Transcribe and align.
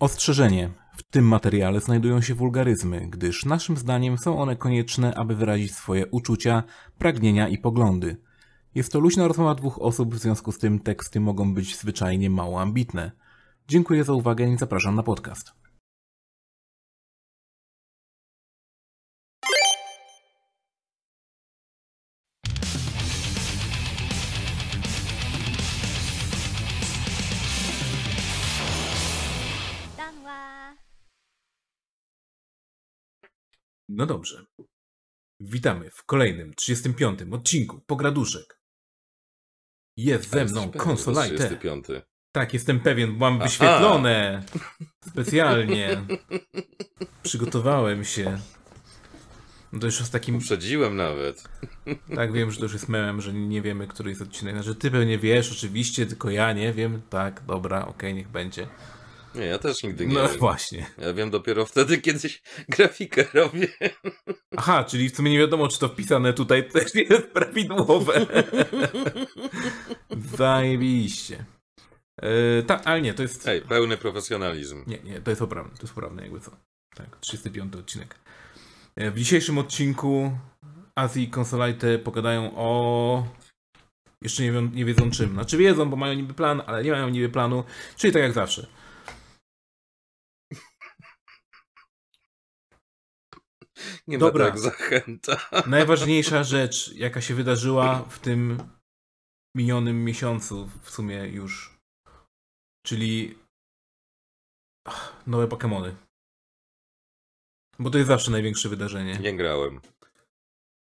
Ostrzeżenie. 0.00 0.70
W 0.96 1.02
tym 1.02 1.24
materiale 1.24 1.80
znajdują 1.80 2.20
się 2.20 2.34
wulgaryzmy, 2.34 3.06
gdyż 3.08 3.44
naszym 3.44 3.76
zdaniem 3.76 4.18
są 4.18 4.38
one 4.38 4.56
konieczne, 4.56 5.14
aby 5.14 5.36
wyrazić 5.36 5.74
swoje 5.74 6.06
uczucia, 6.06 6.62
pragnienia 6.98 7.48
i 7.48 7.58
poglądy. 7.58 8.16
Jest 8.74 8.92
to 8.92 9.00
luźna 9.00 9.28
rozmowa 9.28 9.54
dwóch 9.54 9.82
osób, 9.82 10.14
w 10.14 10.18
związku 10.18 10.52
z 10.52 10.58
tym 10.58 10.78
teksty 10.78 11.20
mogą 11.20 11.54
być 11.54 11.78
zwyczajnie 11.78 12.30
mało 12.30 12.60
ambitne. 12.60 13.12
Dziękuję 13.68 14.04
za 14.04 14.12
uwagę 14.12 14.48
i 14.48 14.58
zapraszam 14.58 14.94
na 14.94 15.02
podcast. 15.02 15.59
No 33.92 34.06
dobrze. 34.06 34.44
Witamy 35.40 35.90
w 35.90 36.04
kolejnym, 36.04 36.54
35. 36.54 37.20
odcinku 37.30 37.80
Pograduszek. 37.86 38.60
Jest 39.96 40.30
ze 40.30 40.44
mną 40.44 40.70
konsolajte. 40.70 41.36
35. 41.36 41.86
Tak, 42.32 42.54
jestem 42.54 42.80
pewien, 42.80 43.16
mam 43.16 43.34
Aha. 43.34 43.44
wyświetlone. 43.44 44.42
Specjalnie. 45.08 46.02
Przygotowałem 47.22 48.04
się. 48.04 48.38
No 49.72 49.80
to 49.80 49.86
już 49.86 50.00
jest 50.00 50.12
takim. 50.12 50.36
Uprzedziłem 50.36 50.96
nawet. 50.96 51.48
Tak, 52.14 52.32
wiem, 52.32 52.50
że 52.50 52.58
to 52.58 52.64
już 52.64 52.72
jest 52.72 52.88
memem, 52.88 53.20
że 53.20 53.32
nie 53.32 53.62
wiemy, 53.62 53.86
który 53.86 54.10
jest 54.10 54.22
odcinek. 54.22 54.54
Znaczy, 54.54 54.74
ty 54.74 54.90
pewnie 54.90 55.18
wiesz, 55.18 55.52
oczywiście, 55.52 56.06
tylko 56.06 56.30
ja 56.30 56.52
nie 56.52 56.72
wiem. 56.72 57.02
Tak, 57.10 57.42
dobra, 57.46 57.86
okej, 57.86 58.14
niech 58.14 58.28
będzie. 58.28 58.68
Nie, 59.34 59.46
ja 59.46 59.58
też 59.58 59.82
nigdy 59.82 60.06
nie 60.06 60.14
No 60.14 60.28
wiem. 60.28 60.38
właśnie. 60.38 60.86
Ja 60.98 61.12
wiem 61.12 61.30
dopiero 61.30 61.66
wtedy, 61.66 61.98
kiedy 61.98 62.28
grafikę 62.68 63.24
robię. 63.34 63.68
Aha, 64.56 64.84
czyli 64.84 65.10
w 65.10 65.16
sumie 65.16 65.30
nie 65.30 65.38
wiadomo, 65.38 65.68
czy 65.68 65.78
to 65.78 65.88
wpisane 65.88 66.32
tutaj 66.32 66.68
też 66.70 66.94
jest 66.94 67.26
prawidłowe. 67.26 68.26
Zajebiście. 70.36 71.44
Yy, 72.22 72.62
tak, 72.66 72.86
ale 72.86 73.02
nie, 73.02 73.14
to 73.14 73.22
jest. 73.22 73.44
Hej, 73.44 73.62
pełny 73.62 73.96
profesjonalizm. 73.96 74.84
Nie, 74.86 74.98
nie, 74.98 75.20
to 75.20 75.30
jest 75.30 75.40
poprawne, 75.40 75.70
to 75.76 75.82
jest 75.82 75.94
poprawne 75.94 76.22
jakby 76.22 76.40
co. 76.40 76.50
Tak, 76.94 77.16
35 77.20 77.76
odcinek. 77.76 78.14
E, 78.96 79.10
W 79.10 79.18
dzisiejszym 79.18 79.58
odcinku 79.58 80.32
Azji 80.94 81.24
i 81.24 81.30
Consolite 81.30 81.98
pogadają 81.98 82.52
o... 82.56 83.26
Jeszcze 84.22 84.42
nie, 84.42 84.52
wią, 84.52 84.62
nie 84.62 84.84
wiedzą 84.84 85.10
czym. 85.10 85.32
Znaczy 85.32 85.56
wiedzą, 85.56 85.90
bo 85.90 85.96
mają 85.96 86.14
niby 86.14 86.34
plan, 86.34 86.62
ale 86.66 86.84
nie 86.84 86.90
mają 86.90 87.08
niby 87.08 87.28
planu. 87.28 87.64
Czyli 87.96 88.12
tak 88.12 88.22
jak 88.22 88.32
zawsze. 88.32 88.66
Nie 94.06 94.18
Dobra. 94.18 94.44
ma 94.44 94.50
tak 94.50 94.60
zachęta. 94.60 95.36
Najważniejsza 95.66 96.44
rzecz, 96.44 96.92
jaka 96.94 97.20
się 97.20 97.34
wydarzyła 97.34 98.04
w 98.08 98.18
tym 98.18 98.58
minionym 99.56 100.04
miesiącu 100.04 100.70
w 100.82 100.90
sumie 100.90 101.26
już. 101.26 101.78
Czyli 102.86 103.38
ach, 104.84 105.22
nowe 105.26 105.46
Pokémony. 105.46 105.92
Bo 107.78 107.90
to 107.90 107.98
jest 107.98 108.08
zawsze 108.08 108.30
największe 108.30 108.68
wydarzenie. 108.68 109.18
Nie 109.18 109.36
grałem. 109.36 109.80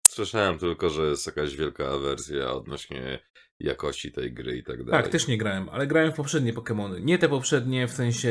Słyszałem 0.03 0.59
tylko, 0.59 0.91
że 0.91 1.03
jest 1.03 1.27
jakaś 1.27 1.57
wielka 1.57 1.89
awersja 1.89 2.51
odnośnie 2.53 3.19
jakości 3.61 4.13
tej 4.13 4.33
gry 4.33 4.57
i 4.57 4.65
tak 4.65 4.85
dalej. 4.85 5.03
Tak, 5.03 5.13
też 5.13 5.29
nie 5.29 5.39
grałem, 5.39 5.69
ale 5.69 5.87
grałem 5.87 6.13
w 6.13 6.17
poprzednie 6.17 6.55
Pokémony. 6.55 7.03
Nie 7.03 7.19
te 7.19 7.29
poprzednie, 7.29 7.89
w 7.89 7.93
sensie 7.93 8.29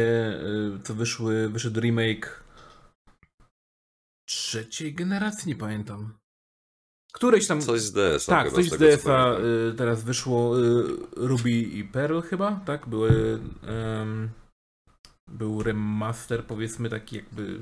y, 0.78 0.83
co 0.83 0.94
wyszły, 0.94 1.50
wyszedł 1.50 1.80
remake 1.80 2.45
trzeciej 4.26 4.94
generacji, 4.94 5.50
nie 5.50 5.55
pamiętam. 5.55 6.14
Któreś 7.14 7.48
tam... 7.48 7.61
Coś 7.61 7.82
z 7.82 7.92
DS-a 7.92 8.32
tak, 8.32 8.52
coś 8.52 8.70
z 8.70 8.73
z 8.73 8.77
DS-a 8.77 9.38
y, 9.72 9.73
teraz 9.73 10.04
wyszło 10.04 10.60
y, 10.60 10.83
Ruby 11.16 11.52
i 11.52 11.83
Pearl 11.83 12.20
chyba, 12.20 12.60
tak? 12.66 12.88
Były... 12.88 13.39
był 15.27 15.64
remaster, 15.64 16.45
powiedzmy 16.45 16.89
taki 16.89 17.16
jakby... 17.16 17.60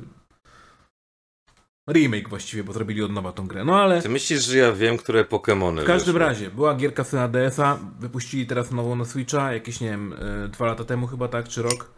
Remake 1.90 2.30
właściwie, 2.30 2.64
bo 2.64 2.74
zrobili 2.74 3.04
od 3.04 3.12
nowa 3.12 3.32
tą 3.32 3.48
grę. 3.48 3.66
No 3.66 3.82
ale... 3.82 4.02
Ty 4.02 4.10
myślisz, 4.10 4.46
że 4.46 4.58
ja 4.58 4.72
wiem, 4.72 4.98
które 4.98 5.24
Pokémony 5.24 5.82
W 5.82 5.86
każdym 5.86 6.14
wyszły? 6.14 6.28
razie, 6.28 6.52
była 6.52 6.76
gierka 6.76 7.06
na 7.14 7.28
DS-a, 7.28 7.80
wypuścili 8.00 8.48
teraz 8.48 8.72
nową 8.72 8.96
na 8.96 9.06
Switcha, 9.06 9.54
jakieś, 9.54 9.82
nie 9.82 9.90
wiem, 9.90 10.14
y, 10.14 10.50
dwa 10.50 10.66
lata 10.66 10.84
temu 10.84 11.08
chyba, 11.08 11.28
tak, 11.28 11.48
czy 11.48 11.62
rok. 11.62 11.92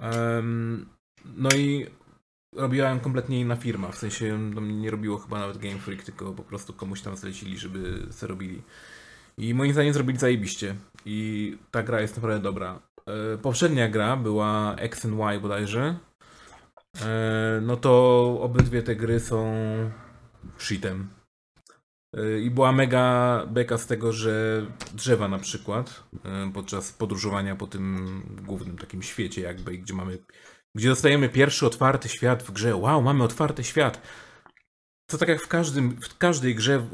Em, 0.00 0.86
no 1.24 1.48
i 1.56 1.86
robiła 2.56 2.88
ją 2.88 3.00
kompletnie 3.00 3.40
inna 3.40 3.56
firma, 3.56 3.88
w 3.88 3.96
sensie 3.96 4.50
to 4.54 4.60
nie 4.60 4.90
robiło 4.90 5.18
chyba 5.18 5.38
nawet 5.40 5.58
Game 5.58 5.78
Freak, 5.78 6.02
tylko 6.02 6.32
po 6.32 6.42
prostu 6.42 6.72
komuś 6.72 7.00
tam 7.00 7.16
zlecili, 7.16 7.58
żeby 7.58 8.06
se 8.10 8.26
robili. 8.26 8.62
I 9.38 9.54
moim 9.54 9.72
zdaniem 9.72 9.94
zrobili 9.94 10.18
zajebiście. 10.18 10.74
I 11.04 11.58
ta 11.70 11.82
gra 11.82 12.00
jest 12.00 12.16
naprawdę 12.16 12.42
dobra. 12.42 12.82
E, 13.06 13.38
Poprzednia 13.38 13.88
gra 13.88 14.16
była 14.16 14.76
X 14.78 15.04
and 15.04 15.14
Y 15.14 15.40
bodajże. 15.40 15.98
E, 17.02 17.60
No 17.62 17.76
to 17.76 17.92
obydwie 18.40 18.82
te 18.82 18.96
gry 18.96 19.20
są 19.20 19.54
shitem. 20.58 21.08
Y, 22.18 22.40
I 22.42 22.50
była 22.50 22.72
mega 22.72 23.46
beka 23.46 23.78
z 23.78 23.86
tego, 23.86 24.12
że 24.12 24.66
drzewa 24.94 25.28
na 25.28 25.38
przykład 25.38 26.02
podczas 26.54 26.92
podróżowania 26.92 27.56
po 27.56 27.66
tym 27.66 28.22
głównym 28.46 28.78
takim 28.78 29.02
świecie 29.02 29.40
jakby, 29.42 29.78
gdzie 29.78 29.94
mamy, 29.94 30.18
gdzie 30.76 30.88
dostajemy 30.88 31.28
pierwszy 31.28 31.66
otwarty 31.66 32.08
świat 32.08 32.42
w 32.42 32.50
grze. 32.50 32.76
Wow, 32.76 33.02
mamy 33.02 33.24
otwarty 33.24 33.64
świat. 33.64 34.00
To 35.10 35.18
tak 35.18 35.28
jak 35.28 35.42
w, 35.42 35.48
każdym, 35.48 35.96
w 36.00 36.18
każdej 36.18 36.54
grze 36.54 36.86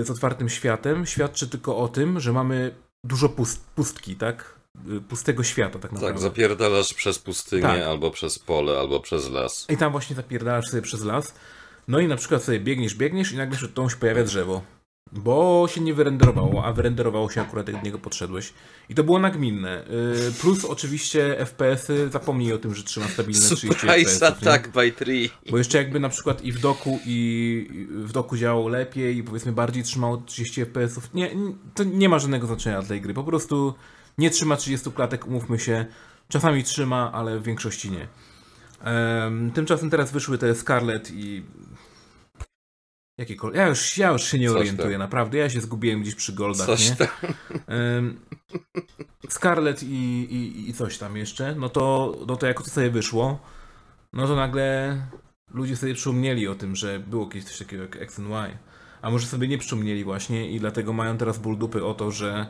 y, 0.00 0.04
z 0.04 0.10
otwartym 0.10 0.48
światem 0.48 1.06
świadczy 1.06 1.48
tylko 1.48 1.76
o 1.76 1.88
tym, 1.88 2.20
że 2.20 2.32
mamy 2.32 2.74
dużo 3.04 3.28
pust, 3.28 3.66
pustki, 3.74 4.16
tak? 4.16 4.54
Y, 4.96 5.00
Pustego 5.00 5.42
świata 5.44 5.78
tak 5.78 5.92
naprawdę. 5.92 6.14
Tak, 6.14 6.22
zapierdalasz 6.22 6.94
przez 6.94 7.18
pustynię, 7.18 7.62
Tak. 7.62 7.82
albo 7.82 8.10
przez 8.10 8.38
pole, 8.38 8.78
albo 8.78 9.00
przez 9.00 9.30
las. 9.30 9.66
I 9.68 9.76
tam 9.76 9.92
właśnie 9.92 10.16
zapierdalasz 10.16 10.66
sobie 10.66 10.82
przez 10.82 11.04
las. 11.04 11.34
No 11.88 12.00
i 12.00 12.08
na 12.08 12.16
przykład 12.16 12.42
sobie 12.42 12.60
biegniesz, 12.60 12.94
biegniesz 12.94 13.32
i 13.32 13.36
nagle 13.36 13.56
przed 13.56 13.74
tobą 13.74 13.88
się 13.88 13.96
pojawia 13.96 14.24
drzewo. 14.24 14.62
Bo 15.12 15.68
się 15.68 15.80
nie 15.80 15.94
wyrenderowało, 15.94 16.64
a 16.64 16.72
wyrenderowało 16.72 17.30
się 17.30 17.40
akurat 17.40 17.68
jak 17.68 17.76
do 17.76 17.82
niego 17.82 17.98
podszedłeś. 17.98 18.52
I 18.88 18.94
to 18.94 19.04
było 19.04 19.18
nagminne. 19.18 19.84
Yy, 19.90 20.32
Plus 20.40 20.64
oczywiście 20.64 21.36
FPS-y, 21.46 22.08
zapomnij 22.10 22.52
o 22.52 22.58
tym, 22.58 22.74
że 22.74 22.82
trzyma 22.82 23.08
stabilne 23.08 23.40
30 23.40 23.66
Surprise 23.68 24.10
FPS-ów. 24.10 24.20
nie? 24.42 24.50
attack 24.50 24.68
by 24.68 24.92
tree. 24.92 25.30
Bo 25.50 25.58
jeszcze 25.58 25.78
jakby 25.78 26.00
na 26.00 26.08
przykład 26.08 26.42
i 26.44 26.52
w 26.52 26.60
doku, 26.60 26.98
i 27.06 27.86
w 27.90 28.12
doku 28.12 28.36
działało 28.36 28.68
lepiej, 28.68 29.16
i 29.16 29.22
powiedzmy 29.22 29.52
bardziej 29.52 29.82
trzymało 29.82 30.16
30 30.16 30.60
FPS-ów. 30.60 31.14
Nie, 31.14 31.30
to 31.74 31.84
nie 31.84 32.08
ma 32.08 32.18
żadnego 32.18 32.46
znaczenia 32.46 32.80
dla 32.80 32.88
tej 32.88 33.00
gry. 33.00 33.14
Po 33.14 33.24
prostu 33.24 33.74
nie 34.18 34.30
trzyma 34.30 34.56
30 34.56 34.92
klatek, 34.92 35.26
umówmy 35.26 35.58
się. 35.58 35.86
Czasami 36.28 36.64
trzyma, 36.64 37.12
ale 37.12 37.38
w 37.38 37.42
większości 37.42 37.90
nie. 37.90 38.08
Em, 38.84 39.50
tymczasem 39.50 39.90
teraz 39.90 40.12
wyszły 40.12 40.38
te 40.38 40.54
Scarlet 40.54 41.10
i. 41.10 41.42
Jakiekolwiek. 43.18 43.58
Ja 43.58 43.66
już, 43.68 43.98
ja 43.98 44.10
już 44.10 44.22
się 44.24 44.38
nie 44.38 44.48
Coś 44.48 44.56
orientuję, 44.56 44.90
tam. 44.90 44.98
naprawdę. 44.98 45.38
Ja 45.38 45.50
się 45.50 45.60
zgubiłem 45.60 46.02
gdzieś 46.02 46.14
przy 46.14 46.32
Goldach, 46.32 46.66
Coś 46.66 46.90
nie? 46.90 46.96
tam. 46.96 47.08
Scarlet 49.28 49.82
i, 49.82 49.86
i, 50.30 50.70
i 50.70 50.74
coś 50.74 50.98
tam 50.98 51.16
jeszcze, 51.16 51.54
no 51.54 51.68
to, 51.68 52.14
no 52.26 52.36
to 52.36 52.46
jak 52.46 52.62
to 52.62 52.70
sobie 52.70 52.90
wyszło, 52.90 53.38
no 54.12 54.26
to 54.26 54.36
nagle 54.36 54.96
ludzie 55.50 55.76
sobie 55.76 55.94
przypomnieli 55.94 56.48
o 56.48 56.54
tym, 56.54 56.76
że 56.76 56.98
było 57.00 57.26
kiedyś 57.26 57.44
coś 57.48 57.58
takiego 57.58 57.82
jak 57.82 57.96
X 57.96 58.18
and 58.18 58.28
Y. 58.28 58.58
A 59.02 59.10
może 59.10 59.26
sobie 59.26 59.48
nie 59.48 59.58
przypomnieli 59.58 60.04
właśnie 60.04 60.50
i 60.50 60.60
dlatego 60.60 60.92
mają 60.92 61.18
teraz 61.18 61.38
ból 61.38 61.58
dupy 61.58 61.84
o 61.84 61.94
to, 61.94 62.10
że 62.10 62.46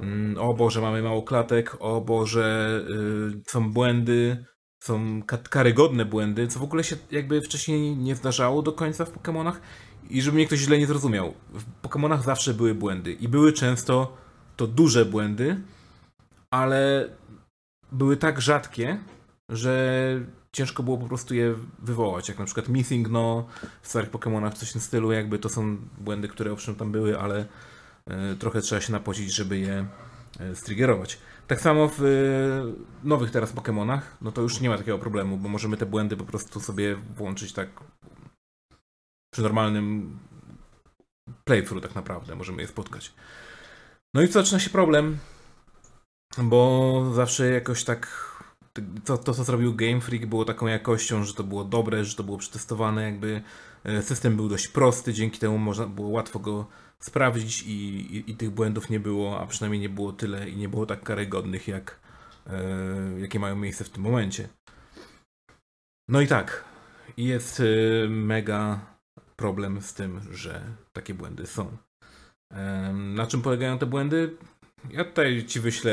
mm, 0.00 0.38
o 0.38 0.54
Boże, 0.54 0.80
mamy 0.80 1.02
mało 1.02 1.22
klatek, 1.22 1.76
o 1.80 2.00
Boże, 2.00 2.80
y, 3.38 3.42
są 3.50 3.72
błędy, 3.72 4.44
są 4.82 5.22
ka- 5.22 5.38
karygodne 5.38 6.04
błędy, 6.04 6.48
co 6.48 6.60
w 6.60 6.62
ogóle 6.62 6.84
się 6.84 6.96
jakby 7.10 7.40
wcześniej 7.42 7.96
nie 7.96 8.14
zdarzało 8.14 8.62
do 8.62 8.72
końca 8.72 9.04
w 9.04 9.12
Pokémonach. 9.12 9.54
I 10.10 10.22
żeby 10.22 10.34
mnie 10.34 10.46
ktoś 10.46 10.58
źle 10.58 10.78
nie 10.78 10.86
zrozumiał, 10.86 11.34
w 11.52 11.64
Pokémonach 11.82 12.22
zawsze 12.22 12.54
były 12.54 12.74
błędy 12.74 13.12
i 13.12 13.28
były 13.28 13.52
często 13.52 14.16
to 14.56 14.66
duże 14.66 15.04
błędy, 15.04 15.60
ale 16.50 17.08
były 17.92 18.16
tak 18.16 18.40
rzadkie, 18.40 18.98
że 19.48 20.20
ciężko 20.52 20.82
było 20.82 20.98
po 20.98 21.06
prostu 21.06 21.34
je 21.34 21.54
wywołać. 21.78 22.28
Jak 22.28 22.38
na 22.38 22.44
przykład 22.44 22.68
Missing 22.68 23.08
No 23.08 23.46
w 23.82 23.88
starych 23.88 24.10
Pokémonach, 24.10 24.52
coś 24.52 24.70
w 24.70 24.72
tym 24.72 24.80
stylu, 24.80 25.12
jakby 25.12 25.38
to 25.38 25.48
są 25.48 25.76
błędy, 25.98 26.28
które 26.28 26.52
owszem 26.52 26.74
tam 26.74 26.92
były, 26.92 27.18
ale 27.18 27.46
e, 28.06 28.36
trochę 28.36 28.60
trzeba 28.60 28.80
się 28.80 28.92
napocić, 28.92 29.34
żeby 29.34 29.58
je 29.58 29.86
e, 30.40 30.54
striggerować. 30.54 31.18
Tak 31.46 31.60
samo 31.60 31.88
w 31.88 32.02
e, 32.02 33.08
nowych 33.08 33.30
teraz 33.30 33.54
Pokémonach, 33.54 34.00
no 34.20 34.32
to 34.32 34.42
już 34.42 34.60
nie 34.60 34.68
ma 34.68 34.78
takiego 34.78 34.98
problemu, 34.98 35.36
bo 35.36 35.48
możemy 35.48 35.76
te 35.76 35.86
błędy 35.86 36.16
po 36.16 36.24
prostu 36.24 36.60
sobie 36.60 36.96
włączyć 37.16 37.52
tak 37.52 37.68
normalnym 39.38 40.18
playthrough 41.44 41.82
tak 41.82 41.94
naprawdę, 41.94 42.36
możemy 42.36 42.62
je 42.62 42.68
spotkać. 42.68 43.12
No 44.14 44.22
i 44.22 44.26
tu 44.26 44.32
zaczyna 44.32 44.60
się 44.60 44.70
problem, 44.70 45.18
bo 46.38 47.12
zawsze 47.14 47.50
jakoś 47.50 47.84
tak 47.84 48.30
to, 49.04 49.18
to, 49.18 49.34
co 49.34 49.44
zrobił 49.44 49.74
Game 49.74 50.00
Freak, 50.00 50.26
było 50.26 50.44
taką 50.44 50.66
jakością, 50.66 51.24
że 51.24 51.34
to 51.34 51.44
było 51.44 51.64
dobre, 51.64 52.04
że 52.04 52.16
to 52.16 52.24
było 52.24 52.38
przetestowane, 52.38 53.02
jakby 53.02 53.42
e, 53.84 54.02
system 54.02 54.36
był 54.36 54.48
dość 54.48 54.68
prosty, 54.68 55.12
dzięki 55.12 55.38
temu 55.38 55.58
można 55.58 55.86
było 55.86 56.08
łatwo 56.08 56.38
go 56.38 56.66
sprawdzić 56.98 57.62
i, 57.62 57.70
i, 58.16 58.30
i 58.30 58.36
tych 58.36 58.50
błędów 58.50 58.90
nie 58.90 59.00
było, 59.00 59.40
a 59.40 59.46
przynajmniej 59.46 59.80
nie 59.80 59.88
było 59.88 60.12
tyle 60.12 60.50
i 60.50 60.56
nie 60.56 60.68
było 60.68 60.86
tak 60.86 61.02
karygodnych, 61.02 61.68
jak 61.68 62.00
e, 62.46 63.20
jakie 63.20 63.38
mają 63.38 63.56
miejsce 63.56 63.84
w 63.84 63.90
tym 63.90 64.02
momencie. 64.02 64.48
No 66.08 66.20
i 66.20 66.26
tak, 66.26 66.64
jest 67.16 67.60
e, 67.60 67.64
mega 68.08 68.89
problem 69.40 69.82
z 69.82 69.94
tym, 69.94 70.20
że 70.30 70.62
takie 70.92 71.14
błędy 71.14 71.46
są. 71.46 71.76
E, 72.52 72.92
na 72.92 73.26
czym 73.26 73.42
polegają 73.42 73.78
te 73.78 73.86
błędy? 73.86 74.36
Ja 74.90 75.04
tutaj 75.04 75.44
ci 75.46 75.60
wyślę 75.60 75.92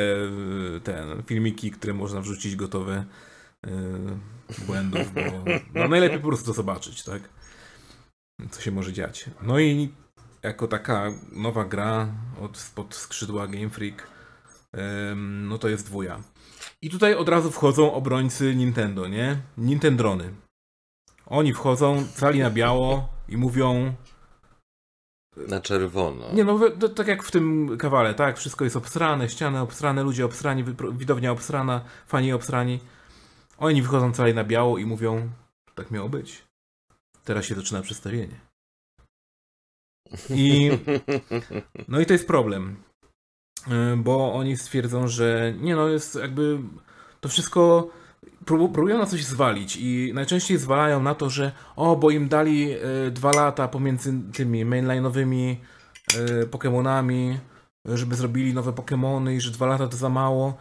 y, 0.78 0.82
ten 0.84 1.24
filmiki, 1.24 1.72
które 1.72 1.94
można 1.94 2.22
wrzucić 2.22 2.56
gotowe 2.56 3.06
y, 3.68 3.72
błędów, 4.66 5.14
bo 5.14 5.22
no 5.74 5.88
najlepiej 5.88 6.20
po 6.20 6.28
prostu 6.28 6.46
to 6.46 6.54
zobaczyć, 6.54 7.04
tak? 7.04 7.22
Co 8.52 8.62
się 8.62 8.72
może 8.72 8.94
dziać. 8.94 9.26
No 9.42 9.60
i 9.60 9.90
jako 10.44 10.68
taka 10.68 11.12
nowa 11.32 11.66
gra 11.66 12.08
od 12.42 12.58
spod 12.58 12.96
skrzydła 12.96 13.48
Game 13.48 13.70
Freak, 13.70 14.08
no 15.16 15.58
to 15.58 15.70
jest 15.70 15.86
dwuja. 15.86 16.22
I 16.82 16.90
tutaj 16.90 17.16
od 17.16 17.30
razu 17.30 17.52
wchodzą 17.52 17.94
obrońcy 17.94 18.56
Nintendo, 18.56 19.08
nie? 19.08 19.38
Nintendrony. 19.58 20.34
Oni 21.30 21.54
wchodzą 21.54 22.04
cali 22.16 22.40
na 22.40 22.50
biało 22.50 23.10
i 23.30 23.38
mówią 23.38 23.94
na 25.48 25.62
czerwono. 25.62 26.26
Nie 26.34 26.44
no, 26.44 26.60
to, 26.80 26.90
tak 26.90 27.08
jak 27.08 27.24
w 27.24 27.32
tym 27.32 27.78
kawale, 27.78 28.14
tak? 28.14 28.38
Wszystko 28.38 28.64
jest 28.64 28.76
obsrane, 28.76 29.30
ściany 29.30 29.60
obsrane, 29.60 30.04
ludzie 30.04 30.26
obsrani, 30.26 30.64
widownia 30.92 31.32
obsrana, 31.32 31.82
fani 32.08 32.34
obsrani. 32.34 32.80
Oni 33.58 33.82
wychodzą 33.82 34.14
cali 34.14 34.34
na 34.34 34.44
biało 34.44 34.78
i 34.78 34.86
mówią, 34.86 35.30
tak 35.76 35.92
miało 35.92 36.10
być. 36.10 36.44
Teraz 37.24 37.46
się 37.46 37.56
zaczyna 37.56 37.82
przedstawienie. 37.82 38.40
I 40.30 40.72
no 41.88 42.00
i 42.00 42.06
to 42.06 42.14
jest 42.14 42.28
problem. 42.28 42.76
Y, 43.68 43.98
bo 43.98 44.34
oni 44.34 44.58
stwierdzą, 44.58 45.08
że 45.08 45.54
nie 45.60 45.76
no, 45.76 45.88
jest 45.88 46.16
jakby 46.16 46.60
to 47.22 47.30
wszystko 47.30 47.90
próbują 48.48 48.98
na 48.98 49.06
coś 49.06 49.26
zwalić 49.26 49.78
i 49.78 50.12
najczęściej 50.14 50.58
zwalają 50.58 51.04
na 51.04 51.16
to, 51.16 51.30
że 51.30 51.52
o, 51.76 51.96
bo 51.96 52.12
im 52.12 52.28
dali 52.28 52.74
y, 53.08 53.12
dwa 53.12 53.32
lata 53.32 53.68
pomiędzy 53.68 54.14
tymi 54.34 54.66
mainline'owymi 54.66 55.56
y, 56.16 56.48
Pokémonami, 56.48 57.38
żeby 57.86 58.16
zrobili 58.16 58.54
nowe 58.54 58.72
Pokémony 58.72 59.36
i 59.36 59.42
że 59.42 59.52
dwa 59.52 59.66
lata 59.66 59.88
to 59.88 59.98
za 59.98 60.10
mało. 60.10 60.58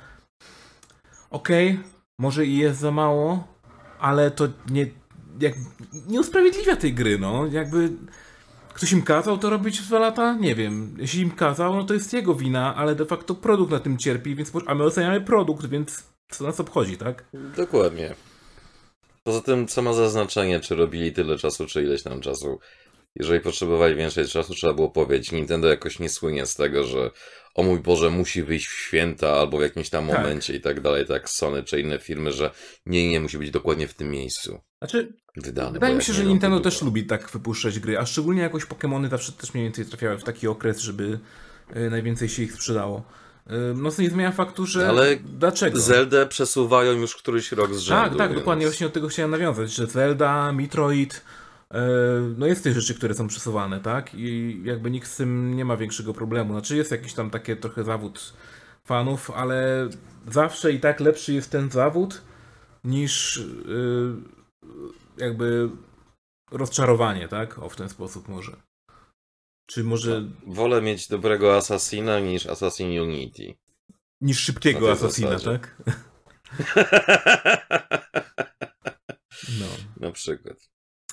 Okej, 1.31 1.71
okay, 1.71 1.85
może 2.19 2.47
i 2.47 2.57
jest 2.57 2.81
za 2.81 2.91
mało, 2.91 3.45
ale 4.01 4.31
to 4.31 4.49
nie, 4.71 4.87
jak, 5.41 5.55
nie 6.09 6.21
usprawiedliwia 6.21 6.77
tej 6.77 6.95
gry, 6.95 7.19
no. 7.19 7.47
Jakby 7.47 7.93
ktoś 8.75 8.93
im 8.93 9.03
kazał 9.03 9.39
to 9.39 9.51
robić 9.51 9.81
w 9.81 9.87
dwa 9.87 9.99
lata? 9.99 10.35
Nie 10.35 10.55
wiem. 10.55 10.97
Jeśli 10.99 11.23
im 11.23 11.31
kazał, 11.31 11.77
no 11.77 11.85
to 11.85 11.95
jest 11.95 12.13
jego 12.13 12.35
wina, 12.35 12.75
ale 12.75 12.95
de 12.95 13.07
facto 13.07 13.35
produkt 13.35 13.73
na 13.73 13.81
tym 13.81 13.99
cierpi, 13.99 14.35
więc 14.35 14.53
a 14.67 14.75
my 14.75 14.85
oceniamy 14.85 15.21
produkt, 15.21 15.67
więc 15.67 16.16
co 16.31 16.45
nas 16.45 16.61
obchodzi, 16.61 16.97
tak? 16.97 17.25
Dokładnie. 17.57 18.15
Poza 19.25 19.41
tym, 19.41 19.67
co 19.67 19.83
ma 19.83 19.93
za 19.93 20.09
znaczenie, 20.09 20.61
czy 20.61 20.75
robili 20.75 21.13
tyle 21.13 21.39
czasu, 21.39 21.67
czy 21.67 21.83
ileś 21.83 22.03
tam 22.03 22.21
czasu. 22.21 22.59
Jeżeli 23.17 23.41
potrzebowali 23.41 23.95
więcej 23.95 24.29
czasu, 24.29 24.55
trzeba 24.55 24.73
było 24.73 24.91
powiedzieć. 24.91 25.33
Nintendo 25.33 25.69
jakoś 25.69 25.99
nie 25.99 26.09
słynie 26.09 26.47
z 26.47 26.55
tego, 26.55 26.85
że 26.85 27.11
o 27.55 27.63
mój 27.63 27.81
Boże, 27.81 28.11
musi 28.11 28.43
wyjść 28.43 28.67
w 28.67 28.81
święta 28.81 29.33
albo 29.33 29.59
w 29.59 29.63
jakimś 29.63 29.91
tam 29.91 30.09
tak. 30.09 30.17
momencie 30.17 30.57
i 30.57 30.61
tak 30.61 30.81
dalej, 30.81 31.07
tak 31.07 31.31
Sony 31.31 31.63
czy 31.63 31.81
inne 31.81 31.99
firmy, 31.99 32.33
że 32.33 32.51
nie, 32.87 33.09
nie, 33.09 33.21
musi 33.21 33.39
być 33.39 33.51
dokładnie 33.51 33.89
w 33.89 33.95
tym 33.95 34.11
miejscu. 34.11 34.61
Znaczy, 34.79 35.13
wydane. 35.37 35.73
Wydaje 35.73 35.95
mi 35.95 36.03
się, 36.03 36.13
że 36.13 36.25
Nintendo 36.25 36.61
też 36.61 36.83
lubi 36.83 37.07
tak 37.07 37.31
wypuszczać 37.31 37.79
gry, 37.79 37.99
a 37.99 38.07
szczególnie 38.07 38.43
jakoś 38.43 38.65
Pokémony 38.65 39.09
zawsze 39.09 39.33
też 39.33 39.55
mniej 39.55 39.67
więcej 39.67 39.87
trafiały 39.87 40.19
w 40.19 40.25
taki 40.25 40.49
okres, 40.49 40.79
żeby 40.79 41.19
y, 41.77 41.91
najwięcej 41.91 42.29
się 42.29 42.43
ich 42.43 42.53
sprzedało. 42.53 43.03
No 43.75 43.91
to 43.91 44.03
nie 44.03 44.11
zmienia 44.11 44.33
faktu, 44.33 44.67
że. 44.67 44.89
Ale 44.89 45.17
dlaczego? 45.17 45.81
Zeldę 45.81 46.27
przesuwają 46.27 46.93
już 46.93 47.17
któryś 47.17 47.53
rok 47.53 47.75
z 47.75 47.79
rzędu. 47.79 48.03
Tak, 48.03 48.19
tak, 48.19 48.29
więc... 48.31 48.41
dokładnie 48.41 48.67
właśnie 48.67 48.87
od 48.87 48.93
tego 48.93 49.09
chciałem 49.09 49.31
nawiązać, 49.31 49.75
że 49.75 49.87
Zelda, 49.87 50.53
Metroid. 50.53 51.25
No 52.37 52.47
jest 52.47 52.63
tych 52.63 52.75
rzeczy, 52.75 52.95
które 52.95 53.15
są 53.15 53.29
przesuwane, 53.29 53.81
tak? 53.81 54.15
I 54.15 54.61
jakby 54.65 54.91
nikt 54.91 55.09
z 55.11 55.17
tym 55.17 55.57
nie 55.57 55.65
ma 55.65 55.77
większego 55.77 56.15
problemu. 56.15 56.53
Znaczy 56.53 56.77
jest 56.77 56.91
jakiś 56.91 57.15
tam 57.15 57.31
takie 57.31 57.57
trochę 57.57 57.85
zawód 57.85 58.33
fanów, 58.85 59.31
ale 59.31 59.89
zawsze 60.29 60.73
i 60.73 60.81
tak 60.81 61.01
lepszy 61.01 61.33
jest 61.33 61.51
ten 61.51 61.71
zawód 61.71 62.23
niż 62.85 63.43
jakby 65.19 65.69
rozczarowanie, 66.51 67.29
tak? 67.29 67.59
O 67.59 67.69
w 67.69 67.77
ten 67.77 67.89
sposób 67.89 68.29
może. 68.29 68.57
Czy 69.67 69.85
może. 69.85 70.23
Wolę 70.47 70.83
mieć 70.83 71.09
dobrego 71.09 71.57
Assassina 71.57 72.21
niż 72.21 72.47
Assassin 72.47 73.01
Unity. 73.01 73.55
Niż 74.21 74.41
szybkiego 74.41 74.93
Assassina, 74.93 75.39
tak? 75.39 75.83
no. 79.61 79.67
Na 80.01 80.13
przykład. 80.13 80.57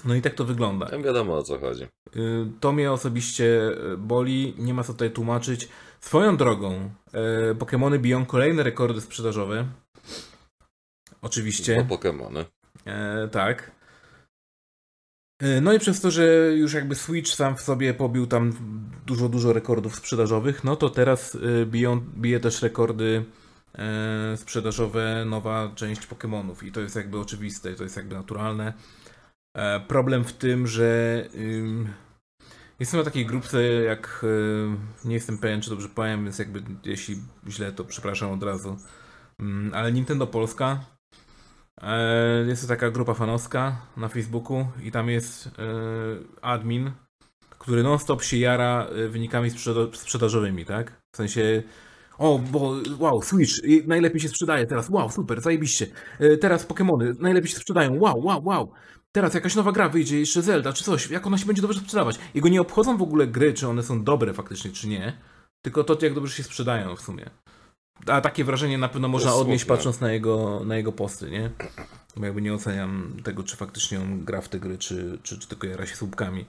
No 0.06 0.16
i 0.16 0.22
tak 0.22 0.34
to 0.34 0.46
wygląda. 0.46 0.86
Tam 0.86 1.04
wiadomo 1.04 1.38
o 1.38 1.44
co 1.44 1.60
chodzi. 1.60 1.84
Y, 1.84 1.90
to 2.60 2.72
mnie 2.72 2.92
osobiście 2.92 3.72
y, 3.94 3.98
boli, 3.98 4.54
nie 4.58 4.74
ma 4.74 4.84
co 4.84 4.94
tutaj 4.94 5.12
tłumaczyć. 5.12 5.68
Swoją 6.00 6.38
drogą, 6.38 6.90
y, 7.52 7.56
Pokémony 7.56 8.00
biją 8.00 8.26
kolejne 8.26 8.64
rekordy 8.64 9.02
sprzedażowe. 9.02 9.68
Oczywiście. 11.22 11.86
Po 11.90 11.98
Pokémony. 11.98 12.46
E, 12.86 13.28
tak. 13.28 13.72
E, 15.44 15.62
no 15.62 15.74
i 15.74 15.80
przez 15.80 16.02
to, 16.02 16.12
że 16.12 16.26
już 16.56 16.74
jakby 16.74 16.96
Switch 16.96 17.32
sam 17.32 17.56
w 17.56 17.62
sobie 17.62 17.94
pobił 17.94 18.28
tam 18.28 18.54
dużo, 19.06 19.30
dużo 19.30 19.54
rekordów 19.54 19.96
sprzedażowych, 19.96 20.64
no 20.64 20.76
to 20.76 20.90
teraz 20.90 21.36
e, 21.36 21.66
biją, 21.66 22.00
bije 22.00 22.40
też 22.40 22.62
rekordy 22.62 23.26
e, 23.76 24.38
sprzedażowe 24.38 25.26
nowa 25.26 25.72
część 25.76 26.08
Pokémonów 26.08 26.66
i 26.66 26.72
to 26.72 26.82
jest 26.82 26.96
jakby 26.96 27.20
oczywiste, 27.20 27.74
to 27.74 27.84
jest 27.84 27.98
jakby 27.98 28.16
naturalne. 28.16 28.74
Problem 29.88 30.24
w 30.24 30.34
tym, 30.34 30.68
że 30.68 31.24
jestem 32.80 33.00
na 33.00 33.04
takiej 33.04 33.26
grupce, 33.26 33.64
jak 33.64 34.26
nie 35.06 35.14
jestem 35.14 35.38
pewien, 35.38 35.62
czy 35.62 35.70
dobrze 35.70 35.90
powiem, 35.90 36.24
więc 36.24 36.40
jakby 36.40 36.64
jeśli 36.86 37.18
źle, 37.48 37.72
to 37.72 37.84
przepraszam 37.84 38.32
od 38.32 38.44
razu. 38.44 38.78
Mm, 39.40 39.74
ale 39.74 39.92
Nintendo 39.92 40.28
Polska 40.28 40.86
jest 42.48 42.62
to 42.62 42.68
taka 42.68 42.92
grupa 42.92 43.14
fanowska 43.14 43.78
na 43.98 44.08
Facebooku 44.08 44.68
i 44.84 44.92
tam 44.92 45.10
jest 45.10 45.48
e, 45.48 45.52
admin, 46.42 46.92
który 47.60 47.84
non-stop 47.84 48.24
się 48.24 48.38
jara 48.38 48.86
e, 48.86 49.08
wynikami 49.08 49.52
sprzedażowymi, 49.94 50.66
tak? 50.66 51.02
W 51.14 51.18
sensie, 51.18 51.64
o, 52.18 52.40
bo 52.40 52.76
wow, 53.00 53.22
Switch 53.22 53.54
najlepiej 53.88 54.22
się 54.22 54.30
sprzedaje 54.30 54.66
teraz, 54.66 54.90
wow, 54.90 55.10
super, 55.10 55.42
zajebiście. 55.42 55.88
Teraz 56.42 56.68
Pokémony 56.68 57.20
najlepiej 57.20 57.52
się 57.52 57.58
sprzedają, 57.58 58.00
wow, 58.00 58.26
wow, 58.26 58.44
wow. 58.46 58.72
Teraz 59.12 59.34
jakaś 59.34 59.56
nowa 59.56 59.72
gra 59.72 59.90
wyjdzie, 59.90 60.20
jeszcze 60.20 60.42
Zelda 60.42 60.74
czy 60.74 60.84
coś, 60.84 61.10
jak 61.10 61.28
ona 61.28 61.38
się 61.38 61.46
będzie 61.46 61.62
dobrze 61.62 61.80
sprzedawać. 61.80 62.20
Jego 62.34 62.50
nie 62.50 62.62
obchodzą 62.62 62.98
w 62.98 63.02
ogóle 63.02 63.28
gry, 63.28 63.54
czy 63.54 63.68
one 63.68 63.84
są 63.84 64.04
dobre 64.04 64.34
faktycznie, 64.34 64.72
czy 64.72 64.88
nie, 64.88 65.18
tylko 65.62 65.84
to, 65.84 65.98
jak 66.06 66.14
dobrze 66.14 66.36
się 66.36 66.44
sprzedają 66.44 66.96
w 66.96 67.02
sumie. 67.02 67.30
A 68.08 68.22
takie 68.22 68.44
wrażenie 68.44 68.78
na 68.78 68.90
pewno 68.90 69.08
można 69.08 69.34
odnieść 69.34 69.66
patrząc 69.66 70.00
na 70.00 70.12
jego, 70.12 70.62
na 70.66 70.78
jego 70.78 70.92
posty, 70.92 71.32
nie? 71.32 71.50
Bo 72.16 72.26
jakby 72.26 72.42
nie 72.42 72.54
oceniam 72.54 73.14
tego, 73.24 73.44
czy 73.44 73.56
faktycznie 73.56 74.00
on 74.00 74.26
gra 74.26 74.42
w 74.42 74.50
te 74.50 74.60
gry, 74.60 74.78
czy, 74.78 75.18
czy, 75.24 75.40
czy 75.40 75.48
tylko 75.48 75.68
jara 75.68 75.86
się 75.86 75.96
słupkami. 75.96 76.46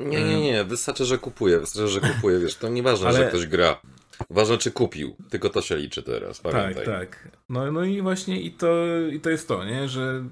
Nie, 0.00 0.24
nie, 0.24 0.40
nie. 0.40 0.64
Wystarczy, 0.64 1.04
że 1.04 1.18
kupuje. 1.18 1.58
Wystarczy, 1.60 1.88
że 1.88 2.00
kupuje. 2.00 2.38
Wiesz, 2.38 2.56
to 2.56 2.68
nieważne, 2.68 3.08
Ale... 3.08 3.18
że 3.18 3.28
ktoś 3.28 3.46
gra. 3.46 3.80
Ważne, 4.30 4.58
czy 4.58 4.70
kupił. 4.70 5.16
Tylko 5.30 5.50
to 5.50 5.62
się 5.62 5.76
liczy 5.76 6.02
teraz. 6.02 6.40
Pamiętaj. 6.40 6.74
Tak, 6.74 6.84
tak. 6.84 7.28
No, 7.48 7.72
no 7.72 7.84
i 7.84 8.02
właśnie 8.02 8.40
i 8.40 8.52
to, 8.52 8.86
i 9.12 9.20
to 9.20 9.30
jest 9.30 9.48
to, 9.48 9.64
nie? 9.64 9.88
Że 9.88 10.24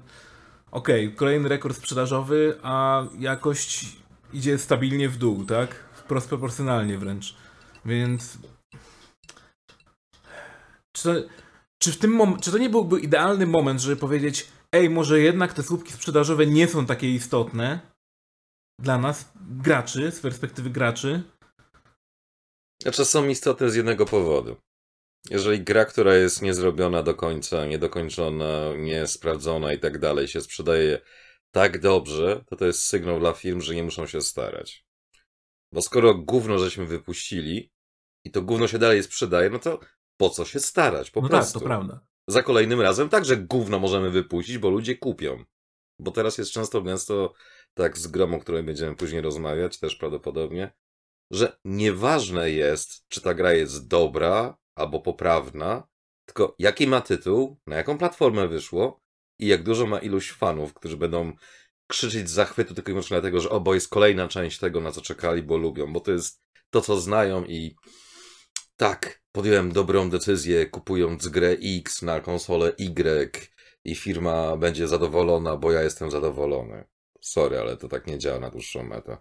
okej, 0.71 1.05
okay, 1.05 1.17
kolejny 1.17 1.49
rekord 1.49 1.77
sprzedażowy, 1.77 2.57
a 2.63 3.03
jakość 3.19 3.85
idzie 4.33 4.57
stabilnie 4.57 5.09
w 5.09 5.17
dół, 5.17 5.45
tak? 5.45 5.75
Wprost 5.93 6.29
proporcjonalnie 6.29 6.97
wręcz. 6.97 7.35
Więc 7.85 8.37
czy 10.97 11.03
to, 11.03 11.29
czy, 11.79 11.91
w 11.91 11.97
tym 11.97 12.11
mom- 12.17 12.39
czy 12.39 12.51
to 12.51 12.57
nie 12.57 12.69
byłby 12.69 12.99
idealny 12.99 13.47
moment, 13.47 13.81
żeby 13.81 13.95
powiedzieć, 13.95 14.47
ej, 14.71 14.89
może 14.89 15.19
jednak 15.19 15.53
te 15.53 15.63
słupki 15.63 15.93
sprzedażowe 15.93 16.45
nie 16.45 16.67
są 16.67 16.85
takie 16.85 17.11
istotne 17.11 17.79
dla 18.79 18.97
nas, 18.97 19.31
graczy, 19.35 20.11
z 20.11 20.19
perspektywy 20.19 20.69
graczy? 20.69 21.23
Znaczy 22.81 23.05
są 23.05 23.27
istotne 23.27 23.69
z 23.69 23.75
jednego 23.75 24.05
powodu. 24.05 24.55
Jeżeli 25.29 25.63
gra, 25.63 25.85
która 25.85 26.15
jest 26.15 26.41
niezrobiona 26.41 27.03
do 27.03 27.15
końca, 27.15 27.65
niedokończona, 27.65 28.75
niesprawdzona 28.77 29.73
i 29.73 29.79
tak 29.79 29.99
dalej, 29.99 30.27
się 30.27 30.41
sprzedaje 30.41 31.01
tak 31.51 31.79
dobrze, 31.79 32.43
to 32.47 32.55
to 32.55 32.65
jest 32.65 32.83
sygnał 32.83 33.19
dla 33.19 33.33
firm, 33.33 33.61
że 33.61 33.75
nie 33.75 33.83
muszą 33.83 34.07
się 34.07 34.21
starać. 34.21 34.85
Bo 35.73 35.81
skoro 35.81 36.15
gówno 36.15 36.59
żeśmy 36.59 36.85
wypuścili 36.85 37.71
i 38.25 38.31
to 38.31 38.41
gówno 38.41 38.67
się 38.67 38.79
dalej 38.79 39.03
sprzedaje, 39.03 39.49
no 39.49 39.59
to 39.59 39.79
po 40.17 40.29
co 40.29 40.45
się 40.45 40.59
starać, 40.59 41.11
po 41.11 41.21
no 41.21 41.29
prostu. 41.29 41.53
tak, 41.53 41.61
to 41.61 41.65
prawda. 41.65 41.99
za 42.27 42.43
kolejnym 42.43 42.81
razem 42.81 43.09
także 43.09 43.37
gówno 43.37 43.79
możemy 43.79 44.09
wypuścić, 44.09 44.57
bo 44.57 44.69
ludzie 44.69 44.95
kupią. 44.95 45.43
Bo 45.99 46.11
teraz 46.11 46.37
jest 46.37 46.51
często 46.51 46.81
gęsto, 46.81 47.33
tak 47.73 47.97
z 47.97 48.07
grą, 48.07 48.33
o 48.33 48.39
której 48.39 48.63
będziemy 48.63 48.95
później 48.95 49.21
rozmawiać, 49.21 49.79
też 49.79 49.95
prawdopodobnie, 49.95 50.71
że 51.31 51.57
nieważne 51.65 52.51
jest, 52.51 53.07
czy 53.07 53.21
ta 53.21 53.33
gra 53.33 53.53
jest 53.53 53.87
dobra 53.87 54.57
albo 54.75 55.01
poprawna, 55.01 55.87
tylko 56.25 56.55
jaki 56.59 56.87
ma 56.87 57.01
tytuł, 57.01 57.59
na 57.67 57.75
jaką 57.75 57.97
platformę 57.97 58.47
wyszło 58.47 59.01
i 59.39 59.47
jak 59.47 59.63
dużo 59.63 59.85
ma 59.85 59.99
iluś 59.99 60.31
fanów, 60.31 60.73
którzy 60.73 60.97
będą 60.97 61.33
krzyczeć 61.87 62.29
z 62.29 62.33
zachwytu 62.33 62.73
tylko 62.73 62.91
i 62.91 62.93
wyłącznie 62.93 63.15
dlatego, 63.15 63.39
że 63.39 63.49
o, 63.49 63.59
bo 63.59 63.73
jest 63.73 63.89
kolejna 63.89 64.27
część 64.27 64.59
tego, 64.59 64.81
na 64.81 64.91
co 64.91 65.01
czekali, 65.01 65.43
bo 65.43 65.57
lubią, 65.57 65.93
bo 65.93 65.99
to 65.99 66.11
jest 66.11 66.43
to, 66.69 66.81
co 66.81 66.99
znają 66.99 67.45
i 67.45 67.75
tak, 68.77 69.21
podjąłem 69.31 69.71
dobrą 69.71 70.09
decyzję 70.09 70.65
kupując 70.65 71.27
grę 71.27 71.55
X 71.77 72.01
na 72.01 72.19
konsolę 72.19 72.73
Y 72.77 73.49
i 73.83 73.95
firma 73.95 74.57
będzie 74.57 74.87
zadowolona, 74.87 75.57
bo 75.57 75.71
ja 75.71 75.81
jestem 75.81 76.11
zadowolony. 76.11 76.87
Sorry, 77.21 77.59
ale 77.59 77.77
to 77.77 77.87
tak 77.87 78.07
nie 78.07 78.17
działa 78.17 78.39
na 78.39 78.49
dłuższą 78.49 78.83
metę. 78.83 79.17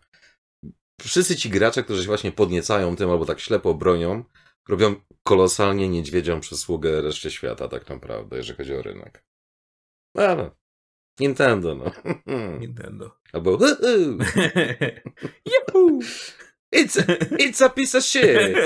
Wszyscy 1.01 1.37
ci 1.37 1.51
gracze, 1.51 1.83
którzy 1.83 2.03
się 2.03 2.07
właśnie 2.07 2.33
podniecają 2.33 2.97
tym 2.97 3.11
albo 3.11 3.25
tak 3.25 3.41
ślepo 3.41 3.75
bronią, 3.75 4.25
robią 4.69 4.95
kolosalnie 5.23 5.89
niedźwiedzią 5.89 6.41
przysługę 6.41 7.01
reszcie 7.01 7.31
świata 7.31 7.69
tak 7.69 7.89
naprawdę, 7.89 8.37
jeżeli 8.37 8.57
chodzi 8.57 8.75
o 8.75 8.83
rynek. 8.83 9.25
No, 10.15 10.37
no. 10.37 10.57
Nintendo, 11.21 11.75
no. 11.75 11.93
Nintendo. 12.61 13.17
Albo! 13.33 13.59
It's 16.73 16.99
a, 16.99 17.03
it's 17.39 17.65
a 17.65 17.69
piece 17.69 17.99
of 17.99 18.05
shit. 18.05 18.57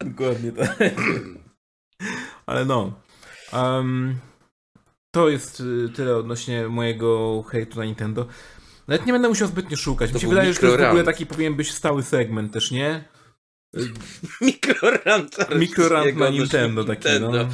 Dokładnie 0.04 0.52
tak. 0.52 0.78
Ale 2.46 2.64
no. 2.64 2.92
Um, 3.52 4.18
to 5.14 5.28
jest 5.28 5.60
y, 5.60 5.88
tyle 5.96 6.16
odnośnie 6.16 6.68
mojego 6.68 7.42
hejtu 7.42 7.78
na 7.78 7.84
Nintendo. 7.84 8.26
Nawet 8.88 9.06
nie 9.06 9.12
będę 9.12 9.28
musiał 9.28 9.48
zbytnio 9.48 9.76
szukać. 9.76 10.10
To 10.10 10.14
Mi 10.14 10.20
się 10.20 10.28
wydaje, 10.28 10.52
że 10.52 10.60
to 10.60 10.66
jest 10.66 10.80
w 10.80 10.84
ogóle 10.84 11.04
taki 11.04 11.26
powinien 11.26 11.54
być 11.54 11.72
stały 11.72 12.02
segment 12.02 12.52
też, 12.52 12.70
nie? 12.70 13.04
Mikrorant. 14.40 15.36
Mikrorant 15.56 16.16
na 16.16 16.28
Nintendo 16.30 16.84
taki, 16.84 17.08
no. 17.20 17.30
Nintendo. 17.30 17.48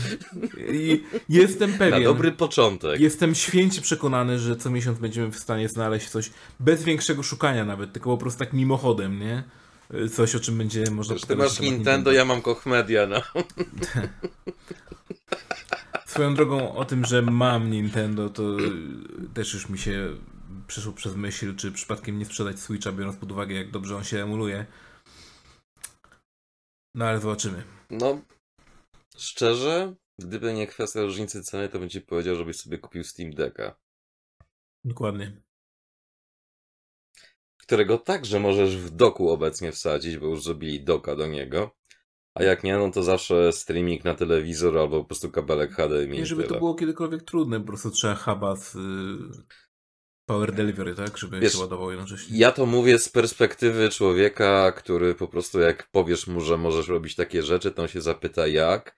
I 0.73 1.03
jestem 1.29 1.71
Na 1.73 1.79
pewien. 1.79 2.05
dobry 2.05 2.33
początek. 2.33 3.01
Jestem 3.01 3.35
święcie 3.35 3.81
przekonany, 3.81 4.39
że 4.39 4.57
co 4.57 4.71
miesiąc 4.71 4.99
będziemy 4.99 5.31
w 5.31 5.39
stanie 5.39 5.69
znaleźć 5.69 6.09
coś 6.09 6.31
bez 6.61 6.83
większego 6.85 7.23
szukania 7.23 7.65
nawet, 7.65 7.93
tylko 7.93 8.11
po 8.11 8.17
prostu 8.17 8.39
tak 8.39 8.53
mimochodem, 8.53 9.19
nie? 9.19 9.43
Coś, 10.13 10.35
o 10.35 10.41
czym 10.41 10.59
będzie 10.59 10.91
można 10.91 11.15
Ty 11.15 11.21
masz 11.21 11.29
na 11.29 11.37
temat 11.37 11.61
Nintendo, 11.61 12.13
ja 12.13 12.25
mam 12.25 12.43
Koch 12.43 12.67
Media, 12.67 13.07
no. 13.07 13.23
Swoją 16.07 16.35
drogą 16.35 16.75
o 16.75 16.85
tym, 16.85 17.05
że 17.05 17.23
mam 17.23 17.71
Nintendo, 17.71 18.31
to 18.31 18.57
też 19.35 19.55
już 19.55 19.69
mi 19.69 19.79
się 19.79 20.09
przeszło 20.67 20.93
przez 20.93 21.17
myśl, 21.17 21.57
czy 21.57 21.73
przypadkiem 21.73 22.19
nie 22.19 22.25
sprzedać 22.25 22.61
Switcha, 22.61 22.93
biorąc 22.93 23.17
pod 23.17 23.33
uwagę, 23.33 23.55
jak 23.55 23.71
dobrze 23.71 23.97
on 23.97 24.05
się 24.05 24.23
emuluje. 24.23 24.67
No 26.95 27.05
ale 27.05 27.21
zobaczymy. 27.21 27.63
No, 27.91 28.21
szczerze, 29.17 29.95
gdyby 30.19 30.55
nie 30.55 30.67
kwestia 30.67 31.03
różnicy 31.03 31.43
ceny, 31.43 31.69
to 31.69 31.79
bym 31.79 31.89
ci 31.89 32.01
powiedział, 32.01 32.37
żebyś 32.37 32.57
sobie 32.57 32.79
kupił 32.79 33.05
Steam 33.05 33.31
Decka, 33.31 33.77
Dokładnie. 34.85 35.43
którego 37.57 37.99
także 37.99 38.41
możesz 38.41 38.77
w 38.77 38.91
doku 38.91 39.31
obecnie 39.31 39.73
wsadzić, 39.73 40.19
bo 40.19 40.27
już 40.27 40.43
zrobili 40.43 40.85
doka 40.85 41.17
do 41.17 41.27
niego. 41.27 41.77
A 42.35 42.43
jak 42.43 42.65
nie, 42.65 42.79
no 42.79 42.91
to 42.91 43.03
zawsze 43.03 43.53
streaming 43.53 44.05
na 44.05 44.15
telewizor 44.15 44.79
albo 44.79 44.99
po 45.01 45.05
prostu 45.05 45.31
kabelek 45.31 45.73
HDMI. 45.73 46.19
Nie, 46.19 46.27
żeby 46.27 46.45
to 46.45 46.59
było 46.59 46.75
kiedykolwiek 46.75 47.23
trudne, 47.23 47.61
po 47.61 47.67
prostu 47.67 47.91
trzeba 47.91 48.15
huba 48.15 48.57
z 48.57 48.75
y, 48.75 48.79
Power 50.31 50.53
Delivery, 50.53 50.95
tak? 50.95 51.19
Żeby 51.19 51.41
Wiesz, 51.41 51.53
się 51.53 51.59
ładował 51.59 51.91
jednocześnie. 51.91 52.39
Ja 52.39 52.53
to 52.53 52.67
mówię 52.67 52.99
z 52.99 53.09
perspektywy 53.09 53.89
człowieka, 53.89 54.73
który 54.73 55.15
po 55.15 55.29
prostu 55.29 55.61
jak 55.61 55.89
powiesz 55.91 56.27
mu, 56.27 56.41
że 56.41 56.57
możesz 56.57 56.89
robić 56.89 57.15
takie 57.15 57.43
rzeczy, 57.43 57.71
to 57.71 57.83
on 57.83 57.89
się 57.89 58.01
zapyta 58.01 58.47
jak. 58.47 58.97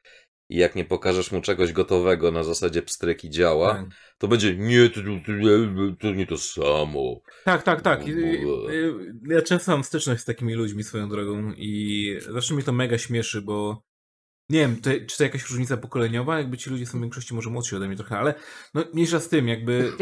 I 0.49 0.57
jak 0.57 0.75
nie 0.75 0.85
pokażesz 0.85 1.33
mu 1.33 1.41
czegoś 1.41 1.73
gotowego 1.73 2.31
na 2.31 2.45
zasadzie 2.45 2.83
pstryki 2.83 3.31
działa, 3.31 3.75
Tak. 3.75 3.87
to 4.19 4.29
będzie 4.29 4.57
nie, 4.57 4.91
to, 4.91 5.01
to, 5.01 5.33
to, 6.01 6.11
nie 6.11 6.27
to 6.27 6.39
samo. 6.39 7.21
Tak, 7.45 7.63
tak, 7.63 7.83
tak. 7.83 8.01
Ja 9.29 9.43
często 9.43 9.73
mam 9.73 9.85
styczność 9.85 10.23
z 10.23 10.25
takimi 10.25 10.55
ludźmi 10.55 10.85
swoją 10.85 11.09
drogą 11.09 11.53
i 11.57 12.19
zawsze 12.31 12.55
mnie 12.55 12.63
to 12.63 12.73
mega 12.73 12.99
śmieszy, 12.99 13.43
bo 13.43 13.83
nie 14.51 14.59
wiem, 14.61 14.77
to, 14.81 14.91
czy 15.07 15.17
to 15.19 15.25
jakaś 15.25 15.51
różnica 15.51 15.77
pokoleniowa? 15.77 16.39
Jakby 16.39 16.59
ci 16.59 16.71
ludzie 16.71 16.87
są 16.87 16.99
w 16.99 17.01
większości 17.01 17.35
może 17.35 17.51
młodsi 17.51 17.77
ode 17.77 17.89
mnie 17.89 17.97
trochę, 17.97 18.19
ale 18.19 18.35
no 18.75 18.85
mniejsza 18.95 19.21
z 19.21 19.29
tym, 19.29 19.49
jakby... 19.49 19.93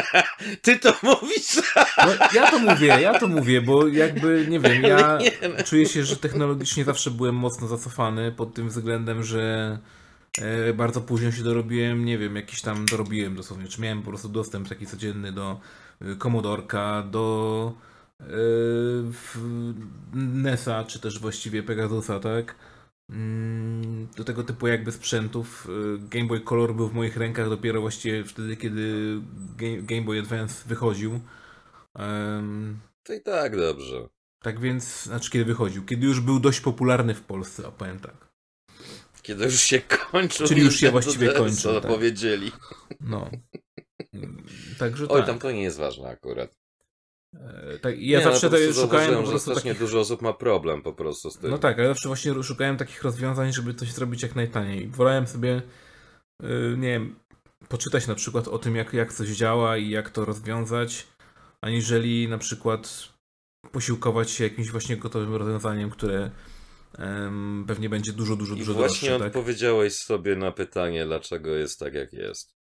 Ty 0.62 0.78
to 0.78 0.94
mówisz? 1.02 1.56
No, 1.98 2.12
ja 2.34 2.50
to 2.50 2.58
mówię, 2.58 2.86
ja 2.86 3.18
to 3.18 3.28
mówię, 3.28 3.62
bo 3.62 3.86
jakby, 3.88 4.46
nie 4.48 4.60
wiem, 4.60 4.82
ja 4.82 5.18
Nie, 5.20 5.48
no. 5.48 5.64
czuję 5.64 5.86
się, 5.86 6.04
że 6.04 6.16
technologicznie 6.16 6.84
zawsze 6.84 7.10
byłem 7.10 7.34
mocno 7.34 7.66
zacofany 7.66 8.32
pod 8.32 8.54
tym 8.54 8.68
względem, 8.68 9.22
że 9.22 9.78
e, 10.38 10.72
bardzo 10.72 11.00
późno 11.00 11.32
się 11.32 11.42
dorobiłem, 11.42 12.04
nie 12.04 12.18
wiem, 12.18 12.36
jakiś 12.36 12.62
tam 12.62 12.86
dorobiłem 12.86 13.36
dosłownie, 13.36 13.68
czy 13.68 13.80
miałem 13.80 14.02
po 14.02 14.08
prostu 14.10 14.28
dostęp 14.28 14.68
taki 14.68 14.86
codzienny 14.86 15.32
do 15.32 15.60
e, 16.02 16.16
Commodorka, 16.16 17.02
do 17.02 17.72
w- 19.12 19.72
NES-a, 20.14 20.84
czy 20.84 21.00
też 21.00 21.18
właściwie 21.18 21.62
Pegasusa, 21.62 22.20
tak? 22.20 22.54
Mm, 23.10 24.08
Do 24.16 24.24
tego 24.24 24.44
typu 24.44 24.66
jakby 24.66 24.92
sprzętów. 24.92 25.68
E, 25.96 25.98
Game 26.08 26.24
Boy 26.26 26.40
Color 26.40 26.74
był 26.74 26.88
w 26.88 26.94
moich 26.94 27.16
rękach 27.16 27.48
dopiero 27.48 27.80
właściwie 27.80 28.24
wtedy, 28.24 28.56
kiedy 28.56 29.16
Ga- 29.56 29.82
Game 29.84 30.02
Boy 30.02 30.18
Advance 30.20 30.68
wychodził. 30.68 31.20
To 33.02 33.12
i 33.14 33.20
tak 33.22 33.56
dobrze. 33.56 34.08
tak 34.42 34.60
więc, 34.60 35.02
znaczy 35.04 35.30
kiedy 35.30 35.44
wychodził, 35.44 35.84
kiedy 35.84 36.06
już 36.06 36.20
był 36.20 36.40
dość 36.40 36.60
popularny 36.60 37.14
w 37.14 37.22
Polsce, 37.22 37.68
opowiem 37.68 38.00
tak. 38.00 38.28
Kiedy 39.22 39.44
już 39.44 39.60
się 39.60 39.80
kończył. 39.80 40.46
Czyli 40.46 40.62
już 40.62 40.76
się 40.76 40.90
właściwie 40.90 41.32
kończył, 41.32 41.56
Co 41.72 41.80
tak. 41.80 41.90
powiedzieli. 41.90 42.52
No. 43.00 43.30
Także 44.78 45.08
Oj, 45.08 45.20
tak. 45.20 45.26
tam 45.26 45.38
to 45.38 45.52
nie 45.52 45.62
jest 45.62 45.78
ważne 45.78 46.08
akurat. 46.08 46.56
E, 47.34 47.78
tak. 47.78 47.98
Ja 47.98 48.18
nie, 48.18 48.24
no, 48.24 48.30
zawsze 48.30 48.50
prostu 48.50 48.74
to 48.74 48.80
szukałem 48.80 49.14
po 49.14 49.22
prostu 49.22 49.38
strasznie 49.38 49.70
takich... 49.70 49.86
dużo 49.86 50.00
osób 50.00 50.22
ma 50.22 50.32
problem 50.32 50.82
po 50.82 50.92
prostu 50.92 51.30
z 51.30 51.38
tym. 51.38 51.50
No 51.50 51.58
tak, 51.58 51.78
ale 51.78 51.88
zawsze 51.88 52.08
właśnie 52.08 52.42
szukałem 52.42 52.76
takich 52.76 53.02
rozwiązań, 53.02 53.52
żeby 53.52 53.74
coś 53.74 53.92
zrobić 53.92 54.22
jak 54.22 54.36
najtaniej. 54.36 54.88
Wolałem 54.88 55.26
sobie, 55.26 55.62
y, 56.42 56.76
nie 56.78 56.88
wiem, 56.88 57.16
poczytać 57.68 58.06
na 58.06 58.14
przykład 58.14 58.48
o 58.48 58.58
tym, 58.58 58.76
jak, 58.76 58.92
jak 58.92 59.12
coś 59.12 59.28
działa 59.28 59.76
i 59.76 59.90
jak 59.90 60.10
to 60.10 60.24
rozwiązać, 60.24 61.06
aniżeli 61.64 62.28
na 62.28 62.38
przykład 62.38 63.08
posiłkować 63.72 64.30
się 64.30 64.44
jakimś 64.44 64.70
właśnie 64.70 64.96
gotowym 64.96 65.34
rozwiązaniem, 65.34 65.90
które 65.90 66.30
em, 66.98 67.64
pewnie 67.68 67.88
będzie 67.88 68.12
dużo, 68.12 68.36
dużo, 68.36 68.54
I 68.54 68.58
dużo 68.58 68.74
właśnie 68.74 69.08
droższe, 69.08 69.24
tak? 69.24 69.36
odpowiedziałeś 69.36 69.94
sobie 69.94 70.36
na 70.36 70.52
pytanie, 70.52 71.06
dlaczego 71.06 71.56
jest 71.56 71.78
tak, 71.80 71.94
jak 71.94 72.12
jest. 72.12 72.57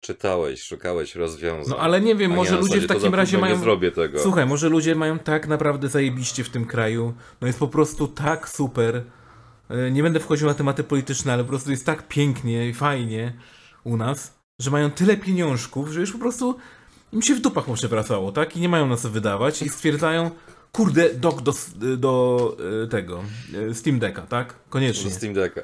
Czytałeś, 0.00 0.62
szukałeś 0.62 1.14
rozwiązań. 1.14 1.74
No 1.76 1.82
ale 1.82 2.00
nie 2.00 2.14
wiem, 2.14 2.30
może 2.30 2.56
ludzie 2.56 2.80
w 2.80 2.86
takim 2.86 3.14
razie 3.14 3.38
mają... 3.38 3.56
Nie 3.56 3.62
zrobię 3.62 3.90
tego. 3.92 4.18
Słuchaj, 4.18 4.46
może 4.46 4.68
ludzie 4.68 4.94
mają 4.94 5.18
tak 5.18 5.46
naprawdę 5.48 5.88
zajebiście 5.88 6.44
w 6.44 6.50
tym 6.50 6.64
kraju. 6.64 7.14
No 7.40 7.46
jest 7.46 7.58
po 7.58 7.68
prostu 7.68 8.08
tak 8.08 8.48
super. 8.48 9.02
E, 9.70 9.90
Nie 9.90 10.02
będę 10.02 10.20
wchodził 10.20 10.48
na 10.48 10.54
tematy 10.54 10.84
polityczne, 10.84 11.32
ale 11.32 11.42
po 11.42 11.48
prostu 11.48 11.70
jest 11.70 11.86
tak 11.86 12.08
pięknie 12.08 12.68
i 12.68 12.74
fajnie 12.74 13.32
u 13.84 13.96
nas, 13.96 14.34
że 14.60 14.70
mają 14.70 14.90
tyle 14.90 15.16
pieniążków, 15.16 15.88
że 15.88 16.00
już 16.00 16.12
po 16.12 16.18
prostu 16.18 16.56
im 17.12 17.22
się 17.22 17.34
w 17.34 17.40
dupach 17.40 17.64
poprzewracało, 17.64 18.32
tak? 18.32 18.56
I 18.56 18.60
nie 18.60 18.68
mają 18.68 18.86
na 18.86 18.96
co 18.96 19.10
wydawać 19.10 19.62
i 19.62 19.68
stwierdzają, 19.68 20.30
kurde, 20.72 21.14
dok 21.14 21.42
do, 21.42 21.52
do 21.96 22.56
e, 22.84 22.86
tego, 22.86 23.24
e, 23.70 23.74
Steam 23.74 23.98
Decka, 23.98 24.22
tak? 24.22 24.54
Koniecznie. 24.68 25.10
Do 25.10 25.16
Steam 25.16 25.34
Decka. 25.34 25.60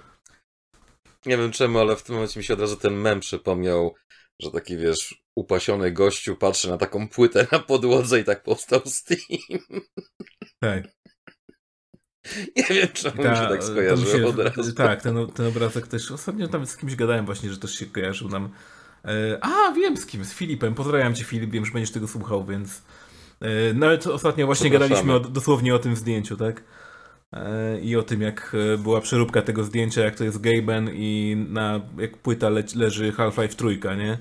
Nie 1.27 1.37
wiem 1.37 1.51
czemu, 1.53 1.79
ale 1.79 1.97
w 1.97 2.03
tym 2.03 2.15
momencie 2.15 2.41
mi 2.41 2.45
się 2.45 2.55
od 2.55 2.61
razu 2.61 2.77
ten 2.77 2.95
mem 2.95 3.21
przypomniał, 3.21 3.95
że 4.43 4.51
taki 4.51 4.77
wiesz, 4.77 5.25
upasiony 5.37 5.93
gościu 5.93 6.37
patrzy 6.37 6.71
na 6.71 6.77
taką 6.77 7.09
płytę 7.09 7.47
na 7.53 7.59
podłodze 7.59 8.21
i 8.21 8.25
tak 8.25 8.43
powstał 8.43 8.81
Steam. 8.87 9.21
Tak. 10.61 10.85
Nie 12.57 12.65
wiem 12.71 12.89
czemu 12.93 13.17
mi 13.17 13.37
się 13.37 13.47
tak 13.49 13.65
skojarzyło 13.65 14.13
się- 14.13 14.27
od 14.27 14.39
razu. 14.39 14.73
Tak, 14.73 15.03
ten, 15.03 15.27
ten 15.27 15.47
obrazek 15.47 15.87
też. 15.87 16.11
Ostatnio 16.11 16.49
tam 16.49 16.67
z 16.67 16.77
kimś 16.77 16.97
gadałem 16.97 17.27
właśnie, 17.27 17.51
że 17.51 17.59
też 17.59 17.79
się 17.79 17.87
kojarzył 17.87 18.29
nam. 18.29 18.51
E, 19.05 19.39
a, 19.41 19.73
wiem 19.73 19.97
z 19.97 20.07
kim, 20.07 20.25
z 20.25 20.33
Filipem. 20.33 20.75
Pozdrawiam 20.75 21.15
cię 21.15 21.25
Filip, 21.25 21.51
wiem, 21.51 21.67
że 21.67 21.73
będziesz 21.73 21.91
tego 21.91 22.09
słuchał, 22.09 22.45
więc 22.45 22.83
e, 23.41 23.75
nawet 23.75 24.07
ostatnio 24.07 24.47
właśnie 24.47 24.71
gadaliśmy 24.71 25.15
o, 25.15 25.21
dosłownie 25.21 25.75
o 25.75 25.79
tym 25.79 25.97
zdjęciu, 25.97 26.37
tak? 26.37 26.65
E, 27.33 27.81
I 27.81 27.97
o 27.97 28.03
tym, 28.03 28.23
jak 28.23 28.57
e, 28.75 28.79
była 28.79 29.01
przeróbka 29.01 29.43
tego 29.43 29.65
zdjęcia, 29.65 30.05
jak 30.05 30.17
to 30.17 30.25
jest 30.25 30.41
Gaben 30.41 30.91
i 30.95 31.37
na, 31.49 31.81
jak 31.99 32.17
płyta 32.17 32.49
le, 32.49 32.63
leży 32.75 33.13
Half-Life 33.13 33.55
trójka, 33.57 33.95
nie? 33.95 34.19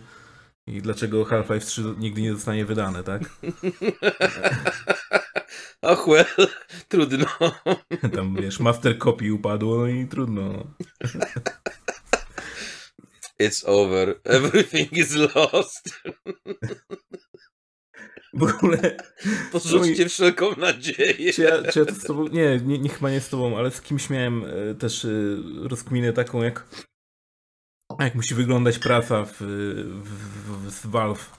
I 0.67 0.81
dlaczego 0.81 1.25
Half-Life 1.25 1.65
3 1.65 1.81
nigdy 1.97 2.21
nie 2.21 2.33
zostanie 2.33 2.65
wydane, 2.65 3.03
tak? 3.03 3.21
Och, 5.85 6.07
well, 6.07 6.47
trudno. 6.88 7.27
Tam 8.15 8.35
wiesz, 8.35 8.59
master 8.59 8.97
copy 8.97 9.33
upadło, 9.33 9.77
no 9.77 9.88
i 9.88 10.07
trudno. 10.07 10.67
It's 13.39 13.63
over. 13.65 14.19
Everything 14.24 14.91
is 14.93 15.15
lost. 15.15 15.89
W 18.34 18.44
ogóle. 18.44 18.98
Porzućcie 19.51 20.10
wszelką 20.10 20.55
nadzieję. 20.58 21.34
Czy 21.34 21.41
ja, 21.41 21.72
czy 21.72 21.79
ja 21.79 21.86
to 21.86 21.96
z 21.96 22.03
tobą. 22.03 22.27
Nie, 22.27 22.60
nie, 22.65 22.79
nie, 22.79 22.89
chyba 22.89 23.10
nie 23.12 23.22
z 23.22 23.29
tobą, 23.29 23.58
ale 23.58 23.72
z 23.72 23.82
kimś 23.82 24.10
miałem 24.10 24.46
e, 24.46 24.75
też 24.75 25.05
e, 25.05 25.10
rozkminę 25.63 26.13
taką, 26.13 26.44
jak. 26.44 26.67
Jak 28.00 28.15
musi 28.15 28.36
wyglądać 28.36 28.79
praca 28.79 29.25
w, 29.25 29.34
w, 29.39 30.10
w, 30.46 30.72
w 30.72 30.86
Valve. 30.88 31.32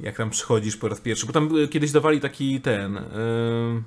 Jak 0.00 0.16
tam 0.16 0.30
przychodzisz 0.30 0.76
po 0.76 0.88
raz 0.88 1.00
pierwszy. 1.00 1.26
Bo 1.26 1.32
tam 1.32 1.50
e, 1.64 1.68
kiedyś 1.68 1.92
dawali 1.92 2.20
taki 2.20 2.60
ten. 2.60 2.96
E, 2.96 3.82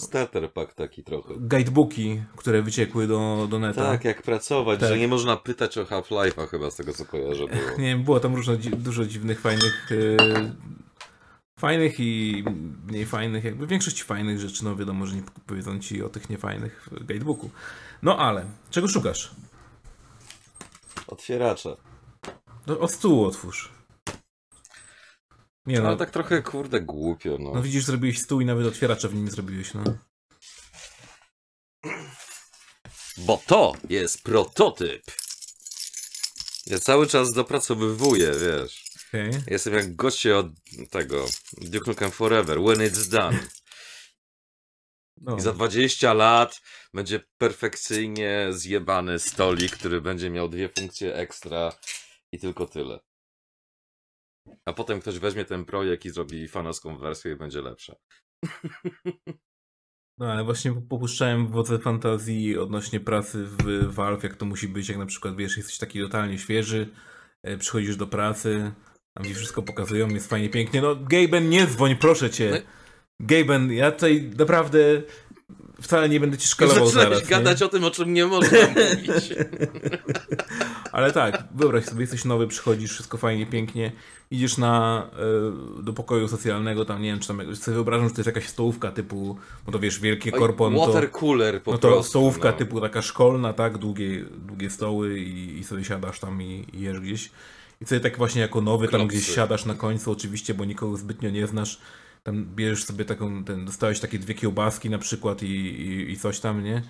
Starter 0.00 0.52
pack 0.52 0.74
taki 0.74 1.04
trochę. 1.04 1.34
guidebooki, 1.36 2.22
które 2.36 2.62
wyciekły 2.62 3.06
do, 3.06 3.46
do 3.50 3.58
neta. 3.58 3.84
Tak, 3.84 4.04
jak 4.04 4.22
pracować, 4.22 4.80
Tak. 4.80 4.88
że 4.88 4.98
nie 4.98 5.08
można 5.08 5.36
pytać 5.36 5.78
o 5.78 5.84
Half-Life'a 5.84 6.48
chyba 6.48 6.70
z 6.70 6.76
tego 6.76 6.92
co 6.92 7.04
kojarzę 7.04 7.46
było. 7.46 7.70
Nie 7.78 7.84
wiem, 7.84 8.04
było 8.04 8.20
tam 8.20 8.34
różno, 8.34 8.56
dużo 8.76 9.04
dziwnych, 9.04 9.40
fajnych. 9.40 9.88
e, 9.92 10.54
fajnych 11.58 12.00
i 12.00 12.44
mniej 12.86 13.06
fajnych, 13.06 13.44
jakby 13.44 13.66
w 13.66 13.68
większości 13.70 14.04
fajnych 14.04 14.38
rzeczy, 14.38 14.64
no 14.64 14.76
wiadomo, 14.76 15.06
że 15.06 15.16
nie 15.16 15.22
powiedzą 15.46 15.80
ci 15.80 16.02
o 16.02 16.08
tych 16.08 16.30
niefajnych 16.30 16.88
w 16.92 17.04
guidebooku. 17.04 17.50
No 18.02 18.18
ale, 18.18 18.46
czego 18.70 18.88
szukasz? 18.88 19.30
Otwieracza. 21.06 21.76
No, 22.66 22.78
od 22.78 22.92
stół 22.92 23.24
otwórz. 23.24 23.72
Nie 25.66 25.80
no, 25.80 25.88
Ale 25.88 25.96
tak 25.96 26.10
trochę 26.10 26.42
kurde 26.42 26.80
głupio, 26.80 27.36
no. 27.40 27.52
no 27.54 27.62
widzisz, 27.62 27.84
zrobiłeś 27.84 28.18
stół 28.18 28.40
i 28.40 28.44
nawet 28.44 28.66
otwieracza 28.66 29.08
w 29.08 29.14
nim 29.14 29.30
zrobiłeś, 29.30 29.74
no. 29.74 29.84
Bo 33.18 33.42
to 33.46 33.72
jest 33.88 34.22
prototyp. 34.22 35.02
Ja 36.66 36.78
cały 36.78 37.06
czas 37.06 37.32
dopracowywuję, 37.32 38.32
wiesz. 38.32 38.87
Okej. 39.08 39.30
Jestem 39.46 39.74
jak 39.74 39.96
goście 39.96 40.38
od 40.38 40.46
tego 40.90 41.26
Duke 41.52 41.90
Nukem 41.90 42.10
Forever, 42.10 42.58
when 42.60 42.78
it's 42.78 43.10
done. 43.10 43.38
No. 45.20 45.36
I 45.36 45.40
za 45.40 45.52
20 45.52 46.12
lat 46.12 46.62
będzie 46.94 47.20
perfekcyjnie 47.38 48.46
zjebany 48.50 49.18
stolik, 49.18 49.72
który 49.72 50.00
będzie 50.00 50.30
miał 50.30 50.48
dwie 50.48 50.68
funkcje 50.68 51.14
ekstra 51.14 51.72
i 52.32 52.38
tylko 52.38 52.66
tyle. 52.66 53.00
A 54.64 54.72
potem 54.72 55.00
ktoś 55.00 55.18
weźmie 55.18 55.44
ten 55.44 55.64
projekt 55.64 56.04
i 56.04 56.10
zrobi 56.10 56.48
fanowską 56.48 56.98
wersję 56.98 57.32
i 57.32 57.36
będzie 57.36 57.62
lepsza. 57.62 57.96
No 60.18 60.32
ale 60.32 60.44
właśnie 60.44 60.72
popuszczałem 60.88 61.48
wodze 61.48 61.78
fantazji 61.78 62.58
odnośnie 62.58 63.00
pracy 63.00 63.44
w 63.44 63.94
Valve, 63.94 64.22
jak 64.22 64.36
to 64.36 64.46
musi 64.46 64.68
być, 64.68 64.88
jak 64.88 64.98
na 64.98 65.06
przykład, 65.06 65.36
wiesz, 65.36 65.56
jesteś 65.56 65.78
taki 65.78 66.00
totalnie 66.00 66.38
świeży, 66.38 66.88
e, 67.42 67.56
przychodzisz 67.56 67.96
do 67.96 68.06
pracy, 68.06 68.72
tam 69.18 69.26
ci 69.26 69.34
wszystko 69.34 69.62
pokazują, 69.62 70.08
jest 70.08 70.30
fajnie, 70.30 70.48
pięknie. 70.48 70.82
No, 70.82 70.96
Gaben, 70.96 71.48
nie 71.48 71.66
dzwoń, 71.66 71.96
proszę 71.96 72.30
cię. 72.30 72.62
Gaben, 73.20 73.72
ja 73.72 73.92
tutaj 73.92 74.30
naprawdę 74.38 75.02
wcale 75.82 76.08
nie 76.08 76.20
będę 76.20 76.38
ci 76.38 76.48
szkalował 76.48 76.86
Zaczynać 76.86 77.04
zaraz. 77.08 77.22
nie? 77.22 77.28
gadać 77.28 77.62
o 77.62 77.68
tym, 77.68 77.84
o 77.84 77.90
czym 77.90 78.12
nie 78.12 78.26
można 78.26 78.58
mówić. 78.68 79.34
Ale 80.92 81.12
tak, 81.12 81.44
wyobraź 81.54 81.84
sobie, 81.84 82.00
jesteś 82.00 82.24
nowy, 82.24 82.46
przychodzisz, 82.46 82.92
wszystko 82.92 83.18
fajnie, 83.18 83.46
pięknie, 83.46 83.92
idziesz 84.30 84.58
na, 84.58 85.06
e, 85.78 85.82
do 85.82 85.92
pokoju 85.92 86.28
socjalnego, 86.28 86.84
tam 86.84 87.02
nie 87.02 87.08
wiem, 87.08 87.20
czy 87.20 87.28
tam 87.28 87.56
sobie 87.56 87.74
wyobrażam, 87.74 88.08
że 88.08 88.14
to 88.14 88.20
jest 88.20 88.26
jakaś 88.26 88.48
stołówka 88.48 88.90
typu, 88.90 89.36
bo 89.66 89.72
to 89.72 89.78
wiesz, 89.78 90.00
wielkie 90.00 90.32
korpo, 90.32 90.70
no 90.70 90.86
to, 90.86 90.92
Water 90.92 91.10
cooler 91.10 91.62
po 91.62 91.72
no 91.72 91.78
to 91.78 91.88
prostu. 91.88 92.10
stołówka 92.10 92.50
no. 92.50 92.56
typu 92.56 92.80
taka 92.80 93.02
szkolna, 93.02 93.52
tak, 93.52 93.78
długie, 93.78 94.24
długie 94.46 94.70
stoły 94.70 95.18
i, 95.18 95.58
i 95.58 95.64
sobie 95.64 95.84
siadasz 95.84 96.20
tam 96.20 96.42
i, 96.42 96.66
i 96.72 96.80
jesz 96.80 97.00
gdzieś. 97.00 97.30
I 97.80 97.86
sobie 97.86 98.00
tak 98.00 98.18
właśnie 98.18 98.40
jako 98.40 98.60
nowy 98.60 98.88
tam 98.88 99.00
Klopsy. 99.00 99.16
gdzieś 99.16 99.34
siadasz 99.34 99.64
na 99.64 99.74
końcu, 99.74 100.10
oczywiście, 100.12 100.54
bo 100.54 100.64
nikogo 100.64 100.96
zbytnio 100.96 101.30
nie 101.30 101.46
znasz, 101.46 101.80
tam 102.24 102.44
bierzesz 102.44 102.84
sobie 102.84 103.04
taką, 103.04 103.44
ten, 103.44 103.64
dostałeś 103.64 104.00
takie 104.00 104.18
dwie 104.18 104.34
kiełbaski 104.34 104.90
na 104.90 104.98
przykład 104.98 105.42
i, 105.42 105.46
i, 105.46 106.10
i 106.12 106.18
coś 106.18 106.40
tam, 106.40 106.64
nie? 106.64 106.82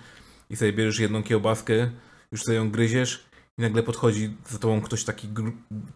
I 0.49 0.55
sobie 0.55 0.73
bierzesz 0.73 0.99
jedną 0.99 1.23
kiełbaskę, 1.23 1.89
już 2.31 2.43
sobie 2.43 2.57
ją 2.57 2.71
gryziesz 2.71 3.28
i 3.59 3.61
nagle 3.61 3.83
podchodzi 3.83 4.29
za 4.49 4.57
tobą 4.59 4.81
ktoś 4.81 5.03
taki, 5.03 5.27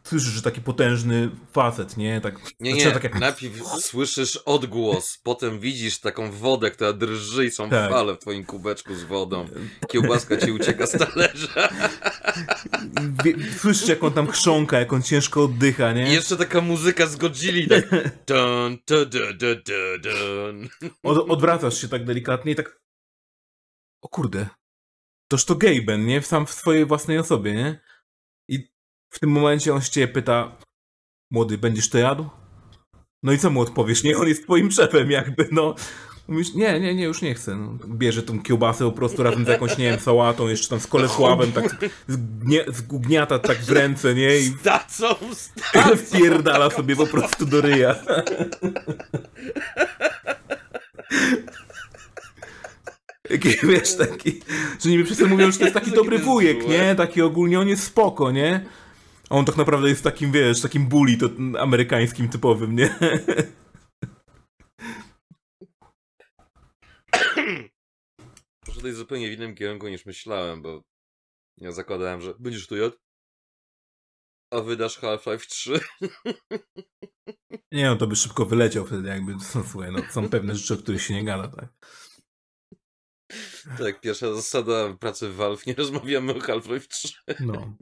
słyszysz, 0.03 0.29
że 0.33 0.41
taki 0.41 0.61
potężny 0.61 1.29
facet, 1.53 1.97
nie? 1.97 2.21
Tak, 2.21 2.39
Nie, 2.59 2.73
nie, 2.73 2.91
tak 2.91 3.03
jak- 3.03 3.19
najpierw 3.19 3.67
słyszysz 3.81 4.37
odgłos, 4.37 5.17
potem 5.23 5.59
widzisz 5.59 5.99
taką 5.99 6.31
wodę, 6.31 6.71
która 6.71 6.93
drży 6.93 7.45
i 7.45 7.51
są 7.51 7.69
Tak. 7.69 7.91
fale 7.91 8.13
w 8.13 8.19
twoim 8.19 8.45
kubeczku 8.45 8.95
z 8.95 9.03
wodą. 9.03 9.47
Kiełbaska 9.89 10.37
ci 10.37 10.51
ucieka 10.51 10.87
z 10.87 10.91
talerza. 10.91 11.69
słyszysz 13.57 13.89
jak 13.89 14.03
on 14.03 14.13
tam 14.13 14.27
chrząka, 14.27 14.79
jak 14.79 14.93
on 14.93 15.01
ciężko 15.03 15.43
oddycha, 15.43 15.91
nie? 15.93 16.09
I 16.09 16.13
jeszcze 16.13 16.37
taka 16.37 16.61
muzyka 16.61 17.07
z 17.07 17.15
Godzilli, 17.15 17.67
tak 17.67 17.89
dun, 18.27 18.77
dun, 18.87 19.09
dun, 19.09 19.37
dun, 19.37 20.01
dun. 20.01 20.69
Od, 21.03 21.29
odwracasz 21.29 21.81
się 21.81 21.87
tak 21.87 22.05
delikatnie 22.05 22.51
i 22.51 22.55
tak. 22.55 22.79
O 24.01 24.07
kurde. 24.09 24.47
Toż 25.33 25.45
to 25.45 25.55
Gaben, 25.55 26.05
nie? 26.05 26.21
Sam 26.21 26.45
w 26.45 26.51
swojej 26.51 26.85
własnej 26.85 27.17
osobie, 27.17 27.53
nie? 27.53 27.79
I 28.49 28.67
w 29.09 29.19
tym 29.19 29.29
momencie 29.29 29.73
on 29.73 29.81
się 29.81 29.91
ciebie 29.91 30.07
pyta: 30.07 30.57
Młody, 31.31 31.57
będziesz 31.57 31.89
to 31.89 31.97
jadł? 31.97 32.29
No 33.23 33.31
i 33.31 33.37
co 33.37 33.49
mu 33.49 33.61
odpowiesz? 33.61 34.03
Nie, 34.03 34.17
on 34.17 34.27
jest 34.27 34.43
twoim 34.43 34.71
szefem, 34.71 35.11
jakby, 35.11 35.47
no. 35.51 35.75
Mówisz, 36.27 36.53
nie, 36.53 36.79
nie, 36.79 36.95
nie, 36.95 37.03
już 37.03 37.21
nie 37.21 37.33
chcę. 37.33 37.55
No, 37.55 37.77
bierze 37.87 38.23
tą 38.23 38.41
kiełbasę 38.41 38.85
po 38.85 38.91
prostu 38.91 39.23
razem 39.23 39.45
z 39.45 39.47
jakąś, 39.47 39.77
nie 39.77 39.85
wiem, 39.85 39.99
sałatą, 39.99 40.47
jeszcze 40.47 40.69
tam 40.69 40.79
z 40.79 40.87
kolesławem, 40.87 41.51
tak 41.51 41.77
zgnie, 42.07 42.65
zgniata 42.67 43.39
tak 43.39 43.57
w 43.57 43.69
ręce, 43.71 44.15
nie? 44.15 44.37
I 44.37 44.45
Stacą, 44.61 45.15
stacą. 45.33 45.95
wpierdala 46.05 46.69
sobie 46.69 46.95
po 46.95 47.07
prostu 47.07 47.45
do 47.45 47.61
ryja. 47.61 47.95
Taki, 53.33 53.67
wiesz, 53.67 53.95
taki, 53.95 54.39
że 54.79 54.89
niby 54.89 55.05
wszyscy 55.05 55.25
mówią, 55.25 55.51
że 55.51 55.57
to 55.57 55.63
jest 55.63 55.73
taki 55.73 55.91
dobry 55.91 56.19
wujek, 56.19 56.67
nie? 56.67 56.95
Taki 56.95 57.21
ogólnie 57.21 57.59
on 57.59 57.67
jest 57.67 57.83
spoko, 57.83 58.31
nie? 58.31 58.65
A 59.29 59.35
on 59.35 59.45
tak 59.45 59.57
naprawdę 59.57 59.89
jest 59.89 60.03
takim, 60.03 60.31
wiesz, 60.31 60.61
takim 60.61 60.87
bully 60.87 61.17
to 61.17 61.29
amerykańskim 61.59 62.29
typowym, 62.29 62.75
nie? 62.75 62.95
Jest 68.83 68.97
zupełnie 68.97 69.29
w 69.29 69.33
innym 69.33 69.55
kierunku 69.55 69.87
niż 69.87 70.05
myślałem, 70.05 70.61
bo 70.61 70.83
ja 71.57 71.71
zakładałem, 71.71 72.21
że 72.21 72.33
będziesz 72.39 72.67
tu 72.67 72.75
jadł, 72.75 72.95
a 74.53 74.61
wydasz 74.61 74.99
Half-Life 74.99 75.45
3. 75.47 75.79
Nie 77.71 77.85
no, 77.85 77.95
to 77.95 78.07
by 78.07 78.15
szybko 78.15 78.45
wyleciał 78.45 78.85
wtedy, 78.85 79.07
jakby, 79.09 79.31
no, 79.31 79.63
słuchaj, 79.63 79.91
no, 79.91 79.99
są 80.11 80.29
pewne 80.29 80.55
rzeczy, 80.55 80.73
o 80.73 80.77
których 80.77 81.01
się 81.01 81.13
nie 81.13 81.25
gada, 81.25 81.47
tak? 81.47 81.69
Tak, 83.77 84.01
pierwsza 84.01 84.33
zasada 84.33 84.93
pracy 84.99 85.29
w 85.29 85.35
Valve, 85.35 85.65
nie 85.65 85.73
rozmawiamy 85.73 86.33
o 86.35 86.39
Half-Life 86.39 86.87
3. 86.87 87.13
No. 87.39 87.77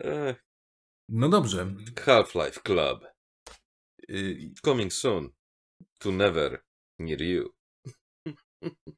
Ech, 0.00 0.44
No 1.08 1.28
dobrze. 1.28 1.74
Half-Life 2.06 2.60
Club. 2.62 3.06
Y, 4.10 4.52
Coming 4.64 4.92
soon. 4.92 5.30
To 5.98 6.10
never. 6.10 6.64
Near 6.98 7.22
you. 7.22 7.50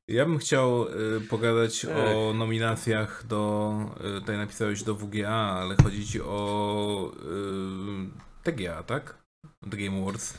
Ja 0.08 0.26
bym 0.26 0.38
chciał 0.38 0.88
y, 1.16 1.20
pogadać 1.20 1.84
Ech. 1.84 1.96
o 1.96 2.34
nominacjach 2.34 3.26
do. 3.26 3.72
Y, 4.16 4.20
tutaj 4.20 4.36
napisałeś 4.36 4.82
do 4.82 4.94
WGA, 4.94 5.30
ale 5.30 5.76
chodzi 5.82 6.06
ci 6.06 6.20
o 6.20 7.12
y, 7.16 8.42
TGA, 8.42 8.82
tak? 8.82 9.24
The 9.70 9.76
Game 9.76 9.98
Awards. 10.02 10.38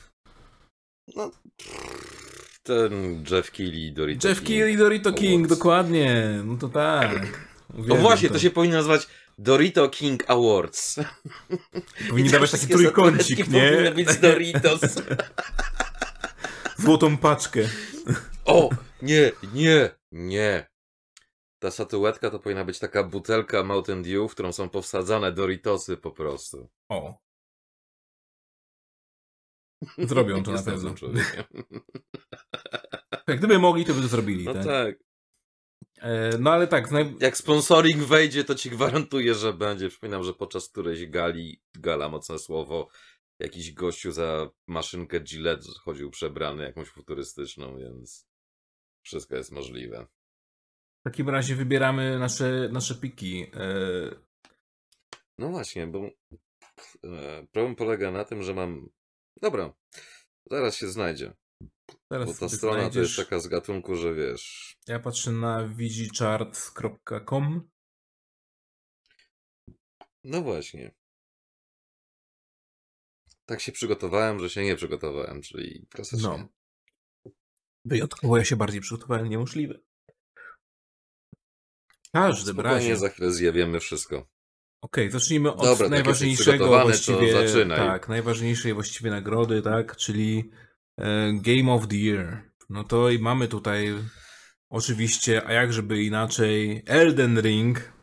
No. 1.15 1.31
Ten 2.63 3.23
Jeff 3.31 3.51
Keighley 3.51 3.85
i 3.87 3.91
Dorito 3.93 4.27
Jeff 4.27 4.39
King. 4.39 4.47
Keighley 4.47 4.73
i 4.73 4.77
Dorito 4.77 5.13
King, 5.13 5.45
Awards. 5.45 5.57
dokładnie. 5.57 6.41
No 6.45 6.57
to 6.57 6.69
tak. 6.69 7.11
O 7.73 7.73
Uwielbiam 7.73 8.01
właśnie, 8.01 8.29
to 8.29 8.39
się 8.39 8.49
powinno 8.49 8.77
nazywać 8.77 9.07
Dorito 9.37 9.89
King 9.89 10.23
Awards. 10.27 10.95
Powinni 12.09 12.29
dawać 12.29 12.51
taki 12.51 12.67
trójkącik, 12.67 13.47
nie? 13.47 13.91
być 13.95 14.09
z 14.09 14.19
Doritos. 14.19 14.81
Złotą 16.77 17.17
paczkę. 17.17 17.61
O, 18.45 18.69
nie, 19.01 19.31
nie, 19.53 19.89
nie. 20.11 20.67
Ta 21.59 21.71
statuetka 21.71 22.29
to 22.29 22.39
powinna 22.39 22.65
być 22.65 22.79
taka 22.79 23.03
butelka 23.03 23.63
Mountain 23.63 24.03
Dew, 24.03 24.31
w 24.31 24.33
którą 24.33 24.51
są 24.51 24.69
powsadzane 24.69 25.31
Doritosy 25.31 25.97
po 25.97 26.11
prostu. 26.11 26.69
O. 26.89 27.22
Zrobią 29.97 30.43
to 30.43 30.51
na 30.51 30.63
pewno. 30.63 30.93
Jak 33.27 33.37
gdyby 33.37 33.59
mogli, 33.59 33.85
to 33.85 33.93
by 33.93 34.01
to 34.01 34.07
zrobili. 34.07 34.45
No 34.45 34.53
tak? 34.53 34.65
tak. 34.65 34.95
E, 35.97 36.37
no 36.37 36.51
ale 36.51 36.67
tak, 36.67 36.87
znaj... 36.87 37.15
Jak 37.19 37.37
sponsoring 37.37 38.03
wejdzie, 38.03 38.43
to 38.43 38.55
ci 38.55 38.69
gwarantuję, 38.69 39.35
że 39.35 39.53
będzie. 39.53 39.89
Przypominam, 39.89 40.23
że 40.23 40.33
podczas 40.33 40.69
którejś 40.69 41.07
gali, 41.07 41.61
gala 41.73 42.09
mocne 42.09 42.39
słowo, 42.39 42.87
jakiś 43.39 43.73
gościu 43.73 44.11
za 44.11 44.49
maszynkę 44.67 45.19
Gillette 45.19 45.67
chodził 45.83 46.09
przebrany 46.09 46.63
jakąś 46.63 46.87
futurystyczną, 46.87 47.77
więc 47.77 48.27
wszystko 49.01 49.35
jest 49.35 49.51
możliwe. 49.51 50.07
W 50.99 51.03
takim 51.03 51.29
razie 51.29 51.55
wybieramy 51.55 52.19
nasze, 52.19 52.69
nasze 52.71 52.95
piki. 52.95 53.45
E, 53.53 54.33
No 55.37 55.49
właśnie, 55.49 55.87
bo 55.87 55.99
e, 57.03 57.47
problem 57.51 57.75
polega 57.75 58.11
na 58.11 58.23
tym, 58.23 58.43
że 58.43 58.53
mam. 58.53 58.89
Dobra, 59.41 59.73
zaraz 60.51 60.75
się 60.75 60.87
znajdzie. 60.87 61.33
Teraz 62.09 62.27
Bo 62.27 62.33
ta 62.47 62.49
strona 62.49 62.77
to 62.77 62.83
jest 62.83 62.93
znajdziesz. 62.93 63.15
taka 63.15 63.39
z 63.39 63.47
gatunku, 63.47 63.95
że 63.95 64.13
wiesz. 64.13 64.75
Ja 64.87 64.99
patrzę 64.99 65.31
na 65.31 65.67
vgcharts.com. 65.67 67.69
No 70.23 70.41
właśnie. 70.41 70.95
Tak 73.45 73.61
się 73.61 73.71
przygotowałem, 73.71 74.39
że 74.39 74.49
się 74.49 74.63
nie 74.63 74.75
przygotowałem, 74.75 75.41
czyli 75.41 75.87
klasycznie. 75.89 76.27
No. 76.27 76.47
Wyjątkowo 77.85 78.37
ja 78.37 78.45
się 78.45 78.55
bardziej 78.55 78.81
przygotowałem, 78.81 79.29
niemożliwe. 79.29 79.79
Spokojnie, 82.15 82.63
razie. 82.63 82.97
za 82.97 83.09
chwilę 83.09 83.31
zjawiemy 83.31 83.79
wszystko. 83.79 84.27
Okej, 84.83 85.11
zacznijmy 85.11 85.53
od 85.53 85.65
Dobra, 85.65 85.85
tak 85.85 85.89
najważniejszego 85.89 86.67
właściwie. 86.81 87.33
Tak, 87.69 88.09
najważniejszej 88.09 88.73
właściwie 88.73 89.11
nagrody, 89.11 89.61
tak, 89.61 89.95
czyli 89.95 90.51
e, 90.97 91.33
Game 91.33 91.73
of 91.73 91.87
the 91.87 91.95
Year. 91.95 92.41
No 92.69 92.83
to 92.83 93.09
i 93.09 93.19
mamy 93.19 93.47
tutaj 93.47 93.93
oczywiście, 94.69 95.47
a 95.47 95.53
jak 95.53 95.73
żeby 95.73 96.03
inaczej, 96.03 96.83
Elden 96.85 97.41
Ring. 97.41 97.93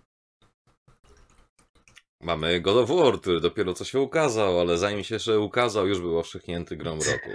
Mamy 2.20 2.60
God 2.60 2.76
of 2.76 2.98
War, 2.98 3.20
który 3.20 3.40
dopiero 3.40 3.74
co 3.74 3.84
się 3.84 4.00
ukazał, 4.00 4.60
ale 4.60 4.78
zanim 4.78 5.04
się 5.04 5.14
jeszcze 5.14 5.38
ukazał, 5.38 5.88
już 5.88 6.00
był 6.00 6.18
owszechnięty 6.18 6.76
grą 6.76 6.90
roku. 6.90 7.30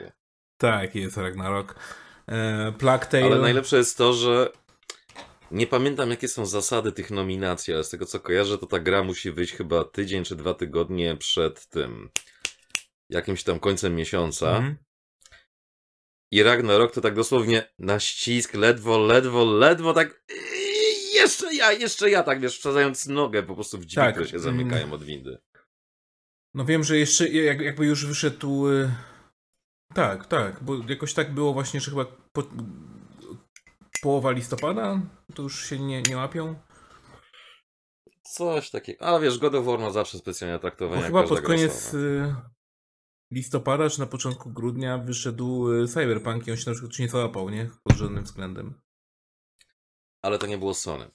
Tak, 0.58 0.96
jest 0.96 1.18
Ragnarok. 1.18 1.76
E, 2.28 2.72
Plague 2.72 3.06
Tale. 3.06 3.26
Ale 3.26 3.40
najlepsze 3.40 3.78
jest 3.78 3.98
to, 3.98 4.14
że 4.14 4.50
nie 5.52 5.68
pamiętam 5.68 6.10
jakie 6.10 6.28
są 6.28 6.46
zasady 6.46 6.92
tych 6.92 7.12
nominacji, 7.12 7.74
ale 7.74 7.84
z 7.84 7.90
tego 7.90 8.06
co 8.06 8.20
kojarzę, 8.20 8.58
to 8.58 8.66
ta 8.66 8.80
gra 8.80 9.04
musi 9.04 9.32
wyjść 9.32 9.54
chyba 9.54 9.84
tydzień 9.84 10.24
czy 10.24 10.36
dwa 10.36 10.54
tygodnie 10.54 11.18
przed 11.18 11.68
tym 11.68 12.10
jakimś 13.10 13.44
tam 13.44 13.60
końcem 13.60 13.96
miesiąca. 13.96 14.50
Mhm. 14.50 14.78
I 16.32 16.44
Ragnarok 16.44 16.92
to 16.92 17.02
tak 17.02 17.16
dosłownie 17.16 17.74
na 17.80 18.00
ścisk, 18.00 18.54
ledwo, 18.54 19.00
ledwo, 19.00 19.46
ledwo 19.46 19.94
tak 19.94 20.24
jeszcze 21.14 21.56
ja, 21.56 21.72
jeszcze 21.72 22.10
ja, 22.10 22.24
tak 22.24 22.40
wiesz, 22.42 22.60
wsadzając 22.60 23.06
nogę 23.06 23.44
po 23.44 23.56
prostu 23.56 23.78
w 23.78 23.86
drzwi, 23.86 23.96
Tak, 23.96 24.14
które 24.16 24.30
się 24.30 24.38
mm. 24.38 24.44
zamykają 24.44 24.94
od 24.94 25.04
windy. 25.04 25.38
No 26.54 26.66
wiem, 26.66 26.84
że 26.84 26.98
jeszcze 26.98 27.30
jak, 27.30 27.62
jakby 27.62 27.86
już 27.86 28.06
wyszedł. 28.06 28.68
y, 28.70 28.92
Tak, 29.94 30.28
tak, 30.28 30.64
bo 30.64 30.76
jakoś 30.90 31.14
tak 31.14 31.34
było 31.34 31.54
właśnie, 31.54 31.80
że 31.82 31.92
chyba 31.92 32.06
po, 32.06 32.44
połowa 34.06 34.32
listopada 34.32 35.02
to 35.36 35.42
już 35.44 35.66
się 35.70 35.80
nie, 35.80 36.02
nie 36.02 36.18
łapią. 36.18 36.56
Coś 38.24 38.70
takiego. 38.70 39.06
Ale 39.06 39.20
wiesz, 39.22 39.38
God 39.40 39.56
of 39.56 39.66
War 39.66 39.80
ma 39.80 39.90
zawsze 39.92 40.18
specjalne 40.18 40.56
Bo 40.56 40.62
traktowanie. 40.62 41.02
chyba 41.04 41.24
pod 41.24 41.42
koniec 41.42 41.74
solowa. 41.74 42.26
y, 42.28 42.36
listopada, 43.32 43.90
czy 43.90 44.00
na 44.00 44.06
początku 44.06 44.50
grudnia 44.50 44.98
wyszedł 44.98 45.72
y, 45.74 45.88
Cyberpunk 45.88 46.48
i 46.48 46.52
on 46.52 46.58
się 46.58 46.70
na 46.70 46.74
przykład 46.76 47.00
nie 47.00 47.10
załapał, 47.10 47.50
nie? 47.50 47.70
Pod 47.84 47.98
żadnym 47.98 48.24
względem. 48.24 48.82
Ale 50.22 50.38
to 50.40 50.48
nie 50.48 50.58
było 50.58 50.74
Sony. 50.74 51.12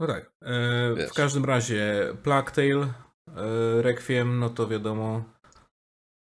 No 0.00 0.06
tak. 0.06 0.32
E, 0.42 1.06
w 1.08 1.12
każdym 1.14 1.44
razie 1.44 2.08
Plague 2.22 2.50
Tale, 2.50 2.94
e, 3.36 3.82
Requiem, 3.82 4.38
no 4.38 4.50
to 4.50 4.68
wiadomo. 4.68 5.24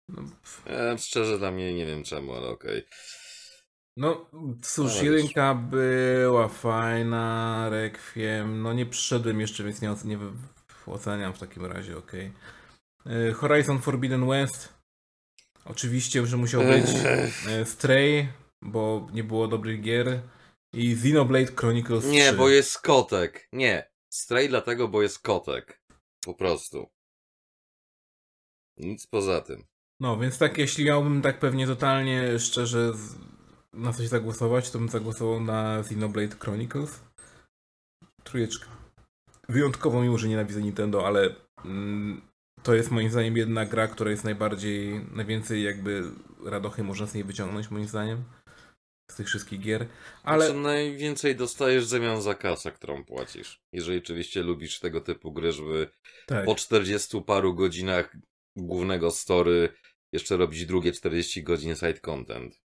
No, 0.10 0.21
E, 0.67 0.97
szczerze 0.97 1.38
dla 1.39 1.52
mnie 1.52 1.74
nie 1.74 1.86
wiem 1.86 2.04
czemu, 2.04 2.34
ale 2.34 2.47
okej. 2.47 2.84
No 3.97 4.25
cóż, 4.62 5.01
jedynka 5.01 5.56
była 5.56 6.47
fajna, 6.47 7.67
Requiem, 7.69 8.62
no 8.62 8.73
nie 8.73 8.86
przyszedłem 8.86 9.39
jeszcze, 9.39 9.63
więc 9.63 9.82
nie, 9.82 9.89
nie 10.08 10.17
oceniam 10.86 11.34
w 11.34 11.39
takim 11.39 11.65
razie, 11.65 11.97
okej. 11.97 12.32
E, 13.06 13.32
Horizon 13.32 13.82
Forbidden 13.82 14.27
West, 14.27 14.73
oczywiście, 15.65 16.25
że 16.25 16.38
musiał 16.38 16.62
być. 16.62 16.86
E, 17.47 17.65
Stray, 17.65 18.27
bo 18.62 19.08
nie 19.13 19.23
było 19.23 19.47
dobrych 19.47 19.82
gier. 19.82 20.21
I 20.73 20.91
Xenoblade 20.93 21.51
Chronicles 21.56 22.04
3. 22.04 22.12
Nie, 22.12 22.34
bo 22.34 22.49
jest 22.49 22.82
kotek. 22.82 23.47
Nie. 23.54 23.91
Stray 24.10 24.49
dlatego, 24.49 24.88
bo 24.88 25.01
jest 25.01 25.19
kotek. 25.19 25.82
Po 26.25 26.34
prostu. 26.34 26.89
Nic 28.77 29.08
poza 29.08 29.41
tym. 29.41 29.63
No, 29.99 30.17
więc 30.17 30.38
tak, 30.38 30.58
jeśli 30.58 30.86
miałbym 30.86 31.21
tak 31.21 31.39
pewnie 31.39 31.67
totalnie 31.67 32.39
szczerze 32.39 32.93
z... 32.93 33.15
na 33.73 33.93
coś 33.93 34.07
zagłosować, 34.07 34.71
to 34.71 34.79
bym 34.79 34.89
zagłosował 34.89 35.41
na 35.41 35.79
Xenoblade 35.79 36.36
Chronicles. 36.39 37.03
Trójeczka. 38.23 38.67
Wyjątkowo 39.49 40.01
mimo, 40.01 40.17
że 40.17 40.27
nienawidzę 40.27 40.62
Nintendo, 40.62 41.07
ale 41.07 41.36
mm, 41.65 42.21
to 42.63 42.75
jest 42.75 42.91
moim 42.91 43.10
zdaniem 43.10 43.38
jedna 43.38 43.65
gra, 43.65 43.88
która 43.88 44.12
jest 44.12 44.23
najbardziej, 44.23 45.05
najwięcej 45.12 45.63
jakby 45.63 46.03
radochy 46.45 46.84
można 46.84 47.07
z 47.07 47.13
niej 47.13 47.23
wyciągnąć 47.23 47.71
moim 47.71 47.88
zdaniem. 47.88 48.23
Z 49.12 49.15
tych 49.15 49.27
wszystkich 49.27 49.60
gier. 49.60 49.88
Ale 50.23 50.45
Ale... 50.45 50.53
najwięcej 50.53 51.36
dostajesz 51.36 51.86
w 51.86 51.88
zamian 51.88 52.21
za 52.21 52.36
kasę, 52.36 52.71
którą 52.71 53.05
płacisz. 53.05 53.62
Jeżeli 53.73 53.97
oczywiście 53.97 54.43
lubisz 54.43 54.79
tego 54.79 55.01
typu 55.01 55.31
gry, 55.31 55.51
żeby 55.51 55.88
tak, 56.25 56.45
po 56.45 56.55
40 56.55 57.21
paru 57.21 57.53
godzinach 57.53 58.17
głównego 58.57 59.12
story 59.12 59.69
jeszcze 60.13 60.38
robić 60.38 60.65
drugie 60.65 60.91
40 60.91 61.43
godzin 61.43 61.75
side 61.75 61.99
content. 61.99 62.61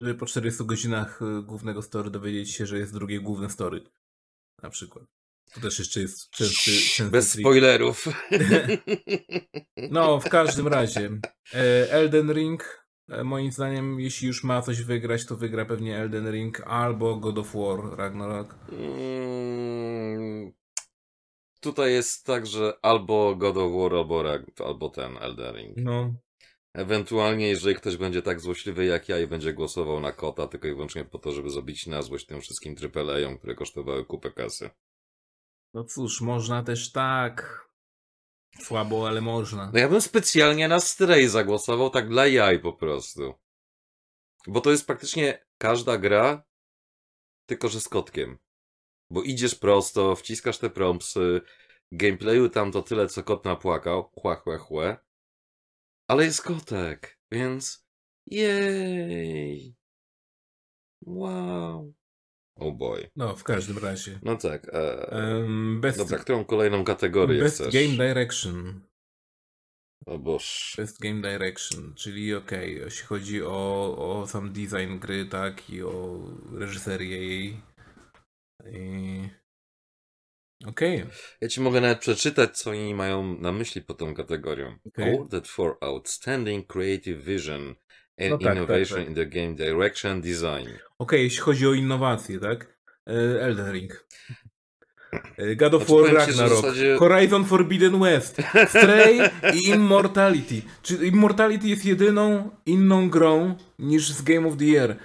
Żeby 0.00 0.14
po 0.14 0.26
40 0.26 0.64
godzinach 0.64 1.22
y, 1.22 1.42
głównego 1.42 1.82
story 1.82 2.10
dowiedzieć 2.10 2.50
się, 2.50 2.66
że 2.66 2.78
jest 2.78 2.92
drugie 2.92 3.20
główne 3.20 3.50
story. 3.50 3.84
Na 4.62 4.70
przykład. 4.70 5.04
To 5.54 5.60
też 5.60 5.78
jeszcze 5.78 6.00
jest 6.00 6.30
częsty, 6.30 6.70
częsty 6.70 7.10
Bez 7.10 7.32
trik. 7.32 7.42
spoilerów. 7.46 8.04
No, 9.90 10.20
w 10.20 10.28
każdym 10.28 10.68
razie. 10.78 11.10
e, 11.54 11.90
Elden 11.92 12.32
Ring, 12.32 12.86
e, 13.08 13.24
moim 13.24 13.52
zdaniem, 13.52 14.00
jeśli 14.00 14.26
już 14.28 14.44
ma 14.44 14.62
coś 14.62 14.82
wygrać, 14.82 15.26
to 15.26 15.36
wygra 15.36 15.64
pewnie 15.64 15.98
Elden 15.98 16.30
Ring 16.32 16.60
albo 16.60 17.16
God 17.16 17.38
of 17.38 17.54
War 17.54 17.98
Ragnarok. 17.98 18.54
Mm, 18.72 20.52
Tutaj 21.60 21.92
jest 21.92 22.24
tak, 22.26 22.46
że 22.46 22.72
albo 22.82 23.36
God 23.36 23.56
of 23.56 23.72
War, 23.72 23.94
albo, 23.94 24.24
albo 24.66 24.88
ten 24.88 25.16
Elden 25.20 25.56
Ring. 25.56 25.76
No, 25.76 26.14
Ewentualnie, 26.74 27.48
jeżeli 27.48 27.76
ktoś 27.76 27.96
będzie 27.96 28.22
tak 28.22 28.40
złośliwy 28.40 28.84
jak 28.84 29.08
ja 29.08 29.18
i 29.18 29.26
będzie 29.26 29.52
głosował 29.52 30.00
na 30.00 30.12
kota, 30.12 30.46
tylko 30.46 30.68
i 30.68 30.74
wyłącznie 30.74 31.04
po 31.04 31.18
to, 31.18 31.32
żeby 31.32 31.50
zrobić 31.50 31.86
na 31.86 32.02
złość 32.02 32.26
tym 32.26 32.40
wszystkim 32.40 32.74
AAA-om, 32.94 33.38
które 33.38 33.54
kosztowały 33.54 34.04
kupę 34.04 34.30
kasy. 34.30 34.70
no 35.74 35.84
cóż, 35.84 36.20
można 36.20 36.62
też 36.62 36.92
tak. 36.92 37.66
Słabo, 38.62 39.08
ale 39.08 39.20
można. 39.20 39.70
No 39.72 39.78
ja 39.78 39.88
bym 39.88 40.00
specjalnie 40.00 40.68
na 40.68 40.80
Stray 40.80 41.28
zagłosował 41.28 41.90
tak 41.90 42.08
dla 42.08 42.26
jaj 42.26 42.60
po 42.60 42.72
prostu. 42.72 43.34
Bo 44.46 44.60
to 44.60 44.70
jest 44.70 44.86
praktycznie 44.86 45.46
każda 45.58 45.98
gra, 45.98 46.42
tylko 47.46 47.68
że 47.68 47.80
z 47.80 47.88
kotkiem. 47.88 48.38
Bo 49.10 49.22
idziesz 49.22 49.54
prosto, 49.54 50.16
wciskasz 50.16 50.58
te 50.58 50.70
prompsy, 50.70 51.40
gameplayu 51.92 52.48
tam 52.48 52.72
to 52.72 52.82
tyle, 52.82 53.06
co 53.06 53.22
kot 53.22 53.44
napłakał, 53.44 54.10
chła, 54.14 54.34
chłe, 54.36 54.58
chłe. 54.58 55.09
Ale 56.10 56.24
jest 56.24 56.42
kotek, 56.42 57.18
więc 57.32 57.86
jej. 58.26 59.76
Wow. 61.06 61.94
Oh 62.56 62.76
boy. 62.76 63.10
No, 63.16 63.36
w 63.36 63.44
każdym 63.44 63.78
razie. 63.78 64.18
No 64.22 64.36
tak. 64.36 64.68
E... 64.74 65.12
Em, 65.12 65.80
best 65.80 65.98
Dobra, 65.98 66.18
którą 66.18 66.44
kolejną 66.44 66.84
kategorię 66.84 67.40
best 67.40 67.56
chcesz? 67.56 67.74
Game 67.74 68.08
Direction. 68.08 68.80
O 70.06 70.18
boż. 70.18 70.74
Best 70.76 70.98
Game 70.98 71.22
Direction, 71.22 71.94
czyli 71.94 72.34
okej, 72.34 72.76
jeśli 72.76 73.06
chodzi 73.06 73.42
o, 73.42 73.96
o 73.98 74.26
sam 74.26 74.52
design 74.52 74.98
gry, 74.98 75.26
tak, 75.26 75.70
i 75.70 75.82
o 75.82 76.20
reżyserię 76.52 77.26
jej. 77.26 77.62
I... 78.72 79.28
Okej, 80.66 81.04
Ja 81.40 81.48
ci 81.48 81.60
mogę 81.60 81.80
nawet 81.80 81.98
przeczytać, 81.98 82.58
co 82.58 82.70
oni 82.70 82.94
mają 82.94 83.38
na 83.40 83.52
myśli 83.52 83.82
pod 83.82 83.98
tą 83.98 84.14
kategorią. 84.14 84.76
Okej. 84.86 85.14
Awarded 85.14 85.48
for 85.48 85.76
Outstanding 85.80 86.66
Creative 86.66 87.24
Vision 87.24 87.60
and 88.20 88.30
No 88.30 88.38
tak, 88.38 88.56
Innovation 88.56 88.98
tak, 88.98 88.98
tak. 88.98 89.08
in 89.08 89.14
the 89.14 89.26
Game 89.26 89.54
Direction 89.54 90.20
Design. 90.20 90.68
Okej, 90.98 91.22
jeśli 91.22 91.40
chodzi 91.40 91.66
o 91.66 91.72
innowacje, 91.74 92.40
tak? 92.40 92.78
E, 93.06 93.12
Elden 93.42 93.72
Ring. 93.72 94.04
E, 95.38 95.56
God 95.56 95.74
of 95.74 95.86
Znaczy, 95.86 96.02
War 96.02 96.14
Ragnarok. 96.14 96.60
zasadzie- 96.62 96.96
Horizon 96.98 97.44
Forbidden 97.44 98.00
West. 98.00 98.36
Stray 98.68 99.18
i 99.54 99.68
Immortality. 99.68 100.62
Czy 100.82 100.94
Immortality 101.06 101.68
jest 101.68 101.84
jedyną 101.84 102.50
inną 102.66 103.10
grą 103.10 103.54
niż 103.78 104.10
z 104.12 104.22
Game 104.22 104.48
of 104.48 104.56
the 104.56 104.64
Year. 104.64 104.96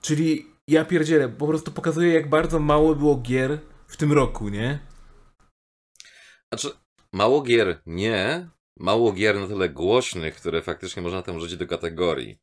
Czyli 0.00 0.46
ja 0.68 0.84
pierdzielę, 0.84 1.28
po 1.28 1.46
prostu 1.46 1.70
pokazuje 1.72 2.12
jak 2.14 2.28
bardzo 2.28 2.58
mało 2.58 2.94
było 2.94 3.16
gier 3.16 3.58
w 3.86 3.96
tym 3.96 4.12
roku, 4.12 4.48
nie? 4.48 4.78
Znaczy, 6.54 6.76
mało 7.12 7.42
gier 7.42 7.82
nie, 7.86 8.48
mało 8.76 9.12
gier 9.12 9.36
na 9.40 9.46
tyle 9.46 9.68
głośnych, 9.68 10.36
które 10.36 10.62
faktycznie 10.62 11.02
można 11.02 11.22
tam 11.22 11.36
wrzucić 11.36 11.56
do 11.56 11.66
kategorii. 11.66 12.38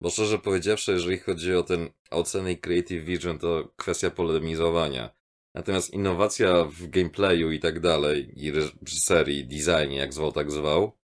Bo 0.00 0.10
szczerze 0.10 0.38
powiedziawszy, 0.38 0.92
jeżeli 0.92 1.18
chodzi 1.18 1.54
o 1.54 1.62
ten 1.62 1.88
oceny 2.10 2.52
i 2.52 2.58
Creative 2.58 3.04
Vision, 3.04 3.38
to 3.38 3.72
kwestia 3.76 4.10
polemizowania. 4.10 5.10
Natomiast 5.54 5.90
innowacja 5.90 6.64
w 6.64 6.86
gameplayu 6.86 7.50
i 7.50 7.60
tak 7.60 7.80
dalej, 7.80 8.32
i 8.44 8.52
reżyserii, 8.52 9.46
designie, 9.46 9.96
jak 9.96 10.12
zwał, 10.12 10.32
tak 10.32 10.50
zwał. 10.50 10.98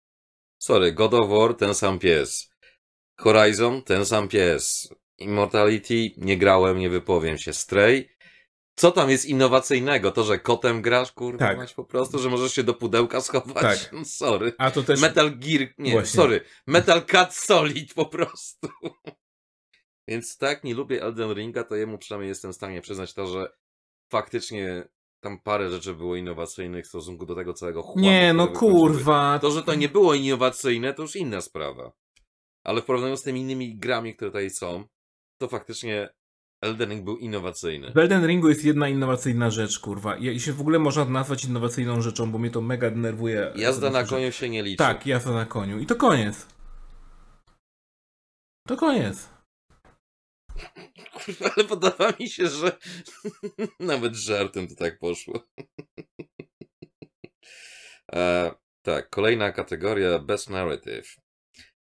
Sorry, 0.58 0.92
God 0.92 1.14
of 1.14 1.28
War, 1.28 1.54
ten 1.54 1.74
sam 1.74 1.98
pies. 1.98 2.50
Horizon, 3.16 3.82
ten 3.82 4.06
sam 4.06 4.28
pies. 4.28 4.94
Immortality, 5.18 6.10
nie 6.16 6.36
grałem, 6.36 6.78
nie 6.78 6.90
wypowiem 6.90 7.38
się. 7.38 7.52
Stray, 7.52 8.08
co 8.74 8.90
tam 8.90 9.10
jest 9.10 9.26
innowacyjnego? 9.26 10.10
To, 10.10 10.24
że 10.24 10.38
kotem 10.38 10.82
grasz, 10.82 11.12
kurwa, 11.12 11.54
Tak. 11.54 11.74
po 11.74 11.84
prostu, 11.84 12.18
że 12.18 12.30
możesz 12.30 12.54
się 12.54 12.62
do 12.62 12.74
pudełka 12.74 13.20
schować? 13.20 13.82
Tak. 13.82 13.92
No, 13.92 14.04
sorry. 14.24 14.52
A 14.58 14.70
to 14.70 14.82
też... 14.82 15.00
Metal 15.00 15.38
Gear, 15.38 15.68
nie, 15.78 15.92
Właśnie. 15.92 16.16
sorry, 16.16 16.40
Metal 16.66 17.06
Cat 17.06 17.34
Solid 17.34 17.94
po 17.94 18.06
prostu. 18.06 18.68
Więc 20.08 20.38
tak, 20.38 20.64
nie 20.64 20.74
lubię 20.74 21.02
Elden 21.02 21.34
Ringa, 21.34 21.64
to 21.64 21.76
jemu 21.76 21.98
przynajmniej 21.98 22.28
jestem 22.28 22.52
w 22.52 22.56
stanie 22.56 22.80
przyznać 22.80 23.14
to, 23.14 23.26
że 23.26 23.52
faktycznie 24.10 24.88
tam 25.20 25.40
parę 25.40 25.70
rzeczy 25.70 25.94
było 25.94 26.16
innowacyjnych 26.16 26.84
w 26.84 26.88
stosunku 26.88 27.26
do 27.26 27.34
tego 27.34 27.54
całego 27.54 27.82
chłamu. 27.82 28.00
Nie, 28.00 28.32
no 28.32 28.48
kurwa. 28.48 29.38
To, 29.38 29.50
że 29.50 29.62
to 29.62 29.74
nie 29.74 29.88
było 29.88 30.14
innowacyjne, 30.14 30.94
to 30.94 31.02
już 31.02 31.16
inna 31.16 31.40
sprawa. 31.40 31.92
Ale 32.64 32.82
w 32.82 32.84
porównaniu 32.84 33.16
z 33.16 33.22
tymi 33.22 33.40
innymi 33.40 33.78
grami, 33.78 34.14
które 34.16 34.30
tutaj 34.30 34.50
są, 34.50 34.84
to 35.38 35.48
faktycznie 35.48 36.08
Elden 36.62 36.90
Ring 36.90 37.04
był 37.04 37.18
innowacyjny. 37.18 37.92
W 37.92 37.98
Elden 37.98 38.26
Ringu 38.26 38.48
jest 38.48 38.64
jedna 38.64 38.88
innowacyjna 38.88 39.50
rzecz, 39.50 39.78
kurwa. 39.78 40.16
I 40.16 40.40
się 40.40 40.52
w 40.52 40.60
ogóle 40.60 40.78
można 40.78 41.04
nazwać 41.04 41.44
innowacyjną 41.44 42.02
rzeczą, 42.02 42.32
bo 42.32 42.38
mnie 42.38 42.50
to 42.50 42.60
mega 42.60 42.90
denerwuje. 42.90 43.52
Jazda 43.56 43.90
na 43.90 44.04
koniu 44.04 44.32
się 44.32 44.48
nie 44.48 44.62
liczy. 44.62 44.76
Tak, 44.76 45.06
jazda 45.06 45.32
na 45.32 45.46
koniu. 45.46 45.78
I 45.78 45.86
to 45.86 45.96
koniec. 45.96 46.46
To 48.68 48.76
koniec. 48.76 49.28
Kurwa, 51.12 51.50
ale 51.56 51.64
podoba 51.64 52.12
mi 52.20 52.28
się, 52.28 52.48
że 52.48 52.78
nawet 53.80 54.14
żartem 54.14 54.68
to 54.68 54.74
tak 54.74 54.98
poszło. 54.98 55.40
e, 58.14 58.50
tak, 58.82 59.10
kolejna 59.10 59.52
kategoria 59.52 60.18
Best 60.18 60.50
Narrative. 60.50 61.16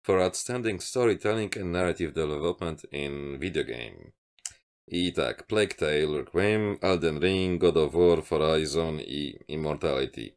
For 0.06 0.20
Outstanding 0.20 0.84
Storytelling 0.84 1.58
and 1.58 1.72
Narrative 1.72 2.14
Development 2.14 2.86
in 2.92 3.40
Video 3.40 3.64
Game. 3.64 4.12
I 4.88 5.14
tak, 5.14 5.48
Plague 5.48 5.76
Tale, 5.76 6.18
Requiem, 6.18 6.78
Elden 6.82 7.20
Ring, 7.20 7.62
God 7.62 7.78
of 7.78 7.94
War, 7.94 8.24
Horizon 8.24 9.00
i 9.00 9.40
Immortality. 9.48 10.36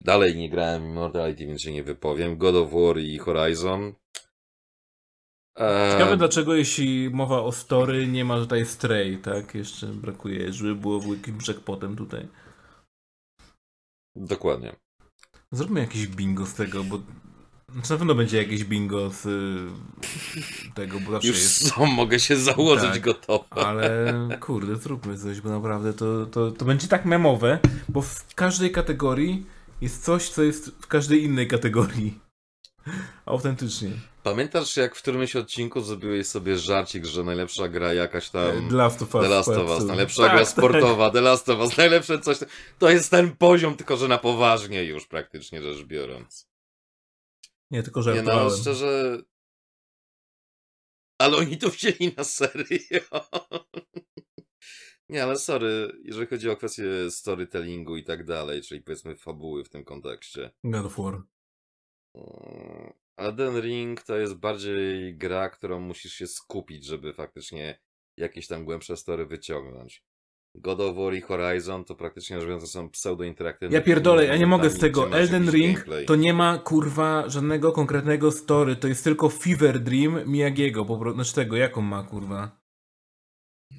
Dalej 0.00 0.36
nie 0.36 0.50
grałem 0.50 0.82
w 0.82 0.86
Immortality, 0.86 1.46
więc 1.46 1.62
się 1.62 1.72
nie 1.72 1.84
wypowiem. 1.84 2.36
God 2.36 2.54
of 2.54 2.72
War 2.72 2.98
i 2.98 3.18
Horizon. 3.18 3.94
E, 5.58 5.90
Ciekawe 5.92 6.16
dlaczego 6.16 6.54
jeśli 6.54 7.10
mowa 7.10 7.42
o 7.42 7.52
story 7.52 8.06
nie 8.06 8.24
ma 8.24 8.38
tutaj 8.38 8.66
Stray, 8.66 9.18
tak? 9.18 9.54
Jeszcze 9.54 9.86
brakuje, 9.86 10.52
żeby 10.52 10.74
było 10.74 11.14
jakimś 11.14 11.48
jackpotem 11.48 11.96
tutaj. 11.96 12.28
Dokładnie. 14.16 14.76
Zróbmy 15.52 15.80
jakieś 15.80 16.06
bingo 16.06 16.46
z 16.46 16.54
tego, 16.54 16.84
bo... 16.84 17.00
Znaczy 17.74 17.92
na 17.92 17.98
pewno 17.98 18.14
będzie 18.14 18.38
jakieś 18.38 18.64
bingo 18.64 19.10
z 19.10 19.26
y, 19.26 20.72
tego, 20.74 21.00
bo 21.00 21.12
zawsze 21.12 21.28
Już 21.28 21.36
jest. 21.36 21.68
są, 21.68 21.86
mogę 21.86 22.20
się 22.20 22.36
założyć 22.36 22.90
Tak. 22.90 23.00
gotowe. 23.00 23.46
Ale 23.50 24.14
kurde, 24.40 24.76
zróbmy 24.76 25.18
coś, 25.18 25.40
bo 25.40 25.50
naprawdę 25.50 25.92
to, 25.92 26.26
to, 26.26 26.50
to 26.50 26.64
będzie 26.64 26.88
tak 26.88 27.04
memowe, 27.04 27.58
bo 27.88 28.02
w 28.02 28.34
każdej 28.34 28.72
kategorii 28.72 29.46
jest 29.80 30.04
coś, 30.04 30.28
co 30.28 30.42
jest 30.42 30.70
w 30.80 30.86
każdej 30.86 31.24
innej 31.24 31.48
kategorii. 31.48 32.18
Autentycznie. 33.26 33.90
Pamiętasz, 34.22 34.76
jak 34.76 34.94
w 34.96 35.02
którymś 35.02 35.36
odcinku 35.36 35.80
zrobiłeś 35.80 36.26
sobie 36.26 36.58
żarcik, 36.58 37.04
że 37.04 37.24
najlepsza 37.24 37.68
gra 37.68 37.92
jakaś 37.92 38.30
tam... 38.30 38.68
The 38.68 38.76
Last 38.76 39.02
of 39.02 39.14
Us. 39.14 39.24
The 39.24 39.28
Last 39.28 39.48
of 39.48 39.70
Us, 39.70 39.84
najlepsza 39.84 40.22
tak, 40.22 40.30
gra 40.30 40.40
tak. 40.40 40.48
sportowa, 40.48 41.10
The 41.10 41.20
Last 41.20 41.48
of 41.48 41.60
Us, 41.60 41.76
najlepsze 41.76 42.18
coś. 42.18 42.38
To 42.78 42.90
jest 42.90 43.10
ten 43.10 43.36
poziom, 43.36 43.76
tylko 43.76 43.96
że 43.96 44.08
na 44.08 44.18
poważnie 44.18 44.84
już 44.84 45.06
praktycznie 45.06 45.62
rzecz 45.62 45.82
biorąc. 45.84 46.53
Nie, 47.74 47.82
tylko 47.82 48.00
Nie 48.00 48.22
no, 48.22 48.50
szczerze... 48.50 49.22
Ale 51.18 51.36
oni 51.36 51.58
to 51.58 51.70
wzięli 51.70 52.14
na 52.16 52.24
serio. 52.24 53.00
Nie, 55.08 55.22
ale 55.22 55.38
sorry, 55.38 55.92
jeżeli 56.04 56.26
chodzi 56.26 56.50
o 56.50 56.56
kwestię 56.56 57.10
storytellingu 57.10 57.96
i 57.96 58.04
tak 58.04 58.24
dalej, 58.24 58.62
czyli 58.62 58.80
powiedzmy 58.80 59.16
fabuły 59.16 59.64
w 59.64 59.68
tym 59.68 59.84
kontekście. 59.84 60.50
God 60.64 60.86
of 60.86 60.96
War. 60.98 61.22
Mm, 62.14 62.92
Elden 63.16 63.60
Ring 63.60 64.02
to 64.02 64.16
jest 64.16 64.34
bardziej 64.34 65.16
gra, 65.16 65.50
którą 65.50 65.80
musisz 65.80 66.12
się 66.12 66.26
skupić, 66.26 66.84
żeby 66.84 67.14
faktycznie 67.14 67.80
jakieś 68.16 68.46
tam 68.46 68.64
głębsze 68.64 68.96
story 68.96 69.26
wyciągnąć. 69.26 70.04
God 70.54 70.80
of 70.80 70.96
War 70.96 71.14
i 71.14 71.20
Horizon 71.20 71.84
to 71.84 71.94
praktycznie 71.94 72.36
rzecz 72.36 72.48
biorąc 72.48 72.70
są 72.70 72.88
pseudo-interaktywne. 72.88 73.74
Ja 73.74 73.80
pierdolę, 73.80 74.26
ja 74.26 74.36
nie 74.36 74.46
mogę 74.46 74.70
z 74.70 74.78
tego. 74.78 75.10
Elden 75.12 75.50
Ring 75.50 75.74
gameplay. 75.74 76.06
to 76.06 76.16
nie 76.16 76.34
ma 76.34 76.58
kurwa 76.58 77.28
żadnego 77.28 77.72
konkretnego 77.72 78.32
story, 78.32 78.76
to 78.76 78.88
jest 78.88 79.04
tylko 79.04 79.28
Fever 79.28 79.80
Dream 79.80 80.20
Miyagiego, 80.26 80.84
po 80.84 80.98
prostu, 80.98 81.14
znaczy 81.14 81.34
tego, 81.34 81.56
jaką 81.56 81.80
ma 81.80 82.02
kurwa. 82.02 82.50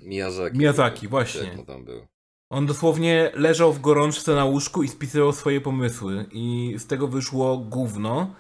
Miyazaki. 0.04 0.58
Miyazaki, 0.58 1.08
właśnie. 1.08 1.48
Jak 1.48 1.58
mu 1.58 1.66
tam 1.66 1.86
był. 1.86 2.08
On 2.50 2.66
dosłownie 2.66 3.32
leżał 3.34 3.74
w 3.74 3.82
gorączce 3.82 4.36
na 4.36 4.46
łóżku 4.46 4.84
i 4.84 4.88
spisywał 4.88 5.34
swoje 5.34 5.62
pomysły 5.62 6.26
i 6.32 6.76
z 6.78 6.88
tego 6.88 7.08
wyszło 7.08 7.58
gówno 7.58 8.36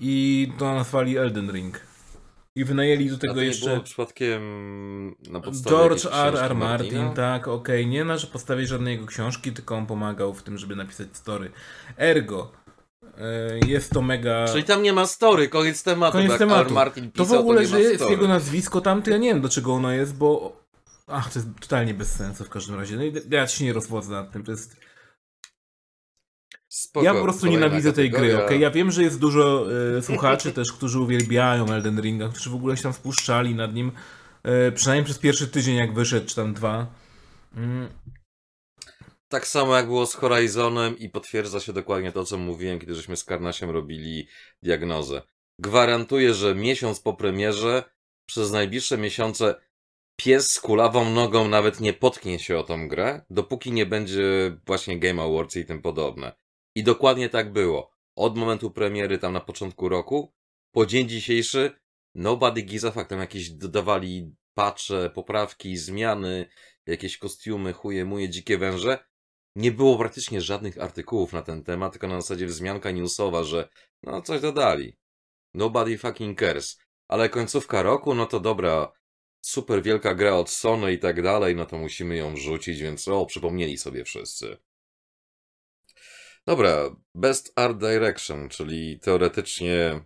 i 0.00 0.52
to 0.58 0.74
nazwali 0.74 1.18
Elden 1.18 1.52
Ring. 1.52 1.80
I 2.56 2.64
wynajęli 2.64 3.10
do 3.10 3.18
tego 3.18 3.34
to 3.34 3.40
jeszcze... 3.40 3.70
było 3.70 3.80
przypadkiem 3.80 4.40
na 5.30 5.40
podstawie 5.40 5.76
George 5.76 6.06
R. 6.06 6.36
R. 6.36 6.54
Martin, 6.54 6.98
Martina? 6.98 7.12
tak, 7.12 7.48
okej, 7.48 7.86
nie 7.86 8.04
na 8.04 8.16
podstawie 8.32 8.66
żadnej 8.66 8.94
jego 8.94 9.06
książki, 9.06 9.52
tylko 9.52 9.76
on 9.76 9.86
pomagał 9.86 10.34
w 10.34 10.42
tym, 10.42 10.58
żeby 10.58 10.76
napisać 10.76 11.08
story. 11.12 11.50
Ergo, 11.98 12.52
e, 13.18 13.58
jest 13.66 13.90
to 13.90 14.02
mega... 14.02 14.48
Czyli 14.48 14.64
tam 14.64 14.82
nie 14.82 14.92
ma 14.92 15.06
story, 15.06 15.48
koniec 15.48 15.82
tematu. 15.82 16.12
Koniec 16.12 16.30
jak 16.30 16.38
tematu. 16.38 16.68
R. 16.68 16.72
Martin 16.72 17.12
To 17.12 17.22
pisał, 17.22 17.36
w 17.36 17.40
ogóle, 17.40 17.60
nie 17.60 17.66
że 17.66 17.80
jest 17.80 18.10
jego 18.10 18.28
nazwisko 18.28 18.80
tam, 18.80 19.02
to 19.02 19.10
ja 19.10 19.16
nie 19.16 19.28
wiem 19.28 19.40
do 19.40 19.48
czego 19.48 19.74
ono 19.74 19.92
jest, 19.92 20.16
bo... 20.16 20.56
Ach, 21.06 21.32
to 21.32 21.38
jest 21.38 21.48
totalnie 21.60 21.94
bez 21.94 22.12
sensu 22.12 22.44
w 22.44 22.48
każdym 22.48 22.76
razie. 22.76 22.96
No 22.96 23.04
i 23.04 23.12
ja 23.30 23.46
się 23.46 23.64
nie 23.64 23.72
rozwodzę 23.72 24.12
nad 24.12 24.32
tym, 24.32 24.44
to 24.44 24.50
jest... 24.50 24.76
Spoko, 26.76 27.04
ja 27.04 27.14
po 27.14 27.22
prostu 27.22 27.46
nienawidzę 27.46 27.92
tej 27.92 28.10
gry, 28.10 28.44
okej? 28.44 28.60
Ja 28.60 28.70
wiem, 28.70 28.90
że 28.90 29.02
jest 29.02 29.18
dużo 29.18 29.66
e, 29.98 30.02
słuchaczy 30.02 30.52
też, 30.52 30.72
którzy 30.72 31.00
uwielbiają 31.00 31.66
Elden 31.72 32.00
Ringa, 32.00 32.28
którzy 32.28 32.50
w 32.50 32.54
ogóle 32.54 32.76
się 32.76 32.82
tam 32.82 32.92
spuszczali 32.92 33.54
nad 33.54 33.74
nim, 33.74 33.92
e, 34.42 34.72
przynajmniej 34.72 35.04
przez 35.04 35.18
pierwszy 35.18 35.48
tydzień 35.48 35.76
jak 35.76 35.94
wyszedł, 35.94 36.26
czy 36.26 36.34
tam 36.34 36.54
dwa. 36.54 36.86
Mm, 37.56 37.88
Tak 39.28 39.46
samo 39.46 39.76
jak 39.76 39.86
było 39.86 40.06
z 40.06 40.14
Horizonem 40.14 40.98
i 40.98 41.08
potwierdza 41.08 41.60
się 41.60 41.72
dokładnie 41.72 42.12
to, 42.12 42.24
co 42.24 42.38
mówiłem, 42.38 42.78
kiedy 42.78 42.94
żeśmy 42.94 43.16
z 43.16 43.24
Karnasiem 43.24 43.70
robili 43.70 44.28
diagnozę. 44.62 45.22
Gwarantuję, 45.58 46.34
że 46.34 46.54
miesiąc 46.54 47.00
po 47.00 47.14
premierze, 47.14 47.84
przez 48.26 48.50
najbliższe 48.52 48.98
miesiące 48.98 49.54
pies 50.16 50.50
z 50.50 50.60
kulawą 50.60 51.10
nogą 51.10 51.48
nawet 51.48 51.80
nie 51.80 51.92
potknie 51.92 52.38
się 52.38 52.58
o 52.58 52.62
tą 52.62 52.88
grę, 52.88 53.24
dopóki 53.30 53.72
nie 53.72 53.86
będzie 53.86 54.56
właśnie 54.66 54.98
Game 54.98 55.22
Awards 55.22 55.56
i 55.56 55.64
tym 55.64 55.82
podobne. 55.82 56.32
I 56.76 56.82
dokładnie 56.82 57.28
tak 57.28 57.52
było. 57.52 57.90
Od 58.16 58.38
momentu 58.38 58.70
premiery 58.70 59.18
tam 59.18 59.32
na 59.32 59.40
początku 59.40 59.88
roku, 59.88 60.32
po 60.72 60.86
dzień 60.86 61.08
dzisiejszy, 61.08 61.70
nobody 62.14 62.62
gives 62.62 62.84
a 62.84 62.90
fuck. 62.90 63.08
Tam 63.08 63.18
jakieś 63.18 63.50
dodawali 63.50 64.34
patche, 64.54 65.10
poprawki, 65.10 65.76
zmiany, 65.76 66.48
jakieś 66.86 67.18
kostiumy, 67.18 67.72
chuje, 67.72 68.04
muje, 68.04 68.28
dzikie 68.28 68.58
węże. 68.58 68.98
Nie 69.54 69.72
było 69.72 69.98
praktycznie 69.98 70.40
żadnych 70.40 70.78
artykułów 70.78 71.32
na 71.32 71.42
ten 71.42 71.64
temat, 71.64 71.92
tylko 71.92 72.08
na 72.08 72.20
zasadzie 72.20 72.46
wzmianka 72.46 72.90
newsowa, 72.90 73.44
że 73.44 73.68
no 74.02 74.22
coś 74.22 74.40
dodali. 74.40 74.96
Nobody 75.54 75.98
fucking 75.98 76.40
cares. 76.40 76.78
Ale 77.08 77.28
końcówka 77.28 77.82
roku, 77.82 78.14
no 78.14 78.26
to 78.26 78.40
dobra, 78.40 78.92
super 79.40 79.82
wielka 79.82 80.14
gra 80.14 80.34
od 80.34 80.50
Sony 80.50 80.92
i 80.92 80.98
tak 80.98 81.22
dalej, 81.22 81.56
no 81.56 81.66
to 81.66 81.78
musimy 81.78 82.16
ją 82.16 82.36
rzucić, 82.36 82.80
więc 82.80 83.08
o, 83.08 83.26
przypomnieli 83.26 83.78
sobie 83.78 84.04
wszyscy. 84.04 84.56
Dobra, 86.46 86.76
Best 87.14 87.52
Art 87.56 87.78
Direction, 87.78 88.48
czyli 88.48 88.98
teoretycznie 88.98 90.00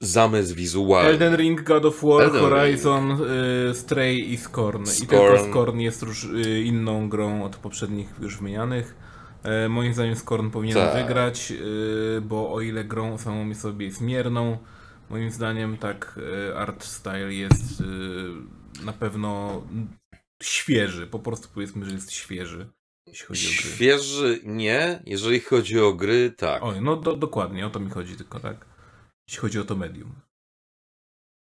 zamysł 0.00 0.54
wizualny. 0.54 1.10
Elden 1.10 1.36
Ring, 1.36 1.62
God 1.62 1.84
of 1.84 2.02
War, 2.02 2.22
Elden 2.22 2.40
Horizon, 2.40 3.18
y, 3.70 3.74
Stray 3.74 4.32
i 4.32 4.36
Scorn. 4.36 4.82
I 4.82 4.86
Scorn. 4.86 5.08
tylko 5.08 5.50
Scorn 5.50 5.78
jest 5.78 6.02
róż, 6.02 6.24
y, 6.24 6.62
inną 6.62 7.08
grą 7.08 7.44
od 7.44 7.56
poprzednich 7.56 8.08
już 8.20 8.36
wymienianych. 8.36 8.94
E, 9.42 9.68
moim 9.68 9.94
zdaniem 9.94 10.16
Scorn 10.16 10.50
powinien 10.50 10.76
Tak. 10.76 10.94
wygrać, 10.94 11.52
y, 11.52 12.20
bo 12.20 12.52
o 12.52 12.60
ile 12.60 12.84
grą 12.84 13.18
samą 13.18 13.54
sobie 13.54 13.86
jest 13.86 14.00
mierną, 14.00 14.58
moim 15.10 15.30
zdaniem 15.30 15.78
tak 15.78 16.18
y, 16.48 16.56
art 16.56 16.84
style 16.84 17.34
jest 17.34 17.80
y, 17.80 17.84
na 18.84 18.92
pewno 18.92 19.62
świeży. 20.42 21.06
Po 21.06 21.18
prostu 21.18 21.48
powiedzmy, 21.54 21.84
że 21.84 21.92
jest 21.92 22.12
świeży. 22.12 22.70
Jeśli 23.12 23.26
chodzi 23.26 23.46
o 23.46 23.50
gry. 23.50 23.70
Świeży 23.70 24.40
nie, 24.44 25.02
jeżeli 25.06 25.40
chodzi 25.40 25.80
o 25.80 25.92
gry, 25.92 26.30
tak. 26.36 26.62
Oj, 26.62 26.80
no 26.80 26.96
do, 26.96 27.16
dokładnie, 27.16 27.66
o 27.66 27.70
to 27.70 27.80
mi 27.80 27.90
chodzi 27.90 28.16
tylko, 28.16 28.40
tak? 28.40 28.66
Jeśli 29.28 29.40
chodzi 29.40 29.58
o 29.58 29.64
to 29.64 29.76
medium. 29.76 30.20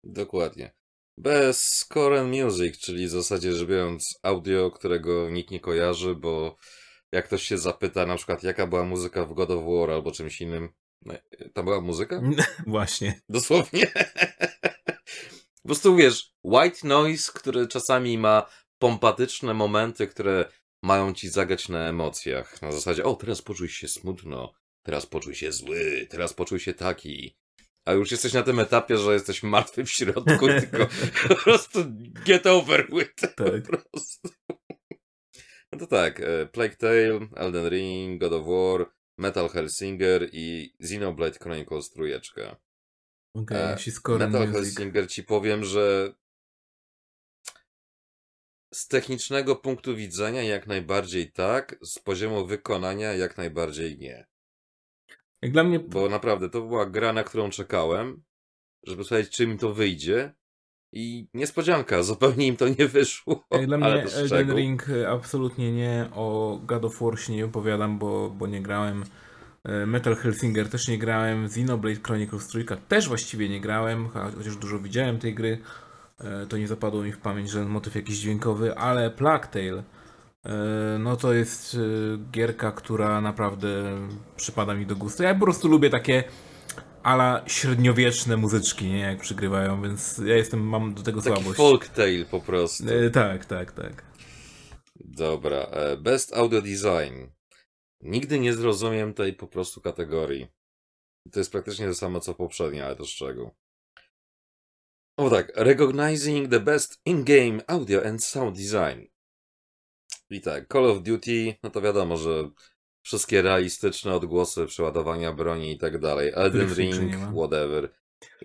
Dokładnie. 0.04 0.74
Bez 1.18 1.64
score 1.64 2.20
and 2.20 2.34
music, 2.34 2.78
czyli 2.78 3.06
w 3.06 3.10
zasadzie 3.10 3.52
rzecz 3.52 3.68
biorąc 3.68 4.18
audio, 4.22 4.70
którego 4.70 5.30
nikt 5.30 5.50
nie 5.50 5.60
kojarzy, 5.60 6.14
bo 6.14 6.56
jak 7.12 7.24
ktoś 7.24 7.42
się 7.42 7.58
zapyta 7.58 8.06
na 8.06 8.16
przykład 8.16 8.42
jaka 8.42 8.66
była 8.66 8.84
muzyka 8.84 9.24
w 9.24 9.34
God 9.34 9.50
of 9.50 9.64
War 9.64 9.90
albo 9.90 10.12
czymś 10.12 10.40
innym, 10.40 10.68
no, 11.02 11.14
tam 11.52 11.64
była 11.64 11.80
muzyka? 11.80 12.20
Właśnie. 12.66 13.20
Dosłownie. 13.28 13.86
po 15.62 15.68
prostu 15.68 15.96
wiesz, 15.96 16.32
white 16.44 16.88
noise, 16.88 17.32
który 17.34 17.68
czasami 17.68 18.18
ma 18.18 18.46
pompatyczne 18.78 19.54
momenty, 19.54 20.06
które 20.06 20.44
mają 20.84 21.14
ci 21.14 21.28
zagrać 21.28 21.68
na 21.68 21.88
emocjach. 21.88 22.62
Na 22.62 22.72
zasadzie, 22.72 23.04
o, 23.04 23.14
teraz 23.14 23.42
poczuj 23.42 23.68
się 23.68 23.88
smutno, 23.88 24.52
teraz 24.82 25.06
poczuj 25.06 25.34
się 25.34 25.52
zły, 25.52 26.06
teraz 26.10 26.34
poczuj 26.34 26.60
się 26.60 26.74
taki. 26.74 27.36
A 27.84 27.92
już 27.92 28.10
jesteś 28.10 28.32
na 28.32 28.42
tym 28.42 28.60
etapie, 28.60 28.96
że 28.98 29.12
jesteś 29.12 29.42
martwy 29.42 29.84
w 29.84 29.90
środku, 29.90 30.46
tylko 30.60 30.86
po 31.28 31.34
prostu 31.34 31.78
get 32.26 32.46
over 32.46 32.88
with. 32.92 33.34
Tak. 33.36 33.62
Po 33.62 33.76
prostu. 33.76 34.28
No 35.72 35.78
to 35.78 35.86
tak, 35.86 36.20
e, 36.20 36.46
Plague 36.46 36.76
Tale, 36.76 37.28
Elden 37.36 37.68
Ring, 37.68 38.20
God 38.20 38.32
of 38.32 38.46
War, 38.46 38.90
Metal 39.18 39.48
Hellsinger 39.48 40.28
i 40.32 40.74
Xenoblade 40.80 41.38
Chronicles 41.38 41.90
trójeczka. 41.90 42.56
Okej, 43.36 43.58
E, 43.58 43.72
jeśli 43.72 43.92
score 43.92 44.18
Metal 44.18 44.40
music. 44.40 44.54
Hellsinger 44.54 45.08
ci 45.08 45.22
powiem, 45.22 45.64
że 45.64 46.14
z 48.74 48.88
technicznego 48.88 49.56
punktu 49.56 49.96
widzenia 49.96 50.42
jak 50.42 50.66
najbardziej 50.66 51.32
tak, 51.32 51.76
z 51.82 51.98
poziomu 51.98 52.46
wykonania 52.46 53.12
jak 53.12 53.36
najbardziej 53.36 53.98
nie. 53.98 54.26
Jak 55.42 55.52
dla 55.52 55.64
mnie 55.64 55.80
Bo 55.80 56.08
naprawdę 56.08 56.50
to 56.50 56.62
była 56.62 56.86
gra, 56.86 57.12
na 57.12 57.24
którą 57.24 57.50
czekałem, 57.50 58.22
żeby 58.86 59.04
sprawdzić, 59.04 59.32
czy 59.32 59.46
mi 59.46 59.58
to 59.58 59.74
wyjdzie. 59.74 60.34
I 60.92 61.28
niespodzianka, 61.34 62.02
zupełnie 62.12 62.46
im 62.46 62.56
to 62.56 62.68
nie 62.68 62.88
wyszło. 62.88 63.44
Jak 63.50 63.66
dla 63.66 63.78
mnie 63.78 64.04
Elden? 64.14 64.56
Ring 64.56 64.88
e, 64.88 65.08
absolutnie 65.08 65.72
nie. 65.72 66.08
O 66.12 66.60
God 66.62 66.84
of 66.84 67.00
War 67.00 67.18
się 67.18 67.32
nie 67.32 67.44
opowiadam, 67.44 67.98
bo, 67.98 68.30
bo 68.30 68.46
nie 68.46 68.62
grałem. 68.62 69.04
E, 69.64 69.86
Metal 69.86 70.16
Hellsinger 70.16 70.68
też 70.68 70.88
nie 70.88 70.98
grałem. 70.98 71.44
Xenoblade 71.44 72.00
Chronicles 72.06 72.48
Trójka 72.48 72.76
też 72.76 73.08
właściwie 73.08 73.48
nie 73.48 73.60
grałem, 73.60 74.08
cho- 74.08 74.34
chociaż 74.36 74.56
dużo 74.56 74.78
widziałem 74.78 75.18
tej 75.18 75.34
gry. 75.34 75.58
E, 76.20 76.46
To 76.46 76.56
nie 76.56 76.68
zapadło 76.68 77.02
mi 77.02 77.12
w 77.12 77.18
pamięć 77.18 77.50
żaden 77.50 77.68
motyw 77.68 77.94
jakiś 77.94 78.16
dźwiękowy, 78.18 78.74
ale 78.74 79.10
Plague 79.10 79.46
Tale 79.48 79.82
e, 80.44 80.98
no 80.98 81.16
to 81.16 81.32
jest 81.32 81.74
e, 81.74 81.78
gierka, 82.30 82.72
która 82.72 83.20
naprawdę 83.20 83.68
przypada 84.36 84.74
mi 84.74 84.86
do 84.86 84.96
gustu. 84.96 85.22
Ja 85.22 85.34
po 85.34 85.40
prostu 85.44 85.68
lubię 85.68 85.90
takie 85.90 86.24
ala 87.02 87.42
średniowieczne 87.46 88.36
muzyczki, 88.36 88.84
nie? 88.86 88.98
Jak 88.98 89.20
przygrywają, 89.20 89.82
więc 89.82 90.18
ja 90.18 90.36
jestem, 90.36 90.60
mam 90.68 90.94
do 90.94 91.02
tego 91.02 91.22
Taki 91.22 91.34
słabość. 91.36 91.56
folk 91.56 91.88
tale 91.88 92.24
po 92.30 92.40
prostu. 92.40 92.84
Tak, 93.12 93.44
tak, 93.44 93.72
tak. 93.72 94.04
Dobra, 95.04 95.66
Best 96.00 96.36
Audio 96.36 96.62
Design. 96.62 97.14
Nigdy 98.00 98.38
nie 98.38 98.52
zrozumiem 98.52 99.14
tej 99.14 99.32
po 99.32 99.46
prostu 99.46 99.80
kategorii. 99.80 100.46
To 101.32 101.38
jest 101.40 101.52
praktycznie 101.52 101.86
to 101.86 101.94
samo 101.94 102.20
co 102.20 102.34
poprzednia, 102.34 102.86
ale 102.86 102.96
to 102.96 103.04
z 103.04 103.08
czego. 103.10 103.50
O 105.16 105.30
tak, 105.30 105.52
Recognizing 105.56 106.50
the 106.50 106.60
Best 106.60 107.00
In-Game 107.04 107.62
Audio 107.66 108.02
and 108.04 108.24
Sound 108.24 108.56
Design. 108.56 109.06
I 110.30 110.40
tak, 110.40 110.66
Call 110.72 110.84
of 110.84 111.02
Duty, 111.02 111.54
no 111.62 111.70
to 111.70 111.80
wiadomo, 111.80 112.16
że 112.16 112.50
wszystkie 113.02 113.42
realistyczne 113.42 114.14
odgłosy 114.14 114.66
przeładowania 114.66 115.32
broni 115.32 115.72
i 115.72 115.78
tak 115.78 115.98
dalej. 115.98 116.32
Elden 116.34 116.74
Ring, 116.74 117.14
whatever. 117.36 117.88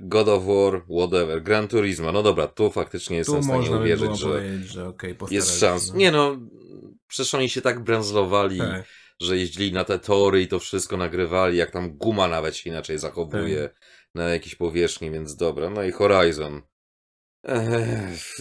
God 0.01 0.27
of 0.27 0.43
War, 0.45 0.81
whatever. 0.99 1.43
Gran 1.43 1.67
Turismo, 1.67 2.11
no 2.11 2.23
dobra, 2.23 2.47
tu 2.47 2.71
faktycznie 2.71 3.17
jestem 3.17 3.35
Tu 3.35 3.41
w 3.41 3.45
stanie 3.45 3.71
uwierzyć, 3.71 4.19
że 4.19 4.59
że 4.65 4.93
postarali 4.93 5.35
jest 5.35 5.59
szans. 5.59 5.89
no. 5.91 5.97
Nie 5.97 6.11
no, 6.11 6.37
przecież 7.07 7.33
oni 7.33 7.49
się 7.49 7.61
tak 7.61 7.83
brandzlowali, 7.83 8.57
Tak. 8.57 8.85
że 9.21 9.37
jeździli 9.37 9.71
na 9.73 9.83
te 9.83 9.99
tory 9.99 10.41
i 10.41 10.47
to 10.47 10.59
wszystko 10.59 10.97
nagrywali, 10.97 11.57
jak 11.57 11.71
tam 11.71 11.97
guma 11.97 12.27
nawet 12.27 12.55
się 12.55 12.69
inaczej 12.69 12.97
zachowuje 12.97 13.69
Tak. 13.69 13.88
Na 14.15 14.23
jakiejś 14.23 14.55
powierzchni, 14.55 15.11
więc 15.11 15.35
dobra. 15.35 15.69
No 15.69 15.83
i 15.83 15.91
Horizon. 15.91 16.61
Ech, 17.43 18.37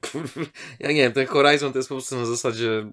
ja 0.80 0.88
nie 0.88 1.02
wiem, 1.02 1.12
ten 1.12 1.26
Horizon 1.26 1.72
to 1.72 1.78
jest 1.78 1.88
po 1.88 1.94
prostu 1.94 2.16
na 2.16 2.26
zasadzie. 2.26 2.92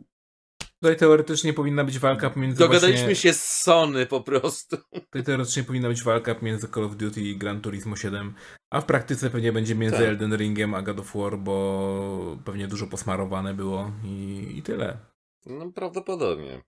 Tutaj 0.82 0.98
teoretycznie 0.98 1.54
powinna 1.54 1.84
być 1.84 2.00
walka 2.00 2.30
pomiędzy 2.30 2.60
Dogadaliśmy 2.60 3.06
właśnie... 3.06 3.16
się 3.16 3.34
z 3.34 3.44
Sony 3.44 4.06
po 4.06 4.22
prostu. 4.22 4.78
Tutaj 4.94 5.24
teoretycznie 5.24 5.64
powinna 5.64 5.88
być 5.88 6.04
walka 6.04 6.36
pomiędzy 6.36 6.68
Call 6.68 6.84
of 6.84 6.96
Duty 6.96 7.22
i 7.22 7.38
Gran 7.38 7.62
Turismo 7.62 7.96
7, 7.96 8.34
a 8.70 8.82
w 8.82 8.86
praktyce 8.86 9.30
pewnie 9.30 9.52
będzie 9.52 9.76
między 9.76 9.98
Tak. 9.98 10.06
Elden 10.06 10.38
Ringiem 10.38 10.74
a 10.74 10.82
God 10.82 11.00
of 11.00 11.16
War, 11.16 11.38
bo 11.38 12.38
pewnie 12.46 12.68
dużo 12.68 12.88
posmarowane 12.88 13.54
było 13.54 13.92
i, 14.04 14.48
i 14.58 14.62
tyle. 14.62 14.98
No 15.46 15.72
prawdopodobnie. 15.72 16.64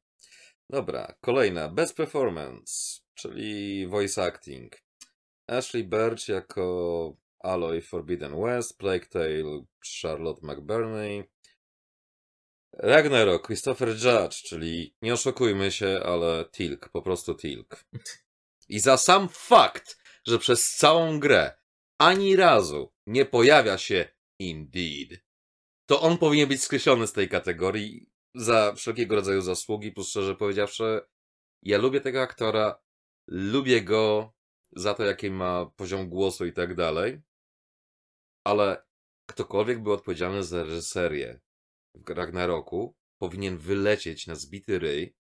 Dobra, 0.69 1.15
kolejna. 1.21 1.69
Best 1.69 1.97
Performance, 1.97 3.01
czyli 3.15 3.87
voice 3.87 4.23
acting. 4.23 4.86
Ashley 5.47 5.83
Birch 5.83 6.27
jako 6.27 7.17
Aloy 7.39 7.81
Forbidden 7.81 8.41
West, 8.41 8.77
Plague 8.77 9.05
Tale 9.05 9.65
Charlotte 10.01 10.47
McBurney, 10.47 11.23
Ragnarok 12.73 13.45
Christopher 13.45 13.89
Judge, 13.89 14.35
czyli 14.43 14.95
nie 15.01 15.13
oszukujmy 15.13 15.71
się, 15.71 15.99
ale 16.05 16.45
Tilk, 16.51 16.89
po 16.89 17.01
prostu 17.01 17.35
Tilk. 17.35 17.85
I 18.69 18.79
za 18.79 18.97
sam 18.97 19.29
fakt, 19.29 19.97
że 20.27 20.39
przez 20.39 20.75
całą 20.75 21.19
grę 21.19 21.57
ani 21.97 22.35
razu 22.35 22.93
nie 23.05 23.25
pojawia 23.25 23.77
się 23.77 24.09
Indeed, 24.39 25.19
to 25.85 26.01
on 26.01 26.17
powinien 26.17 26.49
być 26.49 26.63
skreślony 26.63 27.07
z 27.07 27.13
tej 27.13 27.29
kategorii 27.29 28.09
za 28.35 28.73
wszelkiego 28.73 29.15
rodzaju 29.15 29.41
zasługi, 29.41 29.91
plus 29.91 30.09
szczerze 30.09 30.35
powiedziawszy, 30.35 31.01
ja 31.63 31.77
lubię 31.77 32.01
tego 32.01 32.21
aktora, 32.21 32.79
lubię 33.27 33.81
go 33.81 34.33
za 34.75 34.93
to, 34.93 35.03
jaki 35.03 35.31
ma 35.31 35.65
poziom 35.65 36.09
głosu 36.09 36.45
i 36.45 36.53
tak 36.53 36.75
dalej, 36.75 37.21
ale 38.47 38.85
ktokolwiek 39.29 39.83
był 39.83 39.93
odpowiedzialny 39.93 40.43
za 40.43 40.63
reżyserię 40.63 41.39
w 41.95 42.09
Ragnaroku, 42.09 42.95
powinien 43.21 43.57
wylecieć 43.57 44.27
na 44.27 44.35
zbity 44.35 44.79
ryj, 44.79 45.15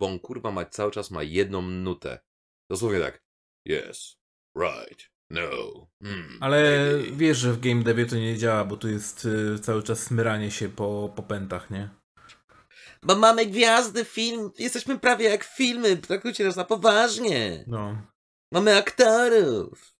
bo 0.00 0.06
on 0.06 0.18
kurwa 0.18 0.50
ma, 0.50 0.64
cały 0.64 0.90
czas 0.90 1.10
ma 1.10 1.22
jedną 1.22 1.62
nutę. 1.62 2.20
Dosłownie 2.70 3.00
tak. 3.00 3.22
Yes. 3.68 4.16
Right. 4.56 5.10
No. 5.30 5.50
Mm, 6.02 6.38
Ale 6.40 6.86
maybe. 6.96 7.16
wiesz, 7.16 7.38
że 7.38 7.52
w 7.52 7.60
game 7.60 7.82
devie 7.82 8.06
to 8.06 8.16
nie 8.16 8.38
działa, 8.38 8.64
bo 8.64 8.76
tu 8.76 8.88
jest 8.88 9.24
y, 9.24 9.58
cały 9.58 9.82
czas 9.82 10.02
smyranie 10.02 10.50
się 10.50 10.68
po, 10.68 11.12
po 11.16 11.22
pętach, 11.22 11.70
nie? 11.70 11.90
Bo 13.02 13.16
mamy 13.16 13.46
gwiazdy 13.46 14.04
film, 14.04 14.50
jesteśmy 14.58 14.98
prawie 14.98 15.28
jak 15.28 15.44
filmy, 15.44 15.96
traktujcie 15.96 16.44
nas 16.44 16.56
na 16.56 16.64
poważnie. 16.64 17.64
No. 17.66 18.02
Mamy 18.52 18.76
aktorów. 18.76 19.96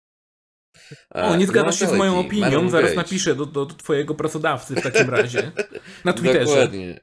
O, 1.10 1.36
nie 1.36 1.46
zgadzasz 1.46 1.78
się 1.78 1.86
z 1.86 1.92
moją 1.92 2.18
opinią, 2.18 2.70
zaraz 2.70 2.94
napiszę 2.94 3.34
do, 3.34 3.46
do, 3.46 3.66
do 3.66 3.74
twojego 3.74 4.14
pracodawcy 4.14 4.74
w 4.74 4.82
takim 4.82 5.10
razie. 5.10 5.52
Na 6.04 6.12
Twitterze. 6.12 6.44
Dokładnie. 6.44 7.00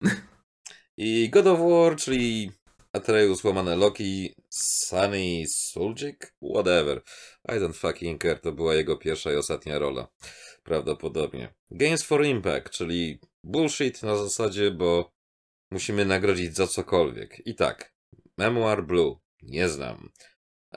I 0.96 1.30
God 1.30 1.46
of 1.46 1.60
War, 1.60 1.96
czyli 1.96 2.50
Atreus 2.92 3.44
łamane 3.44 3.76
Loki, 3.76 4.34
Sunny 4.50 5.46
Suljic, 5.48 6.16
whatever. 6.42 7.02
I 7.48 7.52
don't 7.52 7.74
fucking 7.74 8.22
care, 8.22 8.40
to 8.40 8.52
była 8.52 8.74
jego 8.74 8.96
pierwsza 8.96 9.32
i 9.32 9.36
ostatnia 9.36 9.78
rola. 9.78 10.08
Prawdopodobnie. 10.62 11.54
Games 11.70 12.02
for 12.02 12.24
Impact, 12.24 12.70
czyli 12.70 13.20
bullshit 13.44 14.02
na 14.02 14.16
zasadzie, 14.16 14.70
bo 14.70 15.12
musimy 15.70 16.04
nagrodzić 16.04 16.56
za 16.56 16.66
cokolwiek. 16.66 17.46
I 17.46 17.54
tak, 17.54 17.94
Memoir 18.38 18.84
Blue, 18.84 19.16
nie 19.42 19.68
znam. 19.68 20.10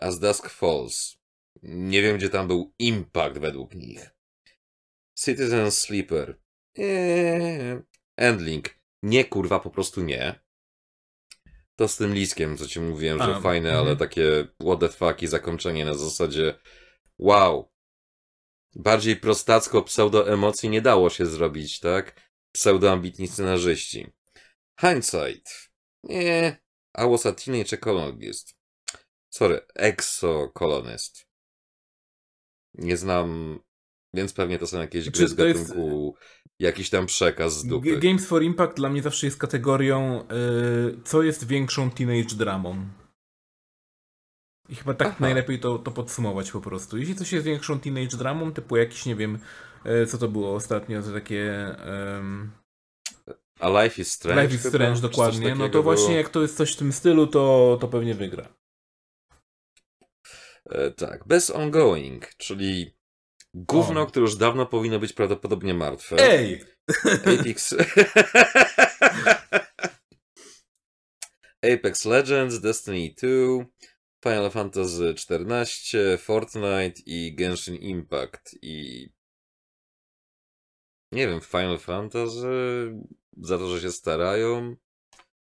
As 0.02 0.20
Dusk 0.20 0.50
Falls, 0.50 1.18
nie 1.64 2.02
wiem 2.02 2.18
gdzie 2.18 2.30
tam 2.30 2.48
był 2.48 2.74
impact 2.80 3.38
według 3.38 3.76
nich. 3.76 4.10
Citizen 5.20 5.72
Sleeper, 5.72 6.40
eee. 6.78 7.82
Endling, 8.18 8.80
nie 9.04 9.26
kurwa, 9.26 9.60
po 9.60 9.70
prostu 9.70 10.02
nie. 10.02 10.40
To 11.76 11.88
z 11.88 11.98
tym 11.98 12.14
liskiem, 12.14 12.58
co 12.58 12.68
ci 12.68 12.80
mówiłem, 12.80 13.18
że 13.18 13.36
A, 13.36 13.42
fajne, 13.42 13.70
mhm. 13.70 13.88
ale 13.88 13.96
takie 13.96 14.48
what 14.62 14.80
the 14.80 14.90
fuck 14.90 15.22
i 15.22 15.28
zakończenie 15.28 15.86
na 15.86 15.94
zasadzie 15.94 16.60
wow. 17.18 17.72
Bardziej 18.76 19.16
prostacko 19.16 19.82
pseudo 19.82 20.34
emocji 20.34 20.70
nie 20.70 20.82
dało 20.82 21.10
się 21.10 21.26
zrobić, 21.26 21.80
tak? 21.80 22.22
Pseudo 22.52 22.92
ambitni 22.92 23.28
scenarzyści. 23.28 24.08
Hindsight. 24.82 25.70
Nie. 26.04 26.58
I 26.98 27.10
was 27.10 27.26
a 27.26 27.34
teenage 27.34 27.78
ecologist. 27.78 28.57
Sorry, 29.38 29.62
exocolonist. 29.76 31.28
Nie 32.74 32.98
znam 32.98 33.60
Więc 34.14 34.34
pewnie 34.34 34.60
to 34.60 34.68
są 34.68 34.80
jakieś 34.80 35.06
Czy 35.06 35.12
gry 35.12 35.28
z 35.28 35.36
to 35.36 35.46
jest- 35.46 35.68
gatunku, 35.70 36.16
jakiś 36.60 36.90
tam 36.90 37.06
przekaz 37.06 37.54
z 37.60 37.66
dupy. 37.66 37.98
Games 37.98 38.26
for 38.28 38.44
Impact 38.44 38.78
dla 38.78 38.90
mnie 38.90 39.02
zawsze 39.02 39.28
jest 39.28 39.38
kategorią, 39.40 40.22
y, 40.22 41.04
co 41.04 41.24
jest 41.24 41.48
większą 41.48 41.92
teenage 41.92 42.36
dramą. 42.36 42.88
I 44.70 44.76
chyba 44.76 44.94
tak 44.94 45.08
Aha. 45.08 45.18
najlepiej 45.20 45.60
to, 45.60 45.80
to 45.80 45.92
podsumować 45.92 46.52
po 46.52 46.62
prostu. 46.62 46.98
Jeśli 46.98 47.16
coś 47.16 47.32
jest 47.32 47.46
większą 47.46 47.80
teenage 47.80 48.18
dramą, 48.18 48.54
typu 48.54 48.78
jakiś, 48.78 49.06
nie 49.06 49.16
wiem, 49.16 49.40
y, 50.04 50.06
co 50.08 50.18
to 50.18 50.28
było 50.28 50.56
ostatnio, 50.56 51.02
to 51.04 51.12
takie... 51.14 51.76
Um, 52.16 52.52
A 53.60 53.84
Life 53.84 54.02
is 54.02 54.12
Strange? 54.12 54.42
Life 54.44 54.56
is? 54.56 54.68
Strange, 54.68 55.02
dokładnie. 55.02 55.56
No 55.56 55.70
to 55.70 55.84
właśnie 55.84 56.08
było? 56.08 56.18
jak 56.18 56.30
to 56.30 56.42
jest 56.42 56.58
coś 56.58 56.74
w 56.74 56.78
tym 56.78 56.94
stylu, 56.94 57.28
to, 57.28 57.78
to 57.82 57.88
pewnie 57.88 58.16
wygra. 58.16 58.57
E, 60.70 60.92
tak, 60.92 61.28
bez 61.28 61.50
ongoing, 61.50 62.36
czyli 62.38 62.98
gówno, 63.54 64.02
O. 64.02 64.06
które 64.06 64.22
już 64.22 64.36
dawno 64.36 64.66
powinno 64.66 65.00
być 65.00 65.14
prawdopodobnie 65.14 65.74
martwe. 65.74 66.16
Ej! 66.20 66.64
Apex... 67.04 67.76
Apex 71.74 72.06
Legends, 72.06 72.60
Destiny 72.60 73.14
2, 73.22 73.66
Final 74.24 74.52
Fantasy 74.52 75.16
XIV, 75.30 76.18
Fortnite 76.18 77.02
i 77.06 77.36
Genshin 77.36 77.76
Impact 77.76 78.56
i... 78.62 79.10
Nie 81.12 81.28
wiem, 81.28 81.42
Final 81.42 81.80
Fantasy 81.80 82.48
za 83.38 83.58
to, 83.58 83.70
że 83.70 83.82
się 83.82 83.92
starają. 83.92 84.76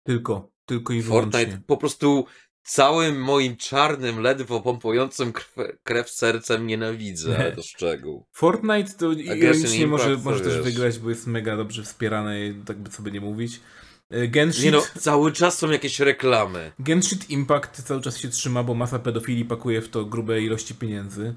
Tylko, 0.04 0.52
tylko 0.66 0.94
i 0.94 1.02
wyłącznie. 1.02 1.32
Fortnite 1.32 1.64
po 1.68 1.78
prostu 1.78 2.26
całym 2.74 3.22
moim 3.22 3.58
czarnym, 3.58 4.20
ledwo 4.22 4.62
pompującym 4.62 5.34
krew, 5.34 5.78
krew 5.84 6.10
sercem 6.10 6.68
nienawidzę, 6.68 7.38
ale 7.40 7.52
to 7.52 7.64
szczegół. 7.64 8.26
Fortnite 8.32 8.94
to 8.98 9.12
ironicznie 9.12 9.88
może, 9.88 10.18
może 10.18 10.40
też 10.40 10.54
wiesz. 10.56 10.64
wygrać, 10.64 11.00
bo 11.00 11.10
jest 11.10 11.28
mega 11.28 11.58
dobrze 11.58 11.84
wspierany, 11.84 12.56
tak 12.66 12.78
by 12.78 12.92
sobie 12.92 13.12
nie 13.12 13.22
mówić. 13.22 13.60
Y, 14.14 14.28
Genshin, 14.28 14.66
Nie 14.66 14.72
no, 14.72 14.84
cały 15.00 15.32
czas 15.32 15.58
są 15.58 15.70
jakieś 15.72 16.00
reklamy. 16.00 16.72
Genshin 16.80 17.20
Impact 17.30 17.84
cały 17.84 18.02
czas 18.02 18.18
się 18.18 18.30
trzyma, 18.30 18.64
bo 18.64 18.74
masa 18.74 19.00
pedofili 19.00 19.46
pakuje 19.46 19.82
w 19.82 19.90
to 19.90 20.06
grube 20.06 20.42
ilości 20.42 20.76
pieniędzy. 20.76 21.34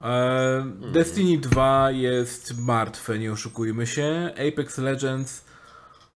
E, 0.00 0.38
Mhm. 0.58 0.92
Destiny 0.92 1.38
2 1.38 1.90
jest 1.90 2.58
martwe, 2.58 3.18
nie 3.18 3.32
oszukujmy 3.32 3.86
się. 3.86 4.30
Apex 4.48 4.78
Legends 4.78 5.44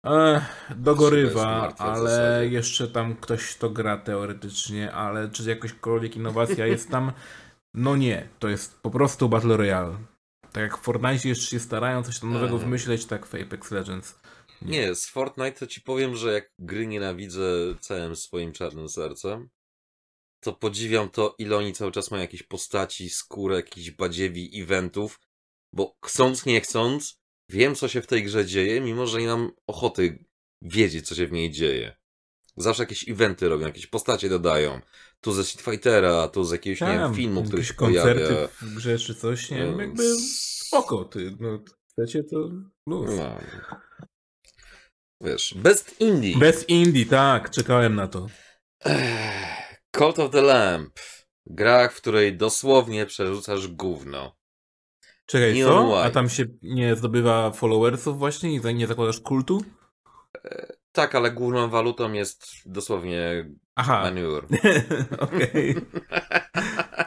e, 0.07 0.33
jest 0.69 0.81
dogorywa, 0.81 1.75
ale 1.79 2.47
jeszcze 2.51 2.89
tam 2.89 3.17
ktoś 3.17 3.57
to 3.57 3.71
gra 3.71 3.99
teoretycznie, 3.99 4.93
ale 4.93 5.31
czy 5.31 5.43
jakakolwiek 5.51 6.17
innowacja 6.17 6.67
jest 6.67 6.91
tam? 6.91 7.13
No 7.75 7.97
nie, 7.97 8.29
to 8.39 8.49
jest 8.49 8.81
po 8.81 8.91
prostu 8.91 9.29
Battle 9.29 9.57
Royale. 9.57 9.97
Tak 10.53 10.63
jak 10.63 10.79
w 10.79 10.81
Fortnite 10.81 11.29
jeszcze 11.29 11.47
się 11.47 11.61
starają 11.61 12.03
coś 12.03 12.19
tam 12.19 12.29
nowego 12.33 12.53
Mhm. 12.53 12.63
wymyśleć, 12.63 13.07
tak 13.07 13.27
w 13.27 13.35
Apex 13.35 13.71
Legends. 13.71 14.21
Nie, 14.63 14.95
z 14.95 15.07
Fortnite 15.09 15.53
to 15.53 15.67
ci 15.67 15.81
powiem, 15.81 16.17
że 16.17 16.33
jak 16.33 16.53
gry 16.59 16.87
nienawidzę 16.87 17.43
całym 17.81 18.17
swoim 18.17 18.53
czarnym 18.53 18.89
sercem, 18.89 19.49
to 20.41 20.53
podziwiam 20.53 21.11
to, 21.11 21.35
ile 21.39 21.57
oni 21.57 21.73
cały 21.73 21.93
czas 21.93 22.11
mają 22.11 22.21
jakieś 22.21 22.43
postaci, 22.43 23.11
skórę, 23.11 23.57
jakichś 23.57 23.91
badziewi, 23.91 24.63
eventów, 24.63 25.21
bo 25.75 25.97
chcąc, 26.05 26.47
nie 26.47 26.61
chcąc, 26.61 27.22
wiem, 27.49 27.75
co 27.75 27.89
się 27.89 28.03
w 28.03 28.07
tej 28.07 28.25
grze 28.25 28.47
dzieje, 28.47 28.81
mimo 28.81 29.07
że 29.07 29.21
nie 29.21 29.27
mam 29.27 29.51
ochoty 29.67 30.25
wiedzieć, 30.63 31.09
co 31.09 31.15
się 31.15 31.27
w 31.27 31.33
niej 31.33 31.51
dzieje. 31.51 31.97
Zawsze 32.57 32.83
jakieś 32.83 33.09
eventy 33.09 33.49
robią, 33.49 33.67
jakieś 33.67 33.87
postacie 33.87 34.29
dodają. 34.29 34.81
Tu 35.21 35.33
ze 35.33 35.45
Street 35.45 35.65
Fightera, 35.65 36.29
tu 36.29 36.45
z 36.45 36.53
jakiegoś, 36.53 36.81
nie 36.81 36.87
wiem, 36.87 36.99
Tam, 36.99 37.15
filmu, 37.15 37.43
który 37.43 37.57
jakieś 37.59 37.69
się 37.69 37.75
koncerty 37.75 38.27
pojawia. 38.27 38.49
w 38.49 38.75
grze 38.75 38.99
czy 38.99 39.15
coś, 39.15 39.51
nie 39.51 39.57
wiem, 39.59 39.77
No, 39.77 39.81
jakby 39.83 40.03
spoko, 40.21 41.05
ty, 41.05 41.37
no 41.41 41.59
chcecie 41.91 42.25
to 42.25 42.37
luz. 42.89 43.11
No. 43.17 43.39
Wiesz, 45.21 45.55
Best 45.57 46.01
Indie. 46.01 46.39
Bez 46.39 46.69
indie, 46.69 47.07
tak, 47.07 47.51
czekałem 47.51 47.95
na 47.95 48.09
to. 48.09 48.27
Ech, 48.85 49.83
Cult 49.97 50.19
of 50.19 50.31
the 50.31 50.43
Lamp. 50.43 50.99
Gra, 51.47 51.89
w 51.89 51.97
której 51.97 52.37
dosłownie 52.37 53.07
przerzucasz 53.07 53.69
gówno. 53.69 54.37
Czekaj, 55.33 55.55
Neon 55.55 55.89
co? 55.89 56.05
A 56.05 56.11
tam 56.11 56.29
się 56.29 56.45
nie 56.63 56.97
zdobywa 56.97 57.51
followersów 57.51 58.19
właśnie 58.19 58.55
i 58.55 58.75
nie 58.75 58.87
zakładasz 58.87 59.21
kultu? 59.21 59.63
Tak, 60.93 61.15
ale 61.15 61.31
główną 61.31 61.71
walutą 61.71 62.13
jest 62.13 62.47
dosłownie 62.67 63.51
Aha, 63.75 64.03
manure. 64.03 64.47
okej. 65.19 65.77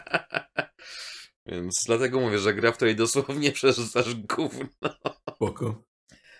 Więc 1.47 1.83
dlatego 1.85 2.19
mówię, 2.19 2.39
że 2.39 2.53
gra, 2.53 2.71
w 2.71 2.75
której 2.75 2.95
dosłownie 2.95 3.51
przerzucasz 3.57 4.15
gówno. 4.15 4.67
Spoko. 5.35 5.83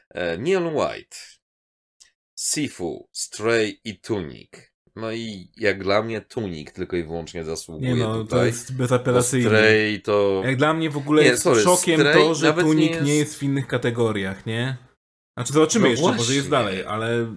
E, 0.10 0.38
Neon 0.38 0.76
White. 0.76 1.18
Sifu, 2.40 3.10
Stray 3.12 3.82
i 3.84 4.00
Tunic. 4.00 4.52
No 4.96 5.12
i 5.12 5.52
jak 5.58 5.84
dla 5.84 6.02
mnie 6.04 6.22
Tunic 6.22 6.74
tylko 6.74 6.96
i 6.98 7.04
wyłącznie 7.04 7.44
zasługuje 7.44 7.94
Nie 7.94 8.00
no, 8.04 8.14
to 8.14 8.24
tutaj. 8.24 8.46
jest 8.48 8.74
Bo 8.74 8.78
bezapelacyjne. 8.78 9.50
Stray 9.50 10.02
to... 10.02 10.42
Jak 10.46 10.58
dla 10.58 10.74
mnie 10.74 10.90
w 10.90 10.98
ogóle 10.98 11.24
Nie, 11.24 11.30
jest 11.30 11.44
sorry, 11.44 11.62
szokiem 11.62 12.00
Stray 12.00 12.14
to, 12.14 12.36
że 12.36 12.54
Tunik 12.54 12.92
nie 12.92 13.02
nie 13.02 13.16
jest- 13.16 13.30
jest... 13.32 13.40
w 13.40 13.44
innych 13.44 13.68
kategoriach, 13.68 14.46
nie? 14.46 14.78
Znaczy 15.38 15.54
zobaczymy 15.54 15.84
No 15.84 15.90
jeszcze, 15.92 16.06
może 16.16 16.36
jest 16.36 16.50
właśnie. 16.50 16.66
dalej, 16.66 16.86
ale... 16.86 17.36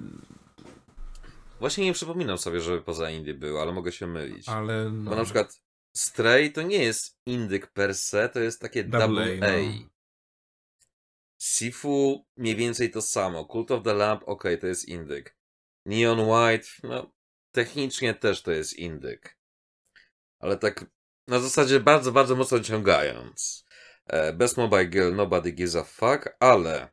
Właśnie 1.61 1.85
nie 1.85 1.93
przypominam 1.93 2.39
sobie, 2.39 2.61
żeby 2.61 2.83
poza 2.83 3.11
Indie 3.11 3.35
był, 3.35 3.59
ale 3.59 3.73
mogę 3.73 3.93
się 3.93 4.07
mylić. 4.07 4.49
ale 4.49 4.91
no. 4.91 5.11
Bo 5.11 5.17
na 5.17 5.25
przykład 5.25 5.61
Stray 5.97 6.53
to 6.53 6.63
nie 6.63 6.85
jest 6.85 7.17
indyk 7.27 7.67
per 7.67 7.95
se, 7.95 8.29
to 8.29 8.41
jest 8.41 8.61
takie 8.61 8.85
Double 8.85 9.09
double 9.09 9.49
A, 9.49 9.59
no. 9.63 9.89
Sifu 11.43 12.25
mniej 12.37 12.57
więcej 12.57 12.91
to 12.91 13.03
samo. 13.03 13.45
Cult 13.45 13.71
of 13.71 13.83
the 13.85 13.95
Lamp, 13.95 14.23
okej, 14.27 14.59
to 14.59 14.67
jest 14.67 14.89
indyk. 14.89 15.37
Neon 15.87 16.21
White, 16.21 16.69
no 16.83 17.11
technicznie 17.53 18.15
też 18.15 18.43
to 18.43 18.53
jest 18.53 18.77
indyk. 18.77 19.39
Ale 20.41 20.57
tak 20.57 20.87
na 21.29 21.41
zasadzie 21.41 21.81
bardzo, 21.81 22.13
bardzo 22.13 22.37
mocno 22.37 22.61
ciągając. 22.61 23.65
E, 24.07 24.33
Best 24.33 24.57
Mobile 24.57 24.87
Girl, 24.87 25.15
Nobody 25.15 25.53
Gives 25.53 25.77
a 25.77 25.85
Fuck, 25.85 26.29
ale 26.41 26.89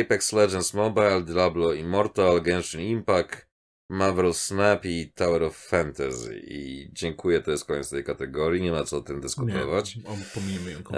Apex 0.00 0.32
Legends 0.32 0.74
Mobile, 0.74 1.22
Diablo 1.22 1.72
Immortal, 1.72 2.42
Genshin 2.42 2.80
Impact, 2.80 3.48
Marvel 3.90 4.34
Snap 4.34 4.84
i 4.84 5.12
Tower 5.12 5.42
of 5.42 5.56
Fantasy. 5.56 6.40
I 6.46 6.88
dziękuję, 6.92 7.42
to 7.42 7.50
jest 7.50 7.64
koniec 7.64 7.90
tej 7.90 8.04
kategorii, 8.04 8.62
nie 8.62 8.72
ma 8.72 8.84
co 8.84 8.96
o 8.96 9.00
tym 9.00 9.20
dyskutować. 9.20 9.96
Nie. 9.96 10.02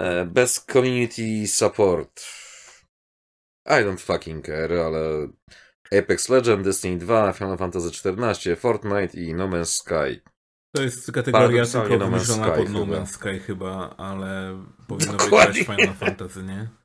E, 0.01 0.25
bez 0.25 0.65
community 0.65 1.47
support. 1.47 2.25
I 3.65 3.83
don't 3.83 3.99
fucking 3.99 4.45
care, 4.45 4.73
ale 4.73 5.27
Apex 5.91 6.29
Legends, 6.29 6.65
Destiny 6.65 6.97
2, 6.97 7.33
Final 7.33 7.57
Fantasy 7.57 7.87
XIV, 7.87 8.59
Fortnite 8.59 9.17
i 9.17 9.33
No 9.33 9.47
Man's 9.47 9.65
Sky. 9.65 10.21
To 10.75 10.83
jest 10.83 11.11
kategoria 11.11 11.65
tylko 11.65 11.97
No 11.97 12.19
Sky 12.19 12.33
pod 12.55 12.69
No 12.69 12.85
chyba. 12.85 12.97
Man's 12.97 13.05
Sky 13.05 13.39
chyba, 13.39 13.95
ale 13.97 14.63
powinno 14.87 15.13
Dokładnie. 15.13 15.59
wygrać 15.61 15.77
Final 15.77 15.95
Fantasy, 15.95 16.43
nie? 16.43 16.69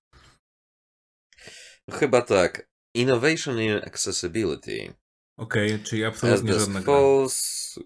Chyba 1.98 2.22
tak. 2.22 2.68
Innovation 2.96 3.60
in 3.60 3.72
Accessibility. 3.72 4.94
Okej, 5.38 5.82
czyli 5.82 6.04
absolutnie 6.04 6.54
As 6.54 6.60
żadna. 6.60 6.80
Falls, 6.80 7.78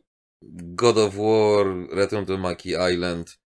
God 0.52 0.98
of 0.98 1.14
War, 1.14 1.66
Return 1.92 2.26
to 2.26 2.38
Maki 2.38 2.74
Island. 2.92 3.38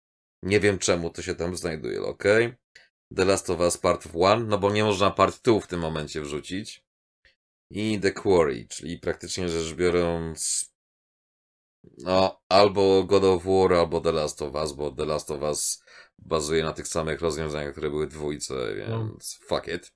Nie 0.44 0.60
wiem 0.60 0.78
czemu 0.78 1.10
to 1.10 1.22
się 1.22 1.34
tam 1.34 1.56
znajduje, 1.56 2.02
ok? 2.02 2.24
The 3.16 3.24
Last 3.24 3.50
of 3.50 3.60
Us 3.60 3.78
Part 3.78 4.06
1, 4.14 4.48
no 4.48 4.58
bo 4.58 4.72
nie 4.72 4.84
można 4.84 5.10
Part 5.10 5.42
2 5.44 5.60
w 5.60 5.66
tym 5.66 5.80
momencie 5.80 6.20
wrzucić. 6.20 6.82
I 7.70 8.00
The 8.00 8.12
Quarry, 8.12 8.66
czyli 8.68 8.98
praktycznie 8.98 9.48
rzecz 9.48 9.74
biorąc 9.74 10.70
no, 11.98 12.42
albo 12.48 13.04
God 13.04 13.24
of 13.24 13.44
War, 13.44 13.72
albo 13.74 14.00
The 14.00 14.12
Last 14.12 14.42
of 14.42 14.54
Us, 14.54 14.72
bo 14.72 14.90
The 14.90 15.04
Last 15.04 15.30
of 15.30 15.42
Us 15.42 15.84
bazuje 16.18 16.62
na 16.62 16.72
tych 16.72 16.88
samych 16.88 17.20
rozwiązaniach, 17.20 17.72
które 17.72 17.90
były 17.90 18.06
w 18.06 18.12
dwójce, 18.12 18.74
więc 18.74 19.38
fuck 19.48 19.68
it. 19.68 19.92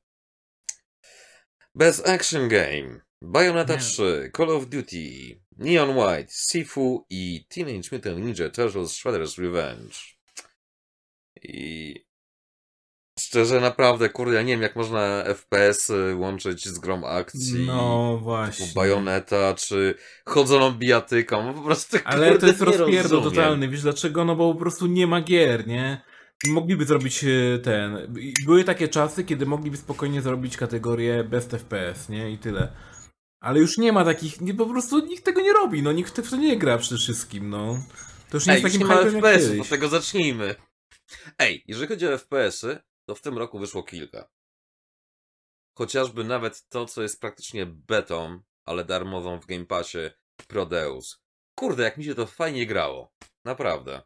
Best 1.74 2.08
Action 2.08 2.48
Game. 2.48 3.00
Bayonetta 3.22 3.74
Nie. 3.74 3.80
3, 3.80 4.30
Call 4.36 4.50
of 4.50 4.66
Duty, 4.66 5.40
Neon 5.58 5.96
White, 5.96 6.32
Sifu 6.32 7.06
i 7.10 7.46
Teenage 7.48 7.88
Mutant 7.92 8.18
Ninja 8.18 8.50
Turtles 8.50 8.92
Shredder's 8.92 9.38
Revenge. 9.38 9.96
I 11.42 11.94
szczerze, 13.18 13.60
naprawdę, 13.60 14.08
kurde, 14.08 14.34
ja 14.34 14.42
nie 14.42 14.52
wiem, 14.52 14.62
jak 14.62 14.76
można 14.76 15.24
FPS 15.24 15.90
-y 15.90 16.18
łączyć 16.18 16.68
z 16.68 16.78
grą 16.78 17.06
akcji. 17.06 17.66
No 17.66 18.18
właśnie. 18.22 18.66
Bajoneta, 18.74 19.54
czy 19.54 19.94
chodzoną 20.26 20.70
bijatyką, 20.72 21.54
po 21.54 21.62
prostu 21.62 21.96
Ale 22.04 22.30
kurde, 22.30 22.40
to 22.40 22.46
jest 22.46 22.60
rozpierdol 22.60 23.22
totalny, 23.22 23.68
wiesz 23.68 23.82
dlaczego? 23.82 24.24
No 24.24 24.36
bo 24.36 24.54
po 24.54 24.60
prostu 24.60 24.86
nie 24.86 25.06
ma 25.06 25.20
gier, 25.20 25.66
nie? 25.66 26.04
Mogliby 26.46 26.84
zrobić 26.84 27.24
e, 27.24 27.58
ten... 27.58 28.14
Były 28.46 28.64
takie 28.64 28.88
czasy, 28.88 29.24
kiedy 29.24 29.46
mogliby 29.46 29.76
spokojnie 29.76 30.22
zrobić 30.22 30.56
kategorię 30.56 31.24
Best 31.24 31.50
FPS, 31.50 32.08
nie? 32.08 32.30
I 32.30 32.38
tyle. 32.38 32.72
Ale 33.40 33.60
już 33.60 33.78
nie 33.78 33.92
ma 33.92 34.04
takich, 34.04 34.40
nie, 34.40 34.54
po 34.54 34.66
prostu 34.66 35.06
nikt 35.06 35.24
tego 35.24 35.40
nie 35.40 35.52
robi, 35.52 35.82
no 35.82 35.92
nikt 35.92 36.20
w 36.20 36.30
to 36.30 36.36
nie 36.36 36.58
gra 36.58 36.78
przede 36.78 37.00
wszystkim, 37.00 37.50
no. 37.50 37.78
To 38.30 38.36
już 38.36 38.46
nie 38.46 38.52
Ej, 38.52 38.62
jest 38.62 38.74
już 38.74 38.88
takim 38.88 39.12
nie 39.12 39.20
ma 39.20 39.20
FPS-ów, 39.20 39.60
od 39.60 39.68
tego 39.68 39.88
zacznijmy. 39.88 40.54
Ej, 41.38 41.64
jeżeli 41.66 41.88
chodzi 41.88 42.06
o 42.06 42.18
FPS-y, 42.18 42.78
to 43.09 43.14
w 43.14 43.20
tym 43.20 43.38
roku 43.38 43.59
wyszło 43.59 43.82
kilka. 43.82 44.30
Chociażby 45.78 46.24
nawet 46.24 46.68
to, 46.68 46.86
co 46.86 47.02
jest 47.02 47.20
praktycznie 47.20 47.66
betą, 47.66 48.42
ale 48.64 48.84
darmową 48.84 49.40
w 49.40 49.46
Game 49.46 49.66
Passie, 49.66 50.11
Prodeus. 50.48 51.22
Kurde, 51.59 51.82
jak 51.82 51.96
mi 51.96 52.05
się 52.05 52.14
to 52.14 52.26
fajnie 52.26 52.66
grało. 52.66 53.14
Naprawdę. 53.44 54.02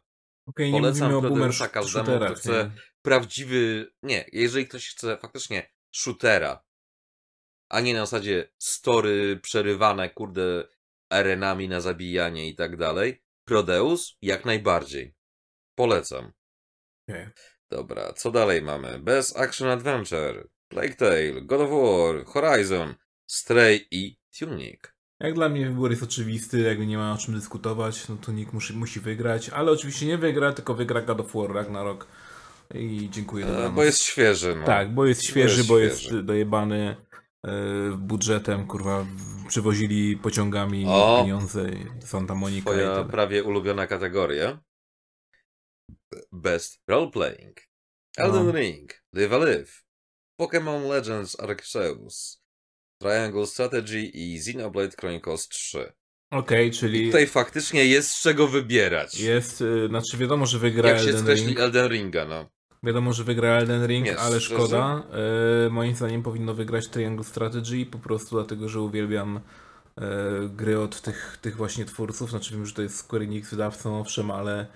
Nie 0.57 0.71
Polecam 0.71 1.11
boomer 1.11 1.29
Prodeusa 1.31 1.67
każdemu, 1.67 2.19
kto 2.25 2.35
chce- 2.35 2.51
nie? 2.51 2.81
Prawdziwy. 3.01 3.91
Nie, 4.03 4.29
jeżeli 4.33 4.67
ktoś 4.67 4.89
chce 4.89 5.17
faktycznie 5.17 5.71
shootera, 5.95 6.65
a 7.69 7.79
nie 7.79 7.93
na 7.93 7.99
zasadzie 7.99 8.51
story 8.57 9.39
przerywane, 9.43 10.09
kurde, 10.09 10.67
arenami 11.09 11.69
na 11.69 11.81
zabijanie 11.81 12.49
i 12.49 12.55
tak 12.55 12.77
dalej, 12.77 13.23
Prodeus 13.45 14.17
jak 14.21 14.45
najbardziej. 14.45 15.15
Polecam. 15.75 16.33
Okej. 17.09 17.29
Dobra, 17.71 18.13
co 18.13 18.31
dalej 18.31 18.61
mamy? 18.61 18.99
Best 18.99 19.37
Action 19.37 19.69
Adventure, 19.69 20.47
Plague 20.67 20.95
Tale, 20.95 21.41
God 21.41 21.61
of 21.61 21.69
War, 21.69 22.25
Horizon, 22.25 22.95
Stray 23.27 23.87
i 23.91 24.17
Tunic. 24.39 24.79
Jak 25.19 25.33
dla 25.33 25.49
mnie 25.49 25.65
wybór 25.65 25.91
jest 25.91 26.03
oczywisty, 26.03 26.59
jakby 26.59 26.85
nie 26.85 26.97
ma 26.97 27.13
o 27.13 27.17
czym 27.17 27.33
dyskutować, 27.33 28.09
no 28.09 28.17
to 28.17 28.31
Nick 28.31 28.53
musi, 28.53 28.73
musi 28.73 28.99
wygrać, 28.99 29.49
ale 29.49 29.71
oczywiście 29.71 30.05
nie 30.05 30.17
wygra, 30.17 30.53
tylko 30.53 30.73
wygra 30.73 31.01
God 31.01 31.19
of 31.19 31.33
War 31.35 31.53
Ragnarok 31.53 32.07
i 32.75 33.09
dziękuję. 33.11 33.45
E, 33.45 33.69
bo 33.69 33.83
jest 33.83 33.99
świeży, 33.99 34.55
no. 34.55 34.65
Tak, 34.65 34.93
bo 34.93 35.05
jest 35.05 35.23
świeży, 35.23 35.57
jest 35.57 35.67
bo 35.69 35.79
jest 35.79 35.99
świeży. 35.99 36.23
dojebany 36.23 36.95
e, 37.43 37.51
budżetem, 37.97 38.67
kurwa, 38.67 39.05
przywozili 39.47 40.17
pociągami 40.17 40.85
O! 40.87 41.19
pieniądze 41.21 41.69
Santa 41.99 42.35
Monica 42.35 42.71
Twoja 42.71 43.03
prawie 43.03 43.43
ulubiona 43.43 43.87
kategoria. 43.87 44.59
Best 46.31 46.79
Role 46.87 47.11
Playing. 47.11 47.57
Elden 48.17 48.45
No. 48.45 48.51
Ring, 48.51 48.93
Live 49.13 49.33
a 49.33 49.37
Live, 49.37 49.83
Pokémon 50.41 50.89
Legends 50.89 51.39
Arceus, 51.39 52.41
Triangle 53.01 53.47
Strategy 53.47 53.99
i 54.13 54.35
Xenoblade 54.37 54.95
Chronicles 54.99 55.47
3. 55.47 55.91
Okej, 56.31 56.67
I 56.67 56.71
czyli 56.71 57.05
tutaj 57.05 57.27
faktycznie 57.27 57.85
jest 57.85 58.11
z 58.11 58.21
czego 58.21 58.47
wybierać. 58.47 59.19
jest, 59.19 59.61
e, 59.61 59.87
znaczy 59.87 60.17
wiadomo, 60.17 60.45
że 60.45 60.59
wygra 60.59 60.89
Jak 60.89 60.99
się 60.99 61.05
Elden 61.05 61.21
skreśli 61.21 61.47
Ring. 61.47 61.59
Elden 61.59 61.91
Ringa, 61.91 62.25
no. 62.25 62.49
Wiadomo, 62.83 63.13
że 63.13 63.23
wygra 63.23 63.49
Elden 63.49 63.87
Ring, 63.87 64.05
Nie, 64.05 64.17
ale 64.17 64.39
szkoda. 64.41 65.03
E, 65.65 65.69
moim 65.69 65.95
zdaniem 65.95 66.23
powinno 66.23 66.53
wygrać 66.53 66.87
Triangle 66.87 67.23
Strategy 67.23 67.85
po 67.85 67.99
prostu 67.99 68.35
dlatego, 68.35 68.69
że 68.69 68.81
uwielbiam 68.81 69.37
e, 69.37 70.01
gry 70.49 70.79
od 70.79 71.01
tych, 71.01 71.37
tych 71.41 71.55
właśnie 71.55 71.85
twórców. 71.85 72.29
Znaczy 72.29 72.53
wiem, 72.53 72.65
że 72.65 72.73
to 72.73 72.81
jest 72.81 72.97
Square 72.97 73.21
Enix 73.23 73.49
wydawcą, 73.49 73.99
owszem, 73.99 74.31
ale 74.31 74.67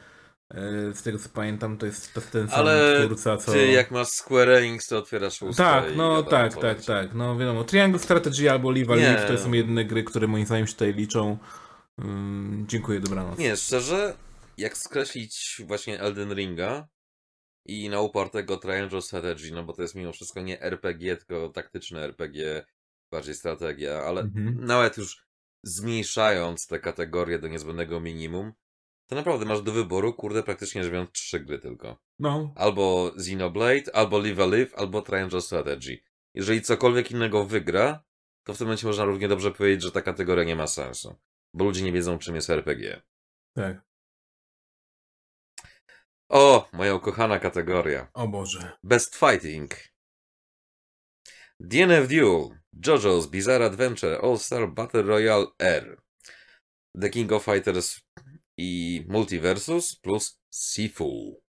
z 0.93 1.03
tego 1.03 1.19
co 1.19 1.29
pamiętam 1.29 1.77
to 1.77 1.85
jest 1.85 2.13
to 2.13 2.19
jest 2.19 2.31
ten 2.31 2.47
sam 2.47 2.59
Ale 2.59 3.05
twórca, 3.05 3.37
co... 3.37 3.51
Ty 3.51 3.67
jak 3.67 3.91
masz 3.91 4.07
Square 4.07 4.49
Enix, 4.49 4.87
to 4.87 4.97
otwierasz 4.97 5.41
usta 5.41 5.63
Tak, 5.81 5.95
no 5.95 6.23
tak, 6.23 6.53
tak, 6.53 6.63
leci. 6.63 6.87
tak. 6.87 7.13
No 7.13 7.37
wiadomo, 7.37 7.63
Triangle 7.63 7.99
Strategy 7.99 8.51
albo 8.51 8.71
Live 8.71 8.87
to 9.27 9.37
są 9.37 9.53
jedyne 9.53 9.85
gry, 9.85 10.03
które 10.03 10.27
moim 10.27 10.45
zdaniem 10.45 10.67
się 10.67 10.73
tutaj 10.73 10.93
liczą. 10.93 11.37
Ym, 12.01 12.65
dziękuję, 12.69 12.99
dobranoc. 12.99 13.39
Nie, 13.39 13.57
szczerze, 13.57 14.15
jak 14.57 14.77
skreślić 14.77 15.61
właśnie 15.67 15.99
Elden 15.99 16.33
Ringa 16.33 16.87
i 17.65 17.89
na 17.89 17.99
upartego 18.01 18.57
Triangle 18.57 19.01
Strategy, 19.01 19.51
no 19.53 19.63
bo 19.63 19.73
to 19.73 19.81
jest 19.81 19.95
mimo 19.95 20.13
wszystko 20.13 20.41
nie 20.41 20.61
RPG, 20.61 21.17
tylko 21.17 21.49
taktyczne 21.49 22.01
RPG, 22.03 22.65
bardziej 23.11 23.35
strategia, 23.35 24.01
ale 24.03 24.21
Mhm. 24.21 24.65
nawet 24.65 24.97
już 24.97 25.25
zmniejszając 25.63 26.67
te 26.67 26.79
kategorie 26.79 27.39
do 27.39 27.47
niezbędnego 27.47 27.99
minimum, 27.99 28.53
to 29.07 29.15
naprawdę 29.15 29.45
masz 29.45 29.61
do 29.61 29.71
wyboru, 29.71 30.13
kurde, 30.13 30.43
praktycznie 30.43 30.83
rzecz 30.83 31.11
trzy 31.11 31.39
gry 31.39 31.59
tylko. 31.59 31.99
No, 32.19 32.53
Albo 32.57 33.11
Xenoblade, 33.15 33.95
albo 33.95 34.19
Live 34.19 34.39
a 34.39 34.45
Live, 34.45 34.75
albo 34.75 35.01
Triangle 35.01 35.41
Strategy. 35.41 36.03
Jeżeli 36.35 36.61
cokolwiek 36.61 37.11
innego 37.11 37.45
wygra, 37.45 38.03
to 38.43 38.53
w 38.53 38.57
tym 38.57 38.67
momencie 38.67 38.87
można 38.87 39.05
równie 39.05 39.27
dobrze 39.27 39.51
powiedzieć, 39.51 39.83
że 39.83 39.91
ta 39.91 40.01
kategoria 40.01 40.43
nie 40.43 40.55
ma 40.55 40.67
sensu. 40.67 41.15
Bo 41.53 41.65
ludzie 41.65 41.83
nie 41.83 41.91
wiedzą, 41.91 42.17
czym 42.19 42.35
jest 42.35 42.49
RPG. 42.49 43.01
tak. 43.55 43.81
O, 46.29 46.69
moja 46.73 46.95
ukochana 46.95 47.39
kategoria. 47.39 48.07
O 48.13 48.27
Boże. 48.27 48.71
Best 48.83 49.15
Fighting. 49.15 49.71
DNF 51.59 52.07
Duel, 52.07 52.49
JoJo's 52.85 53.27
Bizarre 53.27 53.65
Adventure 53.65 54.19
All-Star 54.23 54.73
Battle 54.73 55.01
Royale 55.03 55.45
R. 55.59 56.01
The 57.01 57.09
King 57.09 57.31
of 57.31 57.43
Fighters 57.43 58.01
i 58.57 59.03
Multiversus 59.07 59.95
plus 59.95 60.39
Sifu. 60.53 61.41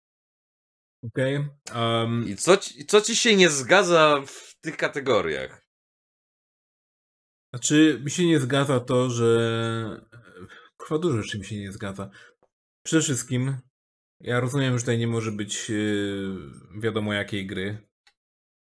Okej. 1.04 1.48
Um, 1.74 2.28
I 2.28 2.36
co 2.36 2.56
ci, 2.56 2.86
co 2.86 3.00
ci 3.00 3.16
się 3.16 3.36
nie 3.36 3.50
zgadza 3.50 4.22
w 4.26 4.60
tych 4.60 4.76
kategoriach? 4.76 5.66
Znaczy, 7.54 8.00
mi 8.04 8.10
się 8.10 8.26
nie 8.26 8.40
zgadza 8.40 8.80
to, 8.80 9.10
że. 9.10 10.06
Kurwa, 10.76 10.98
dużo 10.98 11.22
rzeczy 11.22 11.38
mi 11.38 11.44
się 11.44 11.56
nie 11.56 11.72
zgadza. 11.72 12.10
Przede 12.86 13.02
wszystkim, 13.02 13.56
ja 14.20 14.40
rozumiem, 14.40 14.74
że 14.74 14.80
tutaj 14.80 14.98
nie 14.98 15.06
może 15.06 15.32
być 15.32 15.68
yy, 15.70 16.36
wiadomo 16.80 17.12
jakiej 17.12 17.46
gry. 17.46 17.88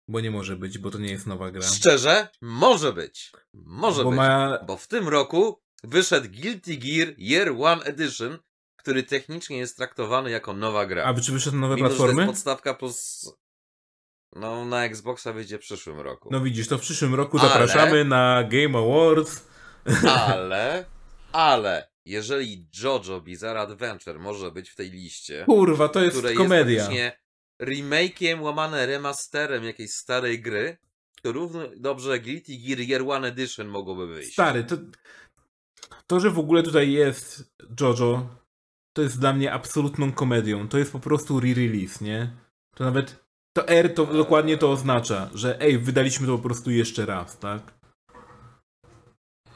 Bo 0.07 0.19
nie 0.19 0.31
może 0.31 0.55
być, 0.55 0.77
bo 0.77 0.91
to 0.91 0.97
nie 0.97 1.11
jest 1.11 1.27
nowa 1.27 1.51
gra. 1.51 1.61
Szczerze, 1.61 2.27
może 2.41 2.93
być. 2.93 3.31
Może 3.53 4.03
bo 4.03 4.09
być. 4.09 4.17
ma. 4.17 4.63
Bo 4.67 4.77
w 4.77 4.87
tym 4.87 5.07
roku 5.07 5.64
wyszedł 5.83 6.29
Guilty 6.41 6.77
Gear 6.77 7.13
Year 7.17 7.49
One 7.61 7.83
Edition, 7.83 8.37
który 8.75 9.03
technicznie 9.03 9.57
jest 9.57 9.77
traktowany 9.77 10.31
jako 10.31 10.53
nowa 10.53 10.85
gra. 10.85 11.03
A 11.03 11.13
czy 11.13 11.31
wyszedł 11.31 11.57
nowe 11.57 11.75
Mimo, 11.75 11.87
że 11.87 11.93
to 11.93 11.97
platformy? 11.97 12.21
jest 12.21 12.33
podstawka 12.33 12.73
plus... 12.73 13.29
No, 14.35 14.65
na 14.65 14.85
Xboxa 14.85 15.33
wyjdzie 15.33 15.57
w 15.57 15.61
przyszłym 15.61 15.99
roku. 15.99 16.29
No 16.31 16.41
widzisz, 16.41 16.67
to 16.67 16.77
w 16.77 16.81
przyszłym 16.81 17.15
roku 17.15 17.39
Ale- 17.39 17.49
zapraszamy 17.49 18.05
na 18.05 18.43
Game 18.43 18.79
Awards. 18.79 19.47
Ale, 20.27 20.85
ale, 21.31 21.89
jeżeli 22.05 22.67
JoJo 22.83 23.21
Bizarre 23.21 23.59
Adventure 23.59 24.19
może 24.19 24.51
być 24.51 24.69
w 24.69 24.75
tej 24.75 24.91
liście, 24.91 25.43
Kurwa, 25.45 25.89
to 25.89 26.01
jest 26.01 26.21
komedia. 26.37 26.91
jest 26.91 27.17
remake'iem, 27.61 28.41
łamane 28.41 28.85
remasterem 28.85 29.63
jakiejś 29.63 29.91
starej 29.91 30.41
gry, 30.41 30.77
to 31.21 31.31
równie 31.31 31.61
dobrze 31.77 32.19
Guilty 32.19 32.57
Gear 32.57 32.79
Year 32.79 33.01
One 33.09 33.27
Edition 33.27 33.67
mogłoby 33.67 34.07
wyjść. 34.07 34.33
Stary, 34.33 34.63
to, 34.63 34.75
to, 36.07 36.19
że 36.19 36.29
w 36.29 36.39
ogóle 36.39 36.63
tutaj 36.63 36.91
jest 36.91 37.53
JoJo, 37.79 38.27
to 38.95 39.01
jest 39.01 39.19
dla 39.19 39.33
mnie 39.33 39.53
absolutną 39.53 40.11
komedią. 40.11 40.67
To 40.67 40.77
jest 40.77 40.91
po 40.91 40.99
prostu 40.99 41.39
re-release, 41.39 42.01
nie? 42.01 42.35
To 42.75 42.83
nawet 42.83 43.25
to 43.57 43.67
R 43.67 43.93
to 43.93 44.05
dokładnie 44.05 44.57
to 44.57 44.71
oznacza, 44.71 45.29
że 45.33 45.61
ej, 45.61 45.79
wydaliśmy 45.79 46.27
to 46.27 46.37
po 46.37 46.43
prostu 46.43 46.71
jeszcze 46.71 47.05
raz, 47.05 47.39
tak? 47.39 47.61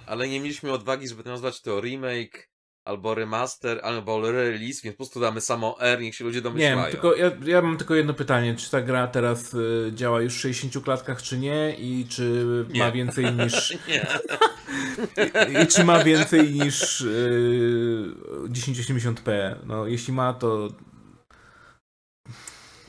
Ale 0.05 0.27
nie 0.27 0.39
mieliśmy 0.39 0.71
odwagi, 0.71 1.07
żeby 1.07 1.23
nazwać 1.23 1.61
to 1.61 1.81
remake, 1.81 2.48
albo 2.89 3.15
remaster, 3.15 3.79
albo 3.83 4.31
release, 4.31 4.81
więc 4.81 4.95
po 4.95 4.97
prostu 4.97 5.19
damy 5.19 5.41
samo 5.41 5.81
R, 5.81 6.01
niech 6.01 6.15
się 6.15 6.23
ludzie 6.23 6.37
Nie 6.37 6.41
domyślają. 6.41 6.81
wiem, 6.81 6.91
tylko 6.91 7.15
ja, 7.15 7.31
ja 7.45 7.61
mam 7.61 7.77
tylko 7.77 7.95
jedno 7.95 8.13
pytanie, 8.13 8.55
czy 8.55 8.71
ta 8.71 8.81
gra 8.81 9.07
teraz 9.07 9.53
y, 9.53 9.91
działa 9.95 10.21
już 10.21 10.33
w 10.35 10.39
60 10.39 10.83
klatkach, 10.83 11.21
czy 11.21 11.37
nie? 11.37 11.75
I 11.79 12.05
czy 12.09 12.45
ma 12.79 12.85
Nie. 12.85 12.91
więcej 12.91 13.25
niż... 13.33 13.73
Nie. 13.87 14.07
I, 15.59 15.63
i 15.63 15.67
czy 15.67 15.83
ma 15.83 16.03
więcej 16.03 16.51
niż 16.53 17.01
y, 17.01 18.13
1080p? 18.49 19.55
No, 19.65 19.87
jeśli 19.87 20.13
ma, 20.13 20.33
to... 20.33 20.67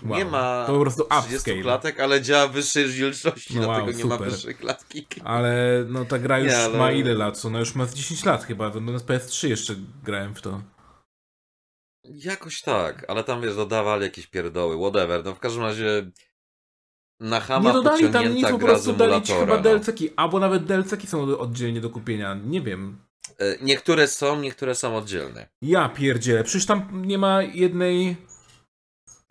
Wow. 0.05 0.19
Nie 0.19 0.25
ma 0.25 0.65
To 0.67 0.73
po 0.75 0.81
prostu 0.81 1.05
30 1.11 1.37
upscale. 1.37 1.63
klatek, 1.63 2.01
ale 2.01 2.23
działa 2.23 2.49
w 2.49 2.53
wyższej 2.53 2.83
rozdzielczości, 2.85 3.57
No 3.57 3.69
wow, 3.69 3.77
dlatego 3.77 3.99
nie 3.99 4.05
ma 4.05 4.17
wyższej 4.17 4.55
klatki. 4.55 5.07
Ale 5.25 5.85
no 5.89 6.05
ta 6.05 6.19
gra 6.19 6.39
już 6.39 6.49
Nie, 6.53 6.59
ale- 6.59 6.79
ma 6.79 6.93
ile 6.93 7.15
lat? 7.15 7.45
Ona 7.45 7.59
już 7.59 7.75
ma 7.75 7.87
z 7.87 7.95
10 7.95 8.25
lat 8.25 8.45
chyba, 8.45 8.71
to 8.71 8.81
na 8.81 8.99
PS3 8.99 9.49
jeszcze 9.49 9.75
grałem 10.05 10.35
w 10.35 10.43
to. 10.43 10.61
Jakoś 12.05 12.63
tak, 12.63 13.05
ale 13.09 13.25
tam 13.25 13.41
wiesz, 13.43 13.57
dodawali 13.57 14.03
jakieś 14.03 14.27
pierdoły, 14.27 14.77
whatever. 14.79 15.25
No 15.25 15.35
w 15.35 15.39
każdym 15.41 15.63
razie 15.63 16.11
na 17.21 17.41
Hama 17.41 17.69
nie 17.69 17.73
dodali 17.75 18.09
tam 18.11 18.35
nic, 18.35 18.49
po 18.49 18.59
prostu 18.59 18.93
dali 18.93 19.23
ci 19.23 19.33
chyba 19.33 19.57
no. 19.57 19.63
DLC-ki, 19.63 20.11
albo 20.17 20.41
nawet 20.41 20.65
DLC-ki 20.65 21.07
są 21.07 21.39
oddzielnie 21.39 21.81
do 21.81 21.91
kupienia, 21.91 22.35
nie 22.45 22.61
wiem. 22.61 22.99
E, 23.39 23.57
Niektóre 23.63 24.09
są, 24.09 24.41
niektóre 24.41 24.75
są 24.75 24.97
oddzielne. 24.97 25.49
Ja 25.63 25.89
pierdzielę, 25.89 26.45
przecież 26.45 26.67
tam 26.67 27.05
nie 27.07 27.19
ma 27.19 27.43
jednej... 27.43 28.17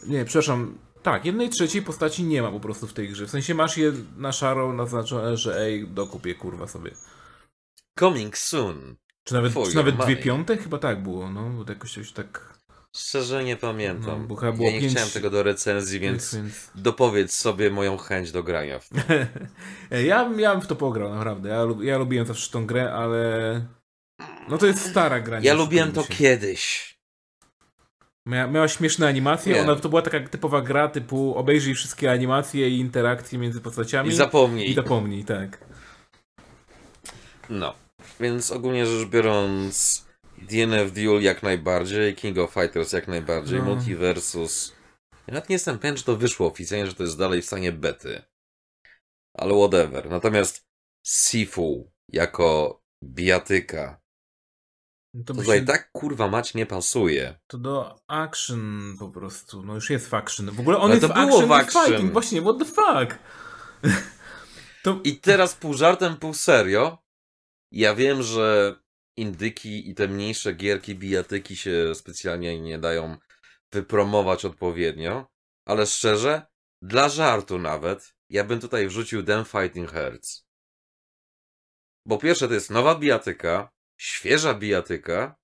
Nie, 0.08 0.26
przepraszam, 0.26 0.78
tak, 1.04 1.26
jednej 1.26 1.50
trzeciej 1.50 1.82
postaci 1.82 2.24
nie 2.24 2.42
ma 2.42 2.52
po 2.52 2.60
prostu 2.60 2.88
w 2.88 2.94
tej 2.94 3.10
grze. 3.10 3.26
W 3.26 3.30
sensie 3.30 3.54
masz 3.54 3.78
je 3.78 3.94
na 4.18 4.32
szaro 4.32 4.74
naznaczone, 4.74 5.38
że 5.38 5.62
ej, 5.62 5.88
dokup 5.88 6.26
je 6.26 6.36
kurwa 6.36 6.68
sobie. 6.68 6.92
Coming 8.00 8.38
soon. 8.38 8.96
Czy 9.24 9.34
nawet, 9.34 9.54
For 9.54 9.70
czy 9.70 9.76
nawet 9.76 9.98
dwie 9.98 10.18
piąte? 10.18 10.58
Chyba 10.58 10.78
tak 10.78 11.04
było, 11.04 11.32
no, 11.32 11.50
bo 11.50 11.66
to 11.66 11.72
jakoś 11.72 11.94
coś 11.94 12.12
tak... 12.12 12.60
Szczerze 12.96 13.44
nie 13.44 13.56
pamiętam. 13.56 14.28
No, 14.30 14.38
ja 14.42 14.72
nie 14.72 14.82
pięć- 14.82 14.92
chciałem 14.92 15.10
tego 15.10 15.30
do 15.30 15.44
recenzji, 15.44 16.00
więc 16.00 16.36
więc... 16.36 16.72
dopowiedz 16.76 17.36
sobie 17.36 17.70
moją 17.70 17.98
chęć 17.98 18.32
do 18.32 18.44
grania 18.44 18.80
w 18.80 18.90
to. 18.90 18.96
ja, 19.96 20.30
ja 20.38 20.56
bym 20.56 20.62
w 20.62 20.68
to 20.68 20.76
pograł, 20.76 21.16
naprawdę. 21.16 21.50
Ja, 21.50 21.68
ja 21.82 21.98
lubiłem 21.98 22.26
zawsze 22.26 22.52
tą 22.52 22.66
grę, 22.66 22.94
ale. 22.94 23.66
No 24.50 24.58
to 24.58 24.66
jest 24.66 24.90
stara 24.90 25.20
gra. 25.20 25.40
Ja 25.40 25.54
lubiłem 25.54 25.92
to 25.92 26.04
kiedyś. 26.04 26.99
Miała, 28.30 28.52
miała 28.52 28.68
śmieszne 28.68 29.08
animacje, 29.08 29.54
Nie. 29.54 29.62
ona 29.62 29.76
to 29.76 29.90
była 29.90 30.02
taka 30.02 30.20
typowa 30.28 30.62
gra 30.62 30.88
typu 30.88 31.36
obejrzyj 31.36 31.74
wszystkie 31.76 32.12
animacje 32.12 32.70
i 32.70 32.80
interakcje 32.80 33.40
między 33.40 33.62
postaciami 33.62 34.10
I 34.10 34.16
zapomnij. 34.16 34.70
i 34.70 34.74
zapomnij, 34.74 35.24
tak. 35.26 35.58
No. 37.50 37.74
Więc 38.20 38.52
ogólnie 38.52 38.86
rzecz 38.86 39.10
biorąc, 39.10 40.06
DNF 40.38 40.92
Duel 40.92 41.24
jak 41.24 41.44
najbardziej, 41.44 42.16
King 42.16 42.38
of 42.38 42.54
Fighters 42.54 42.94
jak 42.94 43.08
najbardziej, 43.08 43.60
No. 43.60 43.66
Multiversus. 43.66 44.74
Ja 45.28 45.34
nawet 45.34 45.50
nie 45.50 45.56
jestem 45.56 45.80
pewien, 45.80 45.96
czy 45.96 46.04
to 46.04 46.16
wyszło 46.16 46.48
oficjalnie, 46.48 46.88
że 46.88 46.94
to 46.96 47.04
jest 47.04 47.18
dalej 47.18 47.42
w 47.42 47.46
stanie 47.46 47.72
bety. 47.72 48.22
Ale 49.34 49.54
whatever. 49.54 50.10
Natomiast 50.10 50.66
Sifu 51.08 51.92
jako 52.14 52.82
bijatyka. 55.14 55.34
To, 55.34 55.42
tutaj 55.42 55.60
się, 55.60 55.66
tak 55.66 55.92
kurwa 55.92 56.28
mać 56.28 56.54
nie 56.54 56.66
pasuje. 56.66 57.40
to 57.48 57.58
do 57.58 58.00
action 58.08 58.96
po 59.00 59.10
prostu, 59.10 59.64
no 59.64 59.76
już 59.76 59.90
jest 59.90 60.08
w 60.10 60.14
action. 60.14 60.52
W 60.52 60.60
ogóle 60.60 60.78
on 60.78 60.84
Ale 60.92 60.96
jest 60.96 61.08
to 61.08 61.14
w 61.14 61.18
było 61.18 61.38
action, 61.38 61.48
w 61.48 61.52
action. 61.52 61.86
fighting, 61.86 62.14
właśnie, 62.14 62.42
what 62.42 62.58
the 62.60 62.66
fuck? 62.66 63.20
to, 64.84 65.00
I 65.04 65.16
teraz 65.16 65.56
pół 65.56 65.74
żartem, 65.74 66.18
pół 66.18 66.34
serio. 66.34 66.98
Ja 67.72 67.96
wiem, 67.96 68.24
że 68.24 68.76
indyki 69.18 69.90
i 69.90 69.96
te 69.96 70.08
mniejsze 70.08 70.54
gierki 70.54 70.96
bijatyki 70.96 71.56
się 71.56 71.96
specjalnie 71.96 72.62
nie 72.62 72.80
dają 72.80 73.18
wypromować 73.72 74.46
odpowiednio, 74.46 75.28
ale 75.66 75.86
szczerze, 75.86 76.42
dla 76.82 77.10
żartu 77.10 77.60
nawet, 77.60 78.16
ja 78.30 78.44
bym 78.44 78.60
tutaj 78.60 78.88
wrzucił 78.88 79.24
Them 79.24 79.46
Fighting 79.46 79.92
Hearts. 79.92 80.46
Bo 82.06 82.18
pierwsze 82.18 82.48
to 82.48 82.54
jest 82.54 82.70
nowa 82.70 82.96
bijatyka, 82.96 83.72
świeża 84.02 84.54
bijatyka 84.54 85.36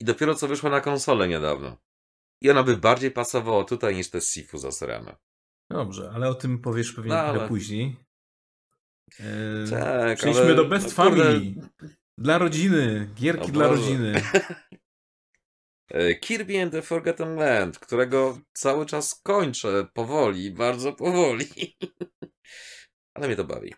i 0.00 0.04
dopiero 0.04 0.34
co 0.34 0.48
wyszła 0.48 0.70
na 0.70 0.80
konsolę 0.80 1.28
niedawno. 1.28 1.76
I 2.40 2.50
ona 2.50 2.62
by 2.62 2.76
bardziej 2.76 3.10
pasowała 3.10 3.64
tutaj 3.64 3.96
niż 3.96 4.10
te 4.10 4.20
Sifu 4.20 4.58
zasrane. 4.58 5.16
Dobrze, 5.70 6.10
ale 6.14 6.28
o 6.28 6.34
tym 6.34 6.58
powiesz 6.58 6.92
pewnie 6.92 7.10
No, 7.12 7.18
ale- 7.20 7.48
później. 7.48 7.96
Eee, 9.20 9.70
Tak, 9.70 10.18
Przejdźmy 10.18 10.42
ale- 10.42 10.54
do 10.54 10.64
Best 10.64 10.98
no 10.98 11.04
kurde- 11.04 11.22
Family. 11.24 11.54
Dla 12.18 12.38
rodziny, 12.38 13.10
gierki 13.14 13.44
O 13.44 13.48
dla 13.48 13.68
Boże. 13.68 13.82
rodziny. 13.82 14.12
E, 15.90 16.14
Kirby 16.14 16.62
and 16.62 16.72
the 16.72 16.82
Forgotten 16.82 17.34
Land, 17.36 17.78
którego 17.78 18.38
cały 18.52 18.86
czas 18.86 19.14
kończę 19.22 19.86
powoli, 19.94 20.50
bardzo 20.50 20.92
powoli. 20.92 21.46
Ale 23.14 23.26
mnie 23.26 23.36
to 23.36 23.44
bawi. 23.44 23.74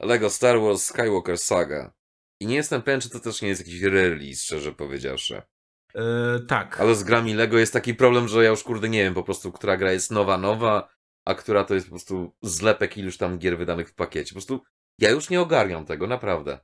Lego 0.00 0.30
Star 0.30 0.60
Wars 0.60 0.84
Skywalker 0.84 1.38
Saga. 1.38 1.92
I 2.40 2.46
nie 2.46 2.54
jestem 2.54 2.82
pewien, 2.82 3.00
czy 3.00 3.10
to 3.10 3.20
też 3.20 3.42
nie 3.42 3.48
jest 3.48 3.66
jakiś 3.66 3.82
release, 3.82 4.42
szczerze 4.42 4.72
powiedziawszy. 4.72 5.42
Eee, 5.94 6.46
tak. 6.48 6.80
Ale 6.80 6.94
z 6.94 7.04
grami 7.04 7.34
Lego 7.34 7.58
jest 7.58 7.72
taki 7.72 7.94
problem, 7.94 8.28
że 8.28 8.44
ja 8.44 8.50
już 8.50 8.62
kurde 8.62 8.88
nie 8.88 9.02
wiem 9.02 9.14
po 9.14 9.22
prostu, 9.22 9.52
która 9.52 9.76
gra 9.76 9.92
jest 9.92 10.10
nowa, 10.10 10.38
nowa, 10.38 10.88
a 11.24 11.34
która 11.34 11.64
to 11.64 11.74
jest 11.74 11.86
po 11.86 11.90
prostu 11.90 12.36
zlepek 12.42 12.96
iluś 12.96 13.16
tam 13.16 13.38
gier 13.38 13.58
wydanych 13.58 13.88
w 13.88 13.94
pakiecie. 13.94 14.28
Po 14.28 14.34
prostu 14.34 14.62
ja 14.98 15.10
już 15.10 15.30
nie 15.30 15.40
ogarniam 15.40 15.86
tego, 15.86 16.06
naprawdę. 16.06 16.58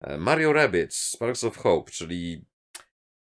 E, 0.00 0.18
Mario 0.18 0.52
Rabbids 0.52 0.96
Sparks 0.96 1.44
of 1.44 1.56
Hope, 1.56 1.90
czyli 1.90 2.44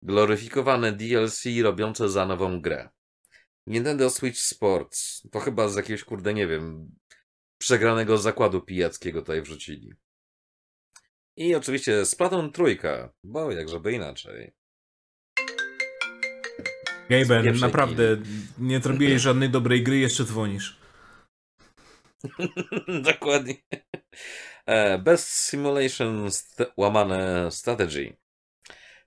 gloryfikowane 0.02 0.92
DLC 0.92 1.44
robiące 1.64 2.10
za 2.10 2.26
nową 2.26 2.62
grę. 2.62 2.90
Nintendo 3.68 4.10
Switch 4.10 4.40
Sports, 4.40 5.28
to 5.32 5.40
chyba 5.40 5.70
z 5.70 5.76
jakiegoś 5.76 6.04
kurde, 6.04 6.34
nie 6.34 6.48
wiem, 6.48 6.96
przegranego 7.58 8.18
zakładu 8.18 8.62
pijackiego 8.62 9.22
tutaj 9.22 9.42
wrzucili. 9.42 9.94
I 11.38 11.56
oczywiście 11.56 12.06
Splatoon 12.06 12.52
trójka, 12.52 13.14
bo 13.24 13.52
jakżeby 13.52 13.92
inaczej. 13.94 14.52
Gaben, 17.10 17.60
naprawdę, 17.60 18.18
nie 18.58 18.80
zrobiłeś 18.80 19.22
żadnej 19.22 19.50
dobrej 19.50 19.84
gry, 19.84 19.98
jeszcze 19.98 20.24
dzwonisz. 20.24 20.80
Dokładnie. 23.14 23.54
E, 24.66 24.98
Best 24.98 25.28
Simulation 25.30 26.32
st- 26.32 26.72
łamane 26.78 27.52
Strategy. 27.52 28.18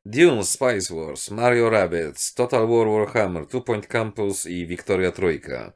Dune, 0.05 0.45
Spice 0.45 0.95
Wars, 0.95 1.31
Mario 1.31 1.71
Rabbids, 1.71 2.35
Total 2.35 2.69
War 2.69 2.87
Warhammer, 2.89 3.47
Two 3.47 3.61
Point 3.61 3.87
Campus 3.87 4.47
i 4.47 4.67
Victoria 4.67 5.13
Trójka. 5.13 5.73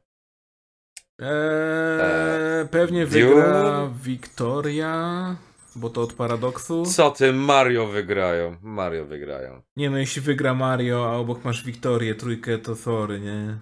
Eee, 1.21 2.69
pewnie 2.71 3.07
Dune? 3.07 3.25
wygra 3.25 3.91
Wiktoria, 4.03 5.37
bo 5.77 5.91
to 5.91 6.03
od 6.03 6.13
paradoksu. 6.13 6.87
Co 6.87 7.11
ty, 7.11 7.33
Mario 7.33 7.87
wygrają? 7.87 8.57
Mario 8.63 9.05
wygrają. 9.05 9.63
Nie 9.77 9.91
no, 9.91 9.99
jeśli 9.99 10.23
wygra 10.23 10.55
Mario, 10.55 11.07
a 11.11 11.17
obok 11.17 11.45
masz 11.45 11.65
Wiktorię, 11.65 12.15
trójkę, 12.15 12.59
to 12.59 12.77
sorry, 12.77 13.21
nie? 13.21 13.59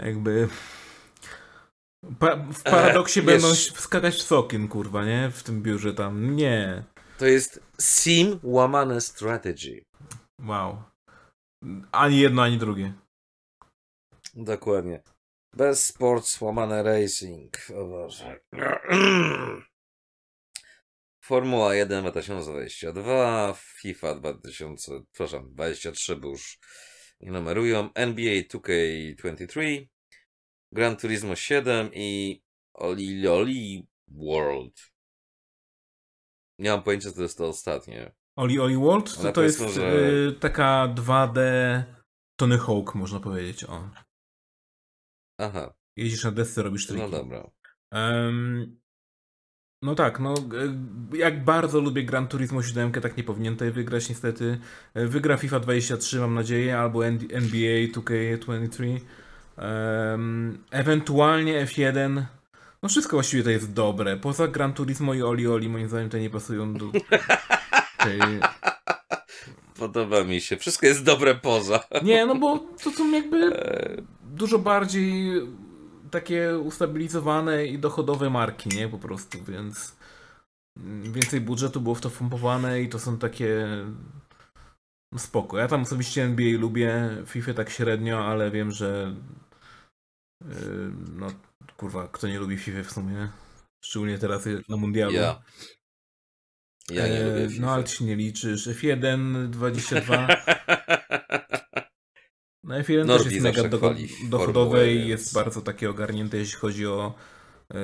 Jakby... 0.00 0.48
Pa 2.18 2.36
w 2.36 2.62
paradoksie 2.62 3.22
będą 3.22 3.48
wiesz- 3.48 3.72
wskakać 3.72 4.14
w 4.14 4.22
sokin, 4.22 4.68
kurwa, 4.68 5.04
nie? 5.04 5.30
W 5.30 5.42
tym 5.42 5.62
biurze 5.62 5.94
tam. 5.94 6.36
Nie. 6.36 6.82
To 7.18 7.26
jest 7.26 7.60
Sim 7.80 8.38
łamane 8.42 9.00
Strategy. 9.00 9.84
Wow. 10.40 10.82
Ani 11.92 12.18
jedno, 12.18 12.42
ani 12.42 12.58
drugie. 12.58 12.92
Dokładnie. 14.34 15.02
Best 15.56 15.86
Sports 15.86 16.40
łamane 16.40 16.82
Racing. 16.82 17.56
O 17.76 17.84
Boże. 17.84 18.40
Formuła 21.28 21.74
1 21.74 22.02
2022, 22.02 23.54
FIFA 23.54 24.14
2000, 24.14 24.92
przepraszam, 25.12 25.54
23, 25.54 26.16
bo 26.16 26.28
już 26.28 26.58
nie 27.20 27.30
numerują, 27.30 27.90
NBA 27.94 28.42
2K23, 28.42 29.86
Gran 30.72 30.96
Turismo 30.96 31.36
7 31.36 31.90
i 31.94 32.42
Oli 32.74 33.28
Oli 33.28 33.88
World. 34.08 34.92
Nie 36.58 36.70
mam 36.70 36.82
pojęcia, 36.82 37.10
co 37.10 37.16
to 37.16 37.22
jest 37.22 37.38
to 37.38 37.48
ostatnie. 37.48 38.14
Oli 38.36 38.60
Oli 38.60 38.76
World 38.76 39.16
to, 39.16 39.32
to 39.32 39.42
jest 39.42 39.60
że- 39.60 39.98
y, 40.28 40.32
taka 40.40 40.94
2D 40.94 41.38
Tony 42.36 42.58
Hawk, 42.58 42.94
można 42.94 43.20
powiedzieć. 43.20 43.64
O. 43.64 43.90
Aha, 45.38 45.74
Jeździsz 45.96 46.24
na 46.24 46.30
desce, 46.30 46.62
robisz 46.62 46.86
triki. 46.86 47.02
no 47.02 47.08
dobra. 47.08 47.50
Em, 47.92 48.80
no 49.84 49.94
tak, 49.94 50.20
no 50.20 50.34
jak 51.12 51.44
bardzo 51.44 51.80
lubię 51.80 52.02
Gran 52.02 52.28
Turismo 52.28 52.62
7, 52.62 52.92
tak 52.92 53.16
nie 53.16 53.24
powinien 53.24 53.54
tutaj 53.54 53.70
wygrać 53.70 54.08
niestety. 54.08 54.58
E, 54.94 55.06
Wygra 55.06 55.36
FIFA 55.36 55.60
23 55.60 56.20
mam 56.20 56.34
nadzieję, 56.34 56.78
albo 56.78 57.06
NBA 57.06 57.86
2K23. 57.92 59.00
Em, 59.56 60.58
ewentualnie 60.70 61.66
F1. 61.66 62.22
No 62.82 62.88
wszystko 62.88 63.16
właściwie 63.16 63.42
to 63.42 63.50
jest 63.50 63.72
dobre. 63.72 64.16
Poza 64.16 64.48
Gran 64.48 64.72
Turismo 64.72 65.14
i 65.14 65.22
Oli 65.22 65.48
Oli 65.48 65.68
moim 65.68 65.88
zdaniem 65.88 66.10
te 66.10 66.20
nie 66.20 66.30
pasują 66.30 66.74
do 66.74 66.86
tej... 67.98 68.20
Podoba 69.78 70.24
mi 70.24 70.40
się. 70.40 70.56
Wszystko 70.56 70.86
jest 70.86 71.04
dobre 71.04 71.34
poza. 71.34 71.84
Nie, 72.02 72.26
no 72.26 72.34
bo 72.34 72.58
to 72.58 72.90
są 72.90 73.10
jakby 73.10 73.36
E, 73.36 73.96
dużo 74.34 74.58
bardziej 74.58 75.32
takie 76.14 76.58
ustabilizowane 76.58 77.66
i 77.66 77.78
dochodowe 77.78 78.30
marki, 78.30 78.68
nie? 78.68 78.88
Po 78.88 78.98
prostu, 78.98 79.44
więc 79.44 79.96
więcej 81.02 81.40
budżetu 81.40 81.80
było 81.80 81.94
w 81.94 82.00
to 82.00 82.10
wpompowane 82.10 82.82
i 82.82 82.88
to 82.88 82.98
są 82.98 83.18
takie 83.18 83.66
no 85.12 85.18
spoko. 85.18 85.58
Ja 85.58 85.68
tam 85.68 85.82
osobiście 85.82 86.24
NBA 86.24 86.58
lubię, 86.58 87.10
FIFA 87.26 87.54
tak 87.54 87.70
średnio, 87.70 88.24
ale 88.26 88.50
wiem, 88.50 88.70
że 88.70 89.14
yy, 90.44 90.92
no 91.16 91.26
kurwa, 91.76 92.08
kto 92.08 92.28
nie 92.28 92.38
lubi 92.38 92.58
FIFA 92.58 92.82
w 92.82 92.92
sumie? 92.92 93.28
Szczególnie 93.84 94.18
teraz 94.18 94.48
na 94.68 94.76
mundialu. 94.76 95.12
Ja. 95.14 95.42
Ja 96.90 97.08
nie 97.08 97.14
E, 97.20 97.24
lubię 97.30 97.44
No 97.44 97.50
FIFA. 97.50 97.70
ale 97.72 97.84
ty 97.84 97.90
się 97.90 98.04
nie 98.04 98.16
liczysz. 98.16 98.66
F1 98.68 99.48
22 99.48 100.26
No 102.64 102.74
F1 102.74 103.06
Norbi 103.06 103.24
też 103.24 103.32
jest 103.32 103.44
mega 103.44 103.62
dochodowe 104.28 104.92
i 104.92 104.98
więc- 104.98 105.08
jest 105.08 105.34
bardzo 105.34 105.62
takie 105.62 105.90
ogarnięte, 105.90 106.36
jeśli 106.36 106.58
chodzi 106.58 106.86
o 106.86 107.14
e, 107.74 107.76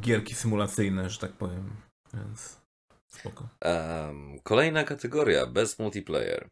gierki 0.00 0.34
symulacyjne, 0.34 1.10
że 1.10 1.18
tak 1.18 1.32
powiem. 1.32 1.70
Więc 2.14 2.60
spoko. 3.08 3.48
Em, 3.60 4.38
kolejna 4.42 4.84
kategoria, 4.84 5.46
Best 5.46 5.78
Multiplayer. 5.78 6.48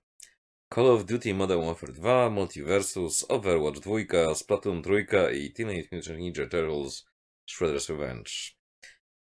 Call 0.75 0.87
of 0.87 1.05
Duty 1.05 1.35
Modern 1.35 1.67
Warfare 1.67 1.93
2, 1.93 2.31
Multiversus, 2.31 3.27
Overwatch 3.29 3.81
2, 3.81 4.35
Splatoon 4.35 4.83
3 4.83 5.07
i 5.35 5.53
Teenage 5.53 5.89
Mutant 5.93 6.19
Ninja 6.19 6.47
Turtles 6.47 7.05
Shredder's 7.51 7.89
Revenge. 7.89 8.31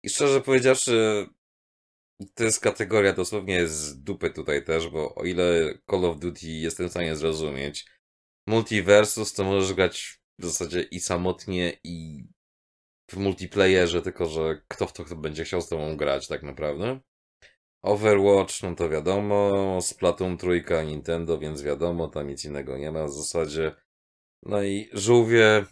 I 0.03 0.09
szczerze 0.09 0.41
powiedziawszy, 0.41 1.27
to 2.35 2.43
jest 2.43 2.59
kategoria 2.59 3.13
dosłownie 3.13 3.67
z 3.67 4.03
dupy 4.03 4.29
tutaj 4.29 4.65
też, 4.65 4.89
bo 4.89 5.15
o 5.15 5.23
ile 5.23 5.77
Call 5.91 6.05
of 6.05 6.19
Duty 6.19 6.47
jestem 6.47 6.87
w 6.87 6.91
stanie 6.91 7.15
zrozumieć, 7.15 7.85
Multiversus 8.47 9.33
to 9.33 9.43
możesz 9.43 9.73
grać 9.73 10.19
w 10.39 10.45
zasadzie 10.45 10.81
i 10.81 10.99
samotnie, 10.99 11.77
i 11.83 12.27
w 13.11 13.17
multiplayerze, 13.17 14.01
tylko 14.01 14.25
że 14.25 14.61
kto 14.67 14.87
w 14.87 14.93
to 14.93 15.05
kto 15.05 15.15
będzie 15.15 15.43
chciał 15.43 15.61
z 15.61 15.69
tobą 15.69 15.97
grać 15.97 16.27
tak 16.27 16.43
naprawdę. 16.43 16.99
Overwatch, 17.83 18.63
no 18.63 18.75
to 18.75 18.89
wiadomo, 18.89 19.79
Splatoon 19.81 20.37
trójka 20.37 20.83
Nintendo, 20.83 21.39
więc 21.39 21.61
wiadomo, 21.61 22.07
tam 22.07 22.27
nic 22.27 22.45
innego 22.45 22.77
nie 22.77 22.91
ma 22.91 23.05
w 23.05 23.11
zasadzie. 23.11 23.75
No 24.43 24.63
i 24.63 24.89
żółwie. 24.93 25.65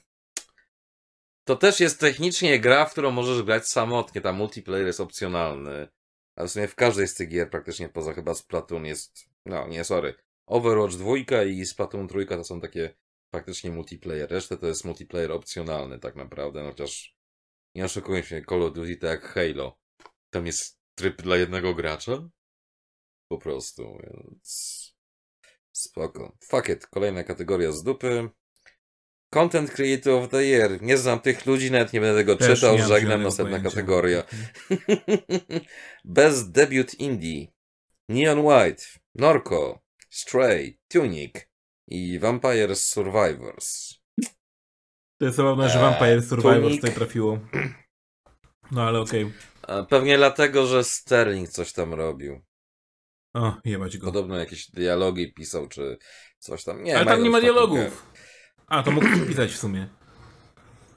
To 1.48 1.56
też 1.56 1.80
jest 1.80 2.00
technicznie 2.00 2.60
gra, 2.60 2.86
w 2.86 2.92
którą 2.92 3.12
możesz 3.12 3.44
grać 3.44 3.68
samotnie. 3.68 4.22
Tam 4.22 4.36
multiplayer 4.36 4.88
jest 4.88 5.00
opcjonalny. 5.00 5.88
Ale 6.36 6.48
w 6.48 6.52
sumie 6.52 6.68
w 6.68 6.76
każdej 6.76 7.08
z 7.08 7.16
tych 7.16 7.30
gier, 7.30 7.50
praktycznie 7.50 7.90
poza 7.90 8.14
chyba 8.14 8.36
Splatoon 8.36 8.86
jest. 8.86 9.26
No, 9.46 9.68
nie, 9.68 9.84
sorry. 9.84 10.14
Overwatch 10.52 10.96
2 10.96 11.44
i 11.44 11.66
Splatoon 11.66 12.08
3 12.08 12.26
to 12.26 12.44
są 12.44 12.62
takie 12.62 12.94
faktycznie 13.36 13.72
multiplayer. 13.72 14.32
Resztę 14.32 14.58
to 14.58 14.68
jest 14.68 14.86
multiplayer 14.86 15.32
opcjonalny 15.32 16.00
tak 16.00 16.16
naprawdę, 16.16 16.64
no 16.64 16.70
chociaż 16.70 17.16
nie 17.76 17.86
oszukujmy 17.86 18.24
się, 18.24 18.42
Call 18.50 18.64
of 18.64 18.74
Duty 18.74 18.98
tak 18.98 19.10
jak 19.10 19.24
Halo. 19.24 19.80
Tam 20.30 20.46
jest 20.46 20.80
tryb 20.96 21.22
dla 21.22 21.38
jednego 21.38 21.74
gracza? 21.74 22.30
Po 23.28 23.38
prostu, 23.38 23.98
więc... 24.04 24.82
Spoko. 25.72 26.38
Fuck 26.44 26.70
it. 26.70 26.88
Kolejna 26.88 27.24
kategoria 27.24 27.72
z 27.72 27.84
dupy. 27.84 28.30
Content 29.30 29.72
Creator 29.72 30.14
of 30.14 30.30
the 30.30 30.44
Year. 30.44 30.82
Nie 30.82 30.98
znam 30.98 31.20
tych 31.20 31.46
ludzi, 31.46 31.72
nawet 31.72 31.94
nie 31.94 32.02
będę 32.02 32.20
tego 32.20 32.36
Też 32.36 32.60
czytał. 32.60 32.78
Żegnam, 32.78 33.24
następna 33.24 33.58
pojęcia. 33.58 33.70
kategoria. 33.70 34.24
Best 36.06 36.52
Debut 36.52 36.94
Indie. 36.94 37.48
Neon 38.10 38.40
White, 38.40 38.84
Norco, 39.16 39.81
Stray, 40.12 40.78
Tunic 40.88 41.34
i 41.88 42.20
Vampire 42.20 42.76
Survivors. 42.76 43.94
To 45.20 45.26
jest 45.26 45.38
zabawne, 45.38 45.70
że 45.70 45.76
Eee, 45.76 45.82
Vampire 45.82 46.22
Survivors 46.24 46.62
Tunic. 46.62 46.76
tutaj 46.82 46.96
trafiło. 46.96 47.40
No 48.72 48.84
ale 48.84 49.00
okej. 49.00 49.34
A 49.68 49.84
Pewnie 49.84 50.18
dlatego, 50.18 50.66
że 50.68 50.84
Sterling 50.84 51.50
coś 51.50 51.74
tam 51.74 51.94
robił. 51.94 52.42
O, 53.36 53.54
jebać 53.66 53.98
go. 53.98 54.06
Podobno 54.08 54.38
jakieś 54.38 54.72
dialogi 54.72 55.34
pisał, 55.34 55.68
czy 55.68 55.98
coś 56.40 56.64
tam. 56.64 56.84
Nie, 56.84 56.98
ale 56.98 57.06
tam 57.06 57.24
nie 57.24 57.30
ma 57.30 57.42
dialogów. 57.42 58.06
A, 58.68 58.84
to 58.84 58.92
mógł 58.92 59.08
pisać 59.28 59.52
w 59.52 59.58
sumie. 59.58 59.88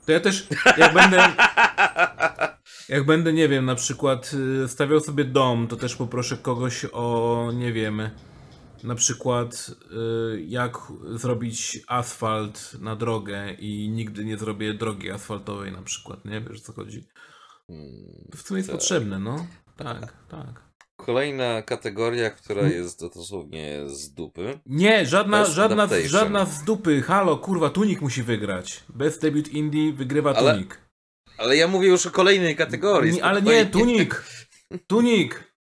To 0.07 0.13
ja 0.13 0.21
też, 0.21 0.47
jak 0.77 0.95
będę, 0.95 1.17
jak 2.89 3.07
będę, 3.07 3.33
nie 3.33 3.49
wiem, 3.49 3.65
na 3.65 3.75
przykład 3.75 4.31
y, 4.65 4.69
stawiał 4.69 5.01
sobie 5.01 5.25
dom, 5.25 5.69
to 5.69 5.77
też 5.77 5.97
poproszę 5.97 6.37
kogoś 6.37 6.87
o, 6.93 7.51
nie 7.55 7.73
wiem, 7.73 8.11
na 8.85 8.95
przykład 8.95 9.71
y, 10.37 10.43
jak 10.47 10.79
zrobić 11.15 11.81
asfalt 11.89 12.77
na 12.81 12.97
drogę 12.97 13.53
i 13.59 13.89
nigdy 13.89 14.25
nie 14.25 14.37
zrobię 14.39 14.75
drogi 14.75 15.11
asfaltowej 15.11 15.73
na 15.73 15.83
przykład, 15.83 16.25
nie? 16.25 16.41
Wiesz 16.41 16.59
o 16.61 16.63
co 16.65 16.73
chodzi? 16.73 17.07
To 18.31 18.37
w 18.39 18.43
sumie 18.43 18.59
jest 18.59 18.69
Tak. 18.71 18.79
potrzebne, 18.79 19.19
no. 19.19 19.47
Tak, 19.77 20.15
tak. 20.29 20.65
Kolejna 20.97 21.63
kategoria, 21.63 22.31
która 22.31 22.63
jest 22.63 23.01
dosłownie 23.15 23.81
z 23.87 24.15
dupy. 24.15 24.59
Nie, 24.67 25.07
żadna, 25.07 25.41
Best 25.41 25.53
żadna, 25.53 25.83
Adaptation. 25.83 26.09
żadna 26.11 26.45
z 26.47 26.65
dupy. 26.65 27.03
Halo, 27.03 27.37
kurwa, 27.37 27.71
Tunik 27.71 28.01
musi 28.01 28.23
wygrać. 28.23 28.85
Best 28.89 29.23
debut 29.23 29.49
indie 29.49 29.93
wygrywa 29.93 30.35
Ale- 30.35 30.53
Tunik. 30.55 30.81
Ale 31.39 31.57
ja 31.57 31.69
mówię 31.69 31.89
już 31.89 32.07
o 32.07 32.11
kolejnej 32.11 32.57
kategorii. 32.57 33.13
Nie, 33.13 33.25
ale 33.25 33.43
nie, 33.43 33.67
Tunik! 33.67 34.25
Tunik! 34.87 35.54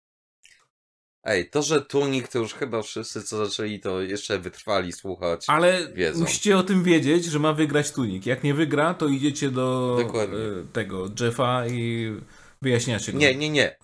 Ej, 1.25 1.49
to, 1.49 1.61
że 1.61 1.81
Tunik, 1.81 2.27
to 2.27 2.39
już 2.39 2.53
chyba 2.53 2.81
wszyscy, 2.81 3.23
co 3.23 3.45
zaczęli, 3.45 3.79
to 3.79 4.01
jeszcze 4.01 4.39
wytrwali 4.39 4.91
słuchać. 4.93 5.45
Ale 5.47 5.93
Wiedzą. 5.93 6.19
musicie 6.19 6.57
o 6.57 6.63
tym 6.63 6.83
wiedzieć, 6.83 7.25
że 7.25 7.39
ma 7.39 7.53
wygrać 7.53 7.91
Tunik. 7.91 8.25
Jak 8.25 8.43
nie 8.43 8.53
wygra, 8.53 8.93
to 8.93 9.07
idziecie 9.07 9.51
do 9.51 9.95
Dokładnie. 9.99 10.37
e, 10.37 10.63
tego 10.73 11.09
Jeffa 11.19 11.67
i 11.67 12.11
wyjaśniacie 12.61 13.11
go. 13.13 13.17
Nie, 13.17 13.35
nie, 13.35 13.49
nie. 13.49 13.77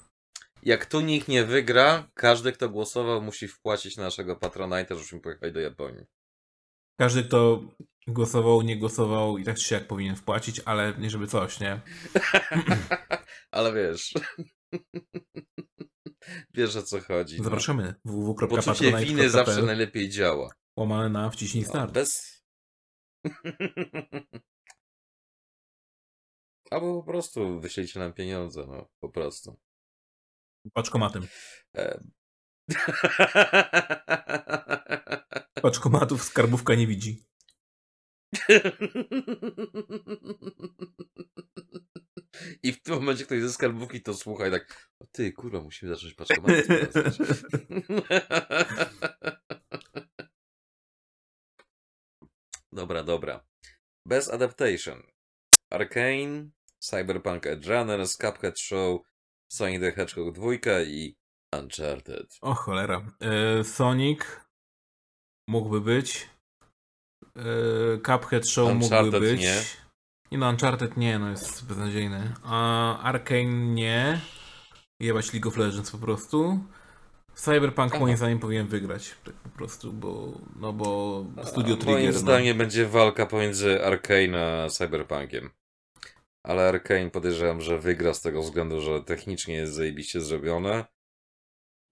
Jak 0.64 0.86
Tunik 0.86 1.28
nie 1.28 1.46
wygra, 1.46 2.08
każdy, 2.14 2.52
kto 2.52 2.70
głosował, 2.70 3.22
musi 3.22 3.48
wpłacić 3.48 3.98
na 3.98 4.04
naszego 4.04 4.36
Patronite'a, 4.36 4.90
żebyśmy 4.90 5.20
pojechali 5.20 5.54
do 5.54 5.60
Japonii. 5.60 6.06
Każdy, 7.00 7.24
kto 7.24 7.62
głosował, 8.08 8.62
nie 8.62 8.78
głosował 8.78 9.38
i 9.38 9.44
tak 9.44 9.58
czy 9.58 9.64
siak 9.64 9.88
powinien 9.88 10.16
wpłacić, 10.16 10.62
ale 10.66 10.94
nie 10.98 11.10
żeby 11.10 11.28
coś, 11.28 11.60
nie? 11.60 11.82
Ale 13.52 13.74
wiesz. 13.74 14.14
wiesz 16.54 16.76
o 16.76 16.84
co 16.84 17.00
chodzi. 17.02 17.38
no. 17.38 17.44
Zapraszamy 17.44 17.84
Poczucie 17.84 18.06
www.patronite.pl 18.06 19.06
winy 19.06 19.30
zawsze 19.30 19.62
najlepiej 19.62 20.10
działa. 20.10 20.54
łamane 20.78 21.10
na 21.10 21.30
wciśnij 21.30 21.64
No, 21.64 21.70
start. 21.70 21.92
bez. 21.92 22.42
Albo 26.72 27.02
po 27.02 27.12
prostu 27.12 27.60
wyślijcie 27.60 28.00
nam 28.00 28.14
pieniądze, 28.14 28.66
no 28.68 28.90
po 29.00 29.10
prostu. 29.10 29.60
Paczkomatem. 30.74 31.28
E. 31.78 32.04
Paczkomatów 35.62 36.24
skarbówka 36.24 36.76
nie 36.76 36.88
widzi. 36.88 37.29
I 42.64 42.74
w 42.74 42.82
tym 42.82 42.96
momencie 42.96 43.26
ktoś 43.26 43.42
ze 43.42 43.54
skarbówki 43.54 44.02
to 44.02 44.14
słucha 44.14 44.48
i 44.48 44.52
tak, 44.52 44.90
o 45.00 45.06
ty 45.12 45.34
kurwa, 45.34 45.62
musimy 45.62 45.96
zacząć 45.96 46.14
paczkomaty 46.14 46.64
dobra, 52.80 53.04
dobra. 53.04 53.44
Bez 54.06 54.30
adaptation. 54.30 55.04
Arcane, 55.70 56.50
Cyberpunk 56.80 57.46
Edge 57.46 57.68
Runners, 57.68 58.18
Cuphead 58.18 58.60
Show, 58.60 59.02
Sonic 59.52 59.82
the 59.82 59.92
Hedgehog 59.92 60.36
2 60.36 60.82
i 60.82 61.18
Uncharted. 61.52 62.38
O 62.42 62.54
cholera. 62.54 63.06
E, 63.22 63.64
Sonic 63.64 64.22
mógłby 65.48 65.82
być. 65.82 66.30
E, 67.40 67.98
Cuphead 67.98 68.48
Show 68.48 68.74
mógłby 68.74 68.96
Uncharted 68.96 69.20
być. 69.20 69.42
nie. 69.42 69.56
Nie 70.32 70.38
no, 70.38 70.50
Uncharted 70.50 70.98
nie, 70.98 71.20
no 71.20 71.30
jest 71.30 71.66
beznadziejny. 71.68 72.34
A 72.44 73.00
Arkane 73.02 73.44
nie. 73.74 74.22
Jebać 75.00 75.34
League 75.34 75.48
of 75.48 75.58
Legends 75.58 75.92
po 75.92 75.98
prostu. 75.98 76.60
Cyberpunk 77.36 77.92
Aha. 77.92 78.00
moim 78.00 78.18
zdaniem 78.18 78.40
powinien 78.40 78.68
wygrać. 78.68 79.16
Tak 79.26 79.34
po 79.34 79.50
prostu, 79.50 79.94
bo 79.94 80.32
no 80.56 80.74
bo 80.74 81.26
Studio 81.44 81.76
Trigger. 81.76 81.96
Moim 81.96 82.12
no. 82.12 82.20
zdaniem 82.20 82.58
będzie 82.58 82.86
walka 82.86 83.26
pomiędzy 83.26 83.86
Arkane 83.86 84.64
a 84.64 84.70
Cyberpunkiem. 84.70 85.50
Ale 86.44 86.68
Arkane 86.70 87.10
podejrzewam, 87.10 87.62
że 87.62 87.80
wygra 87.80 88.14
z 88.14 88.22
tego 88.22 88.42
względu, 88.42 88.82
że 88.82 89.04
technicznie 89.04 89.54
jest 89.56 89.74
zajebiście 89.74 90.22
zrobione. 90.22 90.86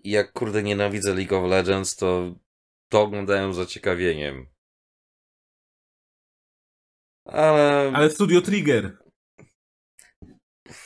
I 0.03 0.11
jak 0.11 0.33
kurde 0.33 0.63
nienawidzę 0.63 1.13
League 1.13 1.35
of 1.35 1.49
Legends, 1.49 1.95
to 1.95 2.35
to 2.89 3.01
oglądałem 3.01 3.53
z 3.53 3.55
zaciekawieniem. 3.55 4.47
Ale... 7.27 7.91
Ale 7.95 8.09
Studio 8.09 8.41
Trigger. 8.41 8.97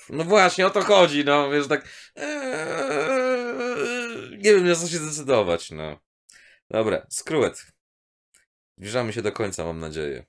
No 0.09 0.23
właśnie, 0.23 0.67
o 0.67 0.69
to 0.69 0.81
chodzi, 0.81 1.25
no, 1.25 1.49
wiesz, 1.49 1.67
tak... 1.67 2.11
Eee, 2.15 3.51
nie 4.37 4.53
wiem, 4.55 4.67
na 4.67 4.75
co 4.75 4.87
się 4.87 4.97
zdecydować, 4.97 5.71
no. 5.71 5.99
Dobra, 6.69 7.07
Screwet. 7.09 7.65
Zbliżamy 8.77 9.13
się 9.13 9.21
do 9.21 9.31
końca, 9.31 9.63
mam 9.63 9.79
nadzieję. 9.79 10.25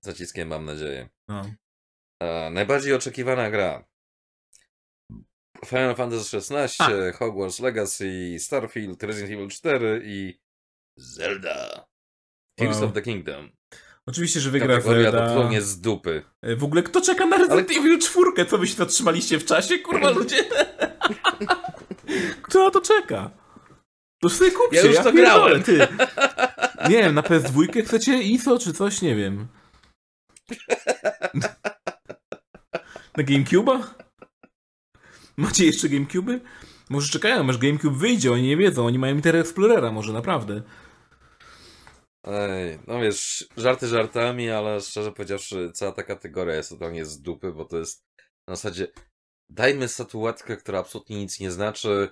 Zaciskiem 0.00 0.48
mam 0.48 0.64
nadzieję. 0.64 1.08
No. 1.28 1.50
E, 2.22 2.50
najbardziej 2.50 2.94
oczekiwana 2.94 3.50
gra. 3.50 3.88
Final 5.66 5.96
Fantasy 5.96 6.36
XVI, 6.36 7.12
Hogwarts 7.18 7.60
Legacy, 7.60 8.36
Starfield, 8.38 9.02
Resident 9.02 9.32
Evil 9.32 9.48
4 9.48 10.02
i 10.04 10.40
Zelda. 10.96 11.86
Tears 12.58 12.76
Wow. 12.80 12.88
of 12.88 12.92
the 12.94 13.02
Kingdom. 13.02 13.50
Oczywiście, 14.08 14.40
że 14.40 14.50
wygra 14.50 14.68
Kategoria 14.76 15.02
Zelda. 15.10 15.26
dosłownie 15.26 15.62
z 15.62 15.80
dupy. 15.80 16.22
E, 16.42 16.56
W 16.56 16.64
ogóle 16.64 16.82
kto 16.82 17.00
czeka 17.00 17.26
na 17.26 17.36
Resident 17.38 17.70
Evil 17.70 17.98
4? 17.98 18.46
Co 18.50 18.58
wy 18.58 18.66
się 18.66 18.74
zatrzymaliście 18.74 19.38
w 19.38 19.44
czasie? 19.44 19.78
Kurwa 19.78 20.10
ludzie. 20.10 20.44
kto 22.42 22.64
na 22.64 22.70
to 22.70 22.80
czeka? 22.80 23.30
To 24.22 24.28
sobie 24.28 24.50
kupcie, 24.50 24.76
Ja 24.76 24.82
już 24.84 24.96
to 24.96 25.12
grałem. 25.12 25.62
Ty. 25.62 25.88
Nie 26.88 26.96
wiem, 26.96 27.14
na 27.14 27.22
PS2 27.22 27.84
chcecie 27.84 28.22
ISO 28.22 28.58
czy 28.58 28.72
coś? 28.72 29.02
Nie 29.02 29.16
wiem. 29.16 29.46
Na 33.16 33.24
Gamecube'a? 33.24 33.82
Macie 35.36 35.66
jeszcze 35.66 35.88
Gamecube'y? 35.88 36.40
Może 36.90 37.08
czekają, 37.12 37.48
aż 37.50 37.58
Gamecube 37.58 37.98
wyjdzie, 37.98 38.32
oni 38.32 38.42
nie 38.42 38.56
wiedzą, 38.56 38.86
oni 38.86 38.98
mają 38.98 39.14
Inter 39.14 39.36
Explorera, 39.36 39.92
może 39.92 40.12
naprawdę. 40.12 40.62
Ej, 42.24 42.78
no 42.86 43.00
wiesz, 43.00 43.48
żarty 43.56 43.86
żartami, 43.86 44.50
ale 44.50 44.80
szczerze 44.80 45.12
powiedziawszy, 45.12 45.70
cała 45.74 45.92
ta 45.92 46.02
kategoria 46.02 46.54
jest 46.54 46.70
totalnie 46.70 47.04
z 47.04 47.22
dupy, 47.22 47.52
bo 47.52 47.64
to 47.64 47.78
jest 47.78 48.04
na 48.48 48.56
zasadzie 48.56 48.86
dajmy 49.48 49.88
statuetkę, 49.88 50.56
która 50.56 50.78
absolutnie 50.78 51.16
nic 51.16 51.40
nie 51.40 51.50
znaczy 51.50 52.08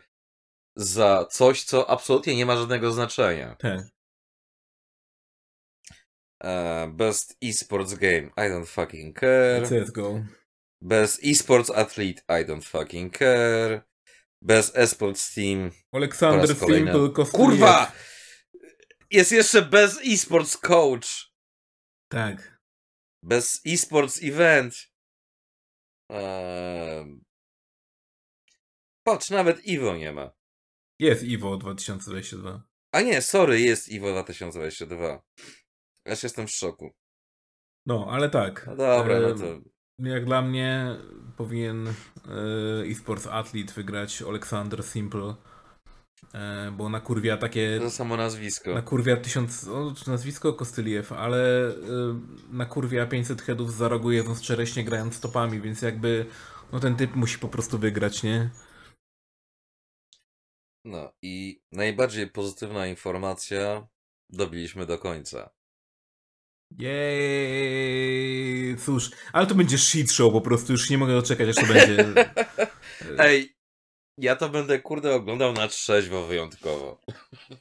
za 0.76 1.26
coś, 1.30 1.64
co 1.64 1.90
absolutnie 1.90 2.36
nie 2.36 2.46
ma 2.46 2.56
żadnego 2.56 2.92
znaczenia. 2.92 3.56
Tak. 3.58 3.80
E, 6.44 6.88
best 6.88 7.36
esports 7.42 7.94
game, 7.94 8.26
I 8.26 8.50
don't 8.50 8.66
fucking 8.66 9.20
care. 9.20 9.68
CSGO. 9.68 10.24
Best 10.82 11.24
esports 11.24 11.70
athlete, 11.70 12.22
I 12.28 12.44
don't 12.46 12.64
fucking 12.64 13.18
care. 13.18 13.82
Bez 14.42 14.76
eSports 14.76 15.34
Team. 15.34 15.70
Aleksander. 15.92 16.56
Simple. 16.56 17.24
Kurwa! 17.32 17.92
Jest 19.10 19.32
jeszcze 19.32 19.62
bez 19.62 20.00
eSports 20.06 20.56
Coach. 20.56 21.32
Tak. 22.08 22.60
Bez 23.22 23.60
eSports 23.66 24.22
Event. 24.22 24.74
Eee... 26.10 27.20
Patrz, 29.06 29.30
nawet 29.30 29.64
Iwo 29.64 29.96
nie 29.96 30.12
ma. 30.12 30.32
Jest 30.98 31.22
Iwo 31.22 31.56
2022. 31.56 32.62
A 32.92 33.00
nie, 33.00 33.22
sorry, 33.22 33.60
jest 33.60 33.88
Iwo 33.88 34.12
2022. 34.12 35.22
Aż 36.04 36.22
jestem 36.22 36.46
w 36.46 36.50
szoku. 36.50 36.94
No, 37.86 38.06
ale 38.10 38.30
tak. 38.30 38.66
No 38.66 38.76
dobra, 38.76 39.20
no 39.20 39.34
to... 39.34 39.60
Jak 39.98 40.24
dla 40.24 40.42
mnie 40.42 40.96
powinien 41.36 41.88
e, 41.88 41.92
eSports 42.90 43.26
Athlete 43.26 43.72
wygrać 43.72 44.22
Aleksander 44.22 44.82
Simple, 44.82 45.34
bo 46.72 46.88
na 46.88 47.00
kurwia 47.00 47.36
takie... 47.36 47.78
To 47.80 47.90
samo 47.90 48.16
nazwisko. 48.16 48.74
Na 48.74 48.82
kurwia 48.82 49.16
1000, 49.16 49.68
o, 49.68 49.94
nazwisko 50.06 50.52
Kostyliew, 50.52 51.12
ale 51.12 51.70
y, 51.70 51.74
na 52.50 52.66
kurwia 52.66 53.06
500 53.06 53.42
headów 53.42 53.74
za 53.74 53.88
rogu 53.88 54.12
jedząc 54.12 54.40
czereśnie 54.40 54.84
grając 54.84 55.14
stopami, 55.14 55.60
więc 55.60 55.82
jakby 55.82 56.26
no 56.72 56.80
ten 56.80 56.96
typ 56.96 57.14
musi 57.14 57.38
po 57.38 57.48
prostu 57.48 57.78
wygrać, 57.78 58.22
nie? 58.22 58.50
No 60.84 61.12
i 61.22 61.60
najbardziej 61.72 62.30
pozytywna 62.30 62.86
informacja 62.86 63.88
dobiliśmy 64.30 64.86
do 64.86 64.98
końca. 64.98 65.50
Jej, 66.78 67.96
cóż, 68.76 69.10
ale 69.32 69.46
to 69.46 69.54
będzie 69.54 69.78
shit 69.78 70.12
show 70.12 70.32
po 70.32 70.40
prostu, 70.40 70.72
już 70.72 70.90
nie 70.90 70.98
mogę 70.98 71.12
doczekać, 71.12 71.48
aż 71.48 71.54
to 71.54 71.66
będzie. 71.66 72.14
Ej, 73.18 73.55
ja 74.18 74.36
to 74.36 74.48
będę 74.48 74.78
kurde 74.78 75.14
oglądał 75.14 75.52
na 75.52 75.68
trzeźwo 75.68 76.26
wyjątkowo. 76.26 77.00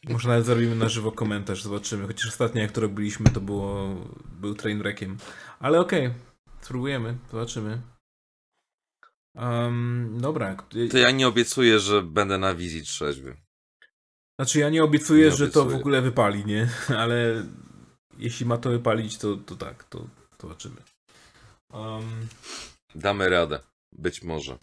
Może 0.10 0.30
nawet 0.30 0.46
zrobimy 0.46 0.76
na 0.76 0.90
żywo 0.90 1.12
komentarz, 1.12 1.64
zobaczymy. 1.64 2.08
Chociaż 2.08 2.28
ostatnio 2.28 2.62
jak 2.62 2.72
to 2.72 2.82
robiliśmy, 2.82 3.26
to 3.32 3.42
było, 3.42 3.96
był 4.40 4.56
trainwreckiem. 4.56 5.18
Ale 5.60 5.80
okej, 5.80 6.14
spróbujemy, 6.62 7.18
zobaczymy. 7.32 7.82
Um, 9.36 10.18
dobra. 10.22 10.56
To 10.92 10.98
ja 10.98 11.12
nie 11.12 11.28
obiecuję, 11.28 11.80
że 11.80 12.02
będę 12.02 12.38
na 12.38 12.56
wizji 12.56 12.82
trzeźwy. 12.82 13.38
Znaczy 14.40 14.60
ja 14.60 14.70
nie 14.70 14.84
obiecuję, 14.84 15.26
Nie 15.26 15.36
że 15.36 15.48
to 15.48 15.60
w 15.60 15.62
obiecuję. 15.62 15.80
ogóle 15.80 16.02
wypali, 16.02 16.46
nie? 16.46 16.70
Ale 17.02 17.46
jeśli 18.18 18.46
ma 18.46 18.58
to 18.58 18.70
wypalić, 18.70 19.18
to, 19.18 19.36
to 19.36 19.56
tak, 19.56 19.84
to, 19.84 20.00
to 20.38 20.48
zobaczymy. 20.48 20.82
Um, 21.74 22.28
Damy 22.96 23.30
radę. 23.30 23.60
Być 23.92 24.24
może. 24.24 24.58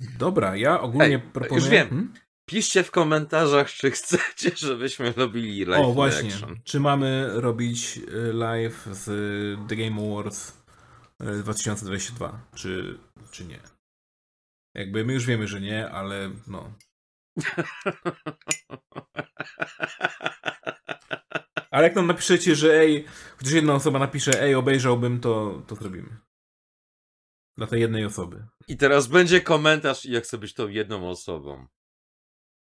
Dobra, 0.00 0.56
ja 0.56 0.80
ogólnie 0.80 1.14
Ej, 1.14 1.20
proponuję... 1.20 1.60
już 1.60 1.68
wiem. 1.68 1.88
Hmm? 1.88 2.12
Piszcie 2.48 2.82
w 2.82 2.90
komentarzach, 2.90 3.70
czy 3.70 3.90
chcecie, 3.90 4.50
żebyśmy 4.66 5.12
robili 5.12 5.64
live 5.64 5.86
O, 5.86 5.92
właśnie. 5.92 6.30
Czy 6.64 6.80
mamy 6.80 7.30
robić 7.34 7.98
y, 7.98 8.32
live 8.32 8.88
z 8.92 9.06
The 9.68 9.76
Game 9.76 10.10
Awards 10.10 10.62
y, 11.22 11.42
2022, 11.42 12.46
czy, 12.54 12.98
czy 13.30 13.44
nie? 13.44 13.60
Jakby 14.74 15.04
my 15.04 15.12
już 15.12 15.26
wiemy, 15.26 15.48
że 15.48 15.60
nie, 15.60 15.90
ale 15.90 16.30
no. 16.46 16.74
Ale 21.70 21.86
jak 21.86 21.96
nam 21.96 22.06
napiszecie, 22.06 22.54
że 22.54 22.80
ej, 22.80 23.04
chociaż 23.38 23.52
jedna 23.52 23.74
osoba 23.74 23.98
napisze, 23.98 24.42
ej, 24.42 24.54
obejrzałbym, 24.54 25.20
to, 25.20 25.62
to 25.66 25.74
zrobimy. 25.74 26.16
Dla 27.58 27.66
tej 27.66 27.80
jednej 27.80 28.04
osoby. 28.04 28.46
I 28.68 28.76
teraz 28.76 29.06
będzie 29.06 29.40
komentarz 29.40 30.06
i 30.06 30.12
ja 30.12 30.20
chcę 30.20 30.38
być 30.38 30.54
tą 30.54 30.68
jedną 30.68 31.10
osobą. 31.10 31.66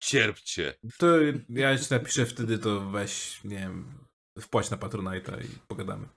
Cierpcie. 0.00 0.74
To 0.98 1.06
ja 1.48 1.78
ci 1.78 1.86
napiszę 1.90 2.26
wtedy, 2.26 2.58
to 2.58 2.80
weź, 2.80 3.44
nie 3.44 3.58
wiem, 3.58 3.98
wpłać 4.40 4.70
na 4.70 4.76
Patronite'a 4.76 5.44
i 5.44 5.48
pogadamy. 5.68 6.08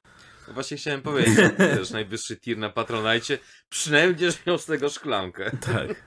No 0.47 0.53
Właśnie 0.53 0.77
chciałem 0.77 1.01
powiedzieć, 1.01 1.35
że 1.35 1.49
też 1.49 1.91
najwyższy 1.91 2.37
tier 2.37 2.57
na 2.57 2.69
Patronajcie, 2.69 3.39
przynajmniej 3.69 4.15
będziesz 4.15 4.45
miał 4.45 4.57
z 4.57 4.65
tego 4.65 4.89
szklankę. 4.89 5.51
Tak. 5.57 6.05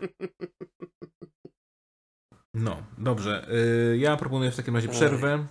No, 2.54 2.86
dobrze. 2.98 3.48
Y, 3.92 3.98
Ja 3.98 4.16
proponuję 4.16 4.50
w 4.50 4.56
takim 4.56 4.74
razie 4.74 4.88
przerwę. 4.88 5.46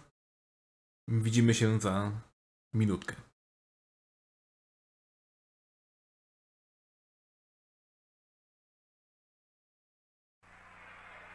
Widzimy 1.08 1.54
się 1.54 1.80
za 1.80 2.22
minutkę. 2.74 3.16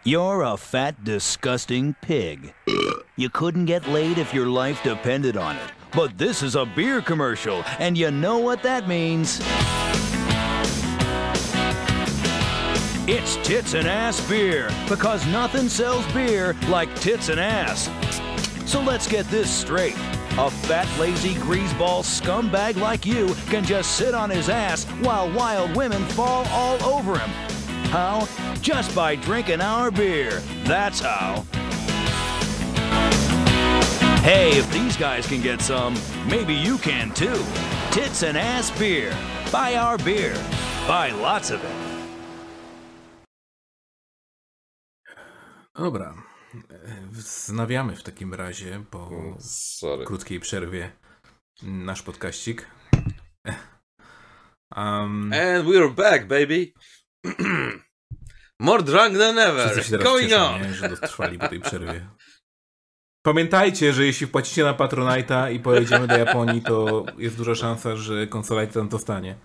You're 0.06 0.42
a 0.42 0.56
fat, 0.56 1.02
disgusting 1.02 1.96
pig. 2.00 2.54
You 3.16 3.28
couldn't 3.28 3.64
get 3.64 3.88
laid 3.88 4.18
if 4.18 4.32
your 4.32 4.46
life 4.46 4.80
depended 4.84 5.36
on 5.36 5.56
it. 5.56 5.72
But 5.90 6.16
this 6.16 6.44
is 6.44 6.54
a 6.54 6.64
beer 6.64 7.02
commercial, 7.02 7.64
and 7.80 7.98
you 7.98 8.12
know 8.12 8.38
what 8.38 8.62
that 8.62 8.86
means. 8.86 9.40
It's 13.08 13.34
tits 13.44 13.74
and 13.74 13.88
ass 13.88 14.20
beer, 14.28 14.70
because 14.88 15.26
nothing 15.26 15.68
sells 15.68 16.06
beer 16.12 16.54
like 16.68 16.94
tits 17.00 17.28
and 17.28 17.40
ass. 17.40 17.90
So 18.64 18.80
let's 18.80 19.08
get 19.08 19.26
this 19.26 19.50
straight. 19.50 19.96
A 20.38 20.52
fat, 20.52 20.86
lazy, 21.00 21.34
greaseball 21.34 22.04
scumbag 22.04 22.76
like 22.76 23.04
you 23.04 23.34
can 23.48 23.64
just 23.64 23.96
sit 23.96 24.14
on 24.14 24.30
his 24.30 24.48
ass 24.48 24.84
while 25.02 25.28
wild 25.32 25.74
women 25.74 26.04
fall 26.10 26.46
all 26.50 26.80
over 26.84 27.18
him. 27.18 27.55
How? 27.90 28.26
Just 28.60 28.94
by 28.94 29.16
drinking 29.16 29.60
our 29.60 29.90
beer. 29.90 30.42
That's 30.64 31.00
how. 31.00 31.44
Hey, 34.22 34.58
if 34.58 34.70
these 34.72 34.96
guys 34.96 35.26
can 35.26 35.40
get 35.42 35.60
some, 35.62 35.94
maybe 36.28 36.52
you 36.54 36.78
can 36.78 37.12
too. 37.14 37.44
Tits 37.90 38.22
and 38.22 38.36
ass 38.36 38.70
beer. 38.78 39.12
Buy 39.52 39.76
our 39.76 39.98
beer. 39.98 40.34
Buy 40.88 41.10
lots 41.12 41.50
of 41.50 41.62
it. 41.64 41.70
Dobra. 45.76 46.14
Wznawiamy 47.12 47.96
w 47.96 48.02
takim 48.02 48.34
razie 48.34 48.84
po 48.90 49.10
Sorry. 49.40 50.04
krótkiej 50.04 50.40
przerwie 50.40 50.92
nasz 51.62 52.02
podkaścik. 52.02 52.66
Um, 54.76 55.32
And 55.32 55.66
we're 55.68 55.94
back, 55.94 56.26
baby. 56.26 56.72
More 58.60 58.82
drunk 58.82 59.18
than 59.18 59.38
ever. 59.38 60.00
Going 60.02 60.28
cieszą, 60.28 60.54
on. 60.54 60.62
nie? 60.62 60.74
że 60.74 60.88
dotrwali 60.88 61.38
po 61.38 61.48
tej 61.48 61.60
przerwie. 61.60 62.08
Pamiętajcie, 63.26 63.92
że 63.92 64.06
jeśli 64.06 64.26
wpłacicie 64.26 64.64
na 64.64 64.74
Patronite'a 64.74 65.52
i 65.52 65.60
pojedziemy 65.60 66.06
do 66.06 66.16
Japonii, 66.16 66.62
to 66.62 67.06
jest 67.18 67.36
duża 67.36 67.54
szansa, 67.54 67.96
że 67.96 68.26
konsola 68.26 68.66
tam 68.66 68.88
dostanie. 68.88 69.36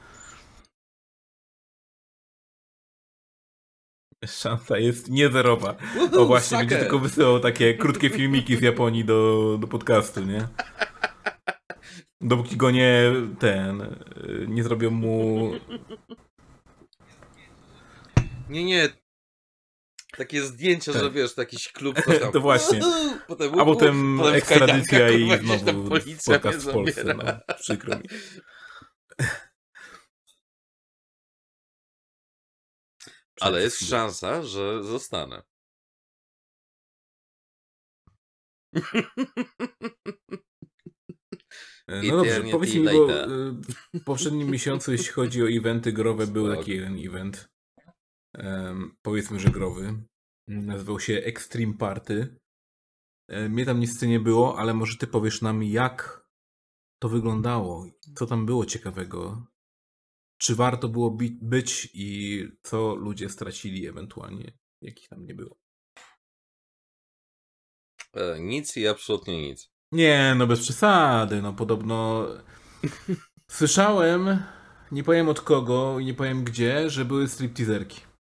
Szansa 4.25 4.77
jest 4.77 5.09
niezerowa. 5.09 5.75
O 6.17 6.25
właśnie, 6.25 6.57
będzie 6.57 6.77
tylko 6.77 6.99
wysyłał 6.99 7.39
takie 7.39 7.73
krótkie 7.73 8.09
filmiki 8.09 8.57
z 8.57 8.61
Japonii 8.61 9.05
do, 9.05 9.57
do 9.61 9.67
podcastu, 9.67 10.23
nie? 10.25 10.47
Dopóki 12.21 12.57
go 12.57 12.71
nie 12.71 13.11
ten, 13.39 13.81
y, 13.81 14.45
nie 14.47 14.63
zrobią 14.63 14.89
mu... 14.91 15.51
Nie, 18.51 18.63
nie. 18.63 18.89
Takie 20.17 20.41
zdjęcia, 20.41 20.93
Tak. 20.93 21.01
że 21.01 21.11
wiesz, 21.11 21.37
jakiś 21.37 21.71
klub 21.71 21.95
to 22.05 22.19
tam. 22.19 22.31
To 22.31 22.39
właśnie. 22.41 22.79
Potem, 23.27 23.59
A 23.59 23.65
potem 23.65 24.21
ekstradycja 24.21 25.09
i 25.09 25.47
znowu 25.59 25.89
policja 25.89 26.39
podcast 26.39 26.69
w 26.69 26.73
Polsce. 26.73 27.03
zabiera. 27.03 27.41
No, 27.47 27.55
przykro 27.55 27.99
mi. 27.99 28.03
Ale 33.41 33.61
jest 33.61 33.89
szansa, 33.89 34.43
że 34.43 34.83
zostanę. 34.83 35.41
No 41.87 42.01
I 42.03 42.09
dobrze, 42.09 42.43
powiedz 42.51 42.73
mi, 42.75 42.83
bo 42.83 43.23
y, 43.25 43.51
w 43.93 44.03
poprzednim 44.05 44.49
miesiącu, 44.49 44.91
jeśli 44.91 45.07
chodzi 45.13 45.43
o 45.43 45.49
eventy 45.49 45.91
growe, 45.91 46.27
był 46.27 46.55
taki 46.55 46.71
jeden 46.71 46.97
event. 47.07 47.50
Powiedzmy, 49.01 49.39
że 49.39 49.49
growy. 49.49 50.03
Nazywał 50.47 50.99
się 50.99 51.13
Extreme 51.13 51.73
Party. 51.73 52.39
E, 53.27 53.49
Mnie 53.49 53.65
tam 53.65 53.79
nic 53.79 54.01
nie 54.01 54.19
było, 54.19 54.59
ale 54.59 54.73
może 54.73 54.97
ty 54.97 55.07
powiesz 55.07 55.41
nam, 55.41 55.63
jak 55.63 56.27
to 57.01 57.09
wyglądało, 57.09 57.85
co 58.15 58.25
tam 58.25 58.45
było 58.45 58.65
ciekawego, 58.65 59.47
czy 60.37 60.55
warto 60.55 60.89
było 60.89 61.17
być 61.41 61.89
i 61.93 62.43
co 62.63 62.95
ludzie 62.95 63.29
stracili 63.29 63.87
ewentualnie, 63.87 64.57
jakich 64.81 65.07
tam 65.07 65.25
nie 65.25 65.35
było. 65.35 65.57
E, 68.13 68.39
nic 68.39 68.77
i 68.77 68.87
absolutnie 68.87 69.41
nic. 69.41 69.71
Nie, 69.91 70.35
no 70.37 70.47
bez 70.47 70.61
przesady, 70.61 71.41
no 71.41 71.53
podobno 71.53 72.27
słyszałem, 73.51 74.43
nie 74.91 75.03
powiem 75.03 75.29
od 75.29 75.41
kogo 75.41 75.99
i 75.99 76.05
nie 76.05 76.13
powiem 76.13 76.43
gdzie, 76.43 76.89
że 76.89 77.05
były 77.05 77.27
stripteaserki. 77.27 78.10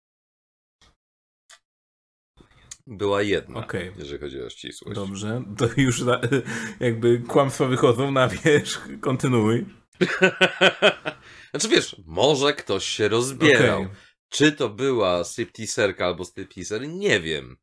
Była 2.87 3.21
jedna, 3.21 3.59
Okej. 3.59 3.91
jeżeli 3.97 4.19
chodzi 4.19 4.41
o 4.41 4.49
ścisłość. 4.49 4.95
Dobrze, 4.95 5.43
to 5.57 5.67
już 5.77 6.01
na, 6.01 6.21
jakby 6.79 7.19
kłamstwa 7.19 7.65
wychodzą 7.65 8.11
na 8.11 8.27
wierzch. 8.27 8.87
Kontynuuj. 9.01 9.65
znaczy 11.51 11.67
wiesz, 11.69 11.95
może 12.05 12.53
ktoś 12.53 12.85
się 12.85 13.07
rozbierał. 13.07 13.81
Okej. 13.81 13.95
Czy 14.29 14.51
to 14.51 14.69
była 14.69 15.23
stripteaserka 15.23 16.05
albo 16.05 16.25
stripteaser, 16.25 16.87
nie 16.87 17.19
wiem. 17.19 17.57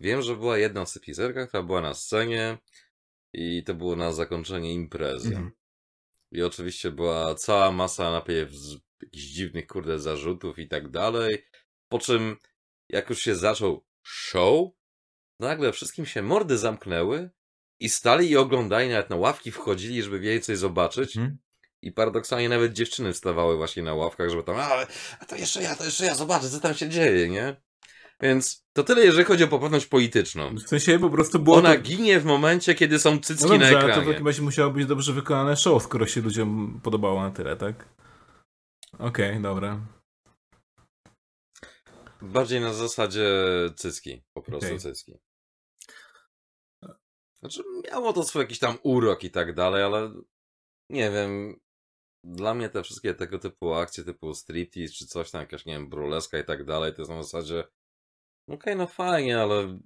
Wiem, 0.00 0.22
że 0.22 0.36
była 0.36 0.58
jedna 0.58 0.86
stripteaserka, 0.86 1.46
która 1.46 1.62
była 1.62 1.80
na 1.80 1.94
scenie 1.94 2.58
i 3.32 3.64
to 3.64 3.74
było 3.74 3.96
na 3.96 4.12
zakończenie 4.12 4.74
imprezy. 4.74 5.28
Mhm. 5.28 5.50
I 6.32 6.42
oczywiście 6.42 6.90
była 6.90 7.34
cała 7.34 7.72
masa 7.72 8.10
najpierw 8.10 8.52
z 8.52 8.76
jakichś 9.02 9.24
dziwnych, 9.24 9.66
kurde, 9.66 9.98
zarzutów 9.98 10.58
i 10.58 10.68
tak 10.68 10.88
dalej. 10.88 11.44
Po 11.88 11.98
czym, 11.98 12.36
jak 12.88 13.10
już 13.10 13.18
się 13.18 13.34
zaczął 13.34 13.84
show, 14.02 14.68
nagle 15.40 15.72
wszystkim 15.72 16.06
się 16.06 16.22
mordy 16.22 16.58
zamknęły 16.58 17.30
i 17.80 17.88
stali 17.88 18.30
i 18.30 18.36
oglądali, 18.36 18.88
nawet 18.88 19.10
na 19.10 19.16
ławki 19.16 19.50
wchodzili, 19.50 20.02
żeby 20.02 20.20
wiedzieć 20.20 20.44
coś 20.44 20.58
zobaczyć. 20.58 21.16
Mhm. 21.16 21.38
I 21.82 21.92
paradoksalnie 21.92 22.48
nawet 22.48 22.72
dziewczyny 22.72 23.12
wstawały 23.12 23.56
właśnie 23.56 23.82
na 23.82 23.94
ławkach, 23.94 24.30
żeby 24.30 24.42
tam, 24.42 24.56
a, 24.56 24.86
a 25.20 25.24
to 25.24 25.36
jeszcze 25.36 25.62
ja, 25.62 25.76
to 25.76 25.84
jeszcze 25.84 26.04
ja, 26.06 26.14
zobaczę, 26.14 26.50
co 26.50 26.60
tam 26.60 26.74
się 26.74 26.88
dzieje, 26.88 27.28
nie? 27.28 27.56
Więc 28.20 28.64
to 28.72 28.84
tyle, 28.84 29.04
jeżeli 29.04 29.24
chodzi 29.24 29.44
o 29.44 29.48
poprawność 29.48 29.86
polityczną. 29.86 30.54
W 30.54 30.68
sensie 30.68 30.98
po 30.98 31.10
prostu 31.10 31.38
było 31.38 31.56
Ona 31.56 31.74
to... 31.74 31.80
ginie 31.80 32.20
w 32.20 32.24
momencie, 32.24 32.74
kiedy 32.74 32.98
są 32.98 33.18
cycki 33.18 33.46
No 33.46 33.52
na 33.52 33.58
dobrze, 33.58 33.78
ale 33.78 33.80
to 33.80 33.86
w 33.86 33.90
ekranie. 33.90 34.12
takim 34.12 34.26
razie 34.26 34.42
musiało 34.42 34.70
być 34.70 34.86
dobrze 34.86 35.12
wykonane 35.12 35.56
show, 35.56 35.82
skoro 35.82 36.06
się 36.06 36.20
ludziom 36.20 36.80
podobało 36.82 37.22
na 37.22 37.30
tyle, 37.30 37.56
tak? 37.56 37.88
Okej, 38.98 39.40
dobra. 39.40 39.80
Bardziej 42.22 42.60
na 42.60 42.72
zasadzie 42.72 43.30
cycki, 43.76 44.22
po 44.32 44.42
prostu 44.42 44.66
Okej. 44.66 44.78
cycki. 44.78 45.18
Znaczy, 47.40 47.62
miało 47.84 48.12
to 48.12 48.22
swój 48.22 48.42
jakiś 48.42 48.58
tam 48.58 48.78
urok 48.82 49.24
i 49.24 49.30
tak 49.30 49.54
dalej, 49.54 49.82
ale 49.82 50.12
nie 50.90 51.10
wiem. 51.10 51.60
Dla 52.24 52.54
mnie 52.54 52.68
te 52.68 52.82
wszystkie 52.82 53.14
tego 53.14 53.38
typu 53.38 53.74
akcje, 53.74 54.04
typu 54.04 54.34
striptease 54.34 54.94
czy 54.94 55.06
coś 55.06 55.30
tam, 55.30 55.40
jakaś, 55.40 55.66
nie 55.66 55.72
wiem, 55.72 55.88
burleska 55.88 56.38
i 56.38 56.44
tak 56.44 56.64
dalej, 56.64 56.94
to 56.94 57.02
jest 57.02 57.10
na 57.10 57.22
zasadzie 57.22 57.64
okej, 58.48 58.76
no 58.76 58.86
fajnie, 58.86 59.40
ale 59.40 59.78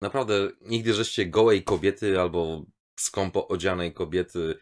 naprawdę 0.00 0.50
nigdy 0.60 0.94
żeście 0.94 1.26
gołej 1.26 1.64
kobiety 1.64 2.20
albo 2.20 2.64
skąpo 3.00 3.48
odzianej 3.48 3.94
kobiety 3.94 4.58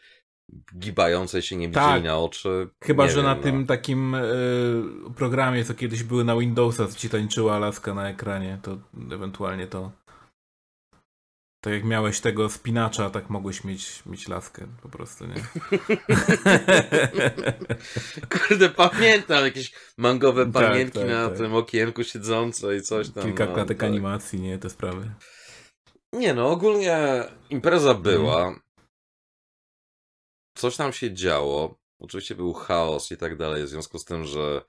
gibającej 0.78 1.42
się 1.42 1.57
nie 1.57 1.68
widzieli 1.68 1.86
Tak. 1.86 2.05
na 2.05 2.18
oczy. 2.18 2.68
Chyba, 2.84 3.05
Nie 3.05 3.11
że 3.11 3.16
wiem, 3.16 3.24
na 3.24 3.34
no. 3.34 3.42
tym 3.42 3.66
takim 3.66 4.14
y, 4.14 4.82
programie, 5.16 5.64
co 5.64 5.74
kiedyś 5.74 6.03
były 6.03 6.24
na 6.24 6.36
Windowsa, 6.36 6.88
co 6.88 6.99
ci 6.99 7.09
tańczyła 7.09 7.59
laska 7.59 7.94
na 7.94 8.09
ekranie, 8.09 8.59
to 8.62 8.78
ewentualnie 9.12 9.66
to... 9.66 9.92
Tak 11.61 11.72
jak 11.72 11.84
miałeś 11.84 12.20
tego 12.20 12.49
spinacza, 12.49 13.11
tak 13.11 13.30
mogłeś 13.30 13.64
mieć, 13.64 14.03
mieć 14.07 14.28
laskę 14.28 14.66
po 14.82 14.88
prostu, 14.88 15.24
nie? 15.26 15.34
Kurde, 18.49 18.68
pamiętam 18.68 19.44
jakieś 19.44 19.72
mangowe 19.96 20.46
Tak, 20.46 20.53
pamiętki 20.53 20.99
tak, 20.99 21.09
na 21.09 21.28
tak. 21.28 21.38
tym 21.38 21.55
okienku 21.55 22.05
siedzące 22.05 22.76
i 22.76 22.82
coś 22.82 23.11
tam. 23.11 23.24
Kilka 23.24 23.46
no, 23.46 23.55
klatek 23.55 23.78
tak. 23.78 23.88
animacji, 23.88 24.40
nie? 24.40 24.59
Te 24.59 24.70
sprawy. 24.70 25.11
Nie 26.12 26.34
no, 26.34 26.51
ogólnie 26.51 27.24
impreza 27.51 27.94
była. 27.94 28.61
Coś 30.59 30.76
tam 30.76 30.92
się 30.92 31.14
działo. 31.14 31.78
Oczywiście 31.98 32.34
był 32.34 32.52
chaos 32.52 33.12
i 33.12 33.16
tak 33.16 33.36
dalej, 33.36 33.64
w 33.64 33.68
związku 33.68 33.98
z 33.98 34.04
tym, 34.04 34.24
że 34.24 34.62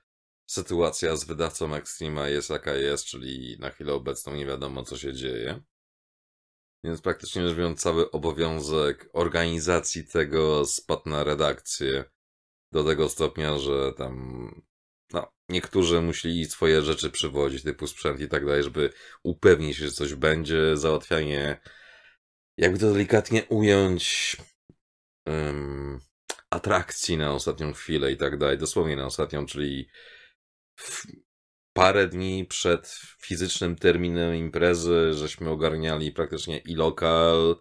sytuacja 0.50 1.16
z 1.16 1.24
wydawcą 1.24 1.76
Extrema 1.76 2.28
jest 2.28 2.50
jaka 2.50 2.74
jest, 2.74 3.06
czyli 3.06 3.58
na 3.60 3.70
chwilę 3.70 3.94
obecną 3.94 4.36
nie 4.36 4.46
wiadomo 4.46 4.84
co 4.84 4.98
się 4.98 5.14
dzieje. 5.14 5.62
Więc 6.84 7.02
praktycznie 7.02 7.48
rzecz 7.48 7.58
biorąc, 7.58 7.82
cały 7.82 8.12
obowiązek 8.12 9.10
organizacji 9.14 10.08
tego 10.08 10.66
spadł 10.66 11.10
na 11.10 11.24
redakcję. 11.24 12.04
Do 12.72 12.84
tego 12.84 13.10
stopnia, 13.10 13.58
że 13.58 13.94
tam 13.94 14.52
no, 15.14 15.32
niektórzy 15.50 16.02
musieli 16.02 16.46
swoje 16.46 16.82
rzeczy 16.82 17.10
przywozić, 17.10 17.64
typu 17.64 17.88
sprzęt 17.88 18.20
i 18.20 18.28
tak 18.28 18.46
dalej, 18.46 18.64
żeby 18.64 18.94
upewnić 19.24 19.78
się, 19.78 19.86
że 19.86 19.92
coś 19.92 20.14
będzie. 20.14 20.78
Załatwianie, 20.78 21.62
jakby 22.58 22.80
to 22.80 22.94
delikatnie 22.94 23.46
ująć, 23.46 24.38
em, 25.30 26.00
atrakcji 26.50 27.18
na 27.18 27.34
ostatnią 27.34 27.74
chwilę 27.74 28.12
i 28.12 28.18
tak 28.18 28.38
dalej. 28.38 28.58
Dosłownie 28.58 28.96
na 28.96 29.06
ostatnią, 29.06 29.46
czyli 29.46 29.90
parę 31.74 32.08
dni 32.08 32.46
przed 32.46 33.00
fizycznym 33.22 33.76
terminem 33.76 34.36
imprezy, 34.36 35.14
żeśmy 35.14 35.50
ogarniali 35.50 36.12
praktycznie 36.12 36.58
i 36.58 36.76
lokal, 36.76 37.56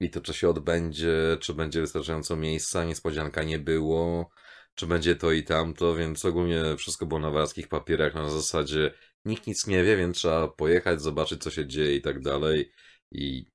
i 0.00 0.10
to, 0.10 0.20
czy 0.20 0.34
się 0.34 0.48
odbędzie, 0.48 1.36
czy 1.40 1.54
będzie 1.54 1.80
wystarczająco 1.80 2.36
miejsca, 2.36 2.84
niespodzianka 2.84 3.42
nie 3.42 3.58
było, 3.58 4.30
czy 4.74 4.86
będzie 4.86 5.16
to 5.16 5.32
i 5.32 5.44
tamto, 5.44 5.94
więc 5.94 6.24
ogólnie 6.24 6.76
wszystko 6.76 7.06
było 7.06 7.20
na 7.20 7.30
warskich 7.30 7.68
papierach 7.68 8.14
na 8.14 8.30
zasadzie 8.30 8.94
nikt 9.24 9.46
nic 9.46 9.66
nie 9.66 9.84
wie, 9.84 9.96
więc 9.96 10.16
trzeba 10.16 10.48
pojechać, 10.48 11.02
zobaczyć, 11.02 11.42
co 11.42 11.50
się 11.50 11.66
dzieje 11.66 11.96
i 11.96 12.02
tak 12.02 12.20
dalej. 12.20 12.72
I 13.10 13.46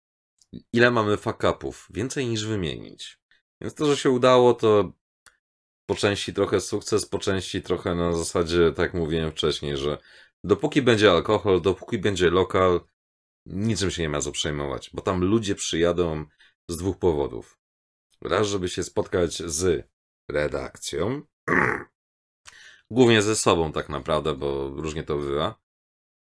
ile 0.74 0.92
mamy 0.92 1.18
fuck-upów? 1.18 1.88
Więcej 1.90 2.28
niż 2.28 2.46
wymienić. 2.46 3.23
Więc 3.64 3.76
to, 3.76 3.86
że 3.86 3.98
się 3.98 4.10
udało, 4.10 4.54
to 4.54 4.94
po 5.86 5.96
części 5.96 6.34
trochę 6.34 6.62
sukces, 6.62 7.06
po 7.06 7.20
części 7.20 7.62
trochę 7.62 7.96
na 7.96 8.14
zasadzie, 8.14 8.72
tak 8.72 8.94
mówiłem 8.94 9.32
wcześniej, 9.32 9.78
że 9.78 9.98
dopóki 10.44 10.82
będzie 10.82 11.12
alkohol, 11.12 11.62
dopóki 11.62 11.98
będzie 11.98 12.30
lokal, 12.30 12.80
niczym 13.46 13.92
się 13.92 14.02
nie 14.02 14.10
ma 14.10 14.22
co 14.22 14.32
przejmować, 14.32 14.90
bo 14.94 15.02
tam 15.02 15.24
ludzie 15.24 15.56
przyjadą 15.56 16.26
z 16.70 16.78
dwóch 16.78 16.98
powodów. 16.98 17.60
Raz, 18.22 18.48
żeby 18.48 18.70
się 18.70 18.84
spotkać 18.84 19.38
z 19.38 19.88
redakcją, 20.32 21.22
głównie 22.92 23.22
ze 23.22 23.36
sobą 23.36 23.72
tak 23.72 23.90
naprawdę, 23.90 24.36
bo 24.36 24.68
różnie 24.68 25.04
to 25.04 25.18
bywa. 25.18 25.56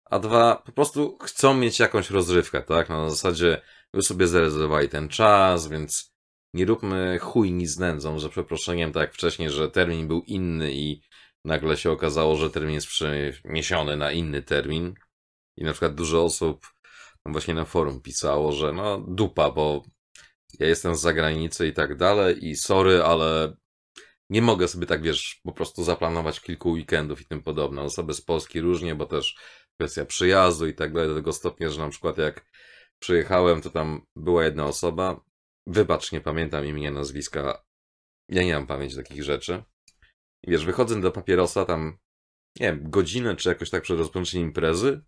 A 0.05 0.19
dwa, 0.19 0.55
po 0.55 0.71
prostu 0.71 1.17
chcą 1.17 1.53
mieć 1.53 1.79
jakąś 1.79 2.09
rozrywkę, 2.09 2.61
tak? 2.61 2.89
Na 2.89 3.09
zasadzie 3.09 3.61
wy 3.93 4.01
sobie 4.01 4.27
zarezerwowali 4.27 4.89
ten 4.89 5.09
czas, 5.09 5.67
więc 5.67 6.16
nie 6.53 6.65
róbmy 6.65 7.19
chujni 7.19 7.67
z 7.67 7.79
nędzą, 7.79 8.19
że 8.19 8.29
przeproszeniem, 8.29 8.91
tak 8.91 9.01
jak 9.01 9.13
wcześniej, 9.13 9.49
że 9.49 9.71
termin 9.71 10.07
był 10.07 10.21
inny 10.21 10.73
i 10.73 11.01
nagle 11.45 11.77
się 11.77 11.91
okazało, 11.91 12.35
że 12.35 12.49
termin 12.49 12.73
jest 12.75 12.87
przeniesiony 12.87 13.97
na 13.97 14.11
inny 14.11 14.41
termin. 14.43 14.93
I 15.57 15.63
na 15.63 15.71
przykład 15.71 15.95
dużo 15.95 16.23
osób 16.23 16.67
właśnie 17.25 17.53
na 17.53 17.65
forum 17.65 18.01
pisało, 18.01 18.51
że 18.51 18.73
no 18.73 19.05
dupa, 19.07 19.51
bo 19.51 19.83
ja 20.59 20.67
jestem 20.67 20.95
z 20.95 21.01
zagranicy 21.01 21.67
i 21.67 21.73
tak 21.73 21.97
dalej 21.97 22.47
i 22.47 22.55
sorry, 22.55 23.03
ale 23.03 23.57
nie 24.29 24.41
mogę 24.41 24.67
sobie 24.67 24.85
tak, 24.85 25.01
wiesz, 25.01 25.41
po 25.43 25.51
prostu 25.51 25.83
zaplanować 25.83 26.41
kilku 26.41 26.71
weekendów 26.71 27.21
i 27.21 27.25
tym 27.25 27.43
podobne. 27.43 27.81
Osoby 27.81 28.13
z 28.13 28.21
Polski 28.21 28.61
różnie, 28.61 28.95
bo 28.95 29.05
też 29.05 29.35
kwestia 29.79 30.05
przyjazdu 30.05 30.67
i 30.67 30.73
tak 30.73 30.93
dalej, 30.93 31.09
do 31.09 31.15
tego 31.15 31.33
stopnia, 31.33 31.69
że 31.69 31.81
na 31.81 31.89
przykład 31.89 32.17
jak 32.17 32.45
przyjechałem, 32.99 33.61
to 33.61 33.69
tam 33.69 34.01
była 34.15 34.43
jedna 34.43 34.65
osoba, 34.65 35.21
wybacz, 35.67 36.11
nie 36.11 36.21
pamiętam 36.21 36.65
imienia, 36.65 36.91
nazwiska, 36.91 37.63
ja 38.29 38.43
nie 38.43 38.53
mam 38.53 38.67
pamięci 38.67 38.95
takich 38.95 39.23
rzeczy. 39.23 39.63
I 40.43 40.51
wiesz, 40.51 40.65
wychodzę 40.65 41.01
do 41.01 41.11
papierosa 41.11 41.65
tam, 41.65 41.97
nie 42.59 42.67
wiem, 42.67 42.89
godzinę 42.89 43.35
czy 43.35 43.49
jakoś 43.49 43.69
tak 43.69 43.83
przed 43.83 43.97
rozpoczęciem 43.97 44.41
imprezy, 44.41 45.01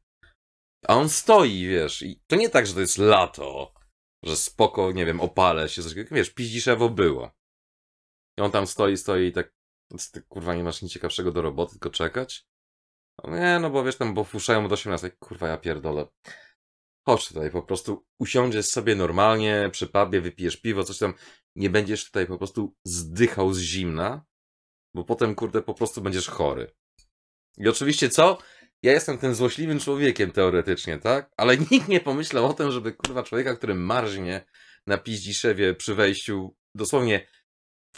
a 0.88 0.95
on 0.95 1.10
stoi, 1.10 1.68
wiesz, 1.68 2.01
i 2.01 2.22
to 2.28 2.36
nie 2.36 2.49
tak, 2.49 2.68
że 2.68 2.74
to 2.74 2.80
jest 2.80 2.97
lato, 2.97 3.74
że 4.24 4.36
spoko, 4.36 4.91
nie 4.91 5.05
wiem, 5.05 5.22
opalę 5.22 5.70
się, 5.70 5.84
coś 5.84 5.91
takiego, 5.91 6.16
wiesz, 6.16 6.30
piździszewo 6.30 6.89
było. 6.89 7.32
I 8.38 8.41
on 8.41 8.51
tam 8.51 8.68
stoi, 8.68 8.97
stoi 8.97 9.28
i 9.28 9.32
tak, 9.32 9.53
ty 10.12 10.22
kurwa 10.22 10.55
nie 10.55 10.64
masz 10.64 10.82
nic 10.82 10.91
ciekawszego 10.91 11.32
do 11.32 11.41
roboty, 11.41 11.72
tylko 11.72 11.89
czekać? 11.89 12.47
Nie, 13.24 13.60
no 13.62 13.70
bo 13.70 13.84
wiesz, 13.84 13.97
tam, 13.97 14.14
bo 14.14 14.24
wpuszczają 14.24 14.68
do 14.68 14.74
18, 14.74 15.10
kurwa 15.10 15.47
ja 15.47 15.57
pierdolę. 15.57 16.07
Chodź 17.10 17.28
tutaj, 17.28 17.51
po 17.51 17.64
prostu 17.64 18.05
usiądziesz 18.20 18.66
sobie 18.66 18.95
normalnie, 18.95 19.70
przy 19.72 19.88
pubie, 19.88 20.22
wypijesz 20.22 20.57
piwo, 20.57 20.84
coś 20.84 20.97
tam, 20.97 21.14
nie 21.55 21.70
będziesz 21.70 22.05
tutaj 22.05 22.28
po 22.28 22.38
prostu 22.38 22.76
zdychał 22.84 23.53
z 23.53 23.60
zimna, 23.60 24.26
bo 24.93 25.03
potem, 25.03 25.36
kurde, 25.36 25.62
po 25.62 25.74
prostu 25.74 26.01
będziesz 26.01 26.28
chory. 26.28 26.72
I 27.57 27.68
oczywiście 27.68 28.10
co? 28.10 28.38
Ja 28.84 28.91
jestem 28.91 29.18
tym 29.18 29.36
złośliwym 29.36 29.80
człowiekiem 29.80 30.32
teoretycznie, 30.32 30.97
tak? 30.97 31.32
Ale 31.38 31.57
nikt 31.72 31.88
nie 31.88 31.99
pomyślał 31.99 32.45
o 32.45 32.53
tym, 32.53 32.72
żeby 32.72 32.93
kurwa 32.93 33.24
człowieka, 33.24 33.55
który 33.55 33.76
marznie 33.76 34.45
na 34.88 34.97
piździszewie 34.97 35.76
przy 35.76 35.95
wejściu, 35.95 36.55
dosłownie 36.76 37.28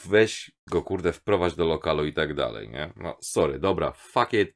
weź 0.06 0.52
go 0.70 0.82
kurde 0.82 1.14
wprowadź 1.14 1.56
do 1.56 1.66
lokalu 1.66 2.06
i 2.06 2.14
tak 2.14 2.34
dalej, 2.34 2.70
nie? 2.70 2.94
No 2.96 3.18
sorry, 3.22 3.60
dobra, 3.60 3.92
fuck 3.92 4.34
it. 4.34 4.56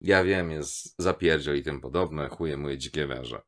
Ja 0.00 0.24
wiem, 0.24 0.50
jest 0.50 0.94
zapierdziel 0.98 1.56
i 1.58 1.62
tym 1.62 1.80
podobne, 1.80 2.28
chuje 2.28 2.56
moje 2.56 2.78
dzikie 2.78 3.06
węże. 3.06 3.42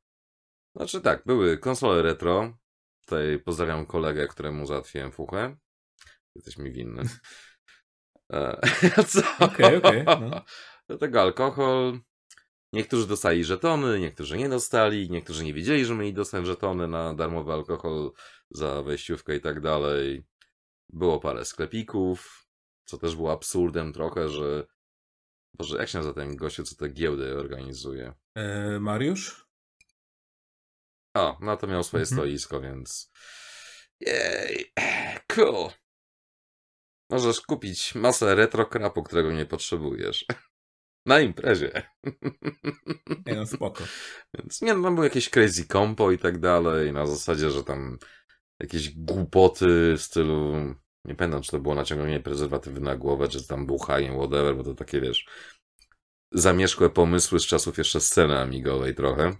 Znaczy 0.76 1.00
tak, 1.00 1.22
były 1.26 1.58
konsole 1.58 2.02
retro. 2.02 2.58
Tutaj 3.00 3.38
pozdrawiam 3.38 3.86
kolegę, 3.86 4.28
któremu 4.28 4.66
załatwiłem 4.66 5.12
fuchę. 5.12 5.56
Jesteś 6.34 6.58
mi 6.58 6.72
winny. 6.72 7.02
E, 8.32 8.60
Co? 9.08 9.20
Okej, 9.40 9.76
okej, 9.76 10.04
no. 10.04 10.44
Do 10.88 10.98
tego 10.98 11.22
alkohol. 11.22 12.00
Niektórzy 12.72 13.06
dostali 13.06 13.44
żetony, 13.44 14.00
niektórzy 14.00 14.36
nie 14.36 14.48
dostali, 14.48 15.10
niektórzy 15.10 15.44
nie 15.44 15.54
wiedzieli, 15.54 15.84
że 15.84 15.94
mieli 15.94 16.14
dostać 16.14 16.46
żetony 16.46 16.88
na 16.88 17.14
darmowy 17.14 17.52
alkohol 17.52 18.12
za 18.50 18.82
wejściówkę 18.82 19.36
i 19.36 19.40
tak 19.40 19.60
dalej. 19.60 20.24
Było 20.88 21.20
parę 21.20 21.44
sklepików, 21.44 22.46
co 22.84 22.98
też 22.98 23.16
było 23.16 23.32
absurdem 23.32 23.92
trochę, 23.92 24.28
że 24.28 24.66
Boże, 25.58 25.78
jak 25.78 25.88
się 25.88 25.98
nazywa 25.98 26.14
ten 26.14 26.36
gościu, 26.36 26.64
co 26.64 26.76
te 26.76 26.88
giełdy 26.88 27.38
organizuje? 27.38 28.12
E, 28.34 28.80
Mariusz? 28.80 29.45
A, 31.16 31.36
no 31.40 31.56
to 31.56 31.66
miał 31.66 31.82
swoje 31.82 32.02
Mhm. 32.02 32.18
stoisko, 32.18 32.60
więc... 32.60 33.12
Jej, 34.00 34.72
cool. 35.34 35.70
Możesz 37.10 37.40
kupić 37.40 37.94
masę 37.94 38.34
retro 38.34 38.66
krapu, 38.66 39.02
którego 39.02 39.32
nie 39.32 39.46
potrzebujesz. 39.46 40.24
Na 41.06 41.20
imprezie. 41.20 41.82
Nie 43.26 43.34
no, 43.34 43.46
spoko. 43.46 43.84
Więc 44.38 44.62
nie, 44.62 44.74
no, 44.74 44.82
tam 44.82 44.94
były 44.94 45.06
jakieś 45.06 45.30
crazy 45.30 45.66
compo 45.66 46.10
i 46.12 46.18
tak 46.18 46.38
dalej, 46.38 46.92
na 46.92 47.06
zasadzie, 47.06 47.50
że 47.50 47.64
tam 47.64 47.98
jakieś 48.60 48.94
głupoty 48.94 49.94
w 49.96 50.02
stylu, 50.02 50.54
nie 51.04 51.14
pamiętam, 51.14 51.42
czy 51.42 51.50
to 51.50 51.58
było 51.58 51.74
naciąganie 51.74 52.20
prezerwatywy 52.20 52.80
na 52.80 52.96
głowę, 52.96 53.28
czy 53.28 53.46
tam 53.46 53.66
buchanie, 53.66 54.12
whatever, 54.18 54.56
bo 54.56 54.64
to 54.64 54.74
takie, 54.74 55.00
wiesz, 55.00 55.26
zamierzchłe 56.32 56.90
pomysły 56.90 57.40
z 57.40 57.46
czasów 57.46 57.78
jeszcze 57.78 58.00
sceny 58.00 58.38
amigowej 58.38 58.94
trochę. 58.94 59.36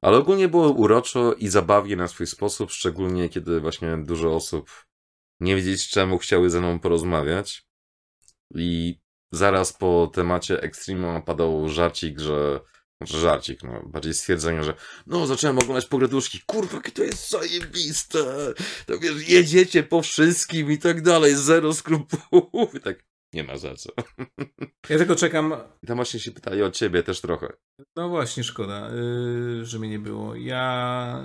Ale 0.00 0.16
ogólnie 0.16 0.48
było 0.48 0.70
uroczo 0.72 1.34
i 1.34 1.48
zabawnie 1.48 1.96
na 1.96 2.08
swój 2.08 2.26
sposób, 2.26 2.70
szczególnie 2.70 3.28
kiedy 3.28 3.60
właśnie 3.60 3.96
dużo 3.96 4.34
osób 4.34 4.70
nie 5.40 5.56
wiedzieć 5.56 5.88
czemu 5.88 6.18
chciały 6.18 6.50
ze 6.50 6.60
mną 6.60 6.78
porozmawiać. 6.78 7.66
I 8.54 9.00
zaraz 9.32 9.72
po 9.72 10.10
temacie 10.14 10.62
Extreme 10.62 11.22
padał 11.22 11.68
żarcik, 11.68 12.20
że 12.20 12.60
żarcik, 13.00 13.62
no, 13.62 13.82
bardziej 13.86 14.14
stwierdzenie, 14.14 14.64
że 14.64 14.74
no, 15.06 15.26
zacząłem 15.26 15.58
oglądać 15.58 15.86
pograduszki, 15.86 16.40
kurwa, 16.46 16.76
jakie 16.76 16.92
to 16.92 17.02
jest 17.02 17.30
zajebiste, 17.30 18.54
to 18.86 18.98
wiesz, 18.98 19.28
jedziecie 19.28 19.82
po 19.82 20.02
wszystkim 20.02 20.72
i 20.72 20.78
tak 20.78 21.02
dalej, 21.02 21.36
zero 21.36 21.74
skrupułów. 21.74 22.74
I 22.74 22.80
tak, 22.80 23.04
nie 23.34 23.44
ma 23.44 23.58
za 23.58 23.74
co. 23.74 23.92
Ja 24.88 24.98
tylko 24.98 25.16
czekam. 25.16 25.54
I 25.82 25.86
tam 25.86 25.96
właśnie 25.96 26.20
się 26.20 26.30
pytali 26.30 26.62
o 26.62 26.70
ciebie 26.70 27.02
też 27.02 27.20
trochę. 27.20 27.52
No 27.96 28.08
właśnie, 28.08 28.44
szkoda, 28.44 28.90
y, 28.90 29.66
że 29.66 29.78
mnie 29.78 29.88
nie 29.88 29.98
było. 29.98 30.34
Ja 30.34 31.24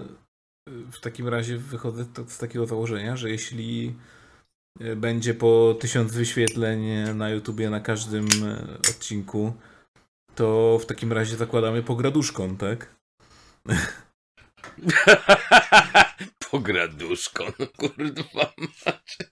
y, 0.70 0.92
w 0.92 1.00
takim 1.00 1.28
razie 1.28 1.58
wychodzę 1.58 2.06
z 2.28 2.38
takiego 2.38 2.66
założenia, 2.66 3.18
że 3.18 3.30
jeśli 3.30 3.96
y, 4.82 4.96
będzie 4.96 5.34
po 5.34 5.76
tysiąc 5.80 6.14
wyświetleń 6.14 6.86
na 7.16 7.30
YouTubie 7.30 7.70
na 7.70 7.80
każdym 7.80 8.28
odcinku, 8.90 9.54
to 10.36 10.80
w 10.82 10.86
takim 10.86 11.14
razie 11.14 11.36
zakładamy 11.38 11.84
pograduszką, 11.84 12.58
tak? 12.58 12.96
Pograduszko, 16.52 17.46
no 17.60 17.68
kurwa 17.78 18.54
macie. 18.86 19.32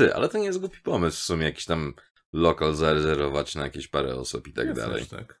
Ty, 0.00 0.14
ale 0.14 0.28
to 0.28 0.38
nie 0.38 0.44
jest 0.44 0.58
głupi 0.58 0.80
pomysł 0.80 1.16
w 1.20 1.24
sumie, 1.24 1.44
jakiś 1.44 1.64
tam 1.64 1.94
lokal 2.32 2.74
zarezerwować 2.74 3.54
na 3.54 3.62
jakieś 3.62 3.88
parę 3.88 4.14
osób 4.16 4.48
i 4.48 4.52
tak 4.52 4.66
Jest 4.66 4.80
dalej. 4.80 5.06
tak. 5.06 5.40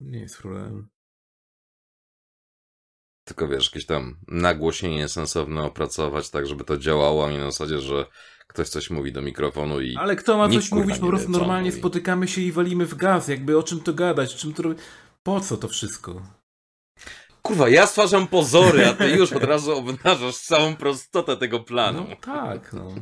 Nie 0.00 0.18
jest 0.20 0.38
problem. 0.38 0.88
Tylko 3.24 3.48
wiesz, 3.48 3.66
jakieś 3.66 3.86
tam 3.86 4.16
nagłośnienie 4.28 5.08
sensowne 5.08 5.62
opracować, 5.62 6.30
tak 6.30 6.46
żeby 6.46 6.64
to 6.64 6.78
działało, 6.78 7.26
a 7.26 7.30
nie 7.30 7.38
na 7.38 7.50
zasadzie, 7.50 7.78
że 7.80 8.06
ktoś 8.46 8.68
coś 8.68 8.90
mówi 8.90 9.12
do 9.12 9.22
mikrofonu 9.22 9.80
i... 9.80 9.96
Ale 9.96 10.16
kto 10.16 10.36
ma 10.38 10.48
coś 10.48 10.72
mówić? 10.72 10.98
Po 10.98 11.06
prostu 11.06 11.30
normalnie 11.30 11.68
mówi. 11.70 11.80
spotykamy 11.80 12.28
się 12.28 12.40
i 12.40 12.52
walimy 12.52 12.86
w 12.86 12.94
gaz. 12.94 13.28
Jakby 13.28 13.58
o 13.58 13.62
czym 13.62 13.80
to 13.80 13.92
gadać? 13.94 14.34
Czym 14.34 14.54
to 14.54 14.62
robi? 14.62 14.76
Po 15.22 15.40
co 15.40 15.56
to 15.56 15.68
wszystko? 15.68 16.22
Kurwa, 17.42 17.68
ja 17.68 17.86
stwarzam 17.86 18.26
pozory, 18.28 18.86
a 18.86 18.94
ty 18.94 19.10
już 19.10 19.32
od 19.32 19.44
razu 19.52 19.72
obnażasz 19.76 20.36
całą 20.36 20.76
prostotę 20.76 21.36
tego 21.36 21.60
planu. 21.60 22.06
No 22.10 22.16
tak, 22.16 22.72
no. 22.72 22.94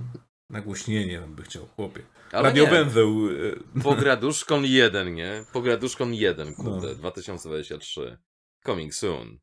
Nagłośnienie 0.51 1.21
bym 1.21 1.45
chciał, 1.45 1.67
chłopie. 1.67 2.03
Ale 2.33 2.53
nie, 2.53 2.61
Radiowęzeł. 2.63 3.27
y, 3.31 3.63
Pograduszkon 3.83 4.65
1, 4.65 5.15
nie? 5.15 5.45
Pograduszkon 5.53 6.15
1, 6.15 6.55
kurde, 6.55 6.89
No. 6.89 6.95
2023. 6.95 8.19
Coming 8.67 8.95
soon. 8.95 9.39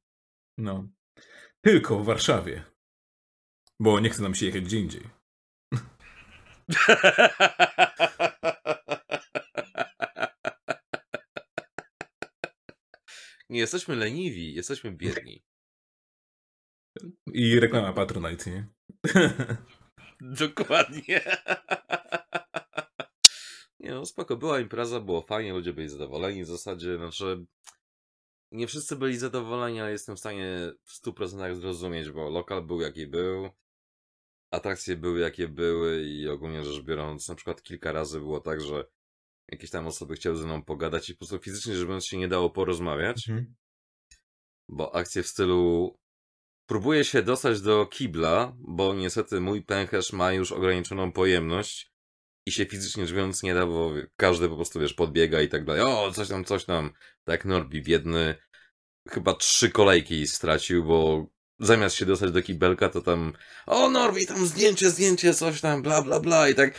No. 0.58 0.88
Tylko 1.62 2.00
w 2.00 2.06
Warszawie. 2.06 2.64
Bo 3.80 4.00
nie 4.00 4.10
chce 4.10 4.22
nam 4.24 4.36
się 4.36 4.46
jechać 4.46 4.64
gdzie 4.64 4.80
indziej. 4.80 5.02
Nie 13.50 13.60
jesteśmy 13.60 13.96
leniwi, 13.96 14.54
jesteśmy 14.54 14.92
biedni. 14.92 15.44
I 17.34 17.60
reklama 17.60 17.94
Patronite, 17.94 18.52
nie? 18.52 18.68
Dokładnie. 20.40 21.22
Nie 23.80 23.92
no, 23.92 24.06
spoko, 24.06 24.38
była 24.38 24.60
impreza, 24.60 25.00
było 25.00 25.22
fajnie, 25.22 25.54
ludzie 25.54 25.74
byli 25.74 25.90
zadowoleni 25.90 26.44
w 26.44 26.48
zasadzie, 26.48 26.98
znaczy 26.98 27.46
nie 28.52 28.68
wszyscy 28.68 28.96
byli 28.96 29.18
zadowoleni, 29.18 29.80
ale 29.80 29.92
jestem 29.92 30.16
w 30.16 30.20
stanie 30.20 30.72
w 30.84 31.06
100% 31.06 31.56
zrozumieć, 31.56 32.12
bo 32.12 32.30
lokal 32.30 32.64
był 32.64 32.82
jaki 32.82 33.08
był, 33.08 33.50
atrakcje 34.52 34.96
były 34.96 35.20
jakie 35.20 35.48
były 35.48 36.04
i 36.04 36.30
ogólnie 36.30 36.64
rzecz 36.64 36.84
biorąc, 36.84 37.30
na 37.30 37.36
przykład 37.36 37.64
kilka 37.64 37.92
razy 37.92 38.20
było 38.20 38.40
tak, 38.40 38.62
że 38.62 38.86
jakieś 39.48 39.70
tam 39.70 39.88
osoby 39.88 40.16
chciały 40.16 40.36
ze 40.36 40.46
mną 40.46 40.64
pogadać 40.64 41.10
i 41.10 41.14
po 41.14 41.18
prostu 41.18 41.40
fizycznie 41.40 41.74
biorąc 41.74 42.06
się 42.06 42.18
nie 42.18 42.28
dało 42.28 42.50
porozmawiać, 42.50 43.30
Mhm. 43.30 43.56
bo 44.70 44.96
akcje 44.96 45.24
w 45.24 45.28
stylu 45.28 45.94
próbuję 46.68 47.04
się 47.04 47.22
dostać 47.22 47.62
do 47.62 47.86
kibla, 47.86 48.54
bo 48.60 48.94
niestety 48.94 49.42
mój 49.42 49.62
pęcherz 49.62 50.14
ma 50.14 50.34
już 50.34 50.52
ograniczoną 50.52 51.12
pojemność 51.12 51.92
i 52.46 52.52
się 52.52 52.66
fizycznie 52.66 53.08
rzecz 53.08 53.44
nie 53.44 53.54
da, 53.54 53.66
bo 53.66 53.92
każdy 54.18 54.50
po 54.50 54.56
prostu, 54.56 54.80
wiesz, 54.80 54.94
podbiega 54.94 55.42
i 55.42 55.50
tak 55.50 55.66
dalej. 55.66 55.82
O, 55.82 56.12
coś 56.12 56.28
tam, 56.28 56.46
coś 56.46 56.66
tam. 56.66 56.94
Tak, 57.24 57.46
Norbi 57.46 57.82
biedny 57.82 58.36
chyba 59.10 59.34
trzy 59.34 59.70
kolejki 59.70 60.28
stracił, 60.28 60.84
bo 60.84 61.28
zamiast 61.60 61.96
się 61.96 62.06
dostać 62.06 62.32
do 62.32 62.42
kibelka, 62.42 62.90
to 62.90 63.02
tam 63.02 63.34
o, 63.66 63.90
Norbi, 63.90 64.28
tam 64.28 64.46
zdjęcie, 64.46 64.90
zdjęcie, 64.90 65.34
coś 65.34 65.62
tam, 65.62 65.82
bla, 65.82 66.02
bla, 66.02 66.20
bla 66.20 66.50
i 66.50 66.56
tak 66.56 66.74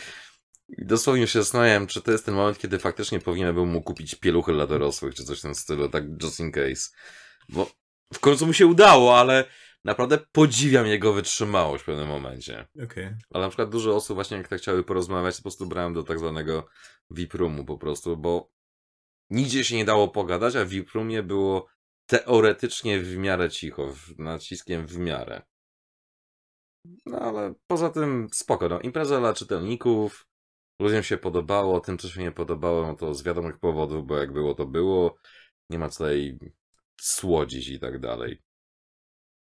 dosłownie 0.77 1.27
się 1.27 1.39
zastanawiałem, 1.39 1.87
czy 1.87 2.01
to 2.01 2.11
jest 2.11 2.25
ten 2.25 2.35
moment, 2.35 2.57
kiedy 2.57 2.79
faktycznie 2.79 3.19
powinienem 3.19 3.55
był 3.55 3.65
mu 3.65 3.81
kupić 3.81 4.15
pieluchy 4.15 4.53
dla 4.53 4.67
dorosłych, 4.67 5.15
czy 5.15 5.23
coś 5.23 5.39
w 5.39 5.41
tym 5.41 5.55
stylu, 5.55 5.89
tak 5.89 6.03
just 6.23 6.39
in 6.39 6.51
case. 6.51 6.89
Bo 7.49 7.71
w 8.13 8.19
końcu 8.19 8.47
mu 8.47 8.53
się 8.53 8.67
udało, 8.67 9.19
ale 9.19 9.45
naprawdę 9.85 10.17
podziwiam 10.31 10.87
jego 10.87 11.13
wytrzymałość 11.13 11.83
w 11.83 11.85
pewnym 11.85 12.07
momencie. 12.07 12.67
Okej. 12.83 13.13
Ale 13.33 13.43
na 13.43 13.49
przykład 13.49 13.69
dużo 13.69 13.95
osób 13.95 14.15
właśnie 14.15 14.37
jak 14.37 14.47
tak 14.47 14.59
chciały 14.59 14.83
porozmawiać, 14.83 15.35
po 15.35 15.41
prostu 15.41 15.65
brałem 15.65 15.93
do 15.93 16.03
tak 16.03 16.19
zwanego 16.19 16.67
VIP 17.11 17.33
roomu 17.33 17.65
po 17.65 17.77
prostu, 17.77 18.17
bo 18.17 18.51
nigdzie 19.29 19.63
się 19.63 19.75
nie 19.75 19.85
dało 19.85 20.07
pogadać, 20.07 20.55
a 20.55 20.65
w 20.65 20.69
VIP 20.69 20.91
roomie 20.91 21.23
było 21.23 21.67
teoretycznie 22.05 22.99
w 22.99 23.17
miarę 23.17 23.49
cicho, 23.49 23.93
naciskiem 24.17 24.87
w 24.87 24.97
miarę. 24.97 25.41
No 27.05 27.19
ale 27.19 27.53
poza 27.67 27.89
tym 27.89 28.27
spoko, 28.33 28.69
no 28.69 28.79
impreza 28.79 29.19
dla 29.19 29.33
czytelników, 29.33 30.27
ludziom 30.79 31.03
się 31.03 31.17
podobało, 31.17 31.79
tym 31.79 31.97
co 31.97 32.09
się 32.09 32.21
nie 32.21 32.31
podobało, 32.31 32.87
no 32.87 32.95
to 32.95 33.13
z 33.13 33.23
wiadomych 33.23 33.59
powodów, 33.59 34.07
bo 34.07 34.17
jak 34.17 34.33
było 34.33 34.55
to 34.55 34.65
było, 34.65 35.15
nie 35.69 35.79
ma 35.79 35.89
co 35.89 35.97
tutaj 35.97 36.39
słodzić 37.01 37.67
i 37.67 37.79
tak 37.79 37.99
dalej. 37.99 38.41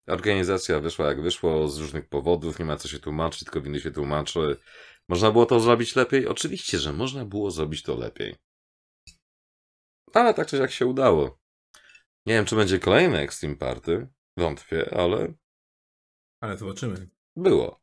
Organizacja 0.06 0.80
wyszła 0.80 1.06
jak 1.06 1.22
wyszło, 1.22 1.68
z 1.68 1.78
różnych 1.78 2.08
powodów, 2.08 2.58
nie 2.58 2.64
ma 2.64 2.76
co 2.76 2.88
się 2.88 2.98
tłumaczyć, 2.98 3.44
tylko 3.44 3.60
winny 3.60 3.80
się 3.80 3.90
tłumaczy. 3.90 4.56
Można 5.08 5.30
było 5.30 5.46
to 5.46 5.60
zrobić 5.60 5.96
lepiej? 5.96 6.28
Oczywiście, 6.28 6.78
że 6.78 6.92
można 6.92 7.24
było 7.24 7.50
zrobić 7.50 7.82
to 7.82 7.96
lepiej. 7.96 8.36
Ale 10.14 10.34
tak 10.34 10.46
czy 10.48 10.56
jak 10.56 10.70
się 10.70 10.86
udało. 10.86 11.38
Nie 12.26 12.34
wiem, 12.34 12.44
czy 12.44 12.56
będzie 12.56 12.78
kolejny 12.78 13.18
Extreme 13.18 13.56
Party. 13.56 14.08
Wątpię, 14.36 14.94
ale 14.94 15.34
Ale 16.40 16.56
zobaczymy. 16.56 17.08
było. 17.36 17.80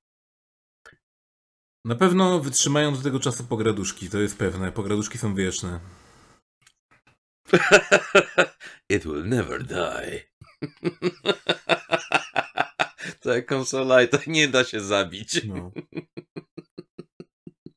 Na 1.85 1.95
pewno 1.95 2.39
wytrzymają 2.39 2.95
do 2.95 3.02
tego 3.02 3.19
czasu 3.19 3.43
pograduszki, 3.43 4.10
to 4.10 4.19
jest 4.19 4.38
pewne. 4.38 4.72
Pograduszki 4.72 5.18
są 5.18 5.35
wieczne. 5.35 5.80
It 8.89 9.03
will 9.03 9.27
never 9.27 9.64
die. 9.64 10.31
Jak 13.26 13.46
konsola 13.46 14.04
i 14.04 14.08
to 14.08 14.18
nie 14.28 14.48
da 14.48 14.64
się 14.64 14.82
zabić. 14.82 15.44
No. 15.44 15.72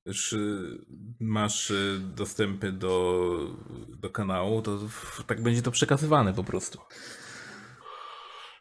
Już 0.06 0.32
y, 0.32 0.78
masz 1.20 1.70
y, 1.70 2.00
dostępy 2.14 2.72
do, 2.72 3.56
do 3.88 4.10
kanału, 4.10 4.62
to 4.62 4.80
tak 5.26 5.42
będzie 5.42 5.62
to 5.62 5.70
przekazywane 5.70 6.34
po 6.34 6.44
prostu. 6.44 6.78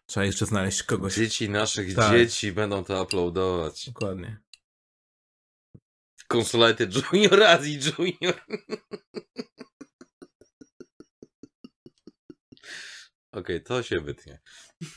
Trzeba 0.06 0.26
jeszcze 0.26 0.46
znaleźć 0.46 0.84
kogoś. 0.84 1.16
Dzieci 1.16 1.50
naszych 1.50 1.96
Tak. 1.96 2.12
dzieci 2.12 2.52
będą 2.52 2.84
to 2.84 3.04
uploadować. 3.04 3.86
Dokładnie. 3.86 4.42
Konsolety 6.28 6.90
Junior, 7.12 7.44
Azji 7.44 7.80
Junior. 7.80 8.42
Okej, 13.34 13.64
to 13.64 13.84
się 13.84 14.00
wytnie. 14.00 14.40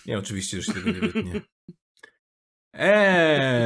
Nie, 0.06 0.18
oczywiście, 0.18 0.56
że 0.56 0.62
się 0.62 0.72
tego 0.72 0.90
nie 0.90 1.00
wytnie. 1.00 1.40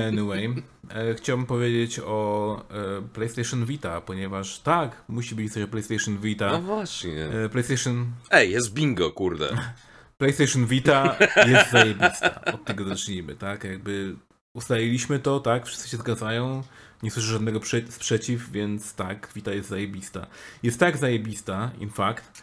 Anyway, 0.09 0.55
e, 0.91 1.15
chciałbym 1.15 1.47
powiedzieć 1.47 2.01
o 2.05 2.57
e, 2.71 3.03
PlayStation 3.13 3.67
Vita, 3.67 4.01
ponieważ 4.01 4.59
tak, 4.61 5.05
musi 5.09 5.35
być 5.35 5.53
coś 5.53 5.63
o 5.63 5.69
PlayStation 5.69 6.15
No 6.15 6.21
Vita. 6.21 6.59
właśnie. 6.59 7.25
E, 7.27 7.49
PlayStation, 7.49 8.13
Ej, 8.31 8.51
jest 8.51 8.73
bingo, 8.75 9.11
kurde. 9.13 9.57
PlayStation 10.19 10.67
Vita 10.67 11.17
jest 11.47 11.71
zajebista. 11.71 12.45
Od 12.45 12.65
tego 12.65 12.85
zacznijmy, 12.85 13.37
tak? 13.37 13.65
Jakby 13.65 14.17
ustaliliśmy 14.55 15.19
to, 15.19 15.41
tak? 15.41 15.67
Wszyscy 15.67 15.89
się 15.89 15.97
zgadzają. 15.97 16.63
Nie 17.03 17.11
słyszę 17.11 17.29
żadnego 17.29 17.61
prze- 17.61 17.93
sprzeciw, 17.93 18.51
więc 18.51 18.95
tak, 18.95 19.33
Vita 19.35 19.53
jest 19.53 19.69
zajebista. 19.69 20.27
Jest 20.63 20.81
tak 20.81 20.97
zajebista, 20.97 21.71
in 21.81 21.91
fact, 21.91 22.43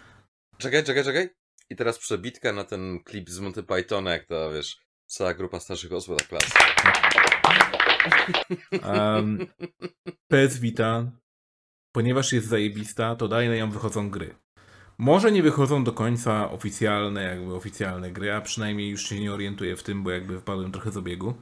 Czekaj, 0.57 0.83
czekaj, 0.83 1.03
czekaj. 1.03 1.29
I 1.69 1.75
teraz 1.75 1.99
przebitka 1.99 2.53
na 2.53 2.63
ten 2.63 2.99
klip 3.03 3.29
z 3.29 3.39
Monty 3.39 3.63
Pythona, 3.63 4.11
jak 4.11 4.25
ta, 4.25 4.49
wiesz, 4.49 4.77
cała 5.05 5.33
grupa 5.33 5.59
starszych 5.59 5.93
osób 5.93 6.19
na 6.21 6.25
klasy. 6.27 6.53
Um, 8.87 9.47
PS 10.27 10.59
Vita, 10.59 11.11
ponieważ 11.95 12.33
jest 12.33 12.47
zajebista, 12.47 13.15
to 13.15 13.27
dalej 13.27 13.49
na 13.49 13.55
nią 13.55 13.71
wychodzą 13.71 14.09
gry. 14.09 14.35
Może 14.97 15.31
nie 15.31 15.43
wychodzą 15.43 15.83
do 15.83 15.91
końca 15.93 16.51
oficjalne, 16.51 17.23
jakby 17.23 17.55
oficjalne 17.55 18.11
gry, 18.11 18.33
a 18.33 18.41
przynajmniej 18.41 18.89
już 18.89 19.09
się 19.09 19.19
nie 19.19 19.33
orientuję 19.33 19.75
w 19.75 19.83
tym, 19.83 20.03
bo 20.03 20.11
jakby 20.11 20.39
wpadłem 20.39 20.71
trochę 20.71 20.91
z 20.91 20.97
obiegu. 20.97 21.33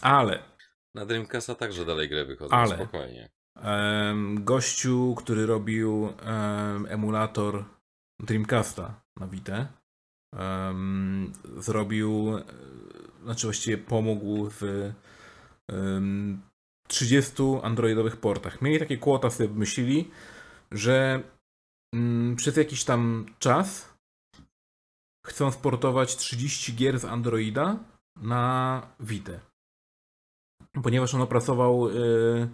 Ale 0.00 0.42
Na 0.94 1.06
Dreamcasta 1.06 1.54
także 1.54 1.84
dalej 1.84 2.08
gry 2.08 2.24
wychodzą, 2.24 2.56
Ale- 2.56 2.74
spokojnie. 2.76 3.30
em, 3.56 4.44
gościu, 4.44 5.14
który 5.18 5.46
robił 5.46 6.12
em, 6.22 6.86
emulator 6.86 7.64
Dreamcasta 8.22 9.00
na 9.16 9.26
Vita, 9.26 9.68
em, 10.34 11.32
zrobił, 11.56 12.38
e, 12.38 12.44
znaczy 13.22 13.46
właściwie 13.46 13.78
pomógł 13.78 14.50
w 14.50 14.92
em, 15.68 16.42
30 16.88 17.60
androidowych 17.62 18.16
portach. 18.16 18.62
Mieli 18.62 18.78
takie 18.78 18.98
kłota 18.98 19.30
sobie 19.30 19.48
wymyślili, 19.48 20.10
że 20.72 21.22
mm, 21.94 22.36
przez 22.36 22.56
jakiś 22.56 22.84
tam 22.84 23.26
czas 23.38 23.92
chcą 25.26 25.50
sportować 25.50 26.16
30 26.16 26.74
gier 26.74 26.98
z 26.98 27.04
Androida 27.04 27.78
na 28.16 28.82
Vita. 29.00 29.32
Ponieważ 30.82 31.14
on 31.14 31.20
opracował 31.20 31.88
y, 31.88 32.48